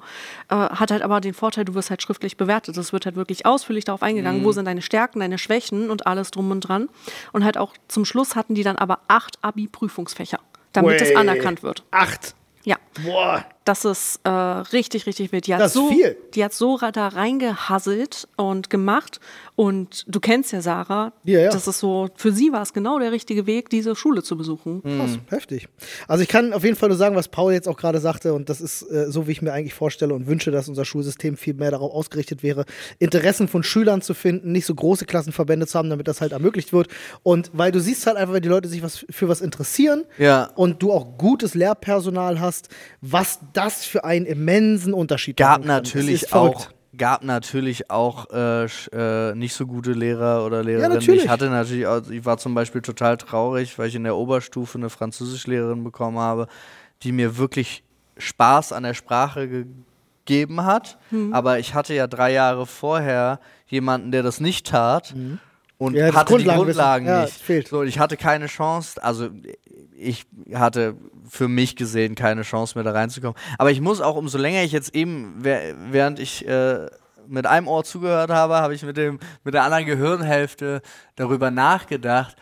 äh, 0.50 0.56
hat 0.56 0.92
halt 0.92 1.02
aber 1.02 1.22
den 1.22 1.34
Vorteil, 1.34 1.66
du 1.66 1.74
wirst 1.76 1.90
halt 1.90 2.02
schriftlich 2.02 2.38
bewertet. 2.38 2.78
Es 2.78 2.94
wird 2.94 3.06
halt 3.06 3.16
wirklich 3.16 3.46
ausführlich 3.46 3.86
darauf 3.86 4.02
eingegangen, 4.04 4.44
wo 4.44 4.52
sind 4.52 4.66
deine 4.66 4.82
Stärken, 4.82 5.20
deine 5.20 5.38
Schwächen 5.38 5.90
und 5.90 6.08
alles 6.08 6.32
drum 6.32 6.52
und 6.52 6.62
dran. 6.62 6.90
Und 7.34 7.44
halt 7.44 7.58
auch 7.58 7.74
zum 7.88 8.06
Schluss 8.06 8.36
hatten 8.36 8.56
die 8.56 8.64
dann 8.64 8.78
aber 8.78 9.00
acht 9.08 9.38
Abi-Prüfungsfächer, 9.44 10.40
damit 10.74 11.02
es 11.02 11.10
Way. 11.10 11.16
anerkannt 11.18 11.64
wird. 11.64 11.84
acht. 11.92 12.34
Ja, 12.64 12.76
Boah. 13.06 13.46
Das 13.66 13.84
ist 13.84 14.22
äh, 14.24 14.30
richtig, 14.30 15.08
richtig 15.08 15.34
wild. 15.34 15.46
Die 15.46 15.54
hat 15.54 15.60
Das 15.60 15.74
so, 15.74 15.90
viel. 15.90 16.16
Die 16.36 16.44
hat 16.44 16.54
so 16.54 16.78
da 16.78 17.08
reingehasselt 17.10 18.28
und 18.38 18.70
gemacht. 18.70 19.20
Und 19.56 20.06
du 20.08 20.20
kennst 20.22 20.54
ja 20.54 20.62
Sarah. 20.62 21.12
Ja, 21.26 21.42
ja. 21.42 21.50
Das 21.52 21.68
ist 21.68 21.80
so, 21.80 22.08
für 22.16 22.32
sie 22.32 22.52
war 22.54 22.62
es 22.62 22.72
genau 22.74 22.98
der 23.00 23.12
richtige 23.12 23.46
Weg, 23.46 23.70
diese 23.70 23.96
Schule 23.96 24.24
zu 24.24 24.38
besuchen. 24.38 24.82
Krass, 24.84 25.18
heftig. 25.30 25.68
Also 26.08 26.24
ich 26.24 26.30
kann 26.30 26.54
auf 26.54 26.64
jeden 26.64 26.76
Fall 26.78 26.90
nur 26.90 26.98
sagen, 26.98 27.16
was 27.16 27.28
Paul 27.28 27.52
jetzt 27.52 27.68
auch 27.68 27.76
gerade 27.76 28.00
sagte, 28.00 28.34
und 28.34 28.50
das 28.50 28.62
ist 28.62 28.84
äh, 28.84 29.12
so, 29.12 29.28
wie 29.28 29.32
ich 29.32 29.42
mir 29.42 29.52
eigentlich 29.52 29.74
vorstelle 29.74 30.14
und 30.14 30.28
wünsche, 30.28 30.52
dass 30.52 30.70
unser 30.70 30.86
Schulsystem 30.86 31.36
viel 31.36 31.56
mehr 31.56 31.72
darauf 31.72 31.92
ausgerichtet 31.92 32.44
wäre, 32.44 32.66
Interessen 33.00 33.48
von 33.48 33.64
Schülern 33.64 34.02
zu 34.02 34.14
finden, 34.14 34.52
nicht 34.54 34.66
so 34.66 34.76
große 34.76 35.06
Klassenverbände 35.06 35.68
zu 35.68 35.78
haben, 35.78 35.90
damit 35.90 36.08
das 36.08 36.22
halt 36.22 36.32
ermöglicht 36.32 36.72
wird. 36.72 36.88
Und 37.24 37.50
weil 37.54 37.72
du 37.72 37.80
siehst 37.82 38.06
halt 38.08 38.16
einfach, 38.16 38.34
wenn 38.34 38.44
die 38.44 38.50
Leute 38.50 38.70
sich 38.70 38.84
was 38.84 39.06
für 39.10 39.28
was 39.28 39.42
interessieren 39.42 40.06
Ja. 40.20 40.52
und 40.56 40.82
du 40.84 40.92
auch 40.94 41.18
gutes 41.18 41.56
Lehrpersonal 41.56 42.40
hast, 42.40 42.70
was 43.02 43.40
das 43.54 43.86
für 43.86 44.04
einen 44.04 44.26
immensen 44.26 44.94
Unterschied 44.94 45.38
gab 45.38 45.66
natürlich 45.66 46.34
auch 46.34 46.70
gab 46.98 47.24
natürlich 47.24 47.90
auch 47.90 48.30
äh, 48.32 48.66
äh, 48.66 49.36
nicht 49.36 49.54
so 49.54 49.68
gute 49.68 49.92
Lehrer 49.92 50.46
oder 50.46 50.64
Lehrerinnen. 50.64 50.98
natürlich. 50.98 51.26
ich 51.26 51.30
hatte 51.30 51.50
natürlich 51.50 51.86
auch, 51.86 52.10
ich 52.10 52.26
war 52.26 52.38
zum 52.38 52.56
Beispiel 52.56 52.82
total 52.82 53.18
traurig, 53.18 53.78
weil 53.78 53.88
ich 53.90 53.96
in 53.96 54.04
der 54.04 54.16
Oberstufe 54.16 54.78
eine 54.78 54.90
Französischlehrerin 54.90 55.84
bekommen 55.84 56.18
habe, 56.18 56.48
die 57.04 57.12
mir 57.12 57.38
wirklich 57.38 57.84
Spaß 58.18 58.72
an 58.72 58.84
der 58.84 58.96
Sprache 58.96 59.48
gegeben 59.48 60.66
hat. 60.66 60.98
Mhm. 61.12 61.34
Aber 61.34 61.60
ich 61.60 61.74
hatte 61.74 61.94
ja 61.94 62.08
drei 62.08 62.34
Jahre 62.34 62.66
vorher 62.66 63.40
jemanden, 63.68 64.12
der 64.12 64.24
das 64.24 64.40
nicht 64.40 64.68
tat. 64.68 65.14
Und. 65.78 65.96
Ja, 65.96 66.14
hatte 66.14 66.38
die 66.38 66.44
Grundlagenwissen. 66.44 66.66
Grundlagen 66.66 67.06
Ja, 67.06 67.22
nicht. 67.24 67.34
fehlt. 67.34 67.68
So, 67.68 67.84
ich 67.84 68.00
hatte 68.00 68.18
keine 68.18 68.48
Chance, 68.48 69.04
also 69.04 69.30
ich 69.96 70.26
hatte 70.54 70.96
für 71.30 71.48
mich 71.48 71.76
gesehen 71.76 72.16
keine 72.16 72.44
Chance 72.44 72.78
mehr 72.78 72.84
da 72.84 72.92
reinzukommen. 72.92 73.36
Aber 73.58 73.72
ich 73.72 73.82
muss 73.82 74.00
auch, 74.02 74.16
umso 74.16 74.38
länger 74.38 74.64
ich 74.64 74.72
jetzt 74.72 74.96
eben, 74.96 75.36
während 75.42 76.20
ich 76.20 76.48
äh, 76.48 76.88
mit 77.28 77.46
einem 77.46 77.68
Ohr 77.68 77.84
zugehört 77.84 78.30
habe, 78.30 78.56
habe 78.56 78.74
ich 78.76 78.84
mit, 78.84 78.98
dem, 78.98 79.20
mit 79.44 79.54
der 79.54 79.64
anderen 79.64 79.86
Gehirnhälfte 79.86 80.82
darüber 81.16 81.52
nachgedacht, 81.52 82.36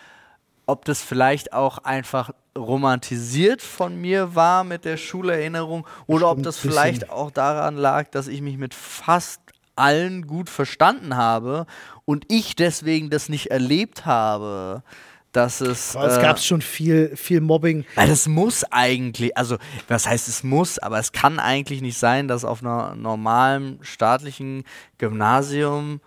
ob 0.68 0.86
das 0.86 1.02
vielleicht 1.02 1.54
auch 1.54 1.80
einfach 1.80 2.32
romantisiert 2.58 3.62
von 3.62 4.00
mir 4.00 4.36
war 4.36 4.64
mit 4.64 4.86
der 4.86 4.98
Schulerinnerung 4.98 5.86
oder 6.08 6.30
ob 6.32 6.42
das 6.44 6.58
vielleicht 6.58 7.10
auch 7.10 7.32
daran 7.32 7.76
lag, 7.76 8.10
dass 8.10 8.28
ich 8.28 8.42
mich 8.42 8.58
mit 8.58 8.74
fast 8.74 9.42
allen 9.76 10.28
gut 10.28 10.50
verstanden 10.50 11.16
habe 11.16 11.66
und 12.06 12.26
ich 12.30 12.56
deswegen 12.56 13.10
das 13.10 13.30
nicht 13.30 13.52
erlebt 13.52 14.06
habe, 14.06 14.84
dass 15.36 15.62
es. 15.62 15.96
Aber 15.96 16.08
es 16.08 16.18
äh, 16.18 16.22
gab 16.22 16.40
schon 16.40 16.62
viel, 16.62 17.16
viel 17.16 17.42
Mobbing. 17.42 17.86
weil 17.96 18.08
das 18.08 18.28
muss 18.28 18.64
eigentlich, 18.72 19.38
also 19.38 19.58
was 19.88 20.08
heißt 20.08 20.28
es 20.28 20.44
muss, 20.44 20.80
aber 20.80 21.00
es 21.00 21.12
kann 21.12 21.40
eigentlich 21.40 21.82
nicht 21.82 21.98
sein, 21.98 22.28
dass 22.28 22.46
auf 22.46 22.62
einer 22.62 22.96
normalen 22.96 23.80
staatlichen 23.82 24.64
Gymnasium 24.98 26.00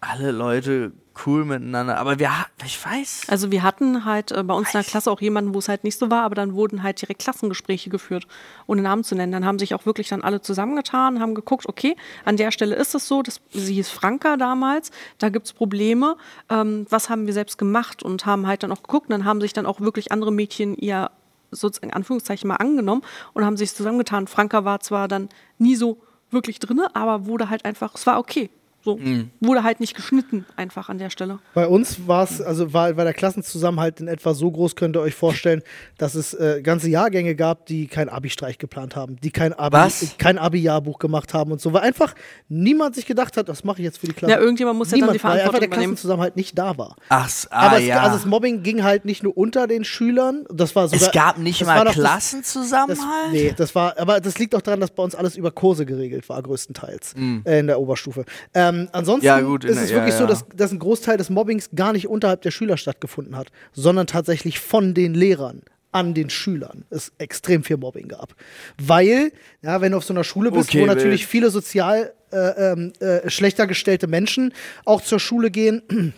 alle 0.00 0.30
Leute 0.30 0.92
cool 1.24 1.44
miteinander, 1.44 1.98
aber 1.98 2.18
wir, 2.18 2.30
ich 2.64 2.84
weiß. 2.84 3.22
Also 3.28 3.50
wir 3.50 3.62
hatten 3.62 4.04
halt 4.04 4.32
äh, 4.32 4.42
bei 4.42 4.54
uns 4.54 4.68
in 4.68 4.80
der 4.80 4.84
Klasse 4.84 5.10
auch 5.10 5.20
jemanden, 5.20 5.54
wo 5.54 5.58
es 5.58 5.68
halt 5.68 5.84
nicht 5.84 5.98
so 5.98 6.10
war, 6.10 6.24
aber 6.24 6.34
dann 6.34 6.54
wurden 6.54 6.82
halt 6.82 7.00
direkt 7.00 7.22
Klassengespräche 7.22 7.90
geführt, 7.90 8.26
ohne 8.66 8.82
Namen 8.82 9.04
zu 9.04 9.14
nennen. 9.14 9.32
Dann 9.32 9.44
haben 9.44 9.58
sich 9.58 9.74
auch 9.74 9.86
wirklich 9.86 10.08
dann 10.08 10.22
alle 10.22 10.40
zusammengetan, 10.40 11.20
haben 11.20 11.34
geguckt, 11.34 11.66
okay, 11.68 11.96
an 12.24 12.36
der 12.36 12.50
Stelle 12.50 12.74
ist 12.74 12.94
es 12.94 13.08
so, 13.08 13.22
das, 13.22 13.40
sie 13.50 13.74
hieß 13.74 13.88
Franka 13.88 14.36
damals, 14.36 14.90
da 15.18 15.28
gibt 15.28 15.46
es 15.46 15.52
Probleme, 15.52 16.16
ähm, 16.50 16.86
was 16.90 17.08
haben 17.08 17.26
wir 17.26 17.32
selbst 17.32 17.58
gemacht 17.58 18.02
und 18.02 18.26
haben 18.26 18.46
halt 18.46 18.62
dann 18.62 18.72
auch 18.72 18.82
geguckt 18.82 19.08
und 19.08 19.12
dann 19.12 19.24
haben 19.24 19.40
sich 19.40 19.52
dann 19.52 19.66
auch 19.66 19.80
wirklich 19.80 20.12
andere 20.12 20.32
Mädchen 20.32 20.76
ihr 20.76 21.10
sozusagen 21.50 21.90
in 21.90 21.94
Anführungszeichen 21.94 22.48
mal 22.48 22.56
angenommen 22.56 23.02
und 23.32 23.44
haben 23.44 23.56
sich 23.56 23.72
zusammengetan. 23.74 24.26
Franka 24.26 24.64
war 24.64 24.80
zwar 24.80 25.08
dann 25.08 25.28
nie 25.58 25.76
so 25.76 25.98
wirklich 26.30 26.58
drinne, 26.58 26.94
aber 26.94 27.26
wurde 27.26 27.50
halt 27.50 27.64
einfach, 27.64 27.94
es 27.94 28.06
war 28.06 28.18
okay. 28.18 28.50
So, 28.86 29.00
wurde 29.40 29.64
halt 29.64 29.80
nicht 29.80 29.96
geschnitten 29.96 30.46
einfach 30.54 30.88
an 30.88 30.98
der 30.98 31.10
Stelle. 31.10 31.40
Bei 31.54 31.66
uns 31.66 32.06
war 32.06 32.22
es, 32.22 32.40
also 32.40 32.72
war, 32.72 32.96
war 32.96 33.02
der 33.04 33.14
Klassenzusammenhalt 33.14 33.98
in 34.00 34.06
etwa 34.06 34.32
so 34.32 34.48
groß, 34.48 34.76
könnt 34.76 34.94
ihr 34.96 35.00
euch 35.00 35.16
vorstellen, 35.16 35.60
dass 35.98 36.14
es 36.14 36.34
äh, 36.34 36.62
ganze 36.62 36.88
Jahrgänge 36.88 37.34
gab, 37.34 37.66
die 37.66 37.88
keinen 37.88 38.10
Abi-Streich 38.10 38.58
geplant 38.58 38.94
haben, 38.94 39.16
die 39.24 39.32
kein 39.32 39.52
Abi, 39.52 39.74
Was? 39.76 40.14
kein 40.18 40.38
Abi-Jahrbuch 40.38 41.00
gemacht 41.00 41.34
haben 41.34 41.50
und 41.50 41.60
so, 41.60 41.72
weil 41.72 41.82
einfach 41.82 42.14
niemand 42.48 42.94
sich 42.94 43.06
gedacht 43.06 43.36
hat, 43.36 43.48
was 43.48 43.64
mache 43.64 43.78
ich 43.80 43.84
jetzt 43.86 43.98
für 43.98 44.06
die 44.06 44.12
Klasse. 44.12 44.30
Ja, 44.34 44.38
irgendjemand 44.38 44.78
muss 44.78 44.92
ja 44.92 44.98
dann 44.98 45.00
niemand, 45.00 45.18
die 45.18 45.24
weil 45.24 45.30
einfach 45.32 45.42
der 45.44 45.52
Verantwortung. 45.62 45.80
Klassenzusammenhalt 45.82 46.36
nicht 46.36 46.56
da 46.56 46.78
war. 46.78 46.94
Ach, 47.08 47.28
ah, 47.50 47.66
Aber 47.66 47.78
es, 47.80 47.86
ja. 47.86 48.02
also 48.02 48.16
das 48.18 48.24
Mobbing 48.24 48.62
ging 48.62 48.84
halt 48.84 49.04
nicht 49.04 49.24
nur 49.24 49.36
unter 49.36 49.66
den 49.66 49.82
Schülern, 49.82 50.44
das 50.48 50.76
war 50.76 50.86
sogar, 50.86 51.08
es 51.08 51.12
gab 51.12 51.38
nicht 51.38 51.60
das 51.60 51.66
mal 51.66 51.78
war 51.78 51.84
doch 51.86 51.94
das- 51.94 52.04
Klassenzusammenhalt. 52.04 53.26
Das, 53.26 53.32
nee, 53.32 53.54
das 53.56 53.74
war, 53.74 53.98
aber 53.98 54.20
das 54.20 54.38
liegt 54.38 54.54
auch 54.54 54.62
daran, 54.62 54.78
dass 54.78 54.92
bei 54.92 55.02
uns 55.02 55.16
alles 55.16 55.36
über 55.36 55.50
Kurse 55.50 55.86
geregelt 55.86 56.28
war, 56.28 56.40
größtenteils 56.40 57.14
äh, 57.44 57.58
in 57.58 57.66
der 57.66 57.80
Oberstufe. 57.80 58.24
Ähm, 58.54 58.75
ansonsten 58.92 59.26
Mm. 59.26 59.28
Ja, 59.28 59.40
gut, 59.40 59.64
ist 59.64 59.74
der- 59.76 59.84
es 59.84 59.90
ja, 59.90 59.96
wirklich 59.96 60.14
so, 60.14 60.22
ja. 60.24 60.26
dass, 60.28 60.44
dass 60.54 60.72
ein 60.72 60.78
Großteil 60.78 61.16
des 61.16 61.30
Mobbings 61.30 61.70
gar 61.74 61.92
nicht 61.92 62.08
unterhalb 62.08 62.42
der 62.42 62.50
Schüler 62.50 62.76
stattgefunden 62.76 63.36
hat, 63.36 63.48
sondern 63.72 64.06
tatsächlich 64.06 64.60
von 64.60 64.94
den 64.94 65.14
Lehrern 65.14 65.62
an 65.92 66.12
den 66.14 66.28
Schülern 66.30 66.84
es 66.90 67.12
extrem 67.18 67.64
viel 67.64 67.78
Mobbing 67.78 68.08
gab. 68.08 68.34
Weil, 68.78 69.32
ja, 69.62 69.80
wenn 69.80 69.92
du 69.92 69.98
auf 69.98 70.04
so 70.04 70.12
einer 70.12 70.24
Schule 70.24 70.50
bist, 70.50 70.68
Okay, 70.68 70.82
wo 70.82 70.86
natürlich 70.86 71.26
viele 71.26 71.50
sozial 71.50 72.12
äh, 72.32 72.72
ähm, 72.72 72.92
äh, 73.00 73.30
schlechter 73.30 73.66
gestellte 73.66 74.06
Menschen 74.06 74.52
auch 74.84 75.00
zur 75.00 75.20
Schule 75.20 75.50
gehen, 75.50 76.12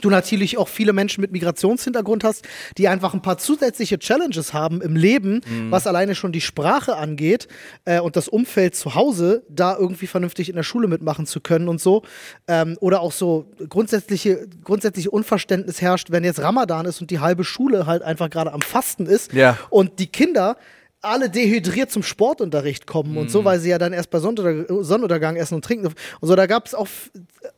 du 0.00 0.10
natürlich 0.10 0.58
auch 0.58 0.68
viele 0.68 0.92
Menschen 0.92 1.20
mit 1.20 1.32
Migrationshintergrund 1.32 2.24
hast, 2.24 2.44
die 2.78 2.88
einfach 2.88 3.14
ein 3.14 3.22
paar 3.22 3.38
zusätzliche 3.38 3.98
Challenges 3.98 4.52
haben 4.54 4.80
im 4.82 4.96
Leben, 4.96 5.40
Mhm. 5.46 5.70
was 5.70 5.86
alleine 5.86 6.14
schon 6.14 6.32
die 6.32 6.40
Sprache 6.40 6.96
angeht 6.96 7.48
äh, 7.84 8.00
und 8.00 8.16
das 8.16 8.28
Umfeld 8.28 8.74
zu 8.76 8.94
Hause, 8.94 9.42
da 9.48 9.76
irgendwie 9.76 10.06
vernünftig 10.06 10.48
in 10.48 10.56
der 10.56 10.62
Schule 10.62 10.88
mitmachen 10.88 11.26
zu 11.26 11.40
können 11.40 11.68
und 11.68 11.80
so. 11.80 12.02
Ähm, 12.48 12.76
oder 12.80 13.00
auch 13.00 13.12
so 13.12 13.46
grundsätzliche, 13.68 14.46
grundsätzliche 14.64 15.10
Unverständnis 15.10 15.80
herrscht, 15.80 16.10
wenn 16.10 16.24
jetzt 16.24 16.40
Ramadan 16.40 16.86
ist 16.86 17.00
und 17.00 17.10
die 17.10 17.20
halbe 17.20 17.44
Schule 17.44 17.86
halt 17.86 18.02
einfach 18.02 18.30
gerade 18.30 18.52
am 18.52 18.60
Fasten 18.62 19.06
ist 19.06 19.32
Ja. 19.32 19.58
und 19.70 19.98
die 19.98 20.06
Kinder 20.06 20.56
alle 21.02 21.30
dehydriert 21.30 21.90
zum 21.92 22.02
Sportunterricht 22.02 22.86
kommen 22.86 23.16
und 23.16 23.30
so, 23.30 23.44
weil 23.44 23.60
sie 23.60 23.68
ja 23.68 23.78
dann 23.78 23.92
erst 23.92 24.10
bei 24.10 24.18
Sonnenuntergang, 24.18 25.36
essen 25.36 25.54
und 25.54 25.64
trinken. 25.64 25.86
Und 25.86 25.94
so, 26.20 26.34
da 26.34 26.46
gab 26.46 26.66
es 26.66 26.74
auch 26.74 26.88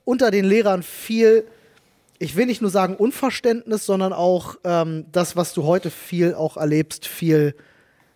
unter 0.05 0.30
den 0.30 0.45
Lehrern 0.45 0.82
viel, 0.82 1.45
ich 2.18 2.36
will 2.36 2.46
nicht 2.46 2.60
nur 2.62 2.70
sagen 2.70 2.96
Unverständnis, 2.96 3.86
sondern 3.86 4.12
auch 4.12 4.56
ähm, 4.64 5.06
das, 5.12 5.36
was 5.36 5.54
du 5.54 5.64
heute 5.64 5.90
viel 5.90 6.34
auch 6.34 6.56
erlebst, 6.56 7.06
viel, 7.06 7.54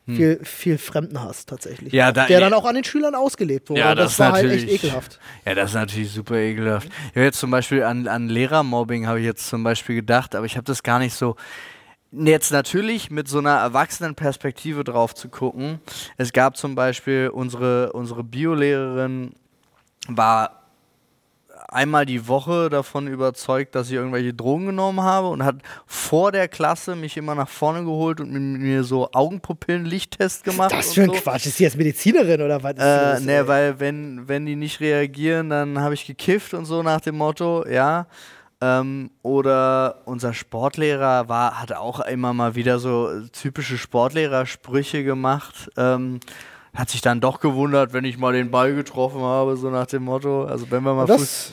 viel, 0.09 0.41
viel 0.45 0.79
Fremdenhass 0.79 1.47
tatsächlich. 1.47 1.93
Ja, 1.93 2.11
da- 2.11 2.27
der 2.27 2.41
dann 2.41 2.53
auch 2.55 2.65
an 2.65 2.75
den 2.75 2.83
Schülern 2.83 3.15
ausgelebt 3.15 3.71
wurde. 3.71 3.81
und 3.93 3.97
das, 3.97 4.19
war 4.19 4.33
halt 4.33 4.51
echt 4.51 4.69
ekelhaft. 4.69 5.21
Ja, 5.47 5.55
das 5.55 5.71
ist 5.71 5.75
natürlich 5.75 6.11
super 6.11 6.35
ekelhaft. 6.37 6.89
Ich 7.11 7.17
habe 7.17 7.25
jetzt 7.25 7.39
zum 7.39 7.53
Beispiel 7.53 7.85
an, 7.85 8.09
an 8.09 8.29
Lehrermobbing 8.29 9.07
habe 9.07 9.21
ich 9.21 9.25
jetzt 9.27 9.47
zum 9.47 9.63
Beispiel 9.63 9.95
gedacht, 9.95 10.35
aber 10.35 10.45
ich 10.45 10.57
habe 10.57 10.65
das 10.65 10.83
gar 10.83 10.99
nicht 10.99 11.15
so. 11.15 11.37
Jetzt 12.11 12.51
natürlich 12.51 13.11
mit 13.11 13.27
so 13.29 13.39
einer 13.39 13.55
erwachsenen 13.59 14.15
Perspektive 14.17 14.85
drauf 14.85 15.15
zu 15.15 15.29
gucken. 15.29 15.79
Es 16.19 16.33
gab 16.33 16.57
zum 16.59 16.75
Beispiel 16.75 17.31
unsere, 17.33 17.93
unsere 17.93 18.23
Biolehrerin 18.23 19.33
war 20.09 20.62
einmal 21.73 22.07
die 22.07 22.29
Woche 22.29 22.69
davon 22.71 23.07
überzeugt, 23.07 23.75
dass 23.75 23.89
ich 23.89 23.95
irgendwelche 23.95 24.35
Drogen 24.35 24.67
genommen 24.67 25.01
habe 25.01 25.29
und 25.29 25.45
hat 25.45 25.57
vor 25.87 26.33
der 26.33 26.49
Klasse 26.49 26.95
mich 26.95 27.17
immer 27.17 27.35
nach 27.35 27.49
vorne 27.49 27.85
geholt 27.85 28.21
und 28.21 28.31
mit 28.31 28.61
mir 28.61 28.85
so 28.85 29.11
Augenpupillen-Lichttest 29.13 30.45
gemacht. 30.45 30.73
Das 30.73 30.89
und 30.89 30.95
für 30.95 31.03
ein 31.03 31.11
so. 31.11 31.15
Quatsch. 31.15 31.47
Ist 31.47 31.59
die 31.59 31.65
jetzt 31.65 31.77
Medizinerin 31.77 32.43
oder 32.43 32.63
was? 32.63 32.73
ist 32.73 32.79
Äh, 32.79 32.83
das, 32.83 33.21
ne, 33.23 33.37
ey? 33.37 33.49
weil 33.49 33.81
wenn, 33.81 34.29
wenn 34.29 34.47
die 34.47 34.57
nicht 34.57 34.81
reagieren, 34.81 35.51
dann 35.51 35.81
habe 35.81 35.95
ich 35.95 36.07
gekifft 36.07 36.55
und 36.55 36.65
so 36.65 36.83
nach 36.83 37.01
dem 37.01 37.17
Motto, 37.17 37.67
ja. 37.67 38.07
Ähm, 38.61 39.11
oder 39.23 40.03
unser 40.05 40.33
Sportlehrer 40.35 41.29
war, 41.29 41.61
hat 41.61 41.73
auch 41.73 41.99
immer 42.01 42.33
mal 42.33 42.55
wieder 42.55 42.79
so 42.79 43.11
typische 43.33 43.77
Sportlerersprüche 43.77 45.03
gemacht. 45.03 45.69
Ähm, 45.77 46.21
hat 46.75 46.89
sich 46.89 47.03
dann 47.03 47.21
doch 47.21 47.41
gewundert, 47.41 47.93
wenn 47.93 48.05
ich 48.05 48.17
mal 48.17 48.33
den 48.33 48.51
Ball 48.51 48.75
getroffen 48.75 49.21
habe, 49.21 49.57
so 49.59 49.69
nach 49.69 49.87
dem 49.87 50.05
Motto. 50.05 50.45
Also 50.45 50.71
wenn 50.71 50.83
wir 50.83 50.95
mal 50.95 51.05
Das, 51.07 51.53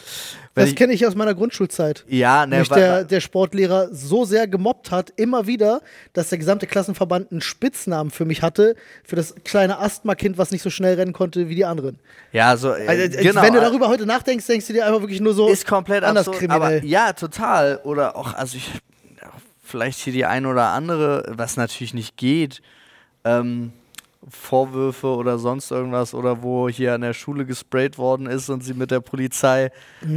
das 0.55 0.75
kenne 0.75 0.93
ich 0.93 1.05
aus 1.05 1.13
meiner 1.13 1.35
Grundschulzeit. 1.35 2.05
Ja, 2.07 2.45
ne, 2.45 2.59
mich 2.59 2.69
der, 2.69 3.03
der 3.03 3.19
Sportlehrer 3.19 3.89
so 3.91 4.23
sehr 4.23 4.47
gemobbt 4.47 4.91
hat, 4.91 5.11
immer 5.17 5.45
wieder, 5.45 5.81
dass 6.13 6.29
der 6.29 6.37
gesamte 6.37 6.67
Klassenverband 6.67 7.31
einen 7.31 7.41
Spitznamen 7.41 8.11
für 8.11 8.23
mich 8.23 8.41
hatte, 8.41 8.75
für 9.03 9.17
das 9.17 9.35
kleine 9.43 9.79
Asthma-Kind, 9.79 10.37
was 10.37 10.51
nicht 10.51 10.61
so 10.61 10.69
schnell 10.69 10.95
rennen 10.95 11.11
konnte 11.11 11.49
wie 11.49 11.55
die 11.55 11.65
anderen. 11.65 11.99
ja, 12.31 12.55
so, 12.55 12.73
äh, 12.73 12.87
Also, 12.87 13.03
äh, 13.03 13.23
genau. 13.23 13.41
Wenn 13.41 13.53
du 13.53 13.59
darüber 13.59 13.89
heute 13.89 14.05
nachdenkst, 14.05 14.45
denkst 14.47 14.67
du 14.67 14.73
dir 14.73 14.85
einfach 14.85 15.01
wirklich 15.01 15.19
nur 15.19 15.33
so, 15.33 15.49
ist 15.49 15.67
komplett 15.67 16.05
anders 16.05 16.29
absurd, 16.29 16.49
aber 16.49 16.67
kriminell. 16.67 16.89
ja, 16.89 17.11
total. 17.11 17.81
Oder 17.83 18.15
auch, 18.15 18.33
also 18.33 18.55
ich, 18.55 18.71
vielleicht 19.63 19.99
hier 19.99 20.13
die 20.13 20.25
ein 20.25 20.45
oder 20.45 20.69
andere, 20.69 21.25
was 21.29 21.57
natürlich 21.57 21.93
nicht 21.93 22.15
geht, 22.15 22.61
ähm, 23.25 23.73
Vorwürfe 24.27 25.07
oder 25.07 25.39
sonst 25.39 25.71
irgendwas 25.71 26.13
oder 26.13 26.43
wo 26.43 26.67
hier 26.69 26.93
an 26.93 27.01
der 27.01 27.13
Schule 27.13 27.45
gesprayt 27.45 27.97
worden 27.97 28.25
ist 28.27 28.49
und 28.49 28.63
sie 28.63 28.73
mit 28.73 28.91
der 28.91 28.99
Polizei 28.99 29.71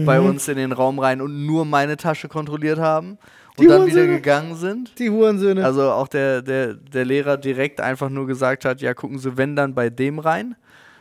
bei 0.05 0.19
Mhm. 0.21 0.27
uns 0.27 0.49
in 0.49 0.57
den 0.57 0.73
Raum 0.73 0.99
rein 0.99 1.21
und 1.21 1.47
nur 1.47 1.65
meine 1.65 1.97
Tasche 1.97 2.29
kontrolliert 2.29 2.79
haben 2.81 3.19
und 3.57 3.65
Die 3.65 3.67
dann 3.69 3.87
wieder 3.87 4.07
gegangen 4.07 4.57
sind. 4.57 4.99
Die 4.99 5.09
Hurensöhne. 5.11 5.65
Also 5.65 5.91
auch 5.93 6.09
der, 6.09 6.43
der, 6.43 6.75
der 6.75 7.05
Lehrer 7.05 7.37
direkt 7.37 7.81
einfach 7.81 8.09
nur 8.11 8.27
gesagt 8.27 8.65
hat, 8.65 8.81
ja, 8.81 8.93
gucken 8.95 9.19
Sie, 9.19 9.37
wenn 9.37 9.55
dann 9.55 9.75
bei 9.75 9.89
dem 9.89 10.19
rein. 10.19 10.57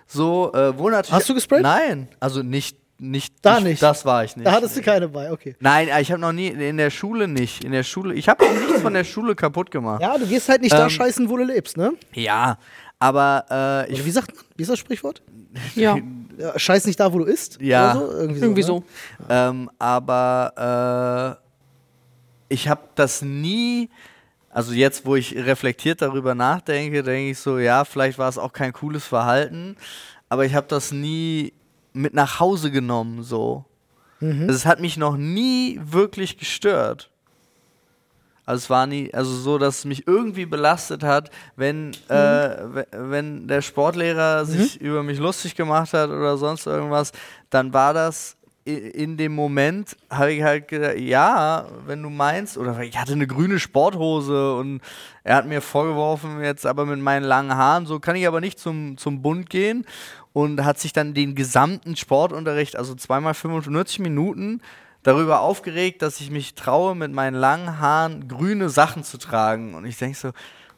So, 0.05 0.51
äh, 0.53 0.77
wo 0.77 0.89
natürlich. 0.89 1.11
Hast 1.13 1.29
du 1.29 1.33
gesprayt? 1.33 1.63
Nein, 1.63 2.09
also 2.19 2.43
nicht, 2.43 2.77
nicht. 2.99 3.33
Da 3.41 3.59
ich, 3.59 3.63
nicht. 3.63 3.81
Das 3.81 4.05
war 4.05 4.23
ich 4.25 4.35
nicht. 4.35 4.45
da 4.45 4.51
hattest 4.51 4.75
du 4.77 4.81
keine 4.81 5.07
bei, 5.07 5.31
okay. 5.31 5.55
Nein, 5.59 5.87
ich 6.01 6.11
habe 6.11 6.19
noch 6.21 6.33
nie, 6.33 6.47
in 6.49 6.77
der 6.77 6.89
Schule 6.91 7.27
nicht. 7.29 7.63
In 7.63 7.71
der 7.71 7.83
Schule, 7.83 8.13
ich 8.13 8.27
habe 8.29 8.43
auch 8.43 8.51
nichts 8.53 8.81
von 8.81 8.93
der 8.93 9.05
Schule 9.05 9.33
kaputt 9.35 9.71
gemacht. 9.71 10.01
Ja, 10.01 10.17
du 10.17 10.27
gehst 10.27 10.49
halt 10.49 10.61
nicht 10.61 10.73
da 10.73 10.83
Ähm, 10.83 10.89
scheißen, 10.89 11.29
wo 11.29 11.37
du 11.37 11.45
lebst, 11.45 11.77
ne? 11.77 11.93
Ja, 12.13 12.57
aber 13.01 13.87
äh, 13.89 13.91
ich, 13.91 14.05
wie 14.05 14.11
sagt 14.11 14.35
man? 14.35 14.45
Wie 14.55 14.61
ist 14.61 14.69
das 14.69 14.77
Sprichwort? 14.77 15.23
Ja, 15.75 15.97
Ja, 16.37 16.57
scheiß 16.57 16.85
nicht 16.85 16.99
da, 16.99 17.11
wo 17.11 17.17
du 17.17 17.25
isst? 17.25 17.59
Ja. 17.59 17.95
Oder 17.95 17.99
so? 17.99 18.17
Irgendwie, 18.17 18.41
irgendwie 18.41 18.61
so. 18.61 18.85
so. 19.17 19.23
Ne? 19.23 19.25
ähm, 19.29 19.69
aber 19.79 21.39
äh, 22.49 22.53
ich 22.53 22.69
habe 22.69 22.81
das 22.95 23.23
nie. 23.23 23.89
Also 24.51 24.73
jetzt, 24.73 25.05
wo 25.05 25.15
ich 25.15 25.35
reflektiert 25.35 26.01
darüber 26.01 26.35
nachdenke, 26.35 27.01
denke 27.01 27.31
ich 27.31 27.39
so, 27.39 27.57
ja, 27.57 27.85
vielleicht 27.85 28.19
war 28.19 28.29
es 28.29 28.37
auch 28.37 28.53
kein 28.53 28.71
cooles 28.71 29.05
Verhalten, 29.05 29.77
aber 30.29 30.45
ich 30.45 30.53
habe 30.53 30.67
das 30.67 30.91
nie 30.91 31.53
mit 31.93 32.13
nach 32.13 32.39
Hause 32.39 32.69
genommen, 32.69 33.23
so. 33.23 33.65
Mhm. 34.19 34.41
Also 34.43 34.53
es 34.53 34.65
hat 34.65 34.79
mich 34.79 34.97
noch 34.97 35.17
nie 35.17 35.79
wirklich 35.83 36.37
gestört. 36.37 37.09
Also 38.45 38.57
es 38.63 38.69
war 38.69 38.87
nie, 38.87 39.13
also 39.13 39.31
so, 39.33 39.57
dass 39.57 39.79
es 39.79 39.85
mich 39.85 40.07
irgendwie 40.07 40.45
belastet 40.45 41.03
hat, 41.03 41.29
wenn, 41.55 41.91
äh, 42.09 42.57
we- 42.73 42.87
wenn 42.91 43.47
der 43.47 43.61
Sportlehrer 43.61 44.45
sich 44.45 44.81
über 44.81 45.03
mich 45.03 45.19
lustig 45.19 45.55
gemacht 45.55 45.93
hat 45.93 46.09
oder 46.09 46.37
sonst 46.37 46.65
irgendwas, 46.65 47.11
dann 47.49 47.71
war 47.73 47.93
das 47.93 48.35
in 48.63 49.17
dem 49.17 49.33
Moment, 49.33 49.97
habe 50.09 50.33
ich 50.33 50.43
halt 50.43 50.67
gedacht, 50.67 50.97
ja, 50.99 51.65
wenn 51.87 52.03
du 52.03 52.11
meinst, 52.11 52.59
oder 52.59 52.79
ich 52.81 52.95
hatte 52.95 53.13
eine 53.13 53.25
grüne 53.25 53.57
Sporthose 53.57 54.55
und 54.55 54.81
er 55.23 55.35
hat 55.37 55.47
mir 55.47 55.61
vorgeworfen, 55.61 56.43
jetzt 56.43 56.67
aber 56.67 56.85
mit 56.85 56.99
meinen 56.99 57.23
langen 57.23 57.55
Haaren, 57.55 57.87
so 57.87 57.99
kann 57.99 58.15
ich 58.15 58.27
aber 58.27 58.39
nicht 58.39 58.59
zum, 58.59 58.97
zum 58.97 59.23
Bund 59.23 59.49
gehen 59.49 59.83
und 60.33 60.63
hat 60.63 60.79
sich 60.79 60.93
dann 60.93 61.15
den 61.15 61.33
gesamten 61.33 61.95
Sportunterricht, 61.95 62.75
also 62.75 62.93
zweimal 62.93 63.33
45 63.33 63.97
Minuten, 63.99 64.61
darüber 65.03 65.41
aufgeregt, 65.41 66.01
dass 66.01 66.19
ich 66.21 66.29
mich 66.31 66.53
traue, 66.55 66.95
mit 66.95 67.11
meinen 67.11 67.35
langen 67.35 67.79
Haaren 67.79 68.27
grüne 68.27 68.69
Sachen 68.69 69.03
zu 69.03 69.17
tragen. 69.17 69.73
Und 69.75 69.85
ich 69.85 69.97
denke 69.97 70.17
so, 70.17 70.31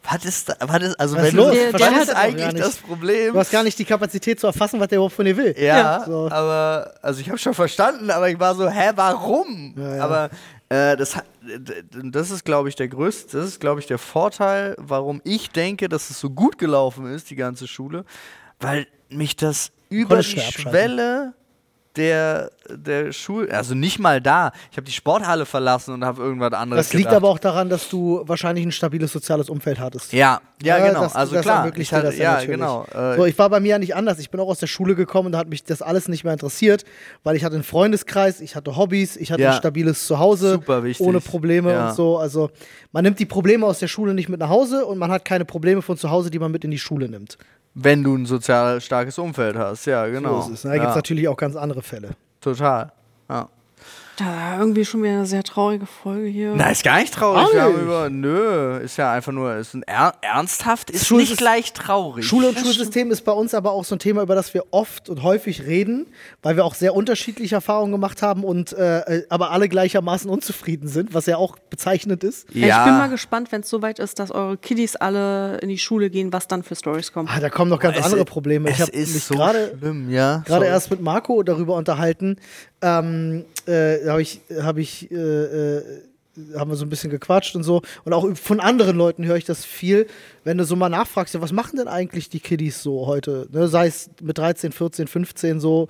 was 0.09 0.25
ist 0.25 0.49
da, 0.49 0.55
was 0.59 0.81
ist, 0.83 0.99
also 0.99 1.15
Was 1.15 1.23
wenn 1.23 1.35
du, 1.35 1.41
los? 1.43 1.47
so- 1.49 1.53
Der- 1.53 1.73
was 1.73 1.81
der 1.81 2.01
ist 2.01 2.15
eigentlich 2.15 2.61
das 2.61 2.75
Problem? 2.77 3.33
Du 3.33 3.39
hast 3.39 3.51
gar 3.51 3.63
nicht 3.63 3.79
die 3.79 3.85
Kapazität 3.85 4.39
zu 4.39 4.47
erfassen, 4.47 4.79
was 4.79 4.87
der 4.89 4.97
überhaupt 4.97 5.15
von 5.15 5.25
dir 5.25 5.37
will. 5.37 5.55
Ja, 5.57 5.77
Ja. 5.77 6.03
So. 6.05 6.29
aber 6.29 6.93
also 7.01 7.21
ich 7.21 7.29
habe 7.29 7.37
schon 7.37 7.53
verstanden, 7.53 8.09
aber 8.11 8.29
ich 8.29 8.37
war 8.39 8.53
so, 8.55 8.69
hä, 8.69 8.91
warum? 8.95 9.73
Ja, 9.77 9.95
ja. 9.95 10.03
Aber 10.03 10.29
äh, 10.69 10.97
das, 10.97 11.15
das 11.91 12.31
ist, 12.31 12.43
glaube 12.43 12.67
ich, 12.69 12.75
der 12.75 12.89
größte, 12.89 13.37
das 13.37 13.47
ist, 13.47 13.59
glaube 13.61 13.79
ich, 13.79 13.87
der 13.87 13.97
Vorteil, 13.97 14.75
warum 14.77 15.21
ich 15.23 15.51
denke, 15.51 15.87
dass 15.87 16.09
es 16.09 16.19
so 16.19 16.29
gut 16.29 16.57
gelaufen 16.57 17.05
ist, 17.13 17.29
die 17.29 17.35
ganze 17.35 17.67
Schule, 17.67 18.03
weil 18.59 18.87
mich 19.09 19.35
das 19.37 19.71
über 19.89 20.15
Konntest 20.15 20.35
die. 20.35 20.61
Schwelle 20.61 21.33
der, 21.95 22.51
der 22.69 23.11
Schule, 23.11 23.51
also 23.53 23.75
nicht 23.75 23.99
mal 23.99 24.19
da. 24.19 24.51
Ich 24.71 24.77
habe 24.77 24.85
die 24.85 24.91
Sporthalle 24.91 25.45
verlassen 25.45 25.93
und 25.93 26.03
habe 26.03 26.21
irgendwas 26.23 26.53
anderes 26.53 26.87
Das 26.87 26.93
liegt 26.93 27.05
gedacht. 27.05 27.17
aber 27.17 27.29
auch 27.29 27.37
daran, 27.39 27.69
dass 27.69 27.87
du 27.89 28.23
wahrscheinlich 28.25 28.65
ein 28.65 28.71
stabiles 28.71 29.11
soziales 29.11 29.47
Umfeld 29.49 29.79
hattest. 29.79 30.11
Ja, 30.11 30.41
ja, 30.63 30.77
Ja, 30.79 30.87
genau. 30.87 31.01
das- 31.03 31.15
also 31.15 31.33
das 31.35 31.43
klar. 31.43 31.71
Ich 31.77 31.93
hatte, 31.93 32.07
das 32.07 32.17
ja 32.17 32.39
ja, 32.39 32.45
genau. 32.45 32.85
Äh, 32.93 33.15
So, 33.17 33.25
ich 33.25 33.37
war 33.37 33.49
bei 33.49 33.59
mir 33.59 33.69
ja 33.69 33.79
nicht 33.79 33.95
anders. 33.95 34.17
Ich 34.19 34.31
bin 34.31 34.39
auch 34.39 34.47
aus 34.47 34.59
der 34.59 34.67
Schule 34.67 34.95
gekommen 34.95 35.27
und 35.27 35.31
da 35.33 35.37
hat 35.39 35.49
mich 35.49 35.63
das 35.63 35.81
alles 35.83 36.07
nicht 36.07 36.23
mehr 36.23 36.33
interessiert, 36.33 36.83
weil 37.23 37.35
ich 37.35 37.43
hatte 37.43 37.55
einen 37.55 37.63
Freundeskreis, 37.63 38.41
ich 38.41 38.55
hatte 38.55 38.75
Hobbys, 38.75 39.15
ich 39.15 39.31
hatte 39.31 39.43
Ja. 39.43 39.51
ein 39.51 39.57
stabiles 39.57 40.07
Zuhause 40.07 40.53
Super 40.53 40.83
wichtig. 40.83 41.05
ohne 41.05 41.19
Probleme 41.19 41.71
Ja. 41.73 41.89
und 41.89 41.95
so. 41.95 42.17
Also 42.17 42.49
man 42.91 43.03
nimmt 43.03 43.19
die 43.19 43.25
Probleme 43.27 43.65
aus 43.67 43.79
der 43.79 43.87
Schule 43.87 44.13
nicht 44.15 44.29
mit 44.29 44.39
nach 44.39 44.49
Hause 44.49 44.85
und 44.85 44.97
man 44.97 45.11
hat 45.11 45.25
keine 45.25 45.45
Probleme 45.45 45.81
von 45.83 45.95
zu 45.97 46.09
Hause, 46.09 46.31
die 46.31 46.39
man 46.39 46.51
mit 46.51 46.63
in 46.63 46.71
die 46.71 46.79
Schule 46.79 47.07
nimmt. 47.07 47.37
Wenn 47.75 48.03
du 48.03 48.15
ein 48.15 48.25
sozial 48.25 48.81
starkes 48.81 49.17
Umfeld 49.17 49.55
hast, 49.57 49.85
ja, 49.85 50.05
genau. 50.07 50.41
So 50.41 50.51
ist 50.53 50.59
es. 50.59 50.63
ne? 50.65 50.71
Da 50.71 50.75
gibt 50.77 50.87
es 50.89 50.91
ja, 50.91 50.95
natürlich 50.97 51.27
auch 51.27 51.37
ganz 51.37 51.55
andere 51.55 51.81
Fälle. 51.81 52.09
total. 52.41 52.91
Ja. 53.29 53.49
Da 54.17 54.59
irgendwie 54.59 54.85
schon 54.85 55.01
wieder 55.01 55.13
eine 55.13 55.25
sehr 55.25 55.41
traurige 55.43 55.87
Folge 55.87 56.27
hier. 56.27 56.53
Na, 56.55 56.69
ist 56.69 56.83
gar 56.83 56.99
nicht 56.99 57.13
traurig. 57.13 57.47
Auch 57.47 57.53
Wir 57.53 57.61
haben 57.63 57.73
nicht. 57.73 57.81
über, 57.81 58.09
nö, 58.11 58.77
ist 58.77 58.97
ja 58.97 59.11
einfach 59.11 59.31
nur, 59.31 59.55
ist 59.55 59.73
ein 59.73 59.81
er, 59.83 60.13
ernsthaft, 60.21 60.91
ist 60.91 61.07
Schul- 61.07 61.21
nicht 61.21 61.37
gleich 61.37 61.73
traurig. 61.73 62.23
Schule 62.23 62.49
und 62.49 62.59
Schulsystem 62.59 63.09
ist 63.09 63.21
bei 63.23 63.31
uns 63.31 63.55
aber 63.55 63.71
auch 63.71 63.83
so 63.85 63.95
ein 63.95 63.99
Thema, 63.99 64.21
über 64.21 64.35
das 64.35 64.53
wir 64.53 64.65
oft 64.69 65.09
und 65.09 65.23
häufig 65.23 65.63
reden, 65.65 66.05
weil 66.43 66.55
wir 66.55 66.63
auch 66.63 66.75
sehr 66.75 66.93
unterschiedliche 66.95 67.55
Erfahrungen 67.55 67.91
gemacht 67.91 68.21
haben 68.21 68.43
und 68.43 68.71
äh, 68.73 68.99
äh, 68.99 69.25
aber 69.29 69.49
alle 69.49 69.67
gleichermaßen 69.67 70.29
unzufrieden 70.29 70.87
sind, 70.87 71.15
was 71.15 71.25
ja 71.25 71.37
auch 71.37 71.57
bezeichnend 71.71 72.23
ist. 72.23 72.47
Ja. 72.53 72.79
Ich 72.81 72.85
bin 72.85 72.97
mal 72.99 73.09
gespannt, 73.09 73.51
wenn 73.51 73.61
es 73.61 73.69
soweit 73.69 73.97
ist, 73.97 74.19
dass 74.19 74.29
eure 74.29 74.57
Kiddies 74.57 74.95
alle 74.95 75.57
in 75.57 75.69
die 75.69 75.79
Schule 75.79 76.11
gehen, 76.11 76.31
was 76.31 76.47
dann 76.47 76.61
für 76.61 76.75
Stories 76.75 77.11
kommen. 77.13 77.27
Ah, 77.33 77.39
da 77.39 77.49
kommen 77.49 77.71
noch 77.71 77.79
ganz 77.79 77.97
es 77.97 78.03
andere 78.05 78.21
ist- 78.21 78.27
Probleme. 78.27 78.69
Ich 78.69 78.75
es 78.75 78.81
habe 78.81 78.91
ist 78.91 79.13
mich 79.15 79.23
so 79.23 79.33
gerade 79.33 79.75
schlimm, 79.79 80.11
ja. 80.11 80.43
gerade 80.45 80.67
erst 80.67 80.91
mit 80.91 81.01
Marco 81.01 81.41
darüber 81.41 81.73
unterhalten. 81.75 82.37
Ähm, 82.83 83.45
äh, 83.65 84.07
habe 84.07 84.21
ich, 84.21 84.41
hab 84.61 84.77
ich 84.77 85.09
äh, 85.09 85.15
äh, 85.15 85.83
haben 86.57 86.71
wir 86.71 86.75
so 86.75 86.85
ein 86.85 86.89
bisschen 86.89 87.09
gequatscht 87.09 87.55
und 87.55 87.63
so. 87.63 87.81
Und 88.05 88.13
auch 88.13 88.27
von 88.35 88.59
anderen 88.59 88.97
Leuten 88.97 89.25
höre 89.25 89.35
ich 89.35 89.45
das 89.45 89.65
viel, 89.65 90.07
wenn 90.43 90.57
du 90.57 90.65
so 90.65 90.75
mal 90.75 90.89
nachfragst, 90.89 91.33
ja, 91.33 91.41
was 91.41 91.51
machen 91.51 91.77
denn 91.77 91.87
eigentlich 91.87 92.29
die 92.29 92.39
Kiddies 92.39 92.81
so 92.81 93.05
heute? 93.05 93.47
Ne? 93.51 93.67
Sei 93.67 93.87
es 93.87 94.09
mit 94.21 94.37
13, 94.37 94.71
14, 94.71 95.07
15 95.07 95.59
so. 95.59 95.87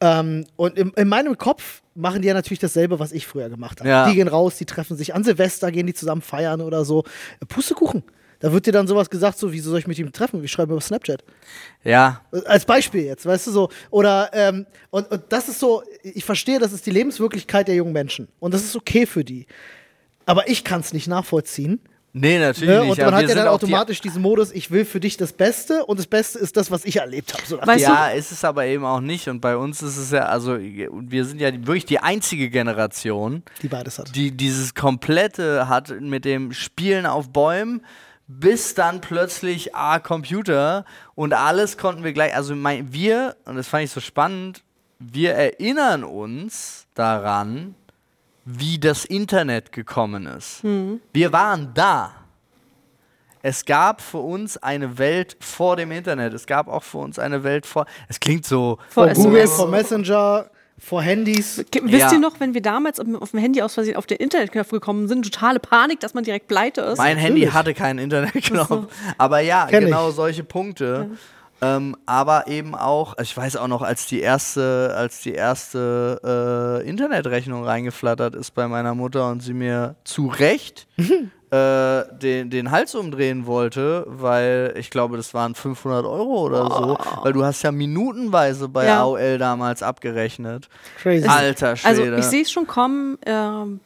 Ähm, 0.00 0.44
und 0.56 0.78
in, 0.78 0.90
in 0.90 1.08
meinem 1.08 1.38
Kopf 1.38 1.82
machen 1.94 2.22
die 2.22 2.28
ja 2.28 2.34
natürlich 2.34 2.58
dasselbe, 2.58 2.98
was 2.98 3.12
ich 3.12 3.26
früher 3.26 3.48
gemacht 3.48 3.80
habe. 3.80 3.88
Ja. 3.88 4.08
Die 4.08 4.14
gehen 4.14 4.28
raus, 4.28 4.56
die 4.56 4.66
treffen 4.66 4.96
sich 4.96 5.14
an 5.14 5.24
Silvester, 5.24 5.72
gehen 5.72 5.86
die 5.86 5.94
zusammen 5.94 6.22
feiern 6.22 6.60
oder 6.60 6.84
so. 6.84 7.04
Pustekuchen. 7.48 8.02
Da 8.40 8.52
wird 8.52 8.66
dir 8.66 8.72
dann 8.72 8.86
sowas 8.86 9.10
gesagt, 9.10 9.36
so, 9.38 9.52
wieso 9.52 9.70
soll 9.70 9.80
ich 9.80 9.86
mit 9.88 9.98
ihm 9.98 10.12
treffen? 10.12 10.40
Wir 10.40 10.48
schreiben 10.48 10.70
über 10.72 10.80
Snapchat. 10.80 11.24
Ja, 11.82 12.20
Als 12.46 12.64
Beispiel 12.64 13.02
jetzt, 13.02 13.26
weißt 13.26 13.48
du 13.48 13.50
so. 13.50 13.68
Oder, 13.90 14.30
ähm, 14.32 14.66
und, 14.90 15.10
und 15.10 15.22
das 15.30 15.48
ist 15.48 15.58
so, 15.58 15.82
ich 16.02 16.24
verstehe, 16.24 16.58
das 16.60 16.72
ist 16.72 16.86
die 16.86 16.90
Lebenswirklichkeit 16.92 17.66
der 17.66 17.74
jungen 17.74 17.92
Menschen. 17.92 18.28
Und 18.38 18.54
das 18.54 18.62
ist 18.62 18.76
okay 18.76 19.06
für 19.06 19.24
die. 19.24 19.46
Aber 20.24 20.48
ich 20.48 20.62
kann 20.62 20.80
es 20.80 20.92
nicht 20.92 21.08
nachvollziehen. 21.08 21.80
nee, 22.12 22.38
natürlich 22.38 22.68
Ne? 22.70 22.80
nicht. 22.82 22.90
Und 22.92 23.00
aber 23.00 23.10
man 23.12 23.22
hat 23.22 23.28
ja 23.28 23.34
dann 23.34 23.48
auch 23.48 23.58
die- 23.58 23.64
automatisch 23.66 24.00
diesen 24.00 24.22
Modus, 24.22 24.52
ich 24.52 24.70
will 24.70 24.84
für 24.84 25.00
dich 25.00 25.16
das 25.16 25.32
Beste 25.32 25.84
und 25.86 25.98
das 25.98 26.06
Beste 26.06 26.38
ist 26.38 26.56
das, 26.56 26.70
was 26.70 26.84
ich 26.84 26.96
erlebt 26.96 27.32
habe. 27.34 27.42
So 27.46 27.58
Weißt 27.60 27.82
ja, 27.82 28.08
ist 28.10 28.30
es 28.30 28.44
aber 28.44 28.66
eben 28.66 28.84
auch 28.84 29.00
nicht. 29.00 29.26
Und 29.28 29.40
bei 29.40 29.56
uns 29.56 29.82
ist 29.82 29.96
es 29.96 30.10
ja, 30.12 30.26
also 30.26 30.58
wir 30.60 31.24
sind 31.24 31.40
ja 31.40 31.50
wirklich 31.66 31.86
die 31.86 31.98
einzige 31.98 32.50
Generation, 32.50 33.42
die 33.62 33.68
beides 33.68 33.98
hat. 33.98 34.14
die 34.14 34.30
dieses 34.30 34.74
komplette 34.74 35.68
hat 35.68 36.00
mit 36.00 36.24
dem 36.24 36.52
Spielen 36.52 37.04
auf 37.06 37.30
Bäumen 37.32 37.82
bis 38.28 38.74
dann 38.74 39.00
plötzlich 39.00 39.74
ah 39.74 39.98
Computer 39.98 40.84
und 41.14 41.32
alles 41.32 41.76
konnten 41.78 42.04
wir 42.04 42.12
gleich 42.12 42.34
also 42.36 42.54
mein, 42.54 42.92
wir 42.92 43.36
und 43.46 43.56
das 43.56 43.66
fand 43.68 43.84
ich 43.84 43.90
so 43.90 44.00
spannend 44.00 44.62
wir 44.98 45.34
erinnern 45.34 46.04
uns 46.04 46.86
daran 46.94 47.74
wie 48.44 48.78
das 48.78 49.04
Internet 49.04 49.72
gekommen 49.72 50.26
ist. 50.26 50.64
Wir 51.12 51.32
waren 51.32 51.72
da. 51.74 52.14
Es 53.42 53.64
gab 53.64 54.00
für 54.00 54.18
uns 54.18 54.56
eine 54.56 54.98
Welt 54.98 55.36
vor 55.38 55.76
dem 55.76 55.92
Internet. 55.92 56.32
Es 56.32 56.46
gab 56.46 56.66
auch 56.66 56.82
für 56.82 56.98
uns 56.98 57.18
eine 57.18 57.44
Welt 57.44 57.66
vor 57.66 57.86
es 58.08 58.18
klingt 58.18 58.46
so 58.46 58.78
Vor 58.88 59.04
vor 59.04 59.14
Google, 59.14 59.42
SMS. 59.42 59.56
vor 59.56 59.68
Messenger, 59.68 60.50
vor 60.78 61.02
Handys. 61.02 61.58
Wisst 61.58 61.74
Ja. 61.92 62.12
ihr 62.12 62.18
noch, 62.20 62.40
wenn 62.40 62.54
wir 62.54 62.62
damals 62.62 62.98
auf 63.00 63.06
auf 63.20 63.30
dem 63.32 63.40
Handy 63.40 63.62
aus 63.62 63.74
Versehen 63.74 63.96
auf 63.96 64.06
den 64.06 64.18
Internetknopf 64.18 64.70
gekommen 64.70 65.08
sind, 65.08 65.22
totale 65.24 65.58
Panik, 65.60 66.00
dass 66.00 66.14
man 66.14 66.24
direkt 66.24 66.48
pleite 66.48 66.80
ist? 66.82 66.98
Mein 66.98 67.16
Handy 67.16 67.40
Natürlich. 67.40 67.54
hatte 67.54 67.74
keinen 67.74 67.98
Internetknopf. 67.98 68.86
Aber 69.18 69.40
ja, 69.40 69.66
Kenn 69.66 69.84
genau 69.86 70.08
ich. 70.10 70.14
solche 70.16 70.44
Punkte. 70.44 71.10
Ähm, 71.60 71.96
aber 72.06 72.46
eben 72.46 72.74
auch, 72.76 73.16
ich 73.20 73.36
weiß 73.36 73.56
auch 73.56 73.66
noch, 73.66 73.82
als 73.82 74.06
die 74.06 74.20
erste, 74.20 74.94
als 74.96 75.22
die 75.22 75.32
erste 75.32 76.80
äh, 76.84 76.88
Internetrechnung 76.88 77.64
reingeflattert 77.64 78.34
ist 78.36 78.52
bei 78.54 78.68
meiner 78.68 78.94
Mutter 78.94 79.28
und 79.30 79.40
sie 79.42 79.54
mir 79.54 79.96
zu 80.04 80.28
Recht 80.28 80.86
äh, 81.50 82.02
den, 82.20 82.50
den 82.50 82.70
Hals 82.70 82.94
umdrehen 82.94 83.46
wollte, 83.46 84.04
weil 84.06 84.74
ich 84.76 84.90
glaube, 84.90 85.16
das 85.16 85.32
waren 85.32 85.54
500 85.54 86.04
Euro 86.04 86.42
oder 86.44 86.64
so, 86.68 86.98
weil 87.22 87.32
du 87.32 87.42
hast 87.44 87.62
ja 87.62 87.72
minutenweise 87.72 88.68
bei 88.68 88.86
Ja. 88.86 89.00
AOL 89.02 89.38
damals 89.38 89.82
abgerechnet. 89.82 90.68
Crazy. 91.00 91.26
Alter 91.26 91.74
Also 91.84 92.02
Schwede. 92.02 92.18
ich 92.18 92.24
sehe 92.26 92.42
es 92.42 92.50
schon 92.50 92.66
kommen, 92.66 93.16
äh, 93.22 93.32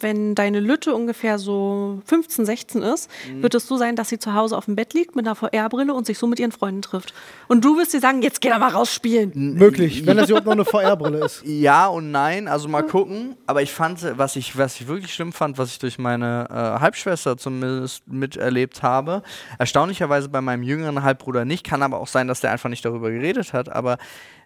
wenn 0.00 0.34
deine 0.34 0.58
Lütte 0.58 0.94
ungefähr 0.94 1.38
so 1.38 2.00
15, 2.06 2.46
16 2.46 2.82
ist, 2.82 3.08
Mhm. 3.30 3.42
wird 3.42 3.54
es 3.54 3.68
so 3.68 3.76
sein, 3.76 3.94
dass 3.94 4.08
sie 4.08 4.18
zu 4.18 4.34
Hause 4.34 4.56
auf 4.56 4.64
dem 4.64 4.74
Bett 4.74 4.92
liegt 4.94 5.14
mit 5.14 5.24
einer 5.26 5.36
VR-Brille 5.36 5.94
und 5.94 6.04
sich 6.06 6.18
so 6.18 6.26
mit 6.26 6.40
ihren 6.40 6.52
Freunden 6.52 6.82
trifft. 6.82 7.14
Und 7.46 7.64
du 7.64 7.76
wirst 7.78 7.92
dir 7.94 8.00
sagen, 8.00 8.22
jetzt 8.22 8.40
geh 8.40 8.48
da 8.48 8.58
mal 8.58 8.70
raus 8.70 8.92
spielen. 8.92 9.30
Möglich, 9.34 10.04
wenn 10.06 10.16
das 10.16 10.28
überhaupt 10.28 10.46
noch 10.46 10.52
eine 10.54 10.64
VR-Brille 10.64 11.24
ist. 11.24 11.42
Ja 11.62 11.86
und 11.86 12.10
nein, 12.10 12.48
also 12.48 12.66
mal 12.68 12.82
gucken. 12.82 13.36
Aber 13.46 13.62
ich 13.62 13.70
fand, 13.72 14.18
was 14.18 14.34
ich, 14.36 14.56
was 14.58 14.80
ich 14.80 14.88
wirklich 14.88 15.12
schlimm 15.14 15.32
fand, 15.32 15.58
was 15.58 15.70
ich 15.70 15.78
durch 15.78 15.98
meine 15.98 16.46
äh, 16.50 16.80
Halbschwester 17.03 17.36
zumindest 17.36 18.07
miterlebt 18.07 18.82
habe, 18.82 19.22
erstaunlicherweise 19.59 20.28
bei 20.28 20.40
meinem 20.40 20.62
jüngeren 20.62 21.03
Halbbruder 21.03 21.44
nicht, 21.44 21.64
kann 21.64 21.82
aber 21.82 21.98
auch 22.00 22.07
sein, 22.07 22.28
dass 22.28 22.40
der 22.40 22.53
einfach 22.53 22.68
nicht 22.68 22.84
darüber 22.84 23.11
geredet 23.11 23.53
hat. 23.53 23.68
Aber 23.68 23.98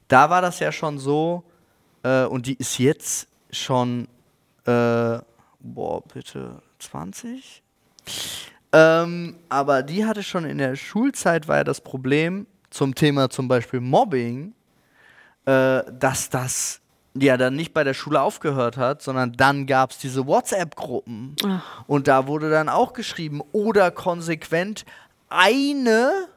da 0.08 0.30
war 0.30 0.42
das 0.42 0.58
ja 0.60 0.72
schon 0.72 0.98
so, 0.98 1.44
äh, 2.02 2.24
und 2.24 2.46
die 2.46 2.54
ist 2.54 2.78
jetzt 2.78 3.28
schon, 3.50 4.08
äh, 4.64 5.18
boah, 5.60 6.02
bitte 6.12 6.62
20? 6.78 7.62
Ähm, 8.72 9.36
aber 9.48 9.82
die 9.82 10.04
hatte 10.04 10.22
schon 10.22 10.44
in 10.44 10.58
der 10.58 10.76
Schulzeit, 10.76 11.48
war 11.48 11.58
ja 11.58 11.64
das 11.64 11.80
Problem 11.80 12.46
zum 12.70 12.94
Thema 12.94 13.30
zum 13.30 13.48
Beispiel 13.48 13.80
Mobbing, 13.80 14.54
äh, 15.44 15.82
dass 15.92 16.30
das 16.30 16.80
ja 17.20 17.36
dann 17.36 17.56
nicht 17.56 17.72
bei 17.74 17.84
der 17.84 17.94
Schule 17.94 18.20
aufgehört 18.20 18.76
hat, 18.76 19.02
sondern 19.02 19.32
dann 19.32 19.66
gab 19.66 19.90
es 19.90 19.98
diese 19.98 20.26
WhatsApp-Gruppen. 20.26 21.36
Und 21.86 22.08
da 22.08 22.26
wurde 22.26 22.50
dann 22.50 22.68
auch 22.68 22.92
geschrieben, 22.92 23.42
oder 23.52 23.90
konsequent 23.90 24.84
eine 25.28 26.28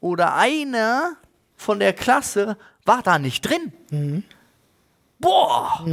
oder 0.00 0.34
einer 0.34 1.16
von 1.56 1.78
der 1.78 1.92
Klasse 1.92 2.56
war 2.84 3.02
da 3.02 3.18
nicht 3.18 3.42
drin. 3.42 3.72
Boah! 5.18 5.84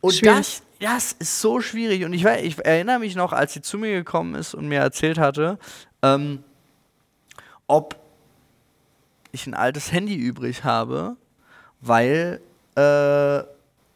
Und 0.00 0.14
Schwierig. 0.14 0.36
das, 0.36 0.62
das 0.80 1.12
ist 1.12 1.40
so 1.40 1.60
schwierig. 1.60 2.04
Und 2.04 2.12
ich, 2.12 2.24
ich 2.24 2.58
erinnere 2.64 2.98
mich 2.98 3.14
noch, 3.14 3.32
als 3.32 3.52
sie 3.52 3.62
zu 3.62 3.78
mir 3.78 3.92
gekommen 3.92 4.34
ist 4.34 4.54
und 4.54 4.68
mir 4.68 4.80
erzählt 4.80 5.18
hatte, 5.18 5.58
ähm, 6.02 6.42
ob 7.68 7.96
ich 9.30 9.46
ein 9.46 9.54
altes 9.54 9.92
Handy 9.92 10.16
übrig 10.16 10.64
habe, 10.64 11.16
weil 11.80 12.40
äh, 12.74 13.42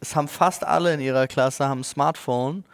es 0.01 0.17
haben 0.17 0.29
fast 0.29 0.65
alle 0.65 0.95
in 0.95 1.01
ihrer 1.01 1.27
Klasse 1.27 1.69
haben 1.69 1.81
ein 1.81 1.85
Smartphone 1.85 2.65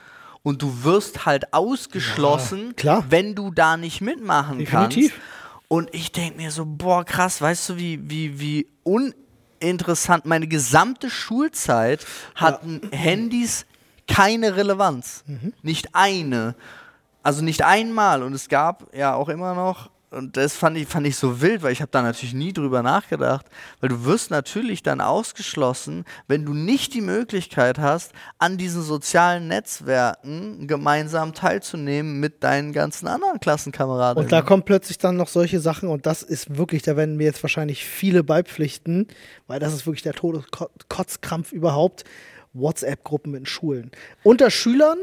und 0.42 0.62
du 0.62 0.84
wirst 0.84 1.24
halt 1.24 1.52
ausgeschlossen, 1.52 2.74
klar. 2.76 3.04
wenn 3.08 3.34
du 3.34 3.50
da 3.50 3.76
nicht 3.76 4.00
mitmachen 4.00 4.58
Definitiv. 4.58 5.12
kannst. 5.12 5.22
Und 5.68 5.94
ich 5.94 6.12
denke 6.12 6.36
mir 6.36 6.50
so, 6.50 6.66
boah, 6.66 7.04
krass, 7.04 7.40
weißt 7.40 7.70
du, 7.70 7.76
wie, 7.76 8.10
wie, 8.10 8.38
wie 8.38 8.66
uninteressant 8.82 10.26
meine 10.26 10.46
gesamte 10.46 11.08
Schulzeit 11.08 12.04
hatten 12.34 12.82
Handys 12.90 13.64
keine 14.06 14.56
Relevanz. 14.56 15.24
Mhm. 15.26 15.54
Nicht 15.62 15.94
eine. 15.94 16.54
Also 17.22 17.42
nicht 17.42 17.64
einmal. 17.64 18.22
Und 18.22 18.34
es 18.34 18.48
gab 18.48 18.94
ja 18.94 19.14
auch 19.14 19.28
immer 19.28 19.54
noch, 19.54 19.90
und 20.12 20.36
das 20.36 20.54
fand 20.54 20.76
ich, 20.76 20.86
fand 20.86 21.06
ich 21.06 21.16
so 21.16 21.40
wild, 21.40 21.62
weil 21.62 21.72
ich 21.72 21.80
habe 21.80 21.90
da 21.90 22.02
natürlich 22.02 22.34
nie 22.34 22.52
drüber 22.52 22.82
nachgedacht, 22.82 23.46
weil 23.80 23.88
du 23.88 24.04
wirst 24.04 24.30
natürlich 24.30 24.82
dann 24.82 25.00
ausgeschlossen, 25.00 26.04
wenn 26.28 26.44
du 26.44 26.54
nicht 26.54 26.94
die 26.94 27.00
Möglichkeit 27.00 27.78
hast, 27.78 28.12
an 28.38 28.58
diesen 28.58 28.82
sozialen 28.82 29.48
Netzwerken 29.48 30.66
gemeinsam 30.66 31.34
teilzunehmen 31.34 32.20
mit 32.20 32.44
deinen 32.44 32.72
ganzen 32.72 33.08
anderen 33.08 33.40
Klassenkameraden. 33.40 34.22
Und 34.22 34.32
da 34.32 34.42
kommen 34.42 34.62
plötzlich 34.62 34.98
dann 34.98 35.16
noch 35.16 35.28
solche 35.28 35.60
Sachen 35.60 35.88
und 35.88 36.06
das 36.06 36.22
ist 36.22 36.56
wirklich, 36.56 36.82
da 36.82 36.96
werden 36.96 37.16
mir 37.16 37.24
jetzt 37.24 37.42
wahrscheinlich 37.42 37.84
viele 37.84 38.22
beipflichten, 38.22 39.08
weil 39.46 39.60
das 39.60 39.72
ist 39.72 39.86
wirklich 39.86 40.02
der 40.02 40.14
Todeskotzkrampf 40.14 41.52
überhaupt. 41.52 42.04
WhatsApp-Gruppen 42.54 43.34
in 43.34 43.46
Schulen. 43.46 43.90
Unter 44.22 44.50
Schülern, 44.50 44.98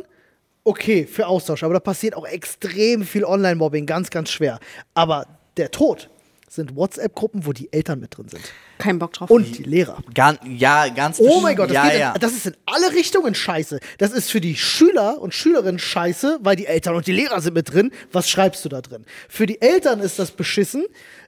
okay, 0.70 1.08
für 1.08 1.26
Austausch, 1.26 1.64
aber 1.64 1.74
da 1.74 1.80
passiert 1.80 2.16
auch 2.16 2.28
extrem 2.28 3.04
viel 3.04 3.26
Online-Mobbing, 3.26 3.88
ganz, 3.88 4.12
ganz 4.12 4.30
schwer. 4.30 4.60
Aber 4.94 5.26
der 5.58 5.72
Tod 5.72 6.12
sind 6.48 6.76
WhatsApp-Gruppen, 6.76 7.46
wo 7.46 7.54
die 7.54 7.74
Eltern 7.74 8.00
mit 8.00 8.16
drin 8.16 8.30
sind. 8.30 8.42
Kein 8.78 9.00
Bock 9.00 9.14
drauf. 9.14 9.32
Und 9.32 9.58
die 9.58 9.64
Lehrer. 9.64 9.98
Gan 10.14 10.38
ja, 10.46 10.88
ganz 10.90 11.20
Oh 11.20 11.42
mein 11.42 11.56
Gott, 11.56 11.70
das, 11.70 11.76
ja, 11.76 11.90
geht 11.90 12.00
ja. 12.00 12.14
In, 12.14 12.20
das 12.22 12.34
ist 12.34 12.46
in 12.46 12.56
alle 12.66 12.94
Richtungen 12.94 13.34
scheiße. 13.34 13.80
Das 13.98 14.12
ist 14.12 14.32
für 14.32 14.42
die 14.42 14.56
Schüler 14.56 15.20
und 15.20 15.34
Schülerinnen 15.34 15.80
scheiße, 15.80 16.40
weil 16.42 16.56
die 16.56 16.68
Eltern 16.68 16.96
und 16.96 17.08
die 17.08 17.12
Lehrer 17.12 17.42
sind 17.42 17.56
mit 17.56 17.74
drin. 17.74 17.92
Was 18.12 18.30
schreibst 18.30 18.64
du 18.64 18.70
da 18.70 18.82
drin? 18.82 19.06
Für 19.28 19.48
die 19.48 19.62
Eltern 19.62 20.00
ist 20.00 20.20
das 20.20 20.32
beschissen, 20.32 20.86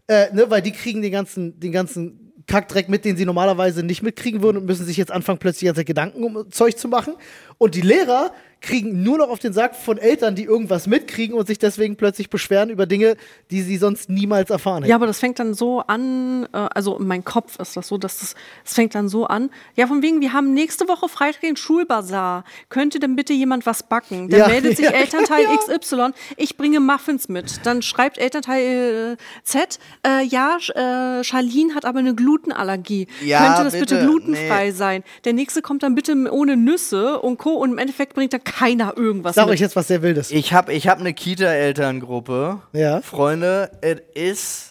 äh, 0.07 0.31
ne, 0.33 0.49
weil 0.49 0.61
die 0.61 0.71
kriegen 0.71 1.01
den 1.01 1.11
ganzen, 1.11 1.59
den 1.59 1.71
ganzen 1.71 2.31
Kackdreck 2.47 2.89
mit, 2.89 3.05
den 3.05 3.17
sie 3.17 3.25
normalerweise 3.25 3.83
nicht 3.83 4.01
mitkriegen 4.03 4.41
würden 4.41 4.57
und 4.57 4.65
müssen 4.65 4.85
sich 4.85 4.97
jetzt 4.97 5.11
anfangen, 5.11 5.39
plötzlich 5.39 5.67
ganze 5.67 5.85
Gedanken 5.85 6.23
um 6.23 6.51
Zeug 6.51 6.77
zu 6.77 6.87
machen. 6.87 7.15
Und 7.57 7.75
die 7.75 7.81
Lehrer 7.81 8.33
kriegen 8.61 9.01
nur 9.01 9.17
noch 9.17 9.29
auf 9.29 9.39
den 9.39 9.53
Sack 9.53 9.75
von 9.75 9.97
Eltern, 9.97 10.35
die 10.35 10.43
irgendwas 10.43 10.85
mitkriegen 10.85 11.35
und 11.35 11.47
sich 11.47 11.57
deswegen 11.57 11.95
plötzlich 11.95 12.29
beschweren 12.29 12.69
über 12.69 12.85
Dinge, 12.85 13.17
die 13.49 13.61
sie 13.61 13.77
sonst 13.77 14.09
niemals 14.09 14.51
erfahren 14.51 14.83
hätten. 14.83 14.91
Ja, 14.91 14.95
aber 14.95 15.07
das 15.07 15.19
fängt 15.19 15.39
dann 15.39 15.55
so 15.55 15.79
an, 15.79 16.47
äh, 16.53 16.57
also 16.57 16.97
in 16.97 17.07
meinem 17.07 17.25
Kopf 17.25 17.59
ist 17.59 17.75
das 17.75 17.87
so, 17.87 17.97
dass 17.97 18.19
das, 18.19 18.35
es 18.63 18.73
fängt 18.73 18.93
dann 18.93 19.09
so 19.09 19.25
an. 19.25 19.49
Ja, 19.75 19.87
von 19.87 20.03
wegen, 20.03 20.21
wir 20.21 20.31
haben 20.33 20.53
nächste 20.53 20.87
Woche 20.87 21.09
Freitag 21.09 21.41
den 21.41 21.57
Schulbazar. 21.57 22.43
Könnte 22.69 22.99
denn 22.99 23.15
bitte 23.15 23.33
jemand 23.33 23.65
was 23.65 23.83
backen? 23.83 24.29
Dann 24.29 24.39
Ja, 24.39 24.47
meldet 24.47 24.77
sich 24.77 24.85
ja, 24.85 24.91
Elternteil 24.91 25.43
ja. 25.43 25.57
XY, 25.57 26.11
ich 26.37 26.55
bringe 26.55 26.79
Muffins 26.79 27.29
mit. 27.29 27.65
Dann 27.65 27.81
schreibt 27.81 28.19
Elternteil 28.19 29.17
äh, 29.17 29.43
Z, 29.43 29.79
äh, 30.05 30.23
ja, 30.23 30.57
äh, 30.57 31.23
Charlene 31.23 31.73
hat 31.73 31.85
aber 31.85 31.99
eine 31.99 32.13
Glutenallergie. 32.13 33.05
Könnte 33.05 33.63
das 33.63 33.73
bitte, 33.73 33.95
bitte, 33.95 34.05
glutenfrei 34.05 34.65
nee. 34.65 34.71
sein? 34.71 35.03
Der 35.25 35.33
nächste 35.33 35.63
kommt 35.63 35.81
dann 35.81 35.95
bitte 35.95 36.15
ohne 36.31 36.57
Nüsse 36.57 37.19
und 37.19 37.39
Co. 37.39 37.53
Und 37.53 37.71
im 37.71 37.77
Endeffekt 37.79 38.13
bringt 38.13 38.33
dann 38.33 38.43
keiner 38.51 38.97
irgendwas 38.97 39.35
Sag 39.35 39.45
mit. 39.45 39.53
euch 39.55 39.59
jetzt 39.59 39.75
was 39.75 39.87
sehr 39.87 40.01
Wildes. 40.01 40.31
Ich 40.31 40.53
habe 40.53 40.73
ich 40.73 40.87
hab 40.87 40.99
eine 40.99 41.13
Kita-Elterngruppe. 41.13 42.59
Ja. 42.73 43.01
Freunde, 43.01 43.71
es 43.81 43.97
ist. 44.13 44.70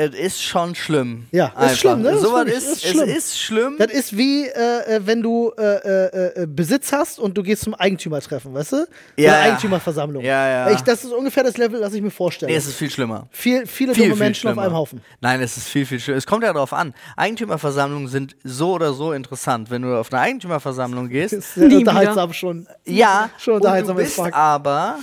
Es 0.00 0.14
ist 0.14 0.42
schon 0.42 0.74
schlimm. 0.74 1.26
Ja, 1.30 1.48
ist 1.48 1.56
Einfach. 1.56 1.76
schlimm, 1.76 2.02
ne? 2.02 2.12
Das 2.12 2.22
ist 2.54 2.68
ist, 2.68 2.86
schlimm. 2.86 3.08
Es 3.08 3.16
ist 3.16 3.38
schlimm. 3.38 3.76
Das 3.78 3.90
ist 3.92 4.16
wie, 4.16 4.46
äh, 4.46 4.96
äh, 4.96 5.00
wenn 5.04 5.20
du 5.22 5.52
äh, 5.58 5.62
äh, 5.62 6.42
äh, 6.42 6.46
Besitz 6.46 6.90
hast 6.92 7.18
und 7.18 7.36
du 7.36 7.42
gehst 7.42 7.62
zum 7.64 7.74
Eigentümertreffen, 7.74 8.54
weißt 8.54 8.72
du? 8.72 8.76
Ja, 8.76 8.84
Oder 8.84 9.38
ja. 9.38 9.40
Eigentümerversammlung. 9.42 10.24
Ja, 10.24 10.48
ja. 10.48 10.70
Ich, 10.70 10.80
das 10.80 11.04
ist 11.04 11.12
ungefähr 11.12 11.44
das 11.44 11.58
Level, 11.58 11.80
das 11.80 11.92
ich 11.92 12.00
mir 12.00 12.10
vorstelle. 12.10 12.50
Nee, 12.50 12.56
es 12.56 12.66
ist 12.66 12.76
viel 12.76 12.90
schlimmer. 12.90 13.28
viel, 13.30 13.66
viele 13.66 13.94
Viel, 13.94 14.04
dumme 14.04 14.16
viel 14.16 14.24
Menschen 14.24 14.48
auf 14.48 14.54
schlimmer. 14.54 14.66
einem 14.66 14.74
Haufen. 14.74 15.02
Nein, 15.20 15.42
es 15.42 15.58
ist 15.58 15.68
viel, 15.68 15.84
viel 15.84 16.00
schlimmer. 16.00 16.16
Es 16.18 16.26
kommt 16.26 16.44
ja 16.44 16.52
darauf 16.52 16.72
an. 16.72 16.94
Eigentümerversammlungen 17.16 18.08
sind 18.08 18.36
so 18.42 18.72
oder 18.72 18.94
so 18.94 19.12
interessant. 19.12 19.70
Wenn 19.70 19.82
du 19.82 19.98
auf 19.98 20.10
eine 20.12 20.22
Eigentümerversammlung 20.22 21.08
gehst, 21.10 21.34
Das 21.34 21.38
ist 21.44 21.54
sehr 21.56 21.78
unterhaltsam 21.78 22.32
schon. 22.32 22.66
Ja, 22.86 23.28
Schon 23.38 23.60
und 23.60 23.88
du 23.88 23.94
bist 23.94 24.18
aber 24.18 24.98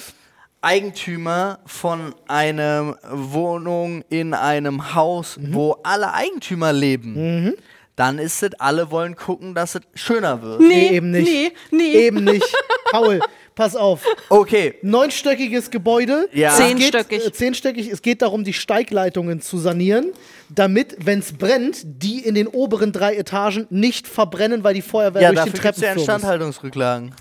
Eigentümer 0.68 1.60
von 1.66 2.14
einer 2.28 2.98
Wohnung 3.10 4.04
in 4.10 4.34
einem 4.34 4.94
Haus, 4.96 5.38
Mhm. 5.38 5.54
wo 5.54 5.78
alle 5.84 6.14
Eigentümer 6.14 6.74
leben. 6.74 7.54
Dann 7.96 8.20
ist 8.20 8.44
es, 8.44 8.52
alle 8.60 8.92
wollen 8.92 9.16
gucken, 9.16 9.56
dass 9.56 9.76
es 9.76 9.82
schöner 9.96 10.42
wird. 10.42 10.60
Nee, 10.60 10.90
eben 10.90 11.12
nicht. 11.12 11.26
Nee, 11.32 11.52
nee. 11.72 11.94
Eben 12.08 12.24
nicht. 12.26 12.46
Paul, 12.92 13.22
pass 13.56 13.76
auf. 13.78 14.04
Okay, 14.30 14.76
Neunstöckiges 14.82 15.72
Gebäude. 15.72 16.28
Ja. 16.34 16.50
Es 16.52 16.58
geht, 16.58 16.68
Zehnstöckig. 16.78 17.26
äh, 17.26 17.32
zehnstöckig. 17.32 17.88
Es 17.90 18.02
geht 18.02 18.22
darum, 18.22 18.44
die 18.44 18.54
Steigleitungen 18.54 19.40
zu 19.42 19.58
sanieren, 19.58 20.12
damit, 20.50 20.96
wenn 21.00 21.20
es 21.20 21.32
brennt, 21.34 21.78
die 21.86 22.20
in 22.20 22.36
den 22.36 22.48
oberen 22.48 22.92
drei 22.92 23.16
Etagen 23.16 23.66
nicht 23.70 24.06
verbrennen, 24.08 24.64
weil 24.66 24.74
die 24.76 24.82
Feuerwehr 24.84 25.22
ja, 25.22 25.32
durch 25.32 25.46
den 25.46 25.54
dafür 25.54 25.72
gibt 25.72 25.78
es 25.78 25.84
ja. 25.84 25.94
Instandhaltungsrücklagen. 25.94 27.16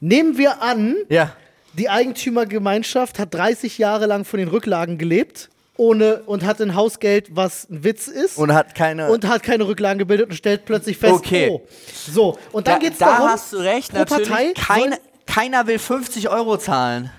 Nehmen 0.00 0.36
wir 0.36 0.60
an, 0.62 0.96
Ja. 1.08 1.32
Die 1.74 1.88
Eigentümergemeinschaft 1.88 3.18
hat 3.18 3.32
30 3.34 3.78
Jahre 3.78 4.06
lang 4.06 4.24
von 4.24 4.38
den 4.38 4.48
Rücklagen 4.48 4.98
gelebt 4.98 5.48
ohne 5.78 6.22
und 6.26 6.44
hat 6.44 6.60
ein 6.60 6.74
Hausgeld, 6.74 7.34
was 7.34 7.68
ein 7.70 7.82
Witz 7.82 8.06
ist. 8.06 8.36
Und 8.36 8.52
hat 8.52 8.74
keine. 8.74 9.10
und 9.10 9.26
hat 9.26 9.42
keine 9.42 9.66
Rücklagen 9.66 9.98
gebildet 9.98 10.28
und 10.30 10.36
stellt 10.36 10.66
plötzlich 10.66 10.98
fest, 10.98 11.14
Okay. 11.14 11.48
oh. 11.50 11.62
So, 12.10 12.38
und 12.52 12.66
dann 12.68 12.74
da, 12.74 12.86
geht's 12.86 12.98
da 12.98 13.06
darum, 13.06 13.28
hast 13.30 13.52
du 13.54 13.56
recht, 13.56 13.90
pro 13.90 13.98
natürlich. 14.00 14.28
Partei 14.28 14.52
soll- 14.90 14.98
keiner 15.26 15.66
will 15.66 15.78
50 15.78 16.28
Euro 16.28 16.58
zahlen. 16.58 17.10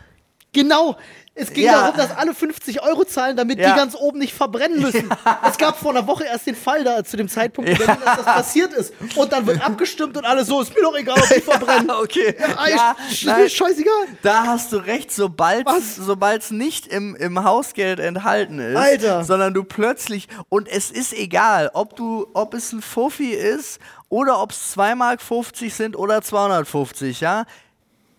Genau. 0.54 0.96
Es 1.36 1.52
ging 1.52 1.66
Ja. 1.66 1.82
darum, 1.82 1.98
dass 1.98 2.16
alle 2.16 2.36
50 2.36 2.84
Euro 2.84 3.06
zahlen, 3.06 3.36
damit 3.36 3.58
Ja. 3.58 3.72
die 3.72 3.76
ganz 3.76 3.96
oben 3.96 4.20
nicht 4.20 4.34
verbrennen 4.36 4.80
müssen. 4.80 5.10
Es 5.50 5.58
gab 5.58 5.80
vor 5.80 5.90
einer 5.90 6.06
Woche 6.06 6.26
erst 6.26 6.46
den 6.46 6.56
Fall 6.56 6.84
da, 6.84 7.04
zu 7.04 7.18
dem 7.18 7.28
Zeitpunkt, 7.28 7.72
in 7.72 7.78
Berlin, 7.78 7.98
dass 8.06 8.18
das 8.18 8.26
passiert 8.26 8.72
ist. 8.74 8.94
Und 9.16 9.34
dann 9.34 9.48
wird 9.48 9.66
abgestimmt 9.66 10.16
und 10.16 10.26
alle 10.26 10.46
so, 10.46 10.62
ist 10.62 10.76
mir 10.76 10.84
doch 10.84 10.96
egal, 10.96 11.20
ob 11.20 11.28
die 11.28 11.42
verbrennen. 11.42 11.90
okay. 11.90 12.36
Ja, 12.40 12.68
Ja, 12.68 12.96
ist 13.10 13.26
nein. 13.26 13.50
scheißegal. 13.50 13.94
Da 14.22 14.46
hast 14.46 14.72
du 14.74 14.78
recht, 14.78 15.12
sobald 15.12 15.68
es 16.44 16.52
nicht 16.52 16.86
im, 16.88 17.16
im 17.16 17.44
Hausgeld 17.44 18.00
enthalten 18.00 18.60
ist, 18.60 18.78
Alter. 18.78 19.24
sondern 19.24 19.56
du 19.56 19.64
plötzlich 19.64 20.28
und 20.50 20.68
es 20.68 20.92
ist 20.92 21.14
egal, 21.14 21.72
ob 21.74 21.96
du 21.96 22.28
ob 22.34 22.54
es 22.54 22.72
ein 22.74 22.82
Fuffi 22.84 23.32
ist 23.32 23.80
oder 24.10 24.40
ob 24.40 24.52
es 24.52 24.76
2,50 24.78 24.96
Mark 24.96 25.20
sind 25.72 25.96
oder 25.96 26.22
250, 26.22 27.22
ja? 27.22 27.46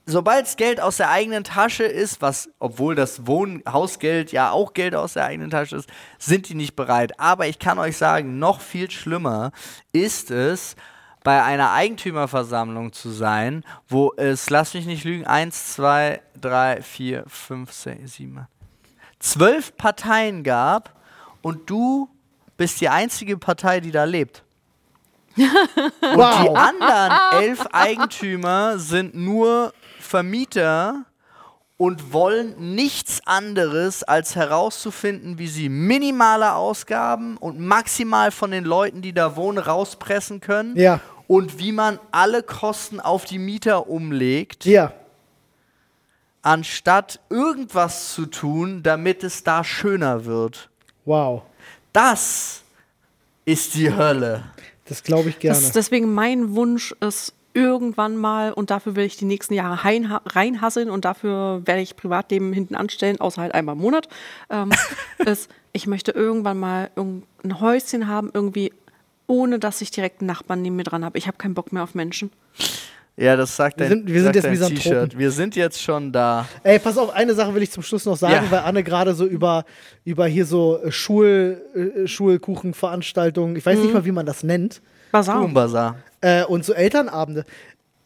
Sobald 0.07 0.55
Geld 0.59 0.80
aus 0.80 0.98
der 0.98 1.11
eigenen 1.11 1.44
Tasche 1.44 1.84
ist, 1.84 2.20
was, 2.20 2.50
obwohl 2.59 2.94
das 2.94 3.26
Wohnhausgeld 3.26 4.32
ja 4.32 4.50
auch 4.50 4.74
Geld 4.74 4.94
aus 4.94 5.14
der 5.14 5.24
eigenen 5.24 5.50
Tasche 5.50 5.76
ist, 5.76 5.88
sind 6.18 6.48
die 6.48 6.55
nicht 6.55 6.76
bereit. 6.76 7.18
Aber 7.18 7.46
ich 7.46 7.59
kann 7.59 7.78
euch 7.78 7.96
sagen, 7.96 8.38
noch 8.38 8.61
viel 8.61 8.90
schlimmer 8.90 9.52
ist 9.92 10.30
es, 10.30 10.76
bei 11.22 11.42
einer 11.42 11.72
Eigentümerversammlung 11.72 12.92
zu 12.92 13.09
sein, 13.09 13.64
wo 13.88 14.12
es, 14.18 14.50
lass 14.50 14.74
mich 14.74 14.84
nicht 14.84 15.05
lügen, 15.05 15.26
1, 15.26 15.72
2, 15.72 16.20
3, 16.38 16.82
4, 16.82 17.24
5, 17.26 17.72
6, 17.72 18.12
7, 18.14 18.46
12 19.20 19.76
Parteien 19.78 20.44
gab 20.44 20.92
und 21.40 21.70
du 21.70 22.11
bist 22.59 22.78
die 22.82 22.90
einzige 22.90 23.38
Partei, 23.38 23.80
die 23.80 23.90
da 23.90 24.05
lebt. 24.05 24.42
Die 25.36 25.42
Wow. 26.14 26.57
anderen 26.57 27.12
elf 27.42 27.66
Eigentümer 27.72 28.78
sind 28.78 29.14
nur 29.16 29.72
Vermieter 30.05 31.05
und 31.76 32.12
wollen 32.12 32.74
nichts 32.74 33.20
anderes, 33.26 34.05
als 34.05 34.36
herauszufinden, 34.36 35.38
wie 35.38 35.48
sie 35.48 35.68
minimale 35.68 36.55
Ausgaben 36.55 37.36
und 37.36 37.59
maximal 37.59 38.30
von 38.30 38.52
den 38.52 38.64
Leuten, 38.64 39.02
die 39.02 39.12
da 39.12 39.34
wohnen, 39.34 39.59
rauspressen 39.59 40.40
können. 40.40 40.76
Ja. 40.76 41.00
Und 41.26 41.59
wie 41.59 41.72
man 41.72 41.98
alle 42.12 42.42
Kosten 42.42 43.00
auf 43.00 43.24
die 43.24 43.38
Mieter 43.38 43.88
umlegt. 43.88 44.66
Ja. 44.66 44.92
anstatt 46.42 47.20
irgendwas 47.30 48.12
zu 48.12 48.26
tun, 48.26 48.82
damit 48.82 49.24
es 49.24 49.42
da 49.42 49.64
schöner 49.64 50.26
wird. 50.26 50.68
Wow. 51.07 51.42
Das 51.92 52.62
ist 53.46 53.74
die 53.74 53.94
Hölle. 53.94 54.44
Das 54.84 55.02
glaube 55.02 55.30
ich 55.30 55.38
gerne. 55.38 55.57
Das 55.57 55.64
ist 55.64 55.74
deswegen 55.74 56.12
mein 56.12 56.55
Wunsch 56.55 56.94
ist 57.00 57.32
irgendwann 57.55 58.16
mal 58.16 58.52
und 58.52 58.70
dafür 58.70 58.96
will 58.96 59.05
ich 59.05 59.16
die 59.16 59.24
nächsten 59.24 59.55
Jahre 59.55 59.84
rein- 59.84 60.11
reinhasseln 60.26 60.90
und 60.90 61.05
dafür 61.05 61.62
werde 61.64 61.80
ich 61.80 61.96
Privatleben 61.96 62.52
hinten 62.52 62.74
anstellen, 62.74 63.20
außer 63.20 63.40
halt 63.42 63.55
einmal 63.55 63.76
im 63.76 63.80
Monat. 63.80 64.09
Ähm, 64.50 64.70
ist, 65.24 65.50
ich 65.72 65.86
möchte 65.86 66.11
irgendwann 66.12 66.59
mal 66.59 66.90
irgend- 66.96 67.24
ein 67.44 67.61
Häuschen 67.61 68.09
haben, 68.09 68.30
irgendwie 68.34 68.72
ohne 69.26 69.59
dass 69.59 69.80
ich 69.80 69.90
direkt 69.90 70.20
einen 70.20 70.26
Nachbarn 70.26 70.61
neben 70.62 70.76
mir 70.76 70.82
dran 70.84 71.05
habe. 71.05 71.16
Ich 71.16 71.26
habe 71.26 71.38
keinen 71.38 71.55
Bock 71.55 71.72
mehr 71.72 71.82
auf 71.82 71.94
Menschen. 71.94 72.30
Ja, 73.16 73.36
das 73.36 73.55
sagt 73.55 73.78
Wir 73.78 73.88
dein, 73.88 73.98
sind- 73.98 74.09
wir 74.12 74.22
sind 74.24 74.34
jetzt 74.34 74.44
dein. 74.61 74.74
T-Shirt. 74.74 75.16
Wir 75.16 75.30
sind 75.30 75.55
jetzt 75.55 75.80
schon 75.80 76.11
da. 76.12 76.46
Ey, 76.64 76.80
pass 76.80 76.98
auf, 76.98 77.14
eine 77.14 77.32
Sache 77.34 77.55
will 77.55 77.62
ich 77.62 77.70
zum 77.70 77.84
Schluss 77.84 78.05
noch 78.05 78.16
sagen, 78.16 78.34
Ja. 78.34 78.50
weil 78.50 78.59
Anne 78.61 78.82
gerade 78.82 79.14
so 79.14 79.24
über, 79.24 79.64
über 80.05 80.26
hier 80.26 80.44
so 80.44 80.82
äh, 80.82 80.90
Schul, 80.90 81.62
äh, 81.74 82.09
Schulkuchenveranstaltungen, 82.09 83.55
ich 83.57 83.64
weiß 83.64 83.78
nicht 83.78 83.94
mal, 83.94 84.05
wie 84.05 84.12
man 84.12 84.26
das 84.26 84.42
nennt, 84.42 84.82
Basar. 85.12 85.40
Boombasar. 85.40 85.96
Äh, 86.25 86.45
und 86.45 86.64
so 86.64 86.72
Elternabende. 86.72 87.45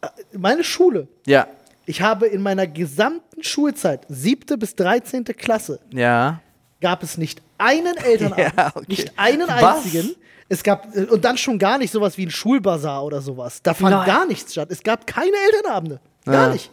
Äh, 0.01 0.07
Meine 0.37 0.63
Schule, 0.63 1.07
Ja, 1.25 1.47
ich 1.85 2.01
habe 2.01 2.27
in 2.27 2.41
meiner 2.41 2.67
gesamten 2.67 3.43
Schulzeit, 3.43 4.05
siebte 4.09 4.57
bis 4.57 4.75
13. 4.75 5.23
Klasse, 5.25 5.79
ja. 5.91 6.39
gab 6.81 7.01
es 7.03 7.17
nicht 7.17 7.41
einen 7.57 7.95
Elternabend, 7.97 8.53
Ja, 8.57 8.71
okay. 8.75 8.85
nicht 8.87 9.11
einen 9.17 9.47
Was? 9.47 9.77
einzigen. 9.85 10.15
Es 10.51 10.63
gab, 10.63 10.95
äh, 10.95 11.03
und 11.05 11.23
dann 11.25 11.37
schon 11.37 11.57
gar 11.59 11.77
nicht 11.77 11.91
sowas 11.91 12.17
wie 12.17 12.25
ein 12.25 12.31
Schulbazar 12.31 13.03
oder 13.03 13.21
sowas. 13.21 13.61
Da 13.61 13.73
fand 13.73 13.91
Nein. 13.95 14.05
gar 14.07 14.25
nichts 14.25 14.51
statt. 14.53 14.69
Es 14.71 14.81
gab 14.83 15.05
keine 15.07 15.35
Elternabende. 15.51 15.99
Gar 16.25 16.47
Ja. 16.47 16.53
nicht. 16.53 16.71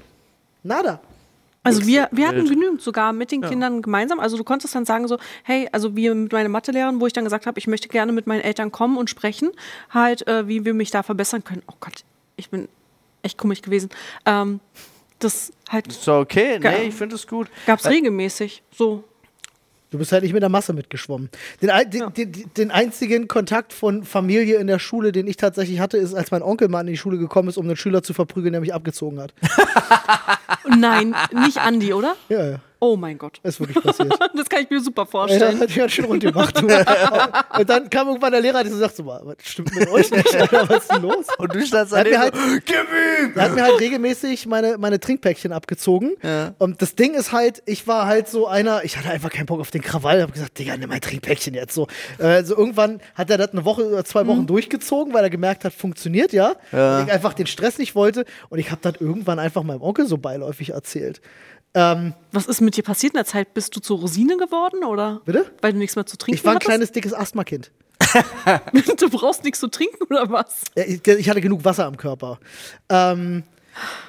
Nada. 0.63 1.01
Also 1.67 1.87
wir, 1.87 2.09
wir 2.13 2.29
hatten 2.29 2.49
genügend 2.49 2.81
sogar 2.81 3.13
mit 3.13 3.31
den 3.31 3.43
Kindern 3.43 3.83
gemeinsam. 3.83 4.21
Also 4.21 4.37
du 4.37 4.45
konntest 4.45 4.75
dann 4.75 4.85
sagen 4.85 5.09
so, 5.09 5.19
hey, 5.43 5.69
also 5.73 5.97
wie 5.97 6.09
mit 6.11 6.33
meiner 6.33 6.49
Mathelehrerin, 6.49 7.01
wo 7.01 7.07
ich 7.07 7.13
dann 7.13 7.25
gesagt 7.25 7.47
habe, 7.47 7.59
ich 7.59 7.67
möchte 7.67 7.89
gerne 7.89 8.13
mit 8.13 8.27
meinen 8.27 8.41
Eltern 8.43 8.73
kommen 8.73 8.97
und 8.97 9.11
sprechen, 9.11 9.51
halt, 9.91 10.27
äh, 10.27 10.49
wie 10.49 10.65
wir 10.65 10.75
mich 10.75 10.91
da 10.91 11.03
verbessern 11.03 11.45
können. 11.45 11.63
Oh 11.69 11.75
Gott, 11.81 12.05
ich 12.37 12.51
bin 12.51 12.69
echt 13.23 13.39
komisch 13.39 13.63
gewesen. 13.63 13.91
Ähm, 14.25 14.61
das 15.19 15.53
halt 15.69 15.91
So, 15.93 16.17
okay. 16.17 16.59
Nee, 16.59 16.89
ich 16.89 16.95
finde 16.95 17.15
es 17.15 17.27
gut. 17.27 17.49
gab 17.67 17.81
es 17.81 17.87
regelmäßig. 17.87 18.63
So. 18.73 19.05
Du 19.91 19.99
bist 19.99 20.13
halt 20.13 20.23
nicht 20.25 20.33
mit 20.33 20.43
der 20.43 20.49
Masse 20.49 20.73
mitgeschwommen. 20.73 21.31
Den, 21.63 21.71
den, 21.91 22.13
den, 22.13 22.51
den 22.57 22.71
einzigen 22.71 23.29
Kontakt 23.29 23.73
von 23.73 24.05
Familie 24.05 24.57
in 24.57 24.67
der 24.67 24.79
Schule, 24.79 25.13
den 25.13 25.27
ich 25.27 25.37
tatsächlich 25.37 25.79
hatte, 25.79 25.97
ist, 25.97 26.15
als 26.15 26.31
mein 26.31 26.43
Onkel 26.43 26.69
mal 26.69 26.81
in 26.81 26.89
die 26.89 26.97
Schule 26.97 27.19
gekommen 27.19 27.49
ist, 27.49 27.57
um 27.57 27.67
einen 27.67 27.77
Schüler 27.77 28.03
zu 28.03 28.13
verprügeln, 28.13 28.53
der 28.53 28.61
mich 28.61 28.75
abgezogen 28.75 29.21
hat. 29.21 29.33
Nein, 30.79 31.15
nicht 31.45 31.59
Andi, 31.59 31.93
oder? 31.93 32.17
Ja, 32.29 32.45
ja. 32.51 32.61
Oh 32.79 32.95
mein 32.97 33.17
Gott. 33.17 33.41
Ist 33.43 33.59
wirklich 33.59 33.83
passiert. 33.83 34.13
Das 34.37 34.49
kann 34.51 34.63
ich 34.63 34.71
mir 34.71 34.81
super 34.81 35.03
Ey, 35.03 35.05
das 35.05 35.11
vorstellen. 35.11 35.61
hat 35.61 35.69
mich 35.69 35.77
ganz 35.77 35.93
schön 35.93 36.05
rund 36.05 36.23
gemacht. 36.23 36.63
Und 37.59 37.69
dann 37.71 37.89
kam 37.89 38.09
irgendwann 38.09 38.33
der 38.33 38.41
Lehrer 38.43 38.61
und 38.61 38.69
so 38.71 38.77
sagt 38.77 38.97
so, 38.97 39.03
mal, 39.03 39.21
was 39.25 39.37
stimmt 39.43 39.75
mit 39.75 39.89
euch 39.89 40.11
nicht? 40.11 40.35
Alter, 40.37 40.69
was 40.69 40.83
ist 40.83 40.93
denn 40.93 41.03
los? 41.03 41.27
Und 41.39 41.55
du 41.55 41.65
standst 41.67 41.95
Er 41.95 42.01
hat 42.01 42.07
mir 42.07 42.13
daneben 42.13 42.37
halt- 42.39 42.51
so, 42.53 42.61
gib 42.67 42.77
ihm! 42.77 43.33
Er 43.35 43.43
hat 43.45 43.55
mir 43.55 43.63
halt 43.63 43.81
regelmäßig 43.81 44.47
meine, 44.47 44.77
meine 44.79 45.01
Trinkpäckchen 45.01 45.53
abgezogen. 45.53 46.13
Ja. 46.23 46.55
Und 46.59 46.83
das 46.83 46.95
Ding 46.95 47.15
ist 47.15 47.33
halt, 47.33 47.63
ich 47.65 47.87
war 47.87 48.07
halt 48.07 48.29
so 48.29 48.47
einer, 48.47 48.85
ich 48.85 48.97
hatte 48.99 49.09
einfach 49.09 49.31
keinen 49.31 49.47
Bock 49.47 49.61
auf 49.61 49.71
den 49.71 49.81
Krawall. 49.83 50.21
Hab 50.23 50.33
gesagt, 50.33 50.59
Digga, 50.59 50.77
nimm 50.77 50.91
mein 50.91 51.01
Trinkpäckchen 51.01 51.55
jetzt 51.55 51.75
so. 51.75 51.87
Äh, 52.19 52.45
so 52.45 52.57
irgendwann 52.57 53.01
hat 53.15 53.31
er 53.31 53.39
das 53.39 53.53
eine 53.53 53.65
Woche 53.65 53.87
oder 53.89 54.05
zwei 54.05 54.27
Wochen 54.27 54.47
durchgezogen, 54.47 55.15
weil 55.15 55.25
er 55.25 55.31
gemerkt 55.31 55.65
hat, 55.65 55.73
funktioniert 55.73 56.33
ja. 56.35 56.55
Ja. 56.73 56.99
Und 57.01 57.07
ich 57.07 57.13
einfach 57.13 57.33
den 57.33 57.47
Stress 57.47 57.79
nicht 57.79 57.95
wollte. 57.95 58.27
Und 58.51 58.59
ich 58.59 58.71
habe 58.71 58.81
das 58.83 58.95
irgendwann 59.01 59.39
einfach 59.39 59.63
meinem 59.63 59.81
Onkel 59.83 60.07
so 60.07 60.19
beiläufig 60.19 60.71
erzählt. 60.71 61.21
Ähm, 61.77 62.15
Was 62.33 62.47
ist 62.47 62.61
mit 62.63 62.75
dir 62.77 62.83
passiert 62.83 63.13
in 63.13 63.19
der 63.19 63.27
Zeit? 63.27 63.53
Bist 63.53 63.77
du 63.77 63.81
zur 63.81 63.99
Rosine 63.99 64.37
geworden 64.39 64.83
oder? 64.83 65.21
Bitte? 65.27 65.51
Weil 65.61 65.75
du 65.75 65.79
nichts 65.79 65.95
mehr 65.95 66.07
zu 66.07 66.17
trinken 66.17 66.39
ich 66.39 66.45
war 66.45 66.53
ein 66.53 66.57
hattest? 66.57 66.69
kleines, 66.69 66.91
dickes 66.93 67.13
Asthmakind. 67.15 67.71
Du 68.99 69.11
brauchst 69.11 69.45
nichts 69.45 69.61
zu 69.61 69.69
trinken 69.69 70.05
oder 70.09 70.31
was? 70.31 70.63
Ja, 70.75 70.85
Ich, 70.85 71.07
ich 71.07 71.29
hatte 71.29 71.41
genug 71.43 71.65
Wasser 71.65 71.85
am 71.85 71.97
Körper. 71.99 72.39
Ähm, 72.89 73.43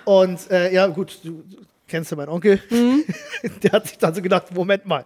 und 0.06 0.50
äh, 0.50 0.74
ja, 0.74 0.88
gut, 0.88 1.20
du, 1.24 1.44
du 1.44 1.58
kennst 1.88 2.12
ja 2.12 2.18
meinen 2.18 2.30
Onkel. 2.30 2.62
Der 3.64 3.72
hat 3.72 3.88
sich 3.88 3.98
dann 3.98 4.14
so 4.14 4.22
gedacht: 4.22 4.54
Moment 4.54 4.86
mal, 4.86 5.06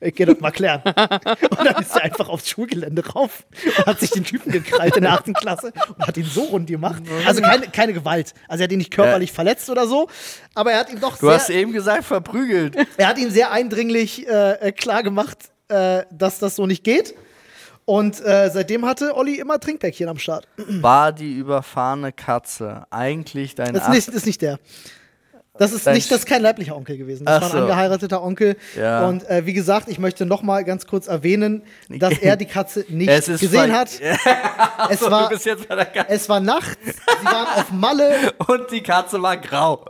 ich 0.00 0.14
gehe 0.14 0.26
das 0.26 0.40
mal 0.40 0.50
klären. 0.50 0.82
und 0.86 1.64
dann 1.64 1.82
ist 1.82 1.94
er 1.96 2.04
einfach 2.04 2.28
aufs 2.28 2.48
Schulgelände 2.48 3.06
rauf 3.06 3.44
und 3.76 3.86
hat 3.86 4.00
sich 4.00 4.10
den 4.10 4.24
Typen 4.24 4.52
gekrallt 4.52 4.96
in 4.96 5.02
der 5.02 5.12
8. 5.12 5.34
Klasse 5.34 5.72
und 5.96 6.06
hat 6.06 6.16
ihn 6.16 6.24
so 6.24 6.44
rund 6.44 6.68
gemacht. 6.68 7.02
Also 7.26 7.42
keine, 7.42 7.68
keine 7.68 7.92
Gewalt. 7.92 8.34
Also 8.48 8.62
er 8.62 8.64
hat 8.64 8.72
ihn 8.72 8.78
nicht 8.78 8.90
körperlich 8.90 9.32
verletzt 9.32 9.68
oder 9.70 9.86
so, 9.86 10.08
aber 10.54 10.72
er 10.72 10.80
hat 10.80 10.90
ihm 10.90 11.00
doch 11.00 11.18
Du 11.18 11.30
hast 11.30 11.48
sehr, 11.48 11.56
eben 11.56 11.72
gesagt, 11.72 12.04
verprügelt. 12.04 12.76
er 12.96 13.08
hat 13.08 13.18
ihm 13.18 13.30
sehr 13.30 13.50
eindringlich 13.52 14.26
äh, 14.26 14.72
klar 14.72 15.02
gemacht, 15.02 15.38
äh, 15.68 16.02
dass 16.10 16.38
das 16.38 16.56
so 16.56 16.66
nicht 16.66 16.84
geht. 16.84 17.14
Und 17.86 18.18
äh, 18.24 18.50
seitdem 18.50 18.86
hatte 18.86 19.14
Olli 19.14 19.34
immer 19.38 19.60
Trinkpäckchen 19.60 20.08
am 20.08 20.18
Start. 20.18 20.48
War 20.56 21.12
die 21.12 21.34
überfahrene 21.34 22.12
Katze 22.12 22.86
eigentlich 22.90 23.54
dein 23.54 23.74
Das 23.74 23.84
ist 23.84 23.90
nicht, 23.90 24.08
das 24.08 24.14
ist 24.14 24.26
nicht 24.26 24.40
der. 24.40 24.58
Das 25.56 25.70
ist 25.72 25.86
Dein 25.86 25.94
nicht, 25.94 26.10
das 26.10 26.18
ist 26.20 26.26
kein 26.26 26.42
leiblicher 26.42 26.74
Onkel 26.74 26.96
gewesen. 26.98 27.26
Das 27.26 27.36
Ach 27.36 27.40
war 27.42 27.48
ein 27.50 27.52
so. 27.52 27.58
angeheirateter 27.62 28.22
Onkel. 28.24 28.56
Ja. 28.76 29.06
Und 29.06 29.28
äh, 29.30 29.46
wie 29.46 29.52
gesagt, 29.52 29.88
ich 29.88 30.00
möchte 30.00 30.26
noch 30.26 30.42
mal 30.42 30.64
ganz 30.64 30.84
kurz 30.86 31.06
erwähnen, 31.06 31.62
dass 31.88 32.18
er 32.18 32.36
die 32.36 32.46
Katze 32.46 32.84
nicht 32.88 33.08
Es 33.08 33.28
ist 33.28 33.40
gesehen 33.40 33.72
hat. 33.72 33.88
es, 34.90 34.98
So, 35.00 35.10
war, 35.12 35.30
es 36.08 36.28
war 36.28 36.40
nachts, 36.40 36.76
sie 36.84 37.24
waren 37.26 37.46
auf 37.60 37.70
Malle, 37.70 38.32
Und 38.48 38.70
die 38.72 38.82
Katze 38.82 39.22
war 39.22 39.36
grau. 39.36 39.84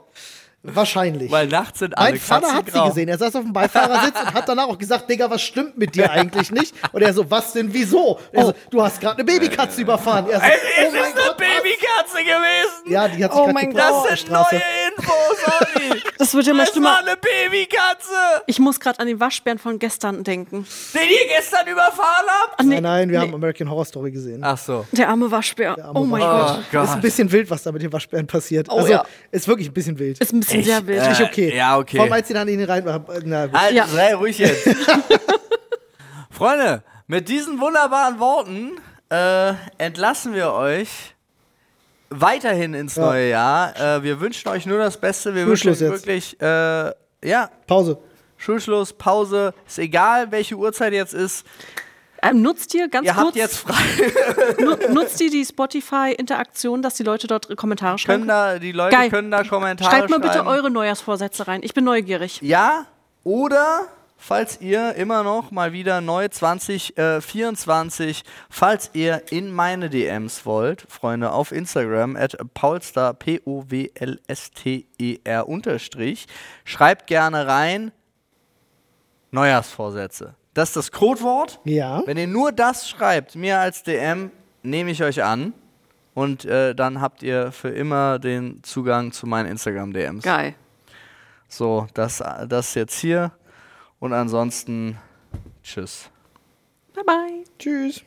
wahrscheinlich. 0.63 1.31
Weil 1.31 1.47
nachts 1.49 1.79
sind 1.79 1.97
alle 1.97 2.11
Mein 2.11 2.21
Vater 2.21 2.41
Katzen 2.43 2.57
hat 2.59 2.67
sie 2.67 2.73
grau. 2.73 2.89
gesehen. 2.89 3.09
Er 3.09 3.17
saß 3.19 3.35
auf 3.37 3.43
dem 3.45 3.53
Beifahrersitz 3.55 4.21
und 4.21 4.35
hat 4.35 4.47
danach 4.49 4.69
auch 4.69 4.79
gesagt, 4.79 5.09
Digga, 5.11 5.31
was 5.31 5.41
stimmt 5.43 5.79
mit 5.79 5.95
dir 5.95 6.11
eigentlich 6.11 6.51
nicht? 6.51 6.75
Und 6.93 7.01
er 7.03 7.13
so, 7.15 7.31
was 7.31 7.53
denn, 7.53 7.73
wieso? 7.73 8.17
Und 8.17 8.21
Er 8.33 8.47
so, 8.47 8.55
du 8.71 8.83
hast 8.83 9.01
gerade 9.01 9.17
eine 9.17 9.25
Babykatze 9.25 9.81
überfahren. 9.81 10.27
Er 10.31 10.41
so, 10.41 10.47
Es 10.47 10.89
oh 10.89 10.93
mein 10.93 11.15
Gott, 11.15 11.37
was? 11.65 12.07
Babykatze 12.07 12.19
gewesen. 12.25 12.93
Ja, 12.93 13.09
die 13.09 13.25
hat 13.25 13.33
sich 13.33 13.41
Oh 13.41 13.49
mein 13.53 13.67
Gott. 13.73 13.77
der 13.77 13.89
Das 13.91 14.03
sind 14.05 14.19
Straße. 14.19 14.55
neue 14.55 14.63
Infos, 14.97 15.85
Olli. 15.91 16.03
Das 16.19 16.33
wird 16.35 16.47
ja 16.47 16.53
immer 16.53 16.63
Es 16.63 16.69
war 16.69 16.73
schlimmer. 16.73 16.99
eine 16.99 17.17
Babykatze, 17.17 18.13
Ich 18.47 18.59
muss 18.59 18.79
gerade 18.81 18.99
an 19.01 19.07
den 19.07 19.21
Waschbären 19.21 19.59
von 19.59 19.79
gestern 19.79 20.25
denken. 20.25 20.67
den 20.95 21.03
ihr 21.09 21.29
gestern 21.37 21.67
überfahren 21.67 22.27
habt. 22.43 22.55
Ach, 22.59 22.63
nee, 22.65 22.75
Nein, 22.75 22.83
nein, 22.83 23.11
wir 23.11 23.19
nee. 23.21 23.27
haben 23.27 23.35
American 23.35 23.69
Horror 23.71 23.85
Story 23.85 24.11
gesehen. 24.11 24.41
Ach 24.43 24.57
so. 24.57 24.87
Der 24.93 25.09
arme 25.09 25.31
Waschbär. 25.31 25.73
arme 25.83 25.99
oh 26.01 26.05
mein 26.05 26.23
Waschbär. 26.23 26.65
Gott. 26.73 26.81
Oh 26.81 26.85
Ist 26.85 26.91
ein 26.95 27.01
bisschen 27.01 27.33
wild, 27.33 27.51
was 27.51 27.63
da 27.63 27.73
mit 27.73 27.83
den 27.83 27.93
Waschbären 27.93 28.27
passiert. 28.27 28.69
Oh 28.71 28.79
also, 28.79 28.93
ja. 28.93 29.05
ist 29.31 29.47
wirklich 29.49 29.69
ein 29.69 29.75
bisschen 29.75 29.99
wild. 29.99 30.19
Ist 30.21 30.33
ein 30.33 30.41
bisschen 30.41 30.63
sehr 30.65 30.87
wild. 30.87 31.03
Äh, 31.03 31.09
Nicht 31.11 31.21
okay. 31.23 31.55
ja, 31.57 31.77
okay. 31.79 31.97
Vor 31.97 32.05
allem, 32.05 32.13
als 32.15 32.29
sie 32.29 32.35
dann 32.35 32.49
in 32.49 32.59
den 32.59 32.69
rein 32.71 32.85
war. 32.85 33.05
Na, 33.25 33.47
gut. 33.47 33.61
Halt, 33.61 33.73
Ja. 33.75 33.87
sei 33.87 34.15
ruhig 34.15 34.39
jetzt. 34.39 34.69
Freunde, 36.31 36.83
mit 37.07 37.29
diesen 37.29 37.61
wunderbaren 37.61 38.19
Worten 38.19 38.73
äh, 39.11 39.53
entlassen 39.79 40.35
wir 40.35 40.53
euch 40.53 41.14
weiterhin 42.21 42.75
ins 42.75 42.97
Ja. 42.97 43.07
neue 43.07 43.29
Jahr. 43.31 43.77
Äh, 43.81 44.03
wir 44.03 44.21
wünschen 44.21 44.49
euch 44.49 44.67
nur 44.67 44.79
das 44.79 44.97
Beste. 44.99 45.35
Wir 45.35 45.47
wünschen 45.47 45.71
euch 45.73 45.81
wirklich, 45.81 46.41
äh, 46.41 46.93
ja, 47.25 47.51
Pause. 47.67 47.99
Schulschluss, 48.37 48.93
Pause. 48.93 49.55
Ist 49.67 49.79
egal, 49.79 50.31
welche 50.31 50.55
Uhrzeit 50.57 50.93
jetzt 50.93 51.15
ist. 51.15 51.47
Ähm, 52.23 52.41
nutzt 52.43 52.73
ihr 52.75 52.89
ganz 52.89 53.07
Ihr 53.07 53.13
kurz, 53.13 53.27
habt 53.27 53.37
jetzt 53.37 53.59
frei. 53.59 53.75
nu- 54.59 54.95
nutzt 54.95 55.21
ihr 55.21 55.31
die 55.31 55.45
Spotify-Interaktion, 55.45 56.81
dass 56.83 56.95
die 56.95 57.03
Leute 57.03 57.27
dort 57.27 57.55
Kommentare 57.57 57.99
schreiben? 57.99 58.23
können 58.23 58.29
da, 58.29 58.59
die 58.59 58.73
Leute 58.73 58.97
Geil. 58.97 59.11
können 59.11 59.31
da 59.31 59.45
Kommentare 59.45 59.91
Schreibt 59.91 60.11
mal 60.11 60.21
bitte 60.21 60.35
schreiben. 60.35 60.49
eure 60.49 60.71
Neujahrsvorsätze 60.71 61.47
rein. 61.49 61.61
Ich 61.63 61.75
bin 61.75 61.85
neugierig. 61.85 62.41
Ja, 62.43 62.87
oder 63.25 63.81
falls 64.27 64.61
ihr 64.63 64.95
immer 64.95 65.23
noch 65.23 65.51
mal 65.51 65.75
wieder 65.75 66.01
neu 66.01 66.29
2024, 66.29 68.25
falls 68.49 68.89
ihr 68.95 69.23
in 69.31 69.53
meine 69.53 69.91
DMs 69.91 70.47
wollt, 70.47 70.87
Freunde, 70.89 71.31
auf 71.33 71.53
Instagram 71.53 72.17
at 72.17 72.39
paulstar, 72.55 73.13
P-O-W-L-S-T-E-R 73.13 73.89
unterstrich, 75.47 76.27
schreibt 76.65 77.07
gerne 77.07 77.47
rein 77.47 77.93
Neujahrsvorsätze. 79.31 80.35
Das 80.55 80.71
ist 80.71 80.77
das 80.77 80.91
Codewort. 80.91 81.61
Ja. 81.65 82.03
Wenn 82.07 82.17
ihr 82.17 82.29
nur 82.29 82.51
das 82.51 82.89
schreibt, 82.89 83.35
mir 83.35 83.59
als 83.59 83.83
DM, 83.83 84.31
nehme 84.63 84.91
ich 84.91 85.03
euch 85.03 85.23
an. 85.23 85.53
Und 86.15 86.47
äh, 86.47 86.75
dann 86.75 87.03
habt 87.03 87.23
ihr 87.23 87.53
für 87.53 87.69
immer 87.69 88.19
den 88.19 88.63
Zugang 88.63 89.13
zu 89.13 89.27
meinen 89.27 89.51
Instagram-DMs. 89.51 90.25
Geil. 90.25 90.55
So, 91.49 91.89
das, 91.93 92.23
das 92.49 92.75
jetzt 92.75 92.99
hier. 92.99 93.33
Und 94.05 94.13
ansonsten, 94.13 94.99
tschüss. 95.63 96.11
Bye 96.93 97.05
bye. 97.05 97.45
Tschüss. 97.59 98.05